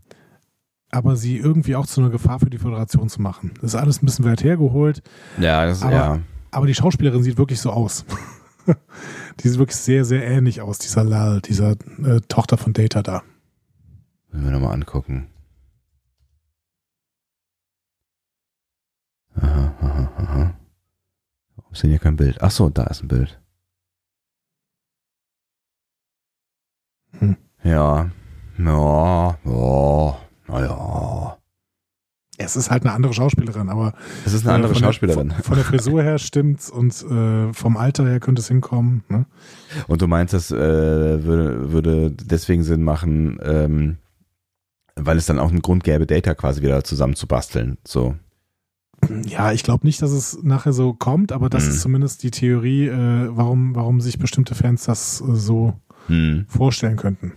aber 0.90 1.16
sie 1.16 1.38
irgendwie 1.38 1.74
auch 1.74 1.86
zu 1.86 2.02
einer 2.02 2.10
Gefahr 2.10 2.38
für 2.38 2.50
die 2.50 2.58
Föderation 2.58 3.08
zu 3.08 3.22
machen. 3.22 3.52
Das 3.62 3.72
ist 3.72 3.80
alles 3.80 4.02
ein 4.02 4.06
bisschen 4.06 4.26
weit 4.26 4.44
hergeholt, 4.44 5.02
Ja, 5.38 5.64
das, 5.64 5.82
Aber- 5.82 5.92
ja. 5.92 6.18
aber 6.50 6.66
die 6.66 6.74
Schauspielerin 6.74 7.22
sieht 7.22 7.38
wirklich 7.38 7.60
so 7.60 7.70
aus. 7.70 8.04
die 9.40 9.48
sieht 9.48 9.58
wirklich 9.58 9.76
sehr, 9.78 10.04
sehr 10.04 10.22
ähnlich 10.26 10.60
aus, 10.60 10.78
dieser 10.78 11.02
Lal, 11.02 11.40
dieser 11.40 11.72
äh, 12.04 12.20
Tochter 12.28 12.58
von 12.58 12.74
Data 12.74 13.02
da. 13.02 13.22
Wollen 14.32 14.44
wir 14.44 14.50
nochmal 14.52 14.74
angucken. 14.74 15.28
Aha, 19.34 19.74
aha, 19.80 20.12
aha. 20.16 20.54
Warum 21.56 21.72
ist 21.72 21.82
denn 21.82 21.90
hier 21.90 21.98
kein 21.98 22.16
Bild? 22.16 22.42
Ach 22.42 22.50
so, 22.50 22.68
da 22.68 22.84
ist 22.84 23.02
ein 23.02 23.08
Bild. 23.08 23.40
Hm. 27.18 27.36
Ja. 27.62 28.10
Ja, 28.58 29.38
ja, 29.44 30.16
naja. 30.46 31.38
Es 32.38 32.56
ist 32.56 32.70
halt 32.70 32.84
eine 32.84 32.92
andere 32.92 33.12
Schauspielerin, 33.12 33.68
aber 33.68 33.94
Es 34.24 34.32
ist 34.32 34.42
eine 34.42 34.52
äh, 34.52 34.54
andere 34.56 34.74
von 34.74 34.82
Schauspielerin. 34.82 35.28
Der, 35.28 35.36
von, 35.36 35.44
von 35.44 35.54
der 35.56 35.64
Frisur 35.64 36.02
her 36.02 36.18
stimmt's 36.18 36.70
und 36.70 36.92
äh, 37.02 37.52
vom 37.52 37.76
Alter 37.76 38.06
her 38.06 38.20
könnte 38.20 38.40
es 38.40 38.48
hinkommen. 38.48 39.04
Ne? 39.08 39.26
Und 39.86 40.02
du 40.02 40.08
meinst, 40.08 40.34
das 40.34 40.50
äh, 40.50 40.56
würde, 40.56 41.72
würde 41.72 42.10
deswegen 42.10 42.62
Sinn 42.62 42.82
machen, 42.82 43.38
ähm, 43.42 43.98
weil 44.96 45.18
es 45.18 45.26
dann 45.26 45.38
auch 45.38 45.50
einen 45.50 45.62
Grund 45.62 45.84
gäbe, 45.84 46.06
Data 46.06 46.34
quasi 46.34 46.62
wieder 46.62 46.82
zusammenzubasteln. 46.84 47.78
So. 47.86 48.16
Ja, 49.26 49.52
ich 49.52 49.62
glaube 49.62 49.86
nicht, 49.86 50.00
dass 50.02 50.10
es 50.12 50.38
nachher 50.42 50.72
so 50.72 50.94
kommt, 50.94 51.32
aber 51.32 51.48
das 51.50 51.64
Mhm. 51.64 51.70
ist 51.70 51.80
zumindest 51.80 52.22
die 52.22 52.30
Theorie, 52.30 52.86
äh, 52.88 53.28
warum, 53.30 53.74
warum 53.74 54.00
sich 54.00 54.18
bestimmte 54.18 54.54
Fans 54.54 54.84
das 54.84 55.20
äh, 55.20 55.34
so 55.34 55.74
Hm. 56.08 56.46
vorstellen 56.48 56.96
könnten. 56.96 57.32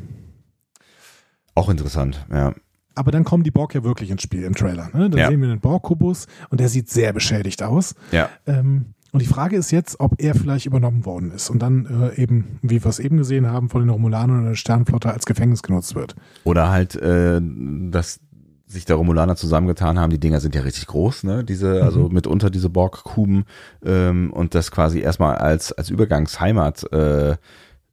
Auch 1.54 1.70
interessant, 1.70 2.26
ja. 2.32 2.54
Aber 2.96 3.12
dann 3.12 3.24
kommen 3.26 3.44
die 3.44 3.52
Borg 3.52 3.74
ja 3.76 3.84
wirklich 3.84 4.10
ins 4.10 4.22
Spiel 4.22 4.44
im 4.44 4.56
Trailer. 4.56 4.90
Ne? 4.94 5.10
Dann 5.10 5.20
Ja. 5.20 5.28
sehen 5.28 5.42
wir 5.42 5.50
einen 5.50 5.60
Borg-Kubus 5.60 6.28
und 6.50 6.60
der 6.62 6.70
sieht 6.70 6.90
sehr 6.90 7.12
beschädigt 7.14 7.62
aus. 7.62 7.94
Ja. 8.12 8.30
Ähm, 8.46 8.94
und 9.12 9.22
die 9.22 9.26
Frage 9.28 9.56
ist 9.58 9.72
jetzt, 9.72 10.00
ob 10.00 10.16
er 10.22 10.34
vielleicht 10.36 10.66
übernommen 10.66 11.06
worden 11.06 11.32
ist 11.32 11.50
und 11.50 11.60
dann 11.60 11.86
äh, 11.86 12.22
eben, 12.22 12.60
wie 12.62 12.84
wir 12.84 12.90
es 12.90 13.00
eben 13.00 13.18
gesehen 13.18 13.48
haben, 13.48 13.70
von 13.70 13.82
den 13.82 13.90
Romulanern 13.90 14.40
oder 14.42 14.50
der 14.50 14.56
Sternflotte 14.56 15.12
als 15.12 15.26
Gefängnis 15.26 15.62
genutzt 15.64 15.96
wird. 15.96 16.16
Oder 16.44 16.70
halt, 16.70 16.96
äh, 16.96 17.40
dass 17.42 18.20
sich 18.68 18.86
der 18.86 18.96
Romulaner 18.96 19.36
zusammengetan 19.36 20.00
haben. 20.00 20.10
Die 20.10 20.20
Dinger 20.20 20.40
sind 20.40 20.56
ja 20.56 20.62
richtig 20.62 20.88
groß, 20.88 21.24
ne? 21.24 21.44
Diese, 21.44 21.84
also 21.84 22.10
mitunter 22.10 22.50
diese 22.50 22.70
Borg-Kuben 22.70 23.46
ähm, 23.86 24.32
und 24.34 24.56
das 24.56 24.72
quasi 24.72 25.00
erstmal 25.00 25.36
als, 25.36 25.72
als 25.72 25.90
Übergangsheimat 25.90 26.92
äh, 26.92 27.36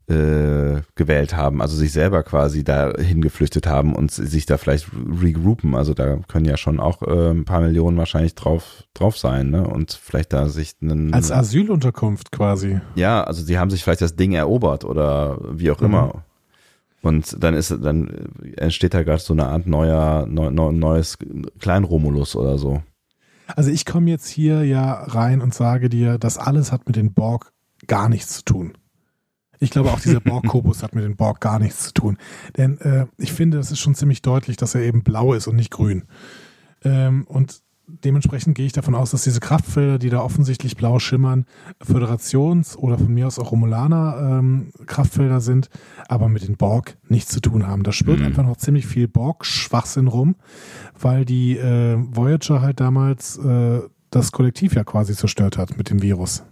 äh, 0.09 0.81
gewählt 0.97 1.37
haben, 1.37 1.63
also 1.63 1.77
sich 1.77 1.93
selber 1.93 2.23
quasi 2.25 2.65
dahin 2.65 3.23
geflüchtet 3.23 3.67
haben 3.67 3.95
und 3.95 4.11
sich 4.11 4.47
da 4.47 4.57
vielleicht 4.57 4.89
regroupen. 5.23 5.75
Also 5.75 5.95
da 5.95 6.17
können 6.29 6.45
ja 6.45 6.57
schon 6.57 6.81
auch 6.81 7.03
äh, 7.03 7.31
ein 7.31 7.45
paar 7.45 7.61
Millionen 7.61 7.97
wahrscheinlich 7.99 8.35
drauf, 8.35 8.85
drauf 8.95 9.17
sein, 9.17 9.51
ne? 9.51 9.67
Und 9.67 9.93
vielleicht 9.93 10.33
da 10.33 10.49
sich 10.49 10.75
einen. 10.83 11.15
Als 11.15 11.31
Asylunterkunft 11.31 12.33
quasi. 12.33 12.81
Ja, 12.97 13.23
also 13.25 13.43
sie 13.45 13.59
haben 13.59 13.71
sich 13.71 13.85
vielleicht 13.85 14.01
das 14.03 14.17
Ding 14.17 14.33
erobert 14.33 14.85
oder 14.85 15.39
wie 15.53 15.71
auch 15.71 15.81
Mhm. 15.81 15.87
immer. 15.87 16.25
Und 17.03 17.43
dann 17.43 17.55
ist 17.55 17.71
dann 17.71 18.31
entsteht 18.57 18.95
da 18.95 19.03
gerade 19.03 19.21
so 19.21 19.33
eine 19.33 19.47
Art 19.47 19.67
neuer 19.67 20.27
neu, 20.27 20.51
neu, 20.51 20.73
neues 20.73 21.19
Kleinromulus 21.59 22.37
oder 22.37 22.59
so. 22.59 22.83
Also 23.49 23.71
ich 23.71 23.85
komme 23.85 24.11
jetzt 24.11 24.29
hier 24.29 24.65
ja 24.65 24.93
rein 24.93 25.41
und 25.41 25.53
sage 25.53 25.89
dir, 25.89 26.19
das 26.19 26.39
alles 26.39 26.73
hat 26.73 26.87
mit 26.87 26.97
den 26.97 27.13
Borg 27.13 27.53
gar 27.87 28.09
nichts 28.09 28.37
zu 28.37 28.45
tun. 28.45 28.73
Ich 29.59 29.71
glaube, 29.71 29.91
auch 29.91 30.01
dieser 30.01 30.21
Borg-Kubus 30.25 30.83
hat 30.83 30.95
mit 30.95 31.05
den 31.05 31.17
Borg 31.17 31.41
gar 31.41 31.59
nichts 31.59 31.85
zu 31.85 31.95
tun. 31.95 32.19
Denn 32.57 32.79
äh, 32.79 33.07
ich 33.19 33.33
finde, 33.33 33.59
es 33.59 33.71
ist 33.71 33.81
schon 33.81 33.95
ziemlich 33.95 34.23
deutlich, 34.23 34.57
dass 34.57 34.75
er 34.75 34.83
eben 34.83 35.03
blau 35.03 35.35
ist 35.35 35.47
und 35.47 35.57
nicht 35.57 35.71
grün. 35.71 36.05
Ähm, 36.85 37.25
und 37.29 37.63
dementsprechend 37.87 38.55
gehe 38.55 38.67
ich 38.67 38.73
davon 38.73 38.95
aus, 38.95 39.11
dass 39.11 39.25
diese 39.25 39.41
Kraftfelder, 39.41 39.99
die 39.99 40.11
da 40.11 40.21
offensichtlich 40.21 40.77
blau 40.77 40.99
schimmern, 40.99 41.45
Föderations- 41.83 42.77
oder 42.77 42.99
von 42.99 43.13
mir 43.13 43.27
aus 43.27 43.39
auch 43.39 43.53
Romulaner-Kraftfelder 43.53 45.41
sind, 45.41 45.69
aber 46.09 46.29
mit 46.29 46.47
den 46.47 46.57
Borg 46.57 46.97
nichts 47.09 47.33
zu 47.33 47.41
tun 47.41 47.67
haben. 47.67 47.83
Da 47.83 47.93
schwirrt 47.93 48.21
Mhm. 48.21 48.27
einfach 48.27 48.45
noch 48.45 48.57
ziemlich 48.57 48.87
viel 48.87 49.09
Borg-Schwachsinn 49.09 50.09
rum, 50.09 50.37
weil 50.99 51.25
die 51.25 51.57
äh, 51.57 51.97
Voyager 51.99 52.61
halt 52.63 52.81
damals 52.81 53.39
äh, 53.39 53.81
das 54.11 54.33
Kollektiv 54.33 54.75
ja 54.75 54.85
quasi 54.85 55.15
zerstört 55.15 55.59
hat 55.59 55.77
mit 55.77 55.91
dem 55.91 56.03
Virus. 56.03 56.45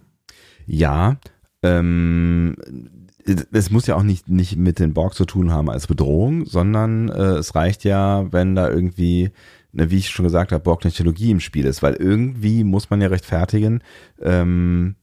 Ja, 0.65 1.17
ähm, 1.63 2.55
es 3.51 3.69
muss 3.69 3.85
ja 3.85 3.95
auch 3.95 4.03
nicht, 4.03 4.29
nicht 4.29 4.57
mit 4.57 4.79
den 4.79 4.93
Borg 4.93 5.13
zu 5.13 5.25
tun 5.25 5.51
haben 5.51 5.69
als 5.69 5.85
Bedrohung, 5.87 6.45
sondern 6.45 7.09
äh, 7.09 7.35
es 7.35 7.53
reicht 7.53 7.83
ja, 7.83 8.31
wenn 8.31 8.55
da 8.55 8.67
irgendwie, 8.69 9.29
wie 9.73 9.97
ich 9.97 10.09
schon 10.09 10.25
gesagt 10.25 10.51
habe, 10.51 10.63
Borg-Technologie 10.63 11.31
im 11.31 11.39
Spiel 11.39 11.65
ist, 11.65 11.81
weil 11.81 11.93
irgendwie 11.93 12.63
muss 12.63 12.89
man 12.89 13.01
ja 13.01 13.07
rechtfertigen, 13.07 13.81
ähm, 14.21 14.95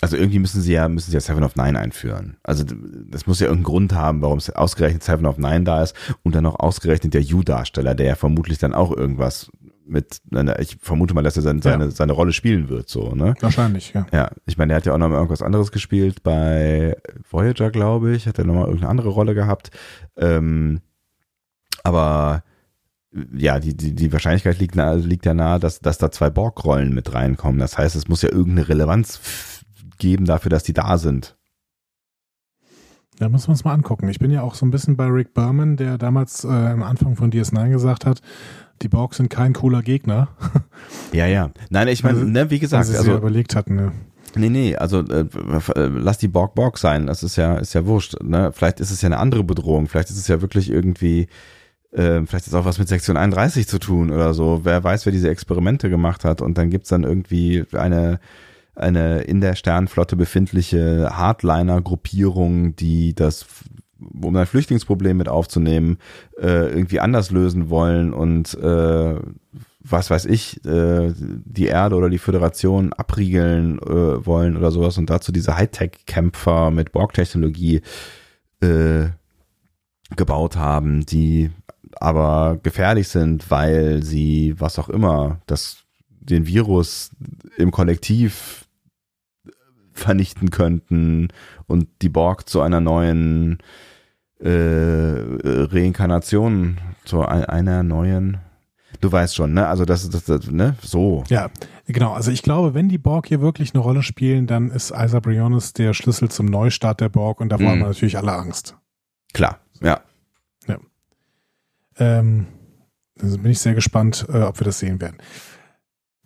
also 0.00 0.16
irgendwie 0.16 0.38
müssen 0.40 0.60
sie 0.60 0.72
ja, 0.72 0.88
müssen 0.88 1.10
sie 1.10 1.16
ja 1.16 1.20
Seven 1.20 1.44
of 1.44 1.56
Nine 1.56 1.78
einführen. 1.78 2.36
Also 2.42 2.64
das 2.64 3.26
muss 3.26 3.40
ja 3.40 3.46
irgendeinen 3.46 3.64
Grund 3.64 3.92
haben, 3.94 4.22
warum 4.22 4.38
es 4.38 4.50
ausgerechnet 4.50 5.04
Seven 5.04 5.26
of 5.26 5.38
Nine 5.38 5.64
da 5.64 5.82
ist 5.82 5.94
und 6.22 6.34
dann 6.34 6.46
auch 6.46 6.58
ausgerechnet 6.58 7.14
der 7.14 7.22
You-Darsteller, 7.22 7.94
der 7.94 8.06
ja 8.06 8.14
vermutlich 8.14 8.58
dann 8.58 8.74
auch 8.74 8.94
irgendwas 8.94 9.50
mit, 9.86 10.20
ich 10.58 10.78
vermute 10.80 11.14
mal, 11.14 11.22
dass 11.22 11.36
er 11.36 11.42
seine, 11.42 11.60
seine, 11.62 11.90
seine 11.90 12.12
Rolle 12.12 12.32
spielen 12.32 12.68
wird, 12.68 12.88
so, 12.88 13.14
ne? 13.14 13.34
Wahrscheinlich, 13.40 13.92
ja. 13.92 14.06
Ja, 14.12 14.30
ich 14.46 14.56
meine, 14.56 14.70
der 14.70 14.76
hat 14.78 14.86
ja 14.86 14.94
auch 14.94 14.98
noch 14.98 15.08
mal 15.08 15.16
irgendwas 15.16 15.42
anderes 15.42 15.72
gespielt 15.72 16.22
bei 16.22 16.96
Voyager, 17.30 17.70
glaube 17.70 18.14
ich. 18.14 18.26
Hat 18.26 18.38
er 18.38 18.44
noch 18.44 18.54
mal 18.54 18.64
irgendeine 18.64 18.88
andere 18.88 19.10
Rolle 19.10 19.34
gehabt. 19.34 19.70
Ähm, 20.16 20.80
aber 21.82 22.42
ja, 23.36 23.60
die, 23.60 23.76
die, 23.76 23.94
die 23.94 24.12
Wahrscheinlichkeit 24.12 24.58
liegt, 24.58 24.74
nahe, 24.74 24.96
liegt 24.96 25.26
ja 25.26 25.34
nahe, 25.34 25.60
dass, 25.60 25.80
dass 25.80 25.98
da 25.98 26.10
zwei 26.10 26.30
Borg-Rollen 26.30 26.92
mit 26.94 27.14
reinkommen. 27.14 27.60
Das 27.60 27.78
heißt, 27.78 27.96
es 27.96 28.08
muss 28.08 28.22
ja 28.22 28.30
irgendeine 28.30 28.68
Relevanz 28.68 29.20
geben 29.98 30.24
dafür, 30.24 30.50
dass 30.50 30.64
die 30.64 30.72
da 30.72 30.98
sind. 30.98 31.36
Da 33.18 33.28
müssen 33.28 33.46
wir 33.46 33.52
uns 33.52 33.64
mal 33.64 33.72
angucken. 33.72 34.08
Ich 34.08 34.18
bin 34.18 34.32
ja 34.32 34.42
auch 34.42 34.56
so 34.56 34.66
ein 34.66 34.72
bisschen 34.72 34.96
bei 34.96 35.06
Rick 35.06 35.34
Berman, 35.34 35.76
der 35.76 35.98
damals 35.98 36.44
äh, 36.44 36.48
am 36.48 36.82
Anfang 36.82 37.14
von 37.14 37.30
DS9 37.30 37.70
gesagt 37.70 38.06
hat, 38.06 38.20
die 38.82 38.88
Borg 38.88 39.14
sind 39.14 39.30
kein 39.30 39.52
cooler 39.52 39.82
Gegner. 39.82 40.28
Ja, 41.12 41.26
ja. 41.26 41.50
Nein, 41.70 41.86
ich 41.88 42.02
meine, 42.02 42.18
Also, 42.18 42.28
ne, 42.28 42.50
wie 42.50 42.58
gesagt, 42.58 42.88
also 42.88 42.98
also, 42.98 43.16
überlegt 43.16 43.54
hatten. 43.54 43.76
Ne? 43.76 43.92
Nee, 44.34 44.48
nee, 44.48 44.76
also 44.76 45.00
äh, 45.00 45.20
äh, 45.76 45.86
lass 45.86 46.18
die 46.18 46.26
Borg 46.26 46.56
Borg 46.56 46.76
sein, 46.76 47.06
das 47.06 47.22
ist 47.22 47.36
ja, 47.36 47.56
ist 47.56 47.72
ja 47.72 47.86
wurscht. 47.86 48.20
Ne? 48.20 48.50
Vielleicht 48.52 48.80
ist 48.80 48.90
es 48.90 49.00
ja 49.00 49.06
eine 49.06 49.18
andere 49.18 49.44
Bedrohung, 49.44 49.86
vielleicht 49.86 50.10
ist 50.10 50.18
es 50.18 50.26
ja 50.26 50.42
wirklich 50.42 50.70
irgendwie, 50.70 51.28
äh, 51.94 52.26
vielleicht 52.26 52.46
ist 52.46 52.54
auch 52.54 52.64
was 52.64 52.78
mit 52.78 52.88
Sektion 52.88 53.16
31 53.16 53.68
zu 53.68 53.78
tun 53.78 54.10
oder 54.10 54.34
so. 54.34 54.60
Wer 54.64 54.82
weiß, 54.82 55.06
wer 55.06 55.12
diese 55.12 55.30
Experimente 55.30 55.88
gemacht 55.88 56.24
hat 56.24 56.42
und 56.42 56.58
dann 56.58 56.70
gibt's 56.70 56.88
dann 56.88 57.04
irgendwie 57.04 57.64
eine, 57.72 58.18
eine 58.74 59.22
in 59.22 59.40
der 59.40 59.54
Sternflotte 59.54 60.16
befindliche 60.16 61.10
Hardliner-Gruppierung, 61.12 62.74
die 62.76 63.14
das 63.14 63.46
um 64.20 64.36
ein 64.36 64.46
Flüchtlingsproblem 64.46 65.16
mit 65.16 65.28
aufzunehmen, 65.28 65.98
äh, 66.38 66.68
irgendwie 66.68 67.00
anders 67.00 67.30
lösen 67.30 67.70
wollen 67.70 68.12
und 68.12 68.54
äh, 68.54 69.14
was 69.86 70.10
weiß 70.10 70.24
ich, 70.24 70.64
äh, 70.64 71.12
die 71.16 71.66
Erde 71.66 71.94
oder 71.94 72.10
die 72.10 72.18
Föderation 72.18 72.92
abriegeln 72.92 73.78
äh, 73.78 74.26
wollen 74.26 74.56
oder 74.56 74.70
sowas 74.70 74.98
und 74.98 75.10
dazu 75.10 75.30
diese 75.30 75.56
Hightech-Kämpfer 75.56 76.70
mit 76.70 76.92
Borg-Technologie 76.92 77.82
äh, 78.60 79.06
gebaut 80.16 80.56
haben, 80.56 81.06
die 81.06 81.50
aber 82.00 82.58
gefährlich 82.62 83.08
sind, 83.08 83.50
weil 83.50 84.02
sie, 84.02 84.54
was 84.58 84.78
auch 84.78 84.88
immer, 84.88 85.40
das, 85.46 85.78
den 86.08 86.46
Virus 86.46 87.10
im 87.56 87.70
Kollektiv 87.70 88.66
vernichten 89.92 90.50
könnten 90.50 91.28
und 91.66 91.88
die 92.02 92.08
Borg 92.08 92.48
zu 92.48 92.60
einer 92.60 92.80
neuen 92.80 93.58
äh, 94.40 94.50
Reinkarnation, 95.44 96.78
zu 97.04 97.22
ein, 97.22 97.44
einer 97.44 97.82
neuen 97.82 98.38
Du 99.00 99.10
weißt 99.10 99.34
schon, 99.34 99.52
ne? 99.52 99.66
Also 99.66 99.84
das 99.84 100.04
ist 100.04 100.50
ne? 100.50 100.76
So. 100.80 101.24
Ja, 101.28 101.50
genau. 101.86 102.12
Also 102.12 102.30
ich 102.30 102.42
glaube, 102.42 102.74
wenn 102.74 102.88
die 102.88 102.96
Borg 102.96 103.26
hier 103.26 103.40
wirklich 103.40 103.74
eine 103.74 103.82
Rolle 103.82 104.02
spielen, 104.02 104.46
dann 104.46 104.70
ist 104.70 104.92
Isa 104.96 105.18
Briones 105.20 105.72
der 105.72 105.92
Schlüssel 105.94 106.30
zum 106.30 106.46
Neustart 106.46 107.00
der 107.00 107.08
Borg 107.08 107.40
und 107.40 107.48
davor 107.50 107.66
Mhm. 107.66 107.70
haben 107.70 107.78
wir 107.80 107.86
natürlich 107.88 108.16
alle 108.16 108.32
Angst. 108.32 108.76
Klar. 109.34 109.58
Ja. 109.82 110.00
Ähm, 111.98 112.46
also 113.20 113.38
bin 113.38 113.50
ich 113.52 113.60
sehr 113.60 113.74
gespannt, 113.74 114.26
äh, 114.28 114.42
ob 114.42 114.58
wir 114.60 114.64
das 114.64 114.78
sehen 114.78 115.00
werden. 115.00 115.18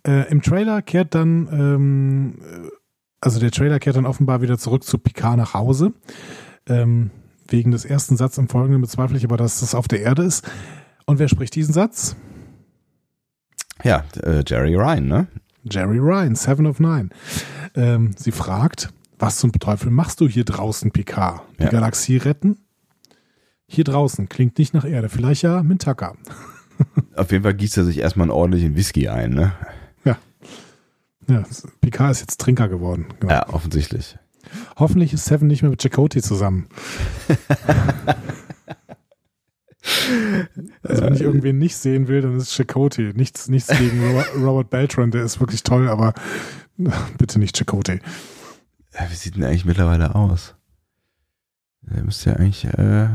Äh, 0.05 0.29
Im 0.31 0.41
Trailer 0.41 0.81
kehrt 0.81 1.13
dann, 1.15 1.47
ähm, 1.51 2.35
äh, 2.41 2.69
also 3.21 3.39
der 3.39 3.51
Trailer 3.51 3.79
kehrt 3.79 3.95
dann 3.95 4.05
offenbar 4.05 4.41
wieder 4.41 4.57
zurück 4.57 4.83
zu 4.83 4.97
Picard 4.97 5.37
nach 5.37 5.53
Hause. 5.53 5.93
Ähm, 6.67 7.11
wegen 7.47 7.71
des 7.71 7.83
ersten 7.85 8.15
Satzes 8.17 8.37
im 8.37 8.47
Folgenden 8.47 8.81
bezweifle 8.81 9.17
ich 9.17 9.23
aber, 9.25 9.37
dass 9.37 9.59
das 9.59 9.75
auf 9.75 9.87
der 9.87 10.01
Erde 10.01 10.23
ist. 10.23 10.47
Und 11.05 11.19
wer 11.19 11.27
spricht 11.27 11.55
diesen 11.55 11.73
Satz? 11.73 12.15
Ja, 13.83 14.03
äh, 14.23 14.43
Jerry 14.45 14.75
Ryan, 14.75 15.07
ne? 15.07 15.27
Jerry 15.63 15.97
Ryan, 15.99 16.35
Seven 16.35 16.65
of 16.67 16.79
Nine. 16.79 17.09
Ähm, 17.75 18.11
sie 18.17 18.31
fragt, 18.31 18.89
was 19.17 19.37
zum 19.37 19.51
Teufel 19.51 19.89
machst 19.91 20.21
du 20.21 20.27
hier 20.27 20.45
draußen, 20.45 20.91
Picard? 20.91 21.41
Die 21.59 21.63
Ja. 21.63 21.69
Galaxie 21.69 22.17
retten? 22.17 22.57
Hier 23.71 23.83
draußen, 23.83 24.27
klingt 24.29 24.57
nicht 24.57 24.73
nach 24.73 24.83
Erde, 24.83 25.09
vielleicht 25.09 25.43
ja 25.43 25.61
Mintaka. 25.61 26.15
Auf 27.15 27.31
jeden 27.31 27.43
Fall 27.43 27.53
gießt 27.53 27.77
er 27.77 27.83
sich 27.85 27.99
erstmal 27.99 28.25
einen 28.25 28.31
ordentlichen 28.31 28.75
Whisky 28.75 29.07
ein, 29.09 29.31
ne? 29.31 29.51
Ja, 31.27 31.43
Picard 31.79 32.09
ist 32.09 32.21
jetzt 32.21 32.39
Trinker 32.41 32.67
geworden. 32.69 33.05
Genau. 33.19 33.31
Ja, 33.31 33.49
offensichtlich. 33.49 34.17
Hoffentlich 34.77 35.13
ist 35.13 35.25
Seven 35.25 35.47
nicht 35.47 35.61
mehr 35.61 35.69
mit 35.69 35.79
Chakotay 35.79 36.23
zusammen. 36.23 36.67
also 40.83 41.03
wenn 41.03 41.13
ich 41.13 41.21
irgendwen 41.21 41.59
nicht 41.59 41.75
sehen 41.75 42.07
will, 42.07 42.21
dann 42.21 42.35
ist 42.35 42.43
es 42.43 42.55
Chakotay. 42.55 43.13
Nichts, 43.13 43.47
nichts 43.47 43.69
gegen 43.77 44.01
Ro- 44.11 44.39
Robert 44.43 44.71
Beltran, 44.71 45.11
der 45.11 45.23
ist 45.23 45.39
wirklich 45.39 45.61
toll, 45.61 45.87
aber 45.87 46.13
bitte 47.19 47.37
nicht 47.37 47.55
Chakotay. 47.57 47.99
Ja, 48.93 49.01
wie 49.11 49.15
sieht 49.15 49.35
denn 49.35 49.43
eigentlich 49.43 49.65
mittlerweile 49.65 50.15
aus? 50.15 50.55
Der 51.81 52.03
müsste 52.03 52.31
ja 52.31 52.35
eigentlich 52.37 52.65
äh, 52.65 53.09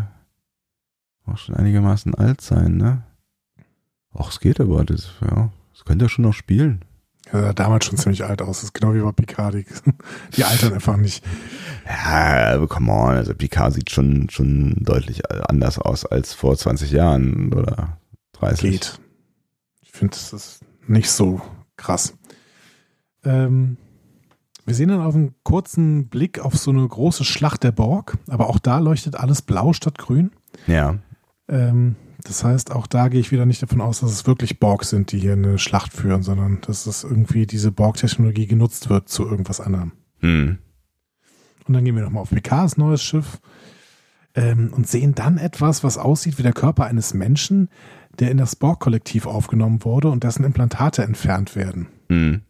auch 1.26 1.38
schon 1.38 1.54
einigermaßen 1.54 2.14
alt 2.14 2.40
sein, 2.40 2.76
ne? 2.76 3.02
Ach, 4.16 4.30
es 4.30 4.40
geht 4.40 4.60
aber, 4.60 4.84
das, 4.84 5.10
ja, 5.20 5.50
das 5.72 5.84
könnte 5.84 6.06
er 6.06 6.08
schon 6.08 6.24
noch 6.24 6.34
spielen. 6.34 6.84
Er 7.26 7.40
sah 7.40 7.52
damals 7.52 7.86
schon 7.86 7.96
ziemlich 7.96 8.24
alt 8.24 8.42
aus. 8.42 8.58
Das 8.58 8.64
ist 8.64 8.74
genau 8.74 8.94
wie 8.94 9.00
bei 9.00 9.12
Picard. 9.12 9.54
Die, 9.54 9.66
die 10.36 10.44
altern 10.44 10.74
einfach 10.74 10.96
nicht. 10.96 11.24
Ja, 11.86 12.54
aber 12.54 12.68
come 12.68 12.92
on, 12.92 13.14
also 13.14 13.34
Picard 13.34 13.72
sieht 13.72 13.90
schon, 13.90 14.28
schon 14.30 14.76
deutlich 14.80 15.28
anders 15.30 15.78
aus 15.78 16.04
als 16.04 16.34
vor 16.34 16.56
20 16.56 16.90
Jahren 16.90 17.52
oder 17.52 17.98
30. 18.32 18.70
Geht. 18.70 19.00
Ich 19.80 19.92
finde, 19.92 20.12
das 20.12 20.32
ist 20.32 20.60
nicht 20.86 21.10
so 21.10 21.40
krass. 21.76 22.14
Ähm, 23.24 23.78
wir 24.66 24.74
sehen 24.74 24.88
dann 24.88 25.00
auf 25.00 25.14
einen 25.14 25.34
kurzen 25.42 26.08
Blick 26.08 26.38
auf 26.38 26.56
so 26.56 26.70
eine 26.70 26.86
große 26.86 27.24
Schlacht 27.24 27.64
der 27.64 27.72
Borg, 27.72 28.16
aber 28.28 28.48
auch 28.48 28.58
da 28.58 28.78
leuchtet 28.78 29.16
alles 29.16 29.42
blau 29.42 29.72
statt 29.72 29.98
grün. 29.98 30.30
Ja, 30.66 30.98
Ähm, 31.48 31.96
das 32.22 32.42
heißt, 32.42 32.72
auch 32.72 32.86
da 32.86 33.08
gehe 33.08 33.20
ich 33.20 33.32
wieder 33.32 33.46
nicht 33.46 33.62
davon 33.62 33.80
aus, 33.80 34.00
dass 34.00 34.10
es 34.10 34.26
wirklich 34.26 34.58
Borg 34.58 34.84
sind, 34.84 35.12
die 35.12 35.18
hier 35.18 35.34
eine 35.34 35.58
Schlacht 35.58 35.92
führen, 35.92 36.22
sondern 36.22 36.60
dass 36.62 36.86
es 36.86 37.04
irgendwie 37.04 37.46
diese 37.46 37.70
Borg-Technologie 37.70 38.46
genutzt 38.46 38.88
wird 38.88 39.08
zu 39.08 39.26
irgendwas 39.28 39.60
anderem. 39.60 39.92
hm. 40.20 40.58
Und 41.66 41.72
dann 41.72 41.84
gehen 41.84 41.96
wir 41.96 42.02
nochmal 42.02 42.22
auf 42.22 42.30
Picards 42.30 42.76
neues 42.76 43.02
Schiff 43.02 43.40
ähm, 44.34 44.70
und 44.74 44.86
sehen 44.86 45.14
dann 45.14 45.38
etwas, 45.38 45.82
was 45.82 45.96
aussieht 45.96 46.38
wie 46.38 46.42
der 46.42 46.52
Körper 46.52 46.84
eines 46.84 47.14
Menschen, 47.14 47.68
der 48.18 48.30
in 48.30 48.36
das 48.36 48.56
Borg-Kollektiv 48.56 49.26
aufgenommen 49.26 49.84
wurde 49.84 50.08
und 50.08 50.24
dessen 50.24 50.44
Implantate 50.44 51.02
entfernt 51.02 51.56
werden. 51.56 51.88
Hm. 52.08 52.42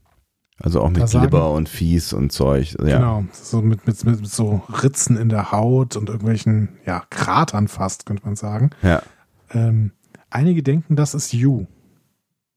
Also 0.65 0.81
auch 0.81 0.89
mit 0.89 1.07
Glibber 1.11 1.53
und 1.53 1.69
Fies 1.69 2.15
und 2.15 2.32
Zeug. 2.32 2.74
Ja. 2.82 2.97
Genau, 2.97 3.24
so 3.32 3.61
mit, 3.61 3.86
mit, 3.86 4.03
mit, 4.03 4.27
so 4.27 4.62
Ritzen 4.82 5.19
in 5.19 5.28
der 5.28 5.53
Haut 5.53 5.95
und 5.95 6.09
irgendwelchen, 6.09 6.70
ja, 6.86 7.03
Kratern 7.11 7.69
fast, 7.69 8.07
könnte 8.07 8.24
man 8.24 8.35
sagen. 8.35 8.70
Ja. 8.81 9.03
Ähm, 9.51 9.91
einige 10.31 10.62
denken, 10.62 10.97
das 10.97 11.12
ist 11.12 11.35
You. 11.35 11.66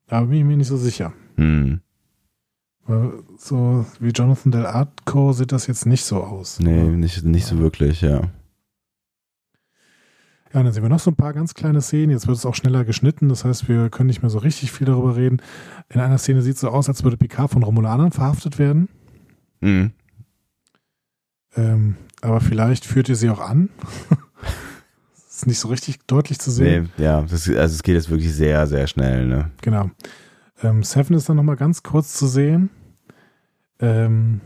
Da 0.08 0.22
bin 0.22 0.40
ich 0.40 0.46
mir 0.46 0.56
nicht 0.56 0.70
so 0.70 0.78
sicher. 0.78 1.12
Hm. 1.36 1.82
So 3.38 3.86
wie 4.00 4.12
Jonathan 4.12 4.54
Del 4.54 4.66
Arco 4.66 5.34
sieht 5.34 5.52
das 5.52 5.68
jetzt 5.68 5.86
nicht 5.86 6.06
so 6.06 6.24
aus. 6.24 6.62
Nee, 6.62 6.84
nicht, 6.84 7.26
nicht 7.26 7.46
so 7.46 7.58
wirklich, 7.58 8.00
ja. 8.00 8.22
Ja, 10.54 10.64
dann 10.64 10.72
sehen 10.72 10.84
wir 10.84 10.90
noch 10.90 11.00
so 11.00 11.12
ein 11.12 11.16
paar 11.16 11.34
ganz 11.34 11.54
kleine 11.54 11.82
Szenen. 11.82 12.12
Jetzt 12.12 12.28
wird 12.28 12.38
es 12.38 12.46
auch 12.46 12.56
schneller 12.56 12.86
geschnitten, 12.86 13.30
das 13.30 13.44
heißt, 13.44 13.68
wir 13.68 13.90
können 13.90 14.08
nicht 14.08 14.22
mehr 14.22 14.30
so 14.30 14.40
richtig 14.40 14.72
viel 14.72 14.88
darüber 14.88 15.16
reden. 15.16 15.42
In 15.90 16.00
einer 16.00 16.18
Szene 16.18 16.42
sieht 16.42 16.56
es 16.56 16.62
so 16.62 16.70
aus, 16.70 16.88
als 16.88 17.04
würde 17.04 17.18
Picard 17.18 17.52
von 17.52 17.64
Romulanern 17.64 18.12
verhaftet 18.12 18.58
werden. 18.58 18.88
Hm. 19.62 19.92
Ähm, 21.56 21.96
aber 22.22 22.40
vielleicht 22.40 22.86
führt 22.86 23.10
ihr 23.10 23.16
sie 23.16 23.30
auch 23.30 23.42
an. 23.42 23.70
das 25.16 25.38
ist 25.38 25.48
nicht 25.48 25.60
so 25.60 25.68
richtig 25.68 26.00
deutlich 26.08 26.40
zu 26.40 26.52
sehen. 26.52 26.90
Nee, 26.98 27.04
ja, 27.04 27.22
das, 27.22 27.48
also 27.50 27.76
es 27.76 27.84
geht 27.84 27.96
jetzt 27.96 28.10
wirklich 28.10 28.34
sehr, 28.34 28.68
sehr 28.68 28.88
schnell, 28.88 29.26
ne? 29.26 29.52
Genau. 29.62 29.92
Ähm, 30.64 30.84
Seven 30.84 31.16
ist 31.16 31.30
dann 31.30 31.38
nochmal 31.38 31.56
ganz 31.56 31.84
kurz 31.84 32.14
zu 32.14 32.28
sehen. 32.28 32.70
Ähm, 33.80 34.42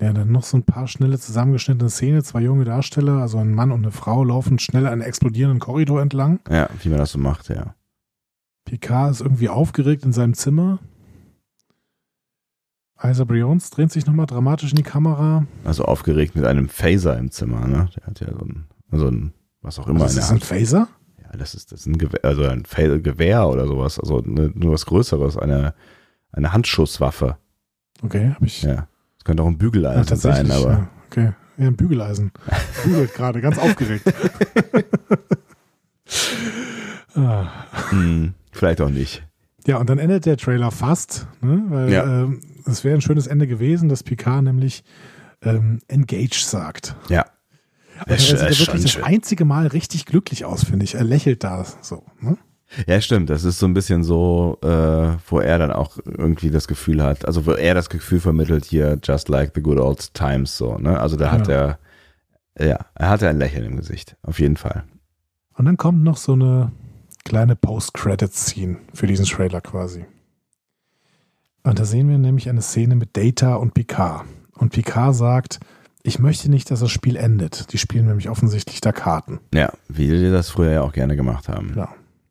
ja, 0.00 0.12
dann 0.12 0.30
noch 0.30 0.44
so 0.44 0.56
ein 0.56 0.62
paar 0.62 0.86
schnelle 0.86 1.18
zusammengeschnittene 1.18 1.90
Szenen. 1.90 2.22
Zwei 2.22 2.42
junge 2.42 2.64
Darsteller, 2.64 3.14
also 3.20 3.38
ein 3.38 3.52
Mann 3.52 3.72
und 3.72 3.82
eine 3.82 3.90
Frau, 3.90 4.22
laufen 4.22 4.58
schnell 4.58 4.86
einen 4.86 5.02
explodierenden 5.02 5.58
Korridor 5.58 6.00
entlang. 6.00 6.40
Ja, 6.48 6.68
wie 6.82 6.88
man 6.88 6.98
das 6.98 7.12
so 7.12 7.18
macht, 7.18 7.48
ja. 7.48 7.74
Picard 8.64 9.12
ist 9.12 9.20
irgendwie 9.20 9.48
aufgeregt 9.48 10.04
in 10.04 10.12
seinem 10.12 10.34
Zimmer. 10.34 10.78
Isa 13.02 13.24
Briones 13.24 13.70
dreht 13.70 13.92
sich 13.92 14.06
nochmal 14.06 14.26
dramatisch 14.26 14.70
in 14.70 14.76
die 14.76 14.82
Kamera. 14.82 15.46
Also 15.64 15.84
aufgeregt 15.84 16.34
mit 16.34 16.44
einem 16.44 16.68
Phaser 16.68 17.16
im 17.16 17.30
Zimmer, 17.30 17.66
ne? 17.66 17.88
Der 17.96 18.06
hat 18.06 18.20
ja 18.20 18.32
so 18.32 18.44
ein, 18.44 18.66
so 18.90 19.06
ein 19.06 19.32
was 19.62 19.78
auch 19.78 19.88
immer 19.88 20.00
Das 20.00 20.14
der 20.14 20.24
ist 20.24 20.30
ein 20.30 20.34
Hand. 20.34 20.44
Phaser? 20.44 20.88
Ja, 21.22 21.36
das 21.36 21.54
ist, 21.54 21.72
das 21.72 21.80
ist 21.80 21.86
ein 21.86 21.98
Gewehr, 21.98 22.24
also 22.24 22.44
ein 22.44 22.64
Gewehr 23.02 23.48
oder 23.48 23.66
sowas, 23.66 23.98
also 23.98 24.20
ne, 24.20 24.50
nur 24.54 24.72
was 24.72 24.86
Größeres, 24.86 25.36
eine, 25.36 25.74
eine 26.32 26.52
Handschusswaffe. 26.52 27.36
Okay, 28.02 28.32
habe 28.34 28.46
ich. 28.46 28.62
Ja. 28.62 28.88
Könnte 29.28 29.42
auch 29.42 29.48
ein 29.48 29.58
Bügeleisen 29.58 30.16
sein, 30.16 30.50
aber. 30.50 30.70
Ja, 30.70 30.88
okay. 31.10 31.32
Ja, 31.58 31.66
ein 31.66 31.76
Bügeleisen. 31.76 32.32
Bügelt 32.82 33.12
gerade, 33.12 33.42
ganz 33.42 33.58
aufgeregt. 33.58 34.06
ah. 37.14 37.46
Hm, 37.90 38.32
vielleicht 38.52 38.80
auch 38.80 38.88
nicht. 38.88 39.22
Ja, 39.66 39.76
und 39.76 39.90
dann 39.90 39.98
endet 39.98 40.24
der 40.24 40.38
Trailer 40.38 40.70
fast, 40.70 41.26
ne? 41.42 41.62
weil 41.68 41.92
Ja. 41.92 42.22
ähm, 42.22 42.40
es 42.64 42.84
wäre 42.84 42.94
ein 42.94 43.02
schönes 43.02 43.26
Ende 43.26 43.46
gewesen, 43.46 43.90
dass 43.90 44.02
Picard 44.02 44.44
nämlich 44.44 44.82
ähm, 45.42 45.80
Engage 45.88 46.42
sagt. 46.42 46.96
Ja. 47.10 47.26
Er 48.06 48.16
sieht 48.16 48.40
ja 48.40 48.48
wirklich 48.48 48.82
das 48.94 49.02
einzige 49.02 49.44
Mal 49.44 49.66
richtig 49.66 50.06
glücklich 50.06 50.46
aus, 50.46 50.64
finde 50.64 50.84
ich. 50.84 50.94
Er 50.94 51.04
lächelt 51.04 51.44
da 51.44 51.66
so. 51.82 52.02
Ne? 52.22 52.38
Ja, 52.86 53.00
stimmt. 53.00 53.30
Das 53.30 53.44
ist 53.44 53.58
so 53.58 53.66
ein 53.66 53.74
bisschen 53.74 54.04
so, 54.04 54.58
äh, 54.62 55.16
wo 55.28 55.40
er 55.40 55.58
dann 55.58 55.72
auch 55.72 55.96
irgendwie 56.04 56.50
das 56.50 56.68
Gefühl 56.68 57.02
hat, 57.02 57.24
also 57.26 57.46
wo 57.46 57.52
er 57.52 57.74
das 57.74 57.88
Gefühl 57.88 58.20
vermittelt 58.20 58.64
hier, 58.66 58.98
just 59.02 59.28
like 59.28 59.52
the 59.54 59.62
good 59.62 59.78
old 59.78 60.12
times, 60.14 60.56
so, 60.56 60.76
ne? 60.78 61.00
Also 61.00 61.16
da 61.16 61.30
hat 61.30 61.48
Ja. 61.48 61.78
er, 62.56 62.66
ja, 62.68 62.78
er 62.94 63.08
hatte 63.08 63.28
ein 63.28 63.38
Lächeln 63.38 63.64
im 63.64 63.76
Gesicht, 63.76 64.16
auf 64.22 64.38
jeden 64.38 64.56
Fall. 64.56 64.84
Und 65.54 65.64
dann 65.64 65.76
kommt 65.78 66.02
noch 66.04 66.18
so 66.18 66.34
eine 66.34 66.70
kleine 67.24 67.56
Post-Credit-Scene 67.56 68.76
für 68.94 69.06
diesen 69.06 69.24
Trailer 69.24 69.60
quasi. 69.60 70.04
Und 71.64 71.78
da 71.78 71.84
sehen 71.84 72.08
wir 72.08 72.18
nämlich 72.18 72.48
eine 72.48 72.62
Szene 72.62 72.94
mit 72.96 73.16
Data 73.16 73.56
und 73.56 73.74
Picard. 73.74 74.24
Und 74.54 74.72
Picard 74.72 75.14
sagt, 75.14 75.58
ich 76.02 76.18
möchte 76.18 76.50
nicht, 76.50 76.70
dass 76.70 76.80
das 76.80 76.90
Spiel 76.90 77.16
endet. 77.16 77.72
Die 77.72 77.78
spielen 77.78 78.06
nämlich 78.06 78.28
offensichtlich 78.28 78.80
da 78.80 78.92
Karten. 78.92 79.40
Ja, 79.52 79.72
wie 79.88 80.08
die 80.08 80.30
das 80.30 80.50
früher 80.50 80.70
ja 80.72 80.82
auch 80.82 80.92
gerne 80.92 81.16
gemacht 81.16 81.48
haben. 81.48 81.72
Ja. 81.76 81.88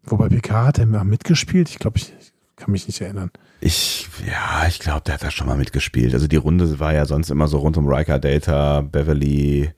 Wobei 0.10 0.30
Picard 0.30 0.80
hat 0.80 0.80
er 0.80 1.04
mitgespielt. 1.04 1.70
Ich 1.70 1.80
glaube, 1.80 1.98
ich 1.98 2.14
kann 2.56 2.72
mich 2.72 2.88
nicht 2.88 3.02
erinnern. 3.02 3.30
Ich, 3.60 4.08
ja, 4.26 4.68
ich 4.68 4.80
glaube, 4.80 5.02
der 5.02 5.16
hat 5.16 5.24
da 5.24 5.32
schon 5.32 5.48
mal 5.48 5.58
mitgespielt. 5.58 6.14
Also 6.14 6.28
die 6.28 6.36
Runde 6.36 6.80
war 6.80 6.94
ja 6.94 7.06
sonst 7.06 7.30
immer 7.30 7.48
so 7.48 7.58
rund 7.60 7.78
um 7.78 7.88
Riker, 7.88 8.20
Data, 8.20 8.82
Beverly, 8.82 9.72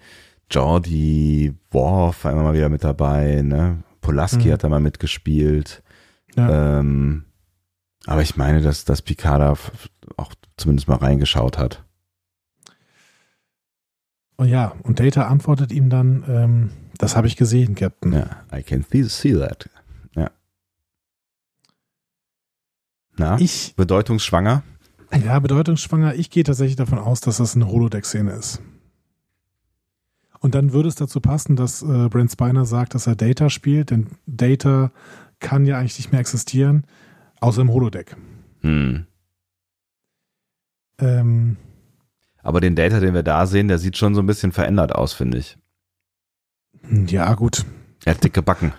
Jordi, 0.51 1.53
Worf 1.71 2.23
war 2.25 2.31
immer 2.31 2.43
mal 2.43 2.53
wieder 2.53 2.69
mit 2.69 2.83
dabei, 2.83 3.41
ne? 3.41 3.83
Polaski 4.01 4.47
Mhm. 4.47 4.51
hat 4.53 4.63
da 4.63 4.69
mal 4.69 4.79
mitgespielt. 4.79 5.83
Ja. 6.35 6.79
Ähm, 6.79 7.25
aber 8.05 8.21
ich 8.21 8.35
meine, 8.37 8.61
dass, 8.61 8.85
dass 8.85 9.01
Picard 9.01 9.41
da 9.41 9.55
auch 10.17 10.33
zumindest 10.57 10.87
mal 10.87 10.95
reingeschaut 10.97 11.57
hat. 11.57 11.83
Oh 14.37 14.43
ja, 14.45 14.73
und 14.83 14.99
Data 14.99 15.27
antwortet 15.27 15.71
ihm 15.71 15.89
dann, 15.89 16.23
ähm, 16.27 16.69
das 16.97 17.15
habe 17.15 17.27
ich 17.27 17.35
gesehen, 17.35 17.75
Captain. 17.75 18.13
Ja, 18.13 18.43
I 18.57 18.63
can 18.63 18.85
see 18.89 19.33
that. 19.37 19.69
Ja. 20.15 20.31
Na, 23.19 23.37
Ich, 23.39 23.73
bedeutungsschwanger? 23.75 24.63
ja, 25.25 25.37
bedeutungsschwanger, 25.39 26.15
ich 26.15 26.29
gehe 26.29 26.43
tatsächlich 26.43 26.77
davon 26.77 26.97
aus, 26.99 27.19
dass 27.19 27.37
das 27.37 27.55
eine 27.55 27.67
Holodeck-Szene 27.67 28.31
ist. 28.31 28.61
Und 30.39 30.55
dann 30.55 30.71
würde 30.71 30.87
es 30.87 30.95
dazu 30.95 31.19
passen, 31.19 31.57
dass 31.57 31.81
äh, 31.81 32.07
Brent 32.09 32.31
Spiner 32.31 32.63
sagt, 32.63 32.95
dass 32.95 33.07
er 33.07 33.15
Data 33.17 33.49
spielt, 33.49 33.91
denn 33.91 34.07
Data 34.25 34.91
kann 35.39 35.65
ja 35.65 35.77
eigentlich 35.77 35.97
nicht 35.97 36.11
mehr 36.13 36.21
existieren, 36.21 36.85
außer 37.41 37.61
im 37.61 37.71
Holodeck. 37.71 38.15
Hm. 38.61 39.05
Ähm, 40.99 41.57
Aber 42.41 42.61
den 42.61 42.75
Data, 42.77 43.01
den 43.01 43.13
wir 43.13 43.23
da 43.23 43.45
sehen, 43.47 43.67
der 43.67 43.79
sieht 43.79 43.97
schon 43.97 44.15
so 44.15 44.21
ein 44.21 44.27
bisschen 44.27 44.53
verändert 44.53 44.95
aus, 44.95 45.11
finde 45.11 45.39
ich. 45.39 45.57
ja, 47.07 47.33
gut. 47.35 47.65
Er 48.05 48.13
hat 48.13 48.23
dicke 48.23 48.41
Backen. 48.41 48.71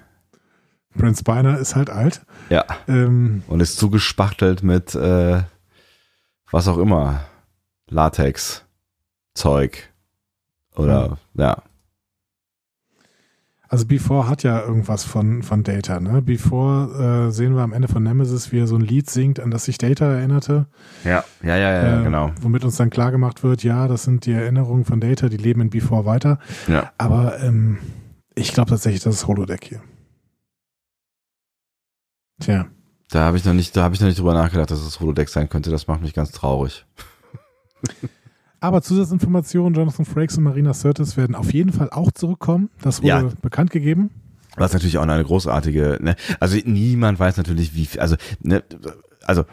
Brent 0.95 1.19
Spiner 1.19 1.59
ist 1.59 1.77
halt 1.77 1.91
alt. 1.91 2.23
Ja. 2.49 2.65
Ähm, 2.89 3.43
Und 3.47 3.61
ist 3.61 3.79
zugespachtelt 3.79 4.63
mit 4.63 4.95
äh, 4.95 5.43
was 6.51 6.69
auch 6.69 6.79
immer. 6.79 7.21
Latex, 7.89 8.65
Zeug. 9.35 9.91
Oder 10.77 11.19
ja. 11.35 11.63
Also 13.69 13.87
Before 13.87 14.29
hat 14.29 14.43
ja 14.43 14.61
irgendwas 14.61 15.05
von, 15.05 15.45
von 15.45 15.63
Data, 15.63 16.01
ne? 16.01 16.23
Before 16.23 17.29
äh, 17.29 17.31
sehen 17.31 17.55
wir 17.55 17.63
am 17.63 17.73
Ende 17.73 17.87
von 17.87 18.03
Nemesis, 18.03 18.51
wie 18.51 18.59
er 18.59 18.67
so 18.67 18.75
ein 18.75 18.81
Lied 18.81 19.09
singt, 19.09 19.39
an 19.39 19.53
das 19.53 19.67
sich 19.67 19.79
Data 19.79 20.07
erinnerte. 20.07 20.67
Ja, 21.05 21.23
ja, 21.41 21.57
ja, 21.57 21.73
ja, 21.85 22.01
äh, 22.01 22.03
genau. 22.03 22.33
Womit 22.41 22.65
uns 22.65 22.77
dann 22.77 22.91
klar 22.91 23.13
gemacht 23.13 23.45
wird, 23.45 23.63
ja, 23.63 23.87
das 23.87 24.03
sind 24.03 24.27
die 24.27 24.33
Erinnerungen 24.33 24.85
von 24.85 25.01
Data, 25.01 25.29
die 25.29 25.37
leben 25.37 25.61
in 25.61 25.71
Before 25.71 26.05
weiter. 26.05 26.41
Ja. 26.67 26.91
Aber 26.99 27.39
ähm, 27.41 27.79
ich 28.35 28.53
glaube 28.53 28.71
tatsächlich, 28.71 29.05
das 29.05 29.15
ist 29.15 29.29
Holodeck 29.29 29.65
hier. 29.65 29.81
Tja. 32.41 32.67
Da 33.11 33.21
habe 33.21 33.37
ich 33.37 33.45
noch 33.45 33.55
nicht, 33.55 33.77
da 33.77 33.83
habe 33.83 33.95
ich 33.95 34.01
noch 34.01 34.09
nicht 34.09 34.19
drüber 34.19 34.35
nachgedacht, 34.35 34.71
dass 34.71 34.81
es 34.81 35.01
Holodeck 35.01 35.29
sein 35.29 35.49
könnte. 35.49 35.71
Das 35.71 35.87
macht 35.87 36.01
mich 36.03 36.15
ganz 36.15 36.31
traurig. 36.33 36.85
Aber 38.61 38.83
Zusatzinformationen, 38.83 39.75
Jonathan 39.75 40.05
Frakes 40.05 40.37
und 40.37 40.45
Marina 40.45 40.75
Sirtis 40.75 41.17
werden 41.17 41.35
auf 41.35 41.53
jeden 41.53 41.73
Fall 41.73 41.89
auch 41.91 42.13
zurückkommen. 42.13 42.69
Das 42.83 42.99
wurde 43.01 43.09
Ja. 43.09 43.29
bekannt 43.41 43.71
gegeben. 43.71 44.11
Was 44.57 44.73
natürlich 44.75 44.99
auch 44.99 45.03
eine 45.03 45.25
großartige, 45.25 45.99
ne, 46.01 46.17
also 46.41 46.59
niemand 46.65 47.19
weiß 47.19 47.37
natürlich, 47.39 47.75
wie, 47.75 47.87
viel- 47.87 48.01
also, 48.01 48.17
ne, 48.43 48.63
also 49.25 49.45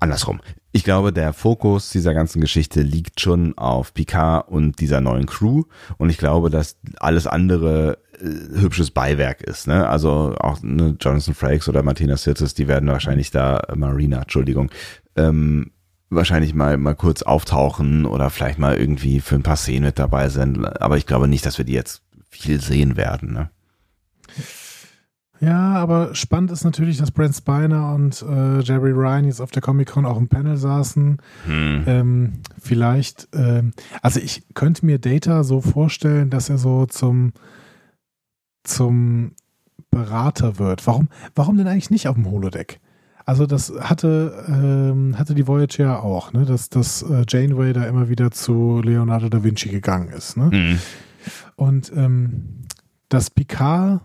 andersrum. 0.00 0.40
Ich 0.72 0.84
glaube, 0.84 1.12
der 1.12 1.32
Fokus 1.32 1.90
dieser 1.90 2.14
ganzen 2.14 2.40
Geschichte 2.40 2.80
liegt 2.82 3.20
schon 3.20 3.58
auf 3.58 3.92
Picard 3.92 4.48
und 4.48 4.78
dieser 4.80 5.00
neuen 5.00 5.26
Crew 5.26 5.64
und 5.98 6.10
ich 6.10 6.16
glaube, 6.18 6.48
dass 6.48 6.76
alles 6.98 7.26
andere 7.26 7.98
hübsches 8.20 8.90
Beiwerk 8.90 9.42
ist, 9.42 9.66
ne? 9.66 9.88
Also 9.88 10.34
auch 10.38 10.62
ne, 10.62 10.96
Jonathan 11.00 11.34
Frakes 11.34 11.68
oder 11.68 11.82
Martina 11.82 12.16
Sirtis, 12.16 12.54
die 12.54 12.68
werden 12.68 12.88
wahrscheinlich 12.88 13.30
da 13.30 13.58
äh, 13.58 13.76
Marina, 13.76 14.22
Entschuldigung, 14.22 14.70
ähm, 15.16 15.70
wahrscheinlich 16.10 16.54
mal 16.54 16.76
mal 16.78 16.94
kurz 16.94 17.22
auftauchen 17.22 18.06
oder 18.06 18.30
vielleicht 18.30 18.58
mal 18.58 18.76
irgendwie 18.76 19.20
für 19.20 19.34
ein 19.34 19.42
paar 19.42 19.56
Szenen 19.56 19.86
mit 19.86 19.98
dabei 19.98 20.28
sein, 20.28 20.64
aber 20.64 20.96
ich 20.96 21.06
glaube 21.06 21.28
nicht, 21.28 21.44
dass 21.46 21.58
wir 21.58 21.64
die 21.64 21.72
jetzt 21.72 22.02
viel 22.28 22.60
sehen 22.60 22.96
werden, 22.96 23.32
ne? 23.32 23.50
Ja, 25.40 25.74
aber 25.74 26.14
spannend 26.14 26.50
ist 26.50 26.64
natürlich, 26.64 26.96
dass 26.96 27.10
Brent 27.10 27.34
Spiner 27.34 27.94
und 27.94 28.22
äh, 28.22 28.60
Jerry 28.60 28.92
Ryan 28.92 29.26
jetzt 29.26 29.40
auf 29.40 29.50
der 29.50 29.62
Comic-Con 29.62 30.06
auch 30.06 30.16
im 30.16 30.28
Panel 30.28 30.56
saßen. 30.56 31.18
Hm. 31.44 31.84
Ähm, 31.86 32.32
vielleicht, 32.58 33.28
ähm, 33.34 33.72
also 34.00 34.18
ich 34.20 34.44
könnte 34.54 34.86
mir 34.86 34.98
Data 34.98 35.44
so 35.44 35.60
vorstellen, 35.60 36.30
dass 36.30 36.48
er 36.48 36.58
so 36.58 36.86
zum, 36.86 37.32
zum 38.66 39.32
Berater 39.90 40.58
wird. 40.58 40.86
Warum, 40.86 41.08
warum 41.34 41.56
denn 41.56 41.68
eigentlich 41.68 41.90
nicht 41.90 42.08
auf 42.08 42.14
dem 42.14 42.30
Holodeck? 42.30 42.80
Also 43.24 43.46
das 43.46 43.72
hatte, 43.80 44.44
ähm, 44.48 45.18
hatte 45.18 45.34
die 45.34 45.48
Voyager 45.48 46.02
auch, 46.04 46.32
ne? 46.32 46.44
dass, 46.44 46.68
dass 46.68 47.02
äh, 47.02 47.24
Janeway 47.28 47.72
da 47.72 47.84
immer 47.84 48.08
wieder 48.08 48.30
zu 48.30 48.80
Leonardo 48.84 49.28
da 49.28 49.42
Vinci 49.42 49.68
gegangen 49.68 50.08
ist. 50.10 50.36
Ne? 50.36 50.50
Hm. 50.52 50.78
Und 51.56 51.92
ähm, 51.96 52.66
dass 53.08 53.30
Picard 53.30 54.00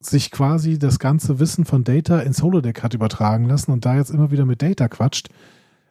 sich 0.00 0.30
quasi 0.30 0.78
das 0.78 0.98
ganze 0.98 1.40
Wissen 1.40 1.64
von 1.64 1.84
Data 1.84 2.20
ins 2.20 2.42
Holodeck 2.42 2.82
hat 2.82 2.94
übertragen 2.94 3.46
lassen 3.46 3.72
und 3.72 3.84
da 3.84 3.96
jetzt 3.96 4.10
immer 4.10 4.30
wieder 4.30 4.46
mit 4.46 4.62
Data 4.62 4.88
quatscht, 4.88 5.28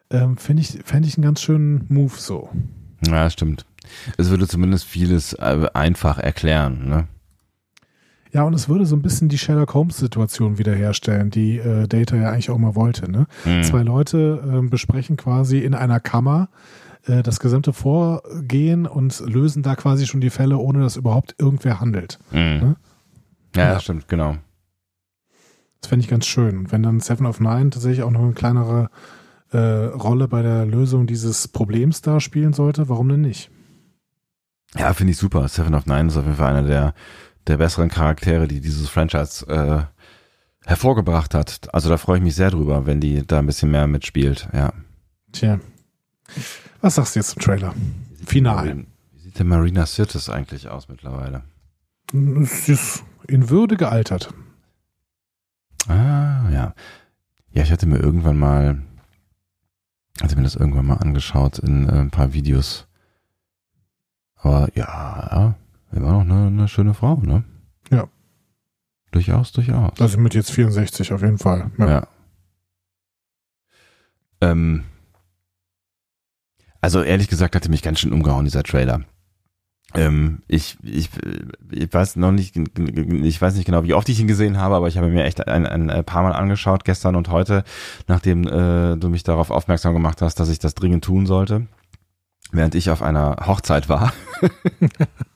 ähm, 0.10 0.38
finde 0.38 0.62
ich, 0.62 0.80
fände 0.84 1.08
ich 1.08 1.18
einen 1.18 1.26
ganz 1.26 1.42
schönen 1.42 1.86
Move 1.90 2.14
so. 2.16 2.50
Ja, 3.06 3.30
stimmt. 3.30 3.66
Es 4.18 4.30
würde 4.30 4.48
zumindest 4.48 4.86
vieles 4.86 5.34
äh, 5.34 5.68
einfach 5.74 6.18
erklären, 6.18 6.88
ne? 6.88 7.08
Ja, 8.36 8.44
und 8.44 8.54
es 8.54 8.68
würde 8.68 8.86
so 8.86 8.98
ein 8.98 9.02
bisschen 9.02 9.30
die 9.30 9.38
Sherlock 9.38 9.74
Holmes-Situation 9.74 10.58
wiederherstellen, 10.58 11.30
die 11.30 11.58
äh, 11.58 11.88
Data 11.88 12.18
ja 12.18 12.32
eigentlich 12.32 12.50
auch 12.50 12.58
mal 12.58 12.76
wollte. 12.76 13.10
Ne? 13.10 13.28
Hm. 13.44 13.64
Zwei 13.64 13.82
Leute 13.82 14.44
ähm, 14.46 14.70
besprechen 14.70 15.16
quasi 15.16 15.60
in 15.60 15.74
einer 15.74 16.02
Kammer 16.02 16.50
äh, 17.06 17.24
das 17.24 17.40
gesamte 17.40 17.72
Vorgehen 17.72 18.88
und 18.88 19.18
lösen 19.26 19.64
da 19.64 19.78
quasi 19.78 20.06
schon 20.06 20.20
die 20.20 20.30
Fälle, 20.30 20.58
ohne 20.58 20.82
dass 20.82 20.98
überhaupt 20.98 21.34
irgendwer 21.40 21.80
handelt. 21.80 22.20
Hm. 22.32 22.58
Ne? 22.60 22.76
Ja, 23.56 23.68
Ja. 23.68 23.74
das 23.76 23.84
stimmt, 23.84 24.10
genau. 24.10 24.36
Das 25.80 25.88
fände 25.88 26.04
ich 26.04 26.10
ganz 26.10 26.26
schön. 26.26 26.58
Und 26.58 26.72
wenn 26.74 26.84
dann 26.84 27.00
Seven 27.00 27.28
of 27.28 27.40
Nine 27.40 27.70
tatsächlich 27.70 28.04
auch 28.04 28.12
noch 28.12 28.20
eine 28.22 28.34
kleinere 28.34 28.90
äh, 29.54 29.58
Rolle 29.58 30.28
bei 30.28 30.42
der 30.42 30.66
Lösung 30.66 31.08
dieses 31.08 31.48
Problems 31.48 32.02
da 32.02 32.20
spielen 32.20 32.52
sollte, 32.52 32.90
warum 32.90 33.08
denn 33.08 33.22
nicht? 33.22 33.50
Ja, 34.78 34.92
finde 34.94 35.12
ich 35.12 35.18
super. 35.18 35.48
Seven 35.48 35.74
of 35.74 35.86
Nine 35.86 36.08
ist 36.08 36.18
auf 36.18 36.26
jeden 36.26 36.36
Fall 36.36 36.54
einer 36.54 36.68
der, 36.68 36.94
der 37.48 37.58
besseren 37.58 37.90
Charaktere, 37.90 38.48
die 38.48 38.62
dieses 38.62 38.90
Franchise 38.90 39.46
äh, 39.48 39.84
hervorgebracht 40.68 41.34
hat. 41.34 41.74
Also 41.74 41.90
da 41.90 41.98
freue 41.98 42.18
ich 42.18 42.24
mich 42.24 42.36
sehr 42.36 42.52
drüber, 42.52 42.86
wenn 42.86 43.00
die 43.00 43.26
da 43.26 43.40
ein 43.40 43.46
bisschen 43.46 43.72
mehr 43.72 43.88
mitspielt. 43.88 44.48
Ja. 44.54 44.74
Tja. 45.32 45.60
Was 46.82 46.96
sagst 46.96 47.16
du 47.16 47.20
jetzt 47.20 47.32
zum 47.32 47.42
Trailer? 47.42 47.74
Final. 48.26 48.86
Wie 49.14 49.20
sieht 49.20 49.40
denn 49.40 49.48
Marina 49.48 49.86
Sirtis 49.86 50.30
eigentlich 50.30 50.68
aus 50.68 50.88
mittlerweile? 50.88 51.44
Es 52.42 52.70
ist 52.70 53.04
in 53.28 53.50
Würde 53.50 53.78
gealtert. 53.78 54.34
Ah, 55.88 56.50
ja. 56.50 56.74
Ja, 57.52 57.64
ich 57.64 57.72
hatte 57.72 57.86
mir 57.86 58.00
irgendwann 58.00 58.38
mal, 58.38 58.82
hatte 60.22 60.36
mir 60.36 60.44
das 60.44 60.56
irgendwann 60.56 60.88
mal 60.88 60.98
angeschaut 60.98 61.60
in 61.60 61.88
äh, 61.88 61.94
ein 61.94 62.12
paar 62.12 62.34
Videos. 62.34 62.88
Aber 64.36 64.70
ja, 64.76 65.56
immer 65.96 66.12
noch 66.12 66.22
eine, 66.22 66.48
eine 66.48 66.68
schöne 66.68 66.94
Frau, 66.94 67.18
ne? 67.18 67.44
Ja. 67.92 68.08
Durchaus, 69.12 69.52
durchaus. 69.52 70.00
Also 70.00 70.18
mit 70.18 70.34
jetzt 70.34 70.52
64 70.52 71.14
auf 71.14 71.22
jeden 71.22 71.38
Fall. 71.38 71.72
Ja. 71.78 71.88
Ja. 71.88 72.08
Ähm, 74.42 74.84
also 76.82 77.02
ehrlich 77.02 77.30
gesagt 77.30 77.56
hatte 77.56 77.70
mich 77.70 77.82
ganz 77.82 78.00
schön 78.00 78.14
umgehauen, 78.14 78.46
dieser 78.46 78.64
Trailer. 78.64 79.02
Ähm, 79.94 80.42
ich, 80.48 80.78
ich, 80.84 81.10
ich 81.72 81.94
weiß 81.94 82.18
noch 82.18 82.32
nicht, 82.32 82.58
ich 82.58 83.42
weiß 83.42 83.56
nicht 83.56 83.66
genau, 83.66 83.84
wie 83.84 83.94
oft 83.94 84.10
ich 84.10 84.20
ihn 84.20 84.28
gesehen 84.28 84.58
habe, 84.58 84.76
aber 84.76 84.88
ich 84.88 84.98
habe 84.98 85.08
mir 85.08 85.24
echt 85.24 85.48
ein, 85.48 85.66
ein 85.66 86.04
paar 86.04 86.24
Mal 86.24 86.34
angeschaut, 86.34 86.84
gestern 86.84 87.16
und 87.16 87.30
heute, 87.30 87.64
nachdem 88.08 88.46
äh, 88.46 88.98
du 88.98 89.10
mich 89.10 89.24
darauf 89.24 89.52
aufmerksam 89.52 89.94
gemacht 89.94 90.22
hast, 90.22 90.40
dass 90.40 90.50
ich 90.50 90.60
das 90.60 90.76
dringend 90.76 91.04
tun 91.06 91.26
sollte, 91.26 91.68
während 92.52 92.76
ich 92.76 92.90
auf 92.90 93.02
einer 93.02 93.38
Hochzeit 93.48 93.88
war. 93.88 94.12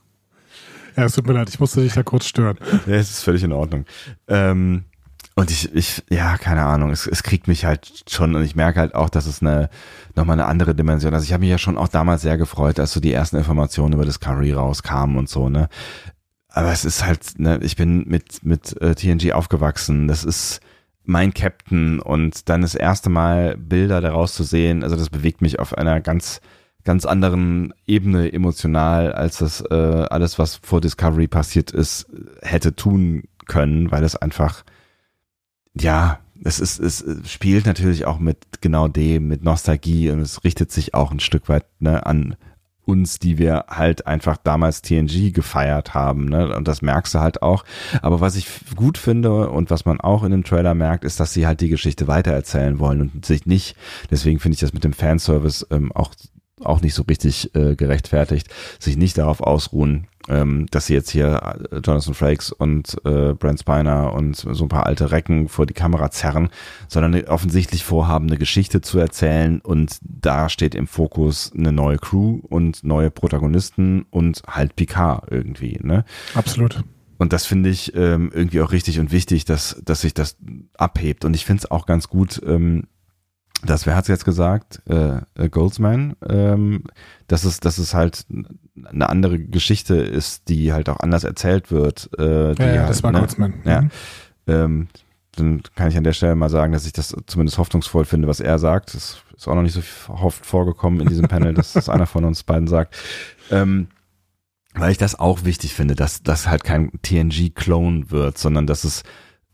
ja, 0.95 1.03
es 1.05 1.13
tut 1.15 1.27
mir 1.27 1.33
leid, 1.33 1.49
ich 1.49 1.59
musste 1.59 1.81
dich 1.81 1.93
da 1.93 2.03
kurz 2.03 2.25
stören. 2.25 2.57
Ja, 2.85 2.95
es 2.95 3.09
ist 3.09 3.23
völlig 3.23 3.43
in 3.43 3.51
Ordnung. 3.51 3.85
Ähm, 4.27 4.85
Und 5.35 5.51
ich, 5.51 5.73
ich, 5.73 6.03
ja, 6.09 6.37
keine 6.37 6.65
Ahnung, 6.65 6.91
es, 6.91 7.07
es 7.07 7.23
kriegt 7.23 7.47
mich 7.47 7.63
halt 7.63 8.03
schon 8.09 8.35
und 8.35 8.43
ich 8.43 8.55
merke 8.57 8.79
halt 8.81 8.93
auch, 8.93 9.09
dass 9.09 9.25
es 9.25 9.41
eine, 9.41 9.69
nochmal 10.15 10.37
eine 10.37 10.47
andere 10.47 10.75
Dimension. 10.75 11.13
Also 11.13 11.23
ich 11.23 11.31
habe 11.31 11.41
mich 11.41 11.49
ja 11.49 11.57
schon 11.57 11.77
auch 11.77 11.87
damals 11.87 12.23
sehr 12.23 12.37
gefreut, 12.37 12.79
als 12.79 12.91
so 12.91 12.99
die 12.99 13.13
ersten 13.13 13.37
Informationen 13.37 13.93
über 13.93 14.03
Discovery 14.03 14.51
rauskamen 14.51 15.17
und 15.17 15.29
so, 15.29 15.47
ne. 15.47 15.69
Aber 16.49 16.71
es 16.71 16.83
ist 16.83 17.05
halt, 17.05 17.39
ne, 17.39 17.59
ich 17.61 17.75
bin 17.77 18.05
mit, 18.07 18.43
mit 18.43 18.81
äh, 18.81 18.95
TNG 18.95 19.31
aufgewachsen. 19.33 20.07
Das 20.07 20.23
ist 20.25 20.59
mein 21.05 21.33
Captain 21.33 21.99
und 21.99 22.49
dann 22.49 22.61
das 22.61 22.75
erste 22.75 23.09
Mal 23.09 23.55
Bilder 23.55 24.01
daraus 24.01 24.33
zu 24.33 24.43
sehen, 24.43 24.83
also 24.83 24.95
das 24.95 25.09
bewegt 25.09 25.41
mich 25.41 25.59
auf 25.59 25.77
einer 25.77 26.01
ganz, 26.01 26.41
ganz 26.83 27.05
anderen 27.05 27.73
Ebene 27.85 28.31
emotional, 28.31 29.11
als 29.13 29.37
das 29.39 29.61
äh, 29.69 29.75
alles, 29.75 30.39
was 30.39 30.55
vor 30.55 30.81
Discovery 30.81 31.27
passiert 31.27 31.71
ist, 31.71 32.07
hätte 32.41 32.75
tun 32.75 33.23
können, 33.45 33.91
weil 33.91 34.03
es 34.03 34.15
einfach 34.15 34.63
ja, 35.73 36.19
es 36.43 36.59
ist, 36.59 36.79
es 36.79 37.03
spielt 37.25 37.65
natürlich 37.65 38.05
auch 38.05 38.19
mit 38.19 38.61
genau 38.61 38.87
dem, 38.87 39.27
mit 39.27 39.43
Nostalgie 39.43 40.09
und 40.09 40.19
es 40.19 40.43
richtet 40.43 40.71
sich 40.71 40.93
auch 40.93 41.11
ein 41.11 41.19
Stück 41.19 41.49
weit 41.49 41.65
ne, 41.79 42.05
an 42.05 42.35
uns, 42.85 43.19
die 43.19 43.37
wir 43.37 43.65
halt 43.67 44.07
einfach 44.07 44.37
damals 44.37 44.81
TNG 44.81 45.31
gefeiert 45.31 45.93
haben, 45.93 46.25
ne? 46.25 46.55
Und 46.55 46.67
das 46.67 46.81
merkst 46.81 47.13
du 47.13 47.19
halt 47.19 47.43
auch. 47.43 47.63
Aber 48.01 48.19
was 48.19 48.35
ich 48.35 48.47
gut 48.75 48.97
finde 48.97 49.49
und 49.49 49.69
was 49.69 49.85
man 49.85 50.01
auch 50.01 50.23
in 50.23 50.31
dem 50.31 50.43
Trailer 50.43 50.73
merkt, 50.73 51.03
ist, 51.03 51.19
dass 51.19 51.31
sie 51.31 51.45
halt 51.45 51.61
die 51.61 51.69
Geschichte 51.69 52.07
weitererzählen 52.07 52.79
wollen 52.79 53.01
und 53.01 53.25
sich 53.25 53.45
nicht, 53.45 53.75
deswegen 54.09 54.39
finde 54.39 54.55
ich 54.55 54.61
das 54.61 54.73
mit 54.73 54.83
dem 54.83 54.93
Fanservice 54.93 55.67
ähm, 55.69 55.91
auch 55.91 56.15
auch 56.63 56.81
nicht 56.81 56.93
so 56.93 57.03
richtig 57.03 57.53
äh, 57.55 57.75
gerechtfertigt, 57.75 58.47
sich 58.79 58.97
nicht 58.97 59.17
darauf 59.17 59.41
ausruhen, 59.41 60.07
ähm, 60.27 60.67
dass 60.71 60.87
sie 60.87 60.93
jetzt 60.93 61.09
hier 61.09 61.57
äh, 61.71 61.75
Jonathan 61.77 62.13
Frakes 62.13 62.51
und 62.51 62.95
äh, 63.05 63.33
Brent 63.33 63.59
Spiner 63.59 64.13
und 64.13 64.35
so 64.35 64.65
ein 64.65 64.69
paar 64.69 64.85
alte 64.85 65.11
Recken 65.11 65.49
vor 65.49 65.65
die 65.65 65.73
Kamera 65.73 66.11
zerren, 66.11 66.49
sondern 66.87 67.23
offensichtlich 67.25 67.83
vorhaben, 67.83 68.27
eine 68.27 68.37
Geschichte 68.37 68.81
zu 68.81 68.99
erzählen 68.99 69.59
und 69.61 69.97
da 70.01 70.49
steht 70.49 70.75
im 70.75 70.87
Fokus 70.87 71.51
eine 71.57 71.71
neue 71.71 71.97
Crew 71.97 72.39
und 72.49 72.83
neue 72.83 73.11
Protagonisten 73.11 74.05
und 74.09 74.43
halt 74.47 74.75
Picard 74.75 75.31
irgendwie, 75.31 75.79
ne? 75.81 76.05
Absolut. 76.35 76.83
Und 77.17 77.33
das 77.33 77.45
finde 77.45 77.69
ich 77.69 77.93
ähm, 77.95 78.31
irgendwie 78.33 78.61
auch 78.61 78.71
richtig 78.71 78.97
und 78.99 79.11
wichtig, 79.11 79.43
dass, 79.43 79.81
dass 79.83 80.01
sich 80.01 80.13
das 80.13 80.37
abhebt. 80.77 81.25
Und 81.25 81.35
ich 81.35 81.45
finde 81.45 81.59
es 81.59 81.69
auch 81.69 81.85
ganz 81.85 82.07
gut, 82.07 82.41
ähm, 82.45 82.85
das, 83.63 83.85
wer 83.85 83.95
hat 83.95 84.05
es 84.05 84.07
jetzt 84.07 84.25
gesagt? 84.25 84.81
Äh, 84.87 85.21
äh, 85.35 85.49
Goldsman, 85.49 86.15
ähm, 86.27 86.83
dass 87.27 87.43
es, 87.43 87.59
dass 87.59 87.77
es 87.77 87.93
halt 87.93 88.25
eine 88.85 89.09
andere 89.09 89.39
Geschichte 89.39 89.95
ist, 89.95 90.49
die 90.49 90.71
halt 90.71 90.89
auch 90.89 90.99
anders 90.99 91.23
erzählt 91.23 91.71
wird. 91.71 92.09
Äh, 92.17 92.53
ja, 92.53 92.73
ja 92.73 92.79
halt, 92.81 92.89
das 92.89 93.03
war 93.03 93.11
ne? 93.11 93.19
Goldsman. 93.19 93.53
Ja. 93.65 93.81
Mhm. 93.81 93.89
Ähm, 94.47 94.87
dann 95.35 95.61
kann 95.75 95.89
ich 95.89 95.97
an 95.97 96.03
der 96.03 96.13
Stelle 96.13 96.35
mal 96.35 96.49
sagen, 96.49 96.73
dass 96.73 96.85
ich 96.85 96.93
das 96.93 97.15
zumindest 97.27 97.57
hoffnungsvoll 97.57 98.05
finde, 98.05 98.27
was 98.27 98.39
er 98.39 98.59
sagt. 98.59 98.93
Das 98.93 99.23
ist 99.35 99.47
auch 99.47 99.55
noch 99.55 99.61
nicht 99.61 99.73
so 99.73 99.81
oft 100.11 100.45
vorgekommen 100.45 101.01
in 101.01 101.07
diesem 101.07 101.27
Panel, 101.27 101.53
dass 101.53 101.73
das 101.73 101.89
einer 101.89 102.07
von 102.07 102.25
uns 102.25 102.43
beiden 102.43 102.67
sagt. 102.67 102.95
Ähm, 103.51 103.87
weil 104.73 104.91
ich 104.91 104.97
das 104.97 105.19
auch 105.19 105.43
wichtig 105.45 105.73
finde, 105.73 105.95
dass 105.95 106.23
das 106.23 106.47
halt 106.47 106.63
kein 106.63 106.91
TNG-Clone 107.01 108.11
wird, 108.11 108.37
sondern 108.37 108.67
dass 108.67 108.83
es 108.83 109.03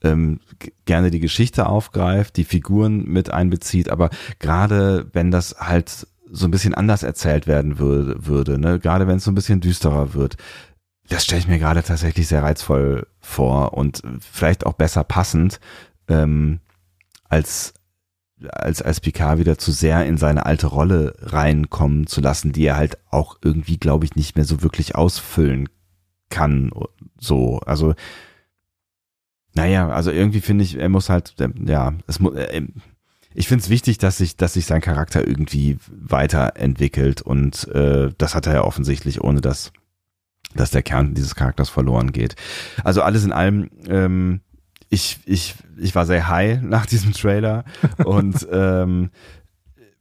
ähm, 0.05 0.39
gerne 0.85 1.11
die 1.11 1.19
Geschichte 1.19 1.67
aufgreift, 1.67 2.37
die 2.37 2.45
Figuren 2.45 3.03
mit 3.05 3.31
einbezieht, 3.31 3.89
aber 3.89 4.09
gerade 4.39 5.07
wenn 5.13 5.31
das 5.31 5.55
halt 5.59 6.07
so 6.31 6.45
ein 6.47 6.51
bisschen 6.51 6.73
anders 6.73 7.03
erzählt 7.03 7.47
werden 7.47 7.77
würde, 7.79 8.25
würde 8.25 8.59
ne? 8.59 8.79
gerade 8.79 9.07
wenn 9.07 9.17
es 9.17 9.23
so 9.23 9.31
ein 9.31 9.35
bisschen 9.35 9.61
düsterer 9.61 10.13
wird, 10.13 10.37
das 11.07 11.23
stelle 11.23 11.39
ich 11.39 11.47
mir 11.47 11.59
gerade 11.59 11.83
tatsächlich 11.83 12.27
sehr 12.27 12.43
reizvoll 12.43 13.07
vor 13.19 13.73
und 13.73 14.01
vielleicht 14.19 14.65
auch 14.65 14.73
besser 14.73 15.03
passend, 15.03 15.59
ähm, 16.07 16.59
als 17.25 17.73
als 18.49 18.81
als 18.81 18.99
Picard 18.99 19.39
wieder 19.39 19.57
zu 19.57 19.71
sehr 19.71 20.05
in 20.05 20.17
seine 20.17 20.45
alte 20.45 20.67
Rolle 20.67 21.13
reinkommen 21.21 22.07
zu 22.07 22.21
lassen, 22.21 22.51
die 22.51 22.65
er 22.65 22.75
halt 22.75 22.97
auch 23.09 23.37
irgendwie, 23.41 23.77
glaube 23.77 24.05
ich, 24.05 24.15
nicht 24.15 24.35
mehr 24.35 24.45
so 24.45 24.61
wirklich 24.61 24.95
ausfüllen 24.95 25.69
kann. 26.29 26.71
So, 27.17 27.59
also 27.59 27.93
naja, 29.55 29.89
also 29.89 30.11
irgendwie 30.11 30.41
finde 30.41 30.63
ich, 30.63 30.77
er 30.77 30.89
muss 30.89 31.09
halt, 31.09 31.35
ja, 31.65 31.93
es 32.07 32.19
muss, 32.19 32.35
äh, 32.35 32.61
ich 33.33 33.47
finde 33.47 33.63
es 33.63 33.69
wichtig, 33.69 33.97
dass 33.97 34.17
sich, 34.17 34.37
dass 34.37 34.53
sich 34.53 34.65
sein 34.65 34.81
Charakter 34.81 35.27
irgendwie 35.27 35.77
weiterentwickelt 35.89 37.21
und 37.21 37.67
äh, 37.69 38.09
das 38.17 38.35
hat 38.35 38.47
er 38.47 38.53
ja 38.53 38.63
offensichtlich, 38.63 39.21
ohne 39.21 39.41
dass, 39.41 39.71
dass 40.55 40.71
der 40.71 40.83
Kern 40.83 41.13
dieses 41.13 41.35
Charakters 41.35 41.69
verloren 41.69 42.11
geht. 42.11 42.35
Also 42.83 43.01
alles 43.01 43.25
in 43.25 43.33
allem, 43.33 43.69
ähm, 43.87 44.41
ich, 44.89 45.19
ich, 45.25 45.55
ich 45.77 45.95
war 45.95 46.05
sehr 46.05 46.29
high 46.29 46.61
nach 46.63 46.85
diesem 46.85 47.13
Trailer 47.13 47.65
und 48.03 48.47
ähm, 48.51 49.09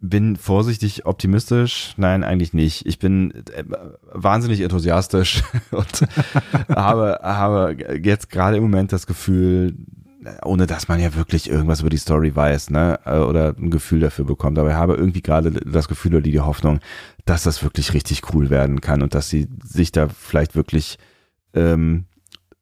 bin 0.08 0.36
vorsichtig 0.36 1.06
optimistisch. 1.06 1.94
Nein, 1.96 2.24
eigentlich 2.24 2.52
nicht. 2.52 2.86
Ich 2.86 2.98
bin 2.98 3.32
äh, 3.52 3.64
wahnsinnig 4.12 4.60
enthusiastisch 4.60 5.42
und 5.70 6.06
habe, 6.68 7.20
habe 7.22 7.76
jetzt 8.02 8.30
gerade 8.30 8.56
im 8.56 8.64
Moment 8.64 8.92
das 8.92 9.06
Gefühl, 9.06 9.74
ohne 10.44 10.66
dass 10.66 10.88
man 10.88 11.00
ja 11.00 11.14
wirklich 11.14 11.48
irgendwas 11.50 11.80
über 11.80 11.90
die 11.90 11.98
Story 11.98 12.34
weiß, 12.34 12.70
ne, 12.70 12.98
äh, 13.04 13.18
oder 13.18 13.54
ein 13.58 13.70
Gefühl 13.70 14.00
dafür 14.00 14.24
bekommt. 14.24 14.58
Aber 14.58 14.70
ich 14.70 14.76
habe 14.76 14.94
irgendwie 14.94 15.22
gerade 15.22 15.50
das 15.50 15.88
Gefühl 15.88 16.14
oder 16.14 16.22
die 16.22 16.40
Hoffnung, 16.40 16.80
dass 17.24 17.42
das 17.42 17.62
wirklich 17.62 17.94
richtig 17.94 18.34
cool 18.34 18.50
werden 18.50 18.80
kann 18.80 19.02
und 19.02 19.14
dass 19.14 19.30
sie 19.30 19.48
sich 19.62 19.92
da 19.92 20.08
vielleicht 20.08 20.54
wirklich 20.54 20.98
ähm, 21.54 22.04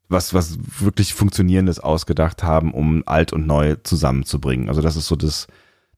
was, 0.09 0.35
was 0.35 0.59
wirklich 0.79 1.15
Funktionierendes 1.15 1.81
ausgedacht 1.81 2.43
haben, 2.43 2.73
um 2.73 3.03
alt 3.07 3.33
und 3.33 3.47
neu 3.47 3.77
zusammenzubringen. 3.83 4.69
Also 4.69 4.81
das 4.81 4.95
ist 4.95 5.07
so 5.07 5.17
das, 5.17 5.49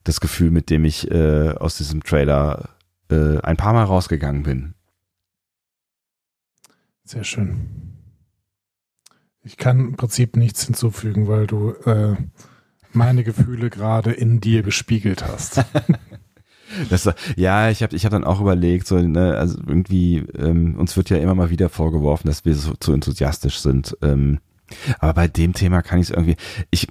das 0.05 0.21
Gefühl, 0.21 0.51
mit 0.51 0.71
dem 0.71 0.85
ich 0.85 1.11
äh, 1.11 1.51
aus 1.51 1.77
diesem 1.77 2.03
Trailer 2.03 2.71
äh, 3.11 3.39
ein 3.41 3.57
paar 3.57 3.73
Mal 3.73 3.85
rausgegangen 3.85 4.43
bin. 4.43 4.75
Sehr 7.05 7.25
schön. 7.25 7.93
Ich 9.43 9.57
kann 9.57 9.81
im 9.81 9.97
Prinzip 9.97 10.37
nichts 10.37 10.65
hinzufügen, 10.65 11.29
weil 11.29 11.47
du 11.47 11.71
äh, 11.85 12.17
meine 12.93 13.25
Gefühle 13.25 13.69
gerade 13.69 14.13
in 14.13 14.41
dir 14.41 14.63
gespiegelt 14.63 15.27
hast. 15.27 15.65
Das, 16.91 17.09
ja, 17.37 17.71
ich 17.71 17.83
habe 17.83 17.95
ich 17.95 18.05
hab 18.05 18.13
dann 18.13 18.25
auch 18.25 18.41
überlegt, 18.41 18.87
so, 18.87 18.99
ne, 18.99 19.37
also 19.37 19.59
irgendwie, 19.67 20.19
ähm, 20.37 20.77
uns 20.77 20.97
wird 20.97 21.11
ja 21.11 21.19
immer 21.19 21.35
mal 21.35 21.51
wieder 21.51 21.69
vorgeworfen, 21.69 22.29
dass 22.29 22.45
wir 22.45 22.55
so 22.55 22.75
zu 22.75 22.93
enthusiastisch 22.93 23.59
sind. 23.61 23.97
Ähm, 24.03 24.39
aber 24.99 25.15
bei 25.15 25.29
dem 25.29 25.53
Thema 25.53 25.83
kann 25.83 26.01
ich 26.01 26.11
es 26.11 26.11
irgendwie, 26.11 26.37
ich, 26.71 26.89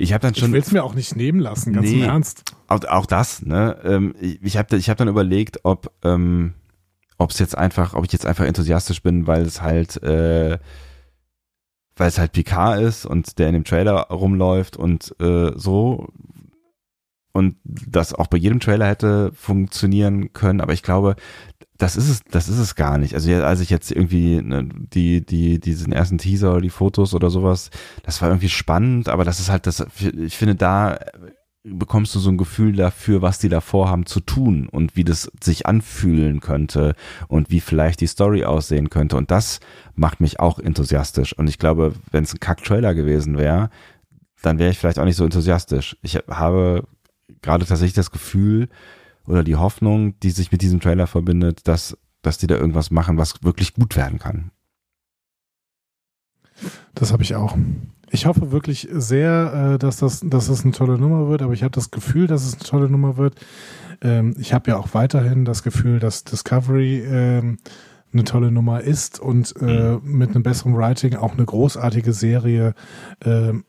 ich 0.00 0.12
habe 0.12 0.22
dann 0.22 0.34
schon. 0.34 0.48
Ich 0.48 0.52
will 0.54 0.60
es 0.60 0.72
mir 0.72 0.82
auch 0.82 0.94
nicht 0.94 1.16
nehmen 1.16 1.40
lassen, 1.40 1.72
ganz 1.72 1.88
nee, 1.88 2.02
im 2.02 2.08
Ernst. 2.08 2.44
Auch, 2.68 2.82
auch 2.84 3.06
das, 3.06 3.42
ne? 3.42 3.76
Ähm, 3.84 4.14
ich 4.20 4.56
habe 4.56 4.76
ich 4.76 4.88
hab 4.88 4.96
dann 4.96 5.08
überlegt, 5.08 5.60
ob 5.64 5.92
ähm, 6.02 6.54
ob 7.18 7.30
es 7.30 7.38
jetzt 7.38 7.56
einfach, 7.56 7.92
ob 7.92 8.06
ich 8.06 8.12
jetzt 8.12 8.24
einfach 8.24 8.46
enthusiastisch 8.46 9.02
bin, 9.02 9.26
weil 9.26 9.42
es 9.42 9.60
halt, 9.60 10.02
äh, 10.02 10.58
weil 11.96 12.08
es 12.08 12.18
halt 12.18 12.32
Picard 12.32 12.80
ist 12.80 13.04
und 13.04 13.38
der 13.38 13.48
in 13.48 13.54
dem 13.54 13.64
Trailer 13.64 14.00
rumläuft 14.08 14.78
und 14.78 15.14
äh, 15.20 15.52
so 15.54 16.08
und 17.32 17.56
das 17.64 18.14
auch 18.14 18.26
bei 18.26 18.38
jedem 18.38 18.58
Trailer 18.58 18.86
hätte 18.86 19.32
funktionieren 19.34 20.32
können, 20.32 20.60
aber 20.60 20.72
ich 20.72 20.82
glaube, 20.82 21.14
das 21.80 21.96
ist 21.96 22.08
es, 22.10 22.20
das 22.30 22.48
ist 22.48 22.58
es 22.58 22.74
gar 22.74 22.98
nicht. 22.98 23.14
Also 23.14 23.32
als 23.32 23.60
ich 23.60 23.70
jetzt 23.70 23.90
irgendwie 23.90 24.42
ne, 24.42 24.68
die, 24.92 25.24
die, 25.24 25.58
diesen 25.58 25.92
ersten 25.92 26.18
Teaser 26.18 26.52
oder 26.52 26.60
die 26.60 26.70
Fotos 26.70 27.14
oder 27.14 27.30
sowas, 27.30 27.70
das 28.02 28.20
war 28.20 28.28
irgendwie 28.28 28.50
spannend, 28.50 29.08
aber 29.08 29.24
das 29.24 29.40
ist 29.40 29.50
halt 29.50 29.66
das, 29.66 29.84
ich 29.98 30.36
finde, 30.36 30.56
da 30.56 30.98
bekommst 31.62 32.14
du 32.14 32.18
so 32.18 32.30
ein 32.30 32.36
Gefühl 32.36 32.74
dafür, 32.74 33.22
was 33.22 33.38
die 33.38 33.48
da 33.48 33.60
vorhaben 33.60 34.04
zu 34.04 34.20
tun 34.20 34.68
und 34.68 34.94
wie 34.94 35.04
das 35.04 35.30
sich 35.42 35.66
anfühlen 35.66 36.40
könnte 36.40 36.94
und 37.28 37.50
wie 37.50 37.60
vielleicht 37.60 38.00
die 38.02 38.06
Story 38.06 38.44
aussehen 38.44 38.90
könnte. 38.90 39.16
Und 39.16 39.30
das 39.30 39.60
macht 39.94 40.20
mich 40.20 40.38
auch 40.38 40.58
enthusiastisch. 40.58 41.32
Und 41.36 41.48
ich 41.48 41.58
glaube, 41.58 41.94
wenn 42.10 42.24
es 42.24 42.34
ein 42.34 42.40
Kack-Trailer 42.40 42.94
gewesen 42.94 43.38
wäre, 43.38 43.70
dann 44.42 44.58
wäre 44.58 44.70
ich 44.70 44.78
vielleicht 44.78 44.98
auch 44.98 45.04
nicht 45.04 45.16
so 45.16 45.24
enthusiastisch. 45.24 45.96
Ich 46.02 46.16
habe 46.28 46.84
gerade 47.42 47.64
tatsächlich 47.64 47.94
das 47.94 48.10
Gefühl, 48.10 48.68
oder 49.30 49.44
die 49.44 49.56
Hoffnung, 49.56 50.18
die 50.20 50.30
sich 50.30 50.52
mit 50.52 50.62
diesem 50.62 50.80
Trailer 50.80 51.06
verbindet, 51.06 51.66
dass, 51.68 51.96
dass 52.22 52.38
die 52.38 52.46
da 52.46 52.56
irgendwas 52.56 52.90
machen, 52.90 53.16
was 53.16 53.42
wirklich 53.42 53.74
gut 53.74 53.96
werden 53.96 54.18
kann. 54.18 54.50
Das 56.94 57.12
habe 57.12 57.22
ich 57.22 57.34
auch. 57.34 57.56
Ich 58.10 58.26
hoffe 58.26 58.50
wirklich 58.50 58.88
sehr, 58.92 59.74
äh, 59.74 59.78
dass 59.78 59.98
das, 59.98 60.20
dass 60.20 60.48
das 60.48 60.64
eine 60.64 60.72
tolle 60.72 60.98
Nummer 60.98 61.28
wird, 61.28 61.42
aber 61.42 61.52
ich 61.52 61.62
habe 61.62 61.70
das 61.70 61.90
Gefühl, 61.90 62.26
dass 62.26 62.44
es 62.44 62.54
eine 62.54 62.64
tolle 62.64 62.90
Nummer 62.90 63.16
wird. 63.16 63.36
Ähm, 64.02 64.34
ich 64.38 64.52
habe 64.52 64.72
ja 64.72 64.76
auch 64.76 64.88
weiterhin 64.92 65.44
das 65.44 65.62
Gefühl, 65.62 66.00
dass 66.00 66.24
Discovery 66.24 67.00
ähm, 67.00 67.58
eine 68.12 68.24
tolle 68.24 68.50
Nummer 68.50 68.80
ist 68.80 69.20
und 69.20 69.54
äh, 69.60 69.92
mhm. 69.92 70.00
mit 70.04 70.30
einem 70.30 70.42
besseren 70.42 70.76
Writing 70.76 71.14
auch 71.14 71.34
eine 71.34 71.44
großartige 71.44 72.12
Serie 72.12 72.74
ähm, 73.24 73.64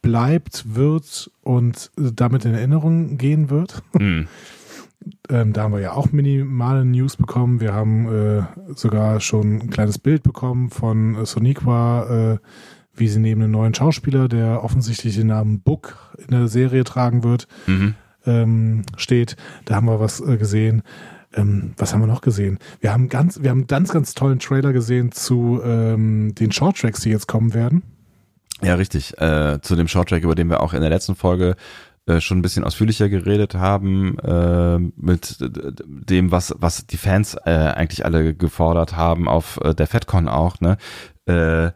bleibt, 0.00 0.74
wird 0.74 1.30
und 1.42 1.90
damit 1.96 2.44
in 2.44 2.54
Erinnerung 2.54 3.18
gehen 3.18 3.50
wird. 3.50 3.82
Mhm. 3.98 4.28
Ähm, 5.28 5.52
da 5.52 5.62
haben 5.62 5.72
wir 5.72 5.80
ja 5.80 5.92
auch 5.92 6.12
minimale 6.12 6.84
News 6.84 7.16
bekommen. 7.16 7.60
Wir 7.60 7.72
haben 7.72 8.08
äh, 8.08 8.42
sogar 8.74 9.20
schon 9.20 9.56
ein 9.60 9.70
kleines 9.70 9.98
Bild 9.98 10.22
bekommen 10.22 10.70
von 10.70 11.16
äh, 11.16 11.26
Soniqua, 11.26 12.34
äh, 12.34 12.38
wie 12.94 13.08
sie 13.08 13.20
neben 13.20 13.42
einem 13.42 13.52
neuen 13.52 13.74
Schauspieler, 13.74 14.28
der 14.28 14.62
offensichtlich 14.62 15.16
den 15.16 15.28
Namen 15.28 15.60
Book 15.60 15.96
in 16.18 16.28
der 16.28 16.48
Serie 16.48 16.84
tragen 16.84 17.24
wird, 17.24 17.48
Mhm. 17.66 17.94
ähm, 18.26 18.82
steht. 18.96 19.36
Da 19.64 19.76
haben 19.76 19.86
wir 19.86 19.98
was 20.00 20.20
äh, 20.20 20.36
gesehen. 20.36 20.82
Ähm, 21.34 21.72
was 21.78 21.94
haben 21.94 22.00
wir 22.00 22.06
noch 22.06 22.20
gesehen? 22.20 22.58
Wir 22.80 22.92
haben 22.92 23.08
ganz, 23.08 23.42
wir 23.42 23.48
haben 23.50 23.60
einen 23.60 23.66
ganz, 23.66 23.90
ganz 23.92 24.12
tollen 24.14 24.38
Trailer 24.38 24.72
gesehen 24.74 25.12
zu 25.12 25.60
ähm, 25.64 26.34
den 26.34 26.52
Shorttracks, 26.52 27.00
die 27.00 27.10
jetzt 27.10 27.26
kommen 27.26 27.54
werden. 27.54 27.82
Ja, 28.62 28.74
richtig. 28.74 29.18
Äh, 29.18 29.58
zu 29.62 29.74
dem 29.74 29.88
Shorttrack, 29.88 30.22
über 30.22 30.34
den 30.34 30.48
wir 30.50 30.60
auch 30.60 30.74
in 30.74 30.82
der 30.82 30.90
letzten 30.90 31.14
Folge 31.16 31.56
äh, 32.06 32.20
schon 32.20 32.38
ein 32.38 32.42
bisschen 32.42 32.64
ausführlicher 32.64 33.08
geredet 33.08 33.54
haben, 33.54 34.18
äh, 34.18 34.78
mit 34.78 35.36
dem, 35.40 36.30
was, 36.30 36.54
was 36.58 36.86
die 36.86 36.96
Fans 36.96 37.36
äh, 37.44 37.50
eigentlich 37.50 38.04
alle 38.04 38.34
gefordert 38.34 38.96
haben, 38.96 39.28
auf 39.28 39.58
äh, 39.62 39.74
der 39.74 39.86
FedCon 39.86 40.28
auch, 40.28 40.60
ne? 40.60 40.76
Äh, 41.26 41.70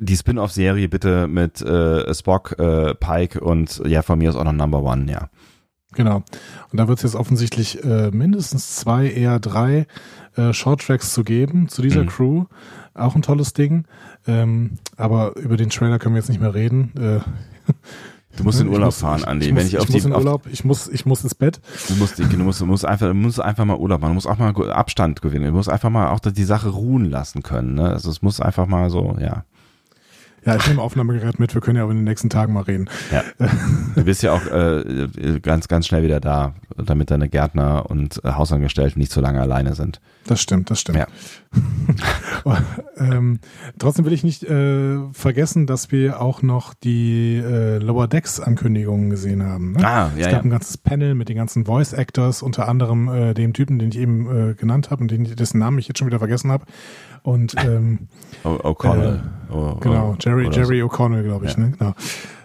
die 0.00 0.16
Spin-off-Serie 0.16 0.88
bitte 0.88 1.26
mit 1.26 1.60
äh, 1.60 2.14
Spock, 2.14 2.56
äh, 2.58 2.94
Pike 2.94 3.40
und 3.40 3.82
ja, 3.84 4.02
von 4.02 4.18
mir 4.18 4.30
aus 4.30 4.36
auch 4.36 4.44
noch 4.44 4.52
Number 4.52 4.82
One, 4.84 5.10
ja. 5.10 5.28
Genau. 5.94 6.22
Und 6.70 6.78
da 6.78 6.86
wird 6.86 6.98
es 6.98 7.02
jetzt 7.02 7.16
offensichtlich 7.16 7.82
äh, 7.82 8.10
mindestens 8.12 8.76
zwei, 8.76 9.10
eher 9.10 9.40
drei 9.40 9.86
äh, 10.36 10.52
Shorttracks 10.52 11.12
zu 11.12 11.24
geben 11.24 11.68
zu 11.68 11.82
dieser 11.82 12.04
Mhm. 12.04 12.08
Crew. 12.08 12.44
Auch 12.94 13.16
ein 13.16 13.22
tolles 13.22 13.54
Ding. 13.54 13.86
Ähm, 14.26 14.78
aber 14.96 15.34
über 15.36 15.56
den 15.56 15.70
Trailer 15.70 15.98
können 15.98 16.14
wir 16.14 16.20
jetzt 16.20 16.28
nicht 16.28 16.40
mehr 16.40 16.54
reden. 16.54 16.92
Äh, 16.96 17.20
Du 18.38 18.44
musst 18.44 18.60
in 18.60 18.66
ich 18.68 18.72
Urlaub 18.72 18.86
muss- 18.86 19.00
fahren, 19.00 19.18
ich, 19.20 19.28
Andi. 19.28 19.46
Ich, 19.46 19.50
Wenn 19.50 19.54
muss, 19.56 19.64
ich 19.66 19.72
ich, 19.74 19.78
auf 19.80 19.88
muss 19.88 20.02
die, 20.02 20.08
in 20.08 20.14
Urlaub, 20.14 20.42
ich 20.50 20.64
muss, 20.64 20.88
ich 20.88 21.06
muss 21.06 21.22
ins 21.24 21.34
Bett. 21.34 21.60
du 21.88 21.94
musst, 21.96 22.18
du 22.18 22.24
musst, 22.38 22.60
du 22.60 22.66
musst 22.66 22.84
einfach, 22.84 23.08
du 23.08 23.14
musst 23.14 23.40
einfach 23.40 23.64
mal 23.64 23.76
Urlaub 23.76 24.00
machen. 24.00 24.10
Du 24.10 24.14
musst 24.14 24.26
auch 24.26 24.38
mal 24.38 24.54
Abstand 24.72 25.20
gewinnen. 25.22 25.46
Du 25.46 25.52
musst 25.52 25.68
einfach 25.68 25.90
mal 25.90 26.08
auch 26.10 26.20
die 26.20 26.44
Sache 26.44 26.70
ruhen 26.70 27.10
lassen 27.10 27.42
können. 27.42 27.74
Ne? 27.74 27.90
Also 27.90 28.10
es 28.10 28.22
muss 28.22 28.40
einfach 28.40 28.66
mal 28.66 28.90
so, 28.90 29.16
ja. 29.20 29.44
Ja, 30.44 30.56
ich 30.56 30.66
nehme 30.68 30.80
Aufnahmegerät 30.80 31.38
mit. 31.38 31.54
Wir 31.54 31.60
können 31.60 31.76
ja 31.76 31.82
aber 31.82 31.92
in 31.92 31.98
den 31.98 32.04
nächsten 32.04 32.30
Tagen 32.30 32.52
mal 32.52 32.62
reden. 32.62 32.88
Ja. 33.10 33.22
Du 33.94 34.04
bist 34.04 34.22
ja 34.22 34.32
auch 34.32 34.46
äh, 34.46 35.40
ganz, 35.42 35.66
ganz 35.66 35.86
schnell 35.86 36.04
wieder 36.04 36.20
da, 36.20 36.54
damit 36.76 37.10
deine 37.10 37.28
Gärtner 37.28 37.90
und 37.90 38.22
äh, 38.24 38.32
Hausangestellten 38.32 39.00
nicht 39.00 39.10
so 39.10 39.20
lange 39.20 39.40
alleine 39.40 39.74
sind. 39.74 40.00
Das 40.26 40.40
stimmt, 40.40 40.70
das 40.70 40.80
stimmt. 40.80 40.98
Ja. 40.98 41.06
ähm, 42.98 43.40
trotzdem 43.78 44.04
will 44.04 44.12
ich 44.12 44.22
nicht 44.22 44.44
äh, 44.44 44.98
vergessen, 45.12 45.66
dass 45.66 45.90
wir 45.90 46.20
auch 46.20 46.42
noch 46.42 46.74
die 46.74 47.42
äh, 47.44 47.78
Lower 47.78 48.06
Decks 48.06 48.38
Ankündigungen 48.38 49.10
gesehen 49.10 49.42
haben. 49.42 49.72
Ne? 49.72 49.86
Ah, 49.86 50.10
es 50.14 50.20
ja, 50.20 50.26
gab 50.26 50.32
ja. 50.32 50.42
ein 50.42 50.50
ganzes 50.50 50.76
Panel 50.76 51.14
mit 51.14 51.28
den 51.28 51.36
ganzen 51.36 51.64
Voice 51.64 51.92
Actors, 51.92 52.42
unter 52.42 52.68
anderem 52.68 53.08
äh, 53.08 53.34
dem 53.34 53.52
Typen, 53.52 53.78
den 53.78 53.88
ich 53.88 53.98
eben 53.98 54.50
äh, 54.50 54.54
genannt 54.54 54.90
habe 54.90 55.02
und 55.02 55.10
den, 55.10 55.24
dessen 55.24 55.58
Namen 55.58 55.78
ich 55.78 55.88
jetzt 55.88 55.98
schon 55.98 56.06
wieder 56.06 56.18
vergessen 56.18 56.52
habe. 56.52 56.66
Und 57.28 57.54
ähm, 57.64 58.08
O'Connell. 58.44 59.20
O- 59.50 59.74
genau, 59.80 60.16
Jerry, 60.20 60.48
Jerry 60.50 60.82
O'Connell, 60.82 61.22
glaube 61.24 61.46
ich, 61.46 61.52
Ja. 61.52 61.58
ne? 61.58 61.72
Genau. 61.78 61.94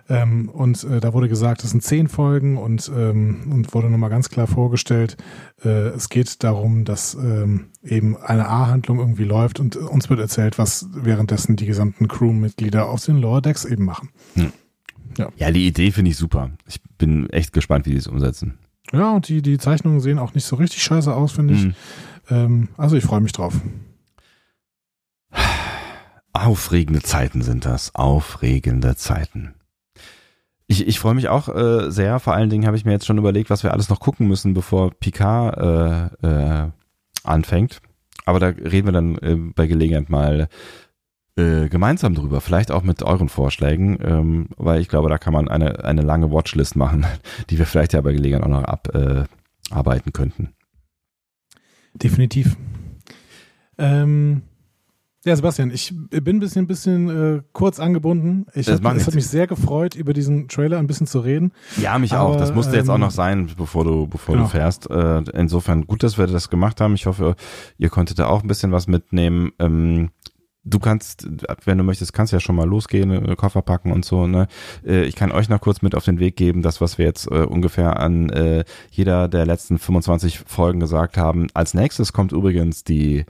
Ähm, 0.10 0.50
und 0.50 0.84
äh, 0.84 1.00
da 1.00 1.14
wurde 1.14 1.30
gesagt, 1.30 1.64
es 1.64 1.70
sind 1.72 1.82
zehn 1.82 2.10
Folgen 2.10 2.58
und, 2.58 2.92
ähm, 2.94 3.44
und 3.50 3.74
wurde 3.74 3.90
nochmal 3.90 4.10
ganz 4.10 4.30
klar 4.30 4.48
vorgestellt, 4.48 5.16
äh, 5.64 5.70
es 5.70 6.10
geht 6.10 6.44
darum, 6.44 6.84
dass 6.84 7.14
ähm, 7.16 7.68
eben 7.84 8.18
eine 8.18 8.50
A-Handlung 8.50 9.00
irgendwie 9.00 9.24
läuft 9.24 9.62
und 9.62 9.78
uns 9.78 10.10
wird 10.10 10.20
erzählt, 10.20 10.58
was 10.58 10.88
währenddessen 10.94 11.56
die 11.56 11.66
gesamten 11.66 12.10
Crewmitglieder 12.10 12.90
auf 12.90 13.06
den 13.06 13.16
Lower 13.18 13.42
Decks 13.42 13.64
eben 13.64 13.86
machen. 13.86 14.10
So. 15.18 15.28
Ja, 15.38 15.52
die 15.52 15.66
Idee 15.68 15.92
finde 15.92 16.12
ich 16.12 16.18
super. 16.18 16.50
Ich 16.68 16.82
bin 16.98 17.30
echt 17.30 17.54
gespannt, 17.54 17.86
wie 17.86 17.92
die 17.92 17.98
es 17.98 18.08
umsetzen. 18.08 18.58
Ja, 18.92 19.12
und 19.14 19.30
die, 19.30 19.42
die 19.42 19.58
Zeichnungen 19.58 20.02
sehen 20.02 20.20
auch 20.20 20.34
nicht 20.34 20.46
so 20.46 20.58
richtig 20.58 20.84
scheiße 20.84 21.14
aus, 21.16 21.32
finde 21.32 21.54
ich. 21.54 21.64
Mhm. 21.66 21.74
Ähm, 22.30 22.68
also 22.78 22.98
ich 22.98 23.04
freue 23.06 23.22
mich 23.22 23.32
drauf. 23.32 23.54
Aufregende 26.34 27.02
Zeiten 27.02 27.42
sind 27.42 27.66
das. 27.66 27.94
Aufregende 27.96 28.96
Zeiten. 28.96 29.54
Ich, 30.68 30.88
ich 30.88 31.00
freue 31.00 31.14
mich 31.14 31.30
auch 31.30 31.50
äh, 31.50 31.92
sehr. 31.92 32.20
Vor 32.20 32.34
allen 32.34 32.50
Dingen 32.50 32.66
habe 32.66 32.76
ich 32.76 32.86
mir 32.86 32.92
jetzt 32.92 33.06
schon 33.06 33.20
überlegt, 33.20 33.52
was 33.52 33.64
wir 33.64 33.72
alles 33.72 33.90
noch 33.90 34.00
gucken 34.00 34.28
müssen, 34.28 34.54
bevor 34.54 34.92
Picard 34.92 35.58
äh, 36.24 36.28
äh, 36.28 36.70
anfängt. 37.24 37.82
Aber 38.26 38.40
da 38.40 38.48
reden 38.48 38.88
wir 38.88 38.94
dann 38.94 39.18
äh, 39.18 39.36
bei 39.54 39.68
Gelegenheit 39.68 40.10
mal 40.10 40.48
äh, 41.36 41.68
gemeinsam 41.70 42.16
drüber. 42.16 42.42
Vielleicht 42.42 42.72
auch 42.72 42.84
mit 42.84 43.04
euren 43.04 43.30
Vorschlägen, 43.30 44.00
ähm, 44.02 44.48
weil 44.58 44.82
ich 44.82 44.88
glaube, 44.88 45.10
da 45.10 45.18
kann 45.18 45.34
man 45.34 45.50
eine, 45.50 45.84
eine 45.84 46.02
lange 46.02 46.32
Watchlist 46.32 46.76
machen, 46.76 47.06
die 47.50 47.60
wir 47.60 47.68
vielleicht 47.68 47.94
ja 47.94 48.02
bei 48.02 48.14
Gelegenheit 48.14 48.44
auch 48.44 48.50
noch 48.50 48.64
abarbeiten 48.64 50.10
äh, 50.10 50.12
könnten. 50.12 50.54
Definitiv. 51.94 52.58
Ähm, 53.78 54.42
ja, 55.26 55.36
Sebastian, 55.36 55.72
ich 55.72 55.94
bin 56.10 56.38
ein 56.38 56.40
bisschen, 56.40 56.68
bisschen 56.68 57.38
äh, 57.38 57.42
kurz 57.54 57.80
angebunden. 57.80 58.46
Ich 58.54 58.66
Das 58.66 58.82
hab, 58.82 58.96
es 58.96 59.08
hat 59.08 59.16
mich 59.16 59.28
sehr 59.28 59.48
gefreut, 59.48 59.96
über 59.96 60.14
diesen 60.14 60.50
Trailer 60.50 60.80
ein 60.80 60.88
bisschen 60.88 61.08
zu 61.08 61.20
reden. 61.20 61.54
Ja, 61.78 61.98
mich 61.98 62.14
Aber, 62.14 62.32
auch. 62.32 62.38
Das 62.38 62.54
musste 62.54 62.76
jetzt 62.76 62.90
auch 62.90 62.96
ähm, 62.96 63.02
noch 63.02 63.12
sein, 63.12 63.50
bevor 63.58 63.86
du, 63.86 64.08
bevor 64.08 64.36
genau. 64.36 64.48
du 64.48 64.52
fährst. 64.52 64.90
Äh, 64.90 65.24
insofern 65.34 65.88
gut, 65.88 66.04
dass 66.04 66.18
wir 66.18 66.28
das 66.28 66.50
gemacht 66.50 66.82
haben. 66.82 66.96
Ich 66.96 67.06
hoffe, 67.06 67.36
ihr 67.78 67.90
konntet 67.90 68.20
da 68.20 68.28
auch 68.28 68.42
ein 68.42 68.48
bisschen 68.48 68.74
was 68.74 68.88
mitnehmen. 68.88 69.54
Ähm, 69.60 70.10
du 70.66 70.80
kannst, 70.80 71.28
wenn 71.66 71.78
du 71.78 71.84
möchtest, 71.84 72.14
kannst 72.14 72.34
ja 72.34 72.40
schon 72.40 72.56
mal 72.56 72.68
losgehen, 72.68 73.12
äh, 73.12 73.36
Koffer 73.36 73.62
packen 73.62 73.92
und 73.92 74.04
so. 74.04 74.28
Ne? 74.28 74.48
Äh, 74.86 75.04
ich 75.06 75.16
kann 75.16 75.32
euch 75.32 75.48
noch 75.48 75.62
kurz 75.62 75.82
mit 75.82 75.96
auf 75.96 76.06
den 76.06 76.20
Weg 76.20 76.36
geben, 76.36 76.62
das, 76.62 76.82
was 76.82 76.98
wir 76.98 77.06
jetzt 77.06 77.28
äh, 77.32 77.46
ungefähr 77.46 78.00
an 78.00 78.30
äh, 78.30 78.64
jeder 78.92 79.28
der 79.28 79.46
letzten 79.46 79.78
25 79.80 80.40
Folgen 80.46 80.80
gesagt 80.80 81.18
haben. 81.18 81.48
Als 81.54 81.74
nächstes 81.74 82.14
kommt 82.14 82.32
übrigens 82.32 82.84
die 82.84 83.26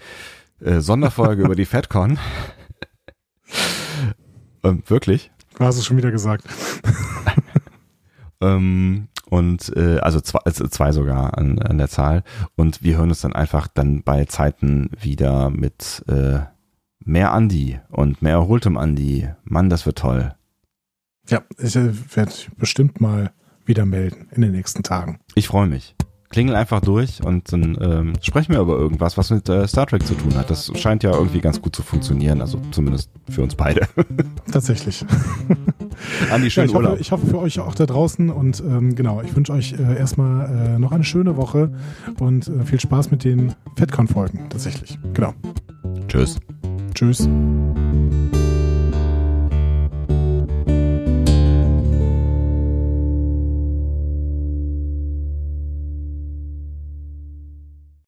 äh, 0.63 0.79
Sonderfolge 0.79 1.43
über 1.43 1.55
die 1.55 1.65
FedCon. 1.65 2.17
ähm, 4.63 4.83
wirklich? 4.87 5.31
Du 5.57 5.65
hast 5.65 5.77
es 5.77 5.85
schon 5.85 5.97
wieder 5.97 6.11
gesagt. 6.11 6.45
Ähm, 8.43 9.07
und 9.29 9.75
äh, 9.75 9.99
also 9.99 10.19
zwei, 10.19 10.39
also 10.45 10.67
zwei 10.67 10.91
sogar 10.91 11.37
an, 11.37 11.59
an 11.59 11.77
der 11.77 11.87
Zahl. 11.87 12.23
Und 12.55 12.83
wir 12.83 12.97
hören 12.97 13.09
uns 13.09 13.21
dann 13.21 13.33
einfach 13.33 13.67
dann 13.67 14.03
bei 14.03 14.25
Zeiten 14.25 14.89
wieder 14.99 15.49
mit 15.49 16.03
äh, 16.07 16.39
mehr 16.99 17.31
Andi 17.31 17.79
und 17.89 18.21
mehr 18.21 18.33
erholtem 18.33 18.77
Andi. 18.77 19.29
Mann, 19.43 19.69
das 19.69 19.85
wird 19.85 19.97
toll. 19.99 20.35
Ja, 21.29 21.41
ich 21.57 21.75
äh, 21.75 21.93
werde 22.15 22.33
bestimmt 22.57 22.99
mal 23.01 23.31
wieder 23.65 23.85
melden 23.85 24.27
in 24.31 24.41
den 24.41 24.51
nächsten 24.51 24.83
Tagen. 24.83 25.19
Ich 25.35 25.47
freue 25.47 25.67
mich. 25.67 25.95
Klingel 26.33 26.55
einfach 26.55 26.81
durch 26.81 27.23
und 27.23 27.53
dann 27.53 27.77
ähm, 27.79 28.13
sprechen 28.21 28.53
wir 28.53 28.59
über 28.59 28.75
irgendwas, 28.75 29.17
was 29.17 29.29
mit 29.29 29.47
äh, 29.49 29.67
Star 29.67 29.85
Trek 29.85 30.05
zu 30.05 30.15
tun 30.15 30.35
hat. 30.35 30.49
Das 30.49 30.71
scheint 30.75 31.03
ja 31.03 31.11
irgendwie 31.11 31.39
ganz 31.39 31.61
gut 31.61 31.75
zu 31.75 31.83
funktionieren, 31.83 32.41
also 32.41 32.59
zumindest 32.71 33.11
für 33.29 33.43
uns 33.43 33.53
beide. 33.55 33.87
Tatsächlich. 34.51 35.05
Andi, 36.31 36.47
Ja, 36.47 36.49
schönen 36.49 36.69
ich, 36.69 36.73
hoffe, 36.73 36.83
Urlaub. 36.85 36.99
ich 36.99 37.11
hoffe 37.11 37.27
für 37.27 37.37
euch 37.37 37.59
auch 37.59 37.75
da 37.75 37.85
draußen 37.85 38.31
und 38.31 38.61
ähm, 38.61 38.95
genau, 38.95 39.21
ich 39.21 39.35
wünsche 39.35 39.53
euch 39.53 39.73
äh, 39.73 39.95
erstmal 39.97 40.75
äh, 40.75 40.79
noch 40.79 40.91
eine 40.91 41.03
schöne 41.03 41.37
Woche 41.37 41.71
und 42.19 42.47
äh, 42.47 42.65
viel 42.65 42.79
Spaß 42.79 43.11
mit 43.11 43.23
den 43.23 43.53
FedCon-Folgen 43.77 44.49
tatsächlich. 44.49 44.97
Genau. 45.13 45.35
Tschüss. 46.07 46.39
Tschüss. 46.95 47.29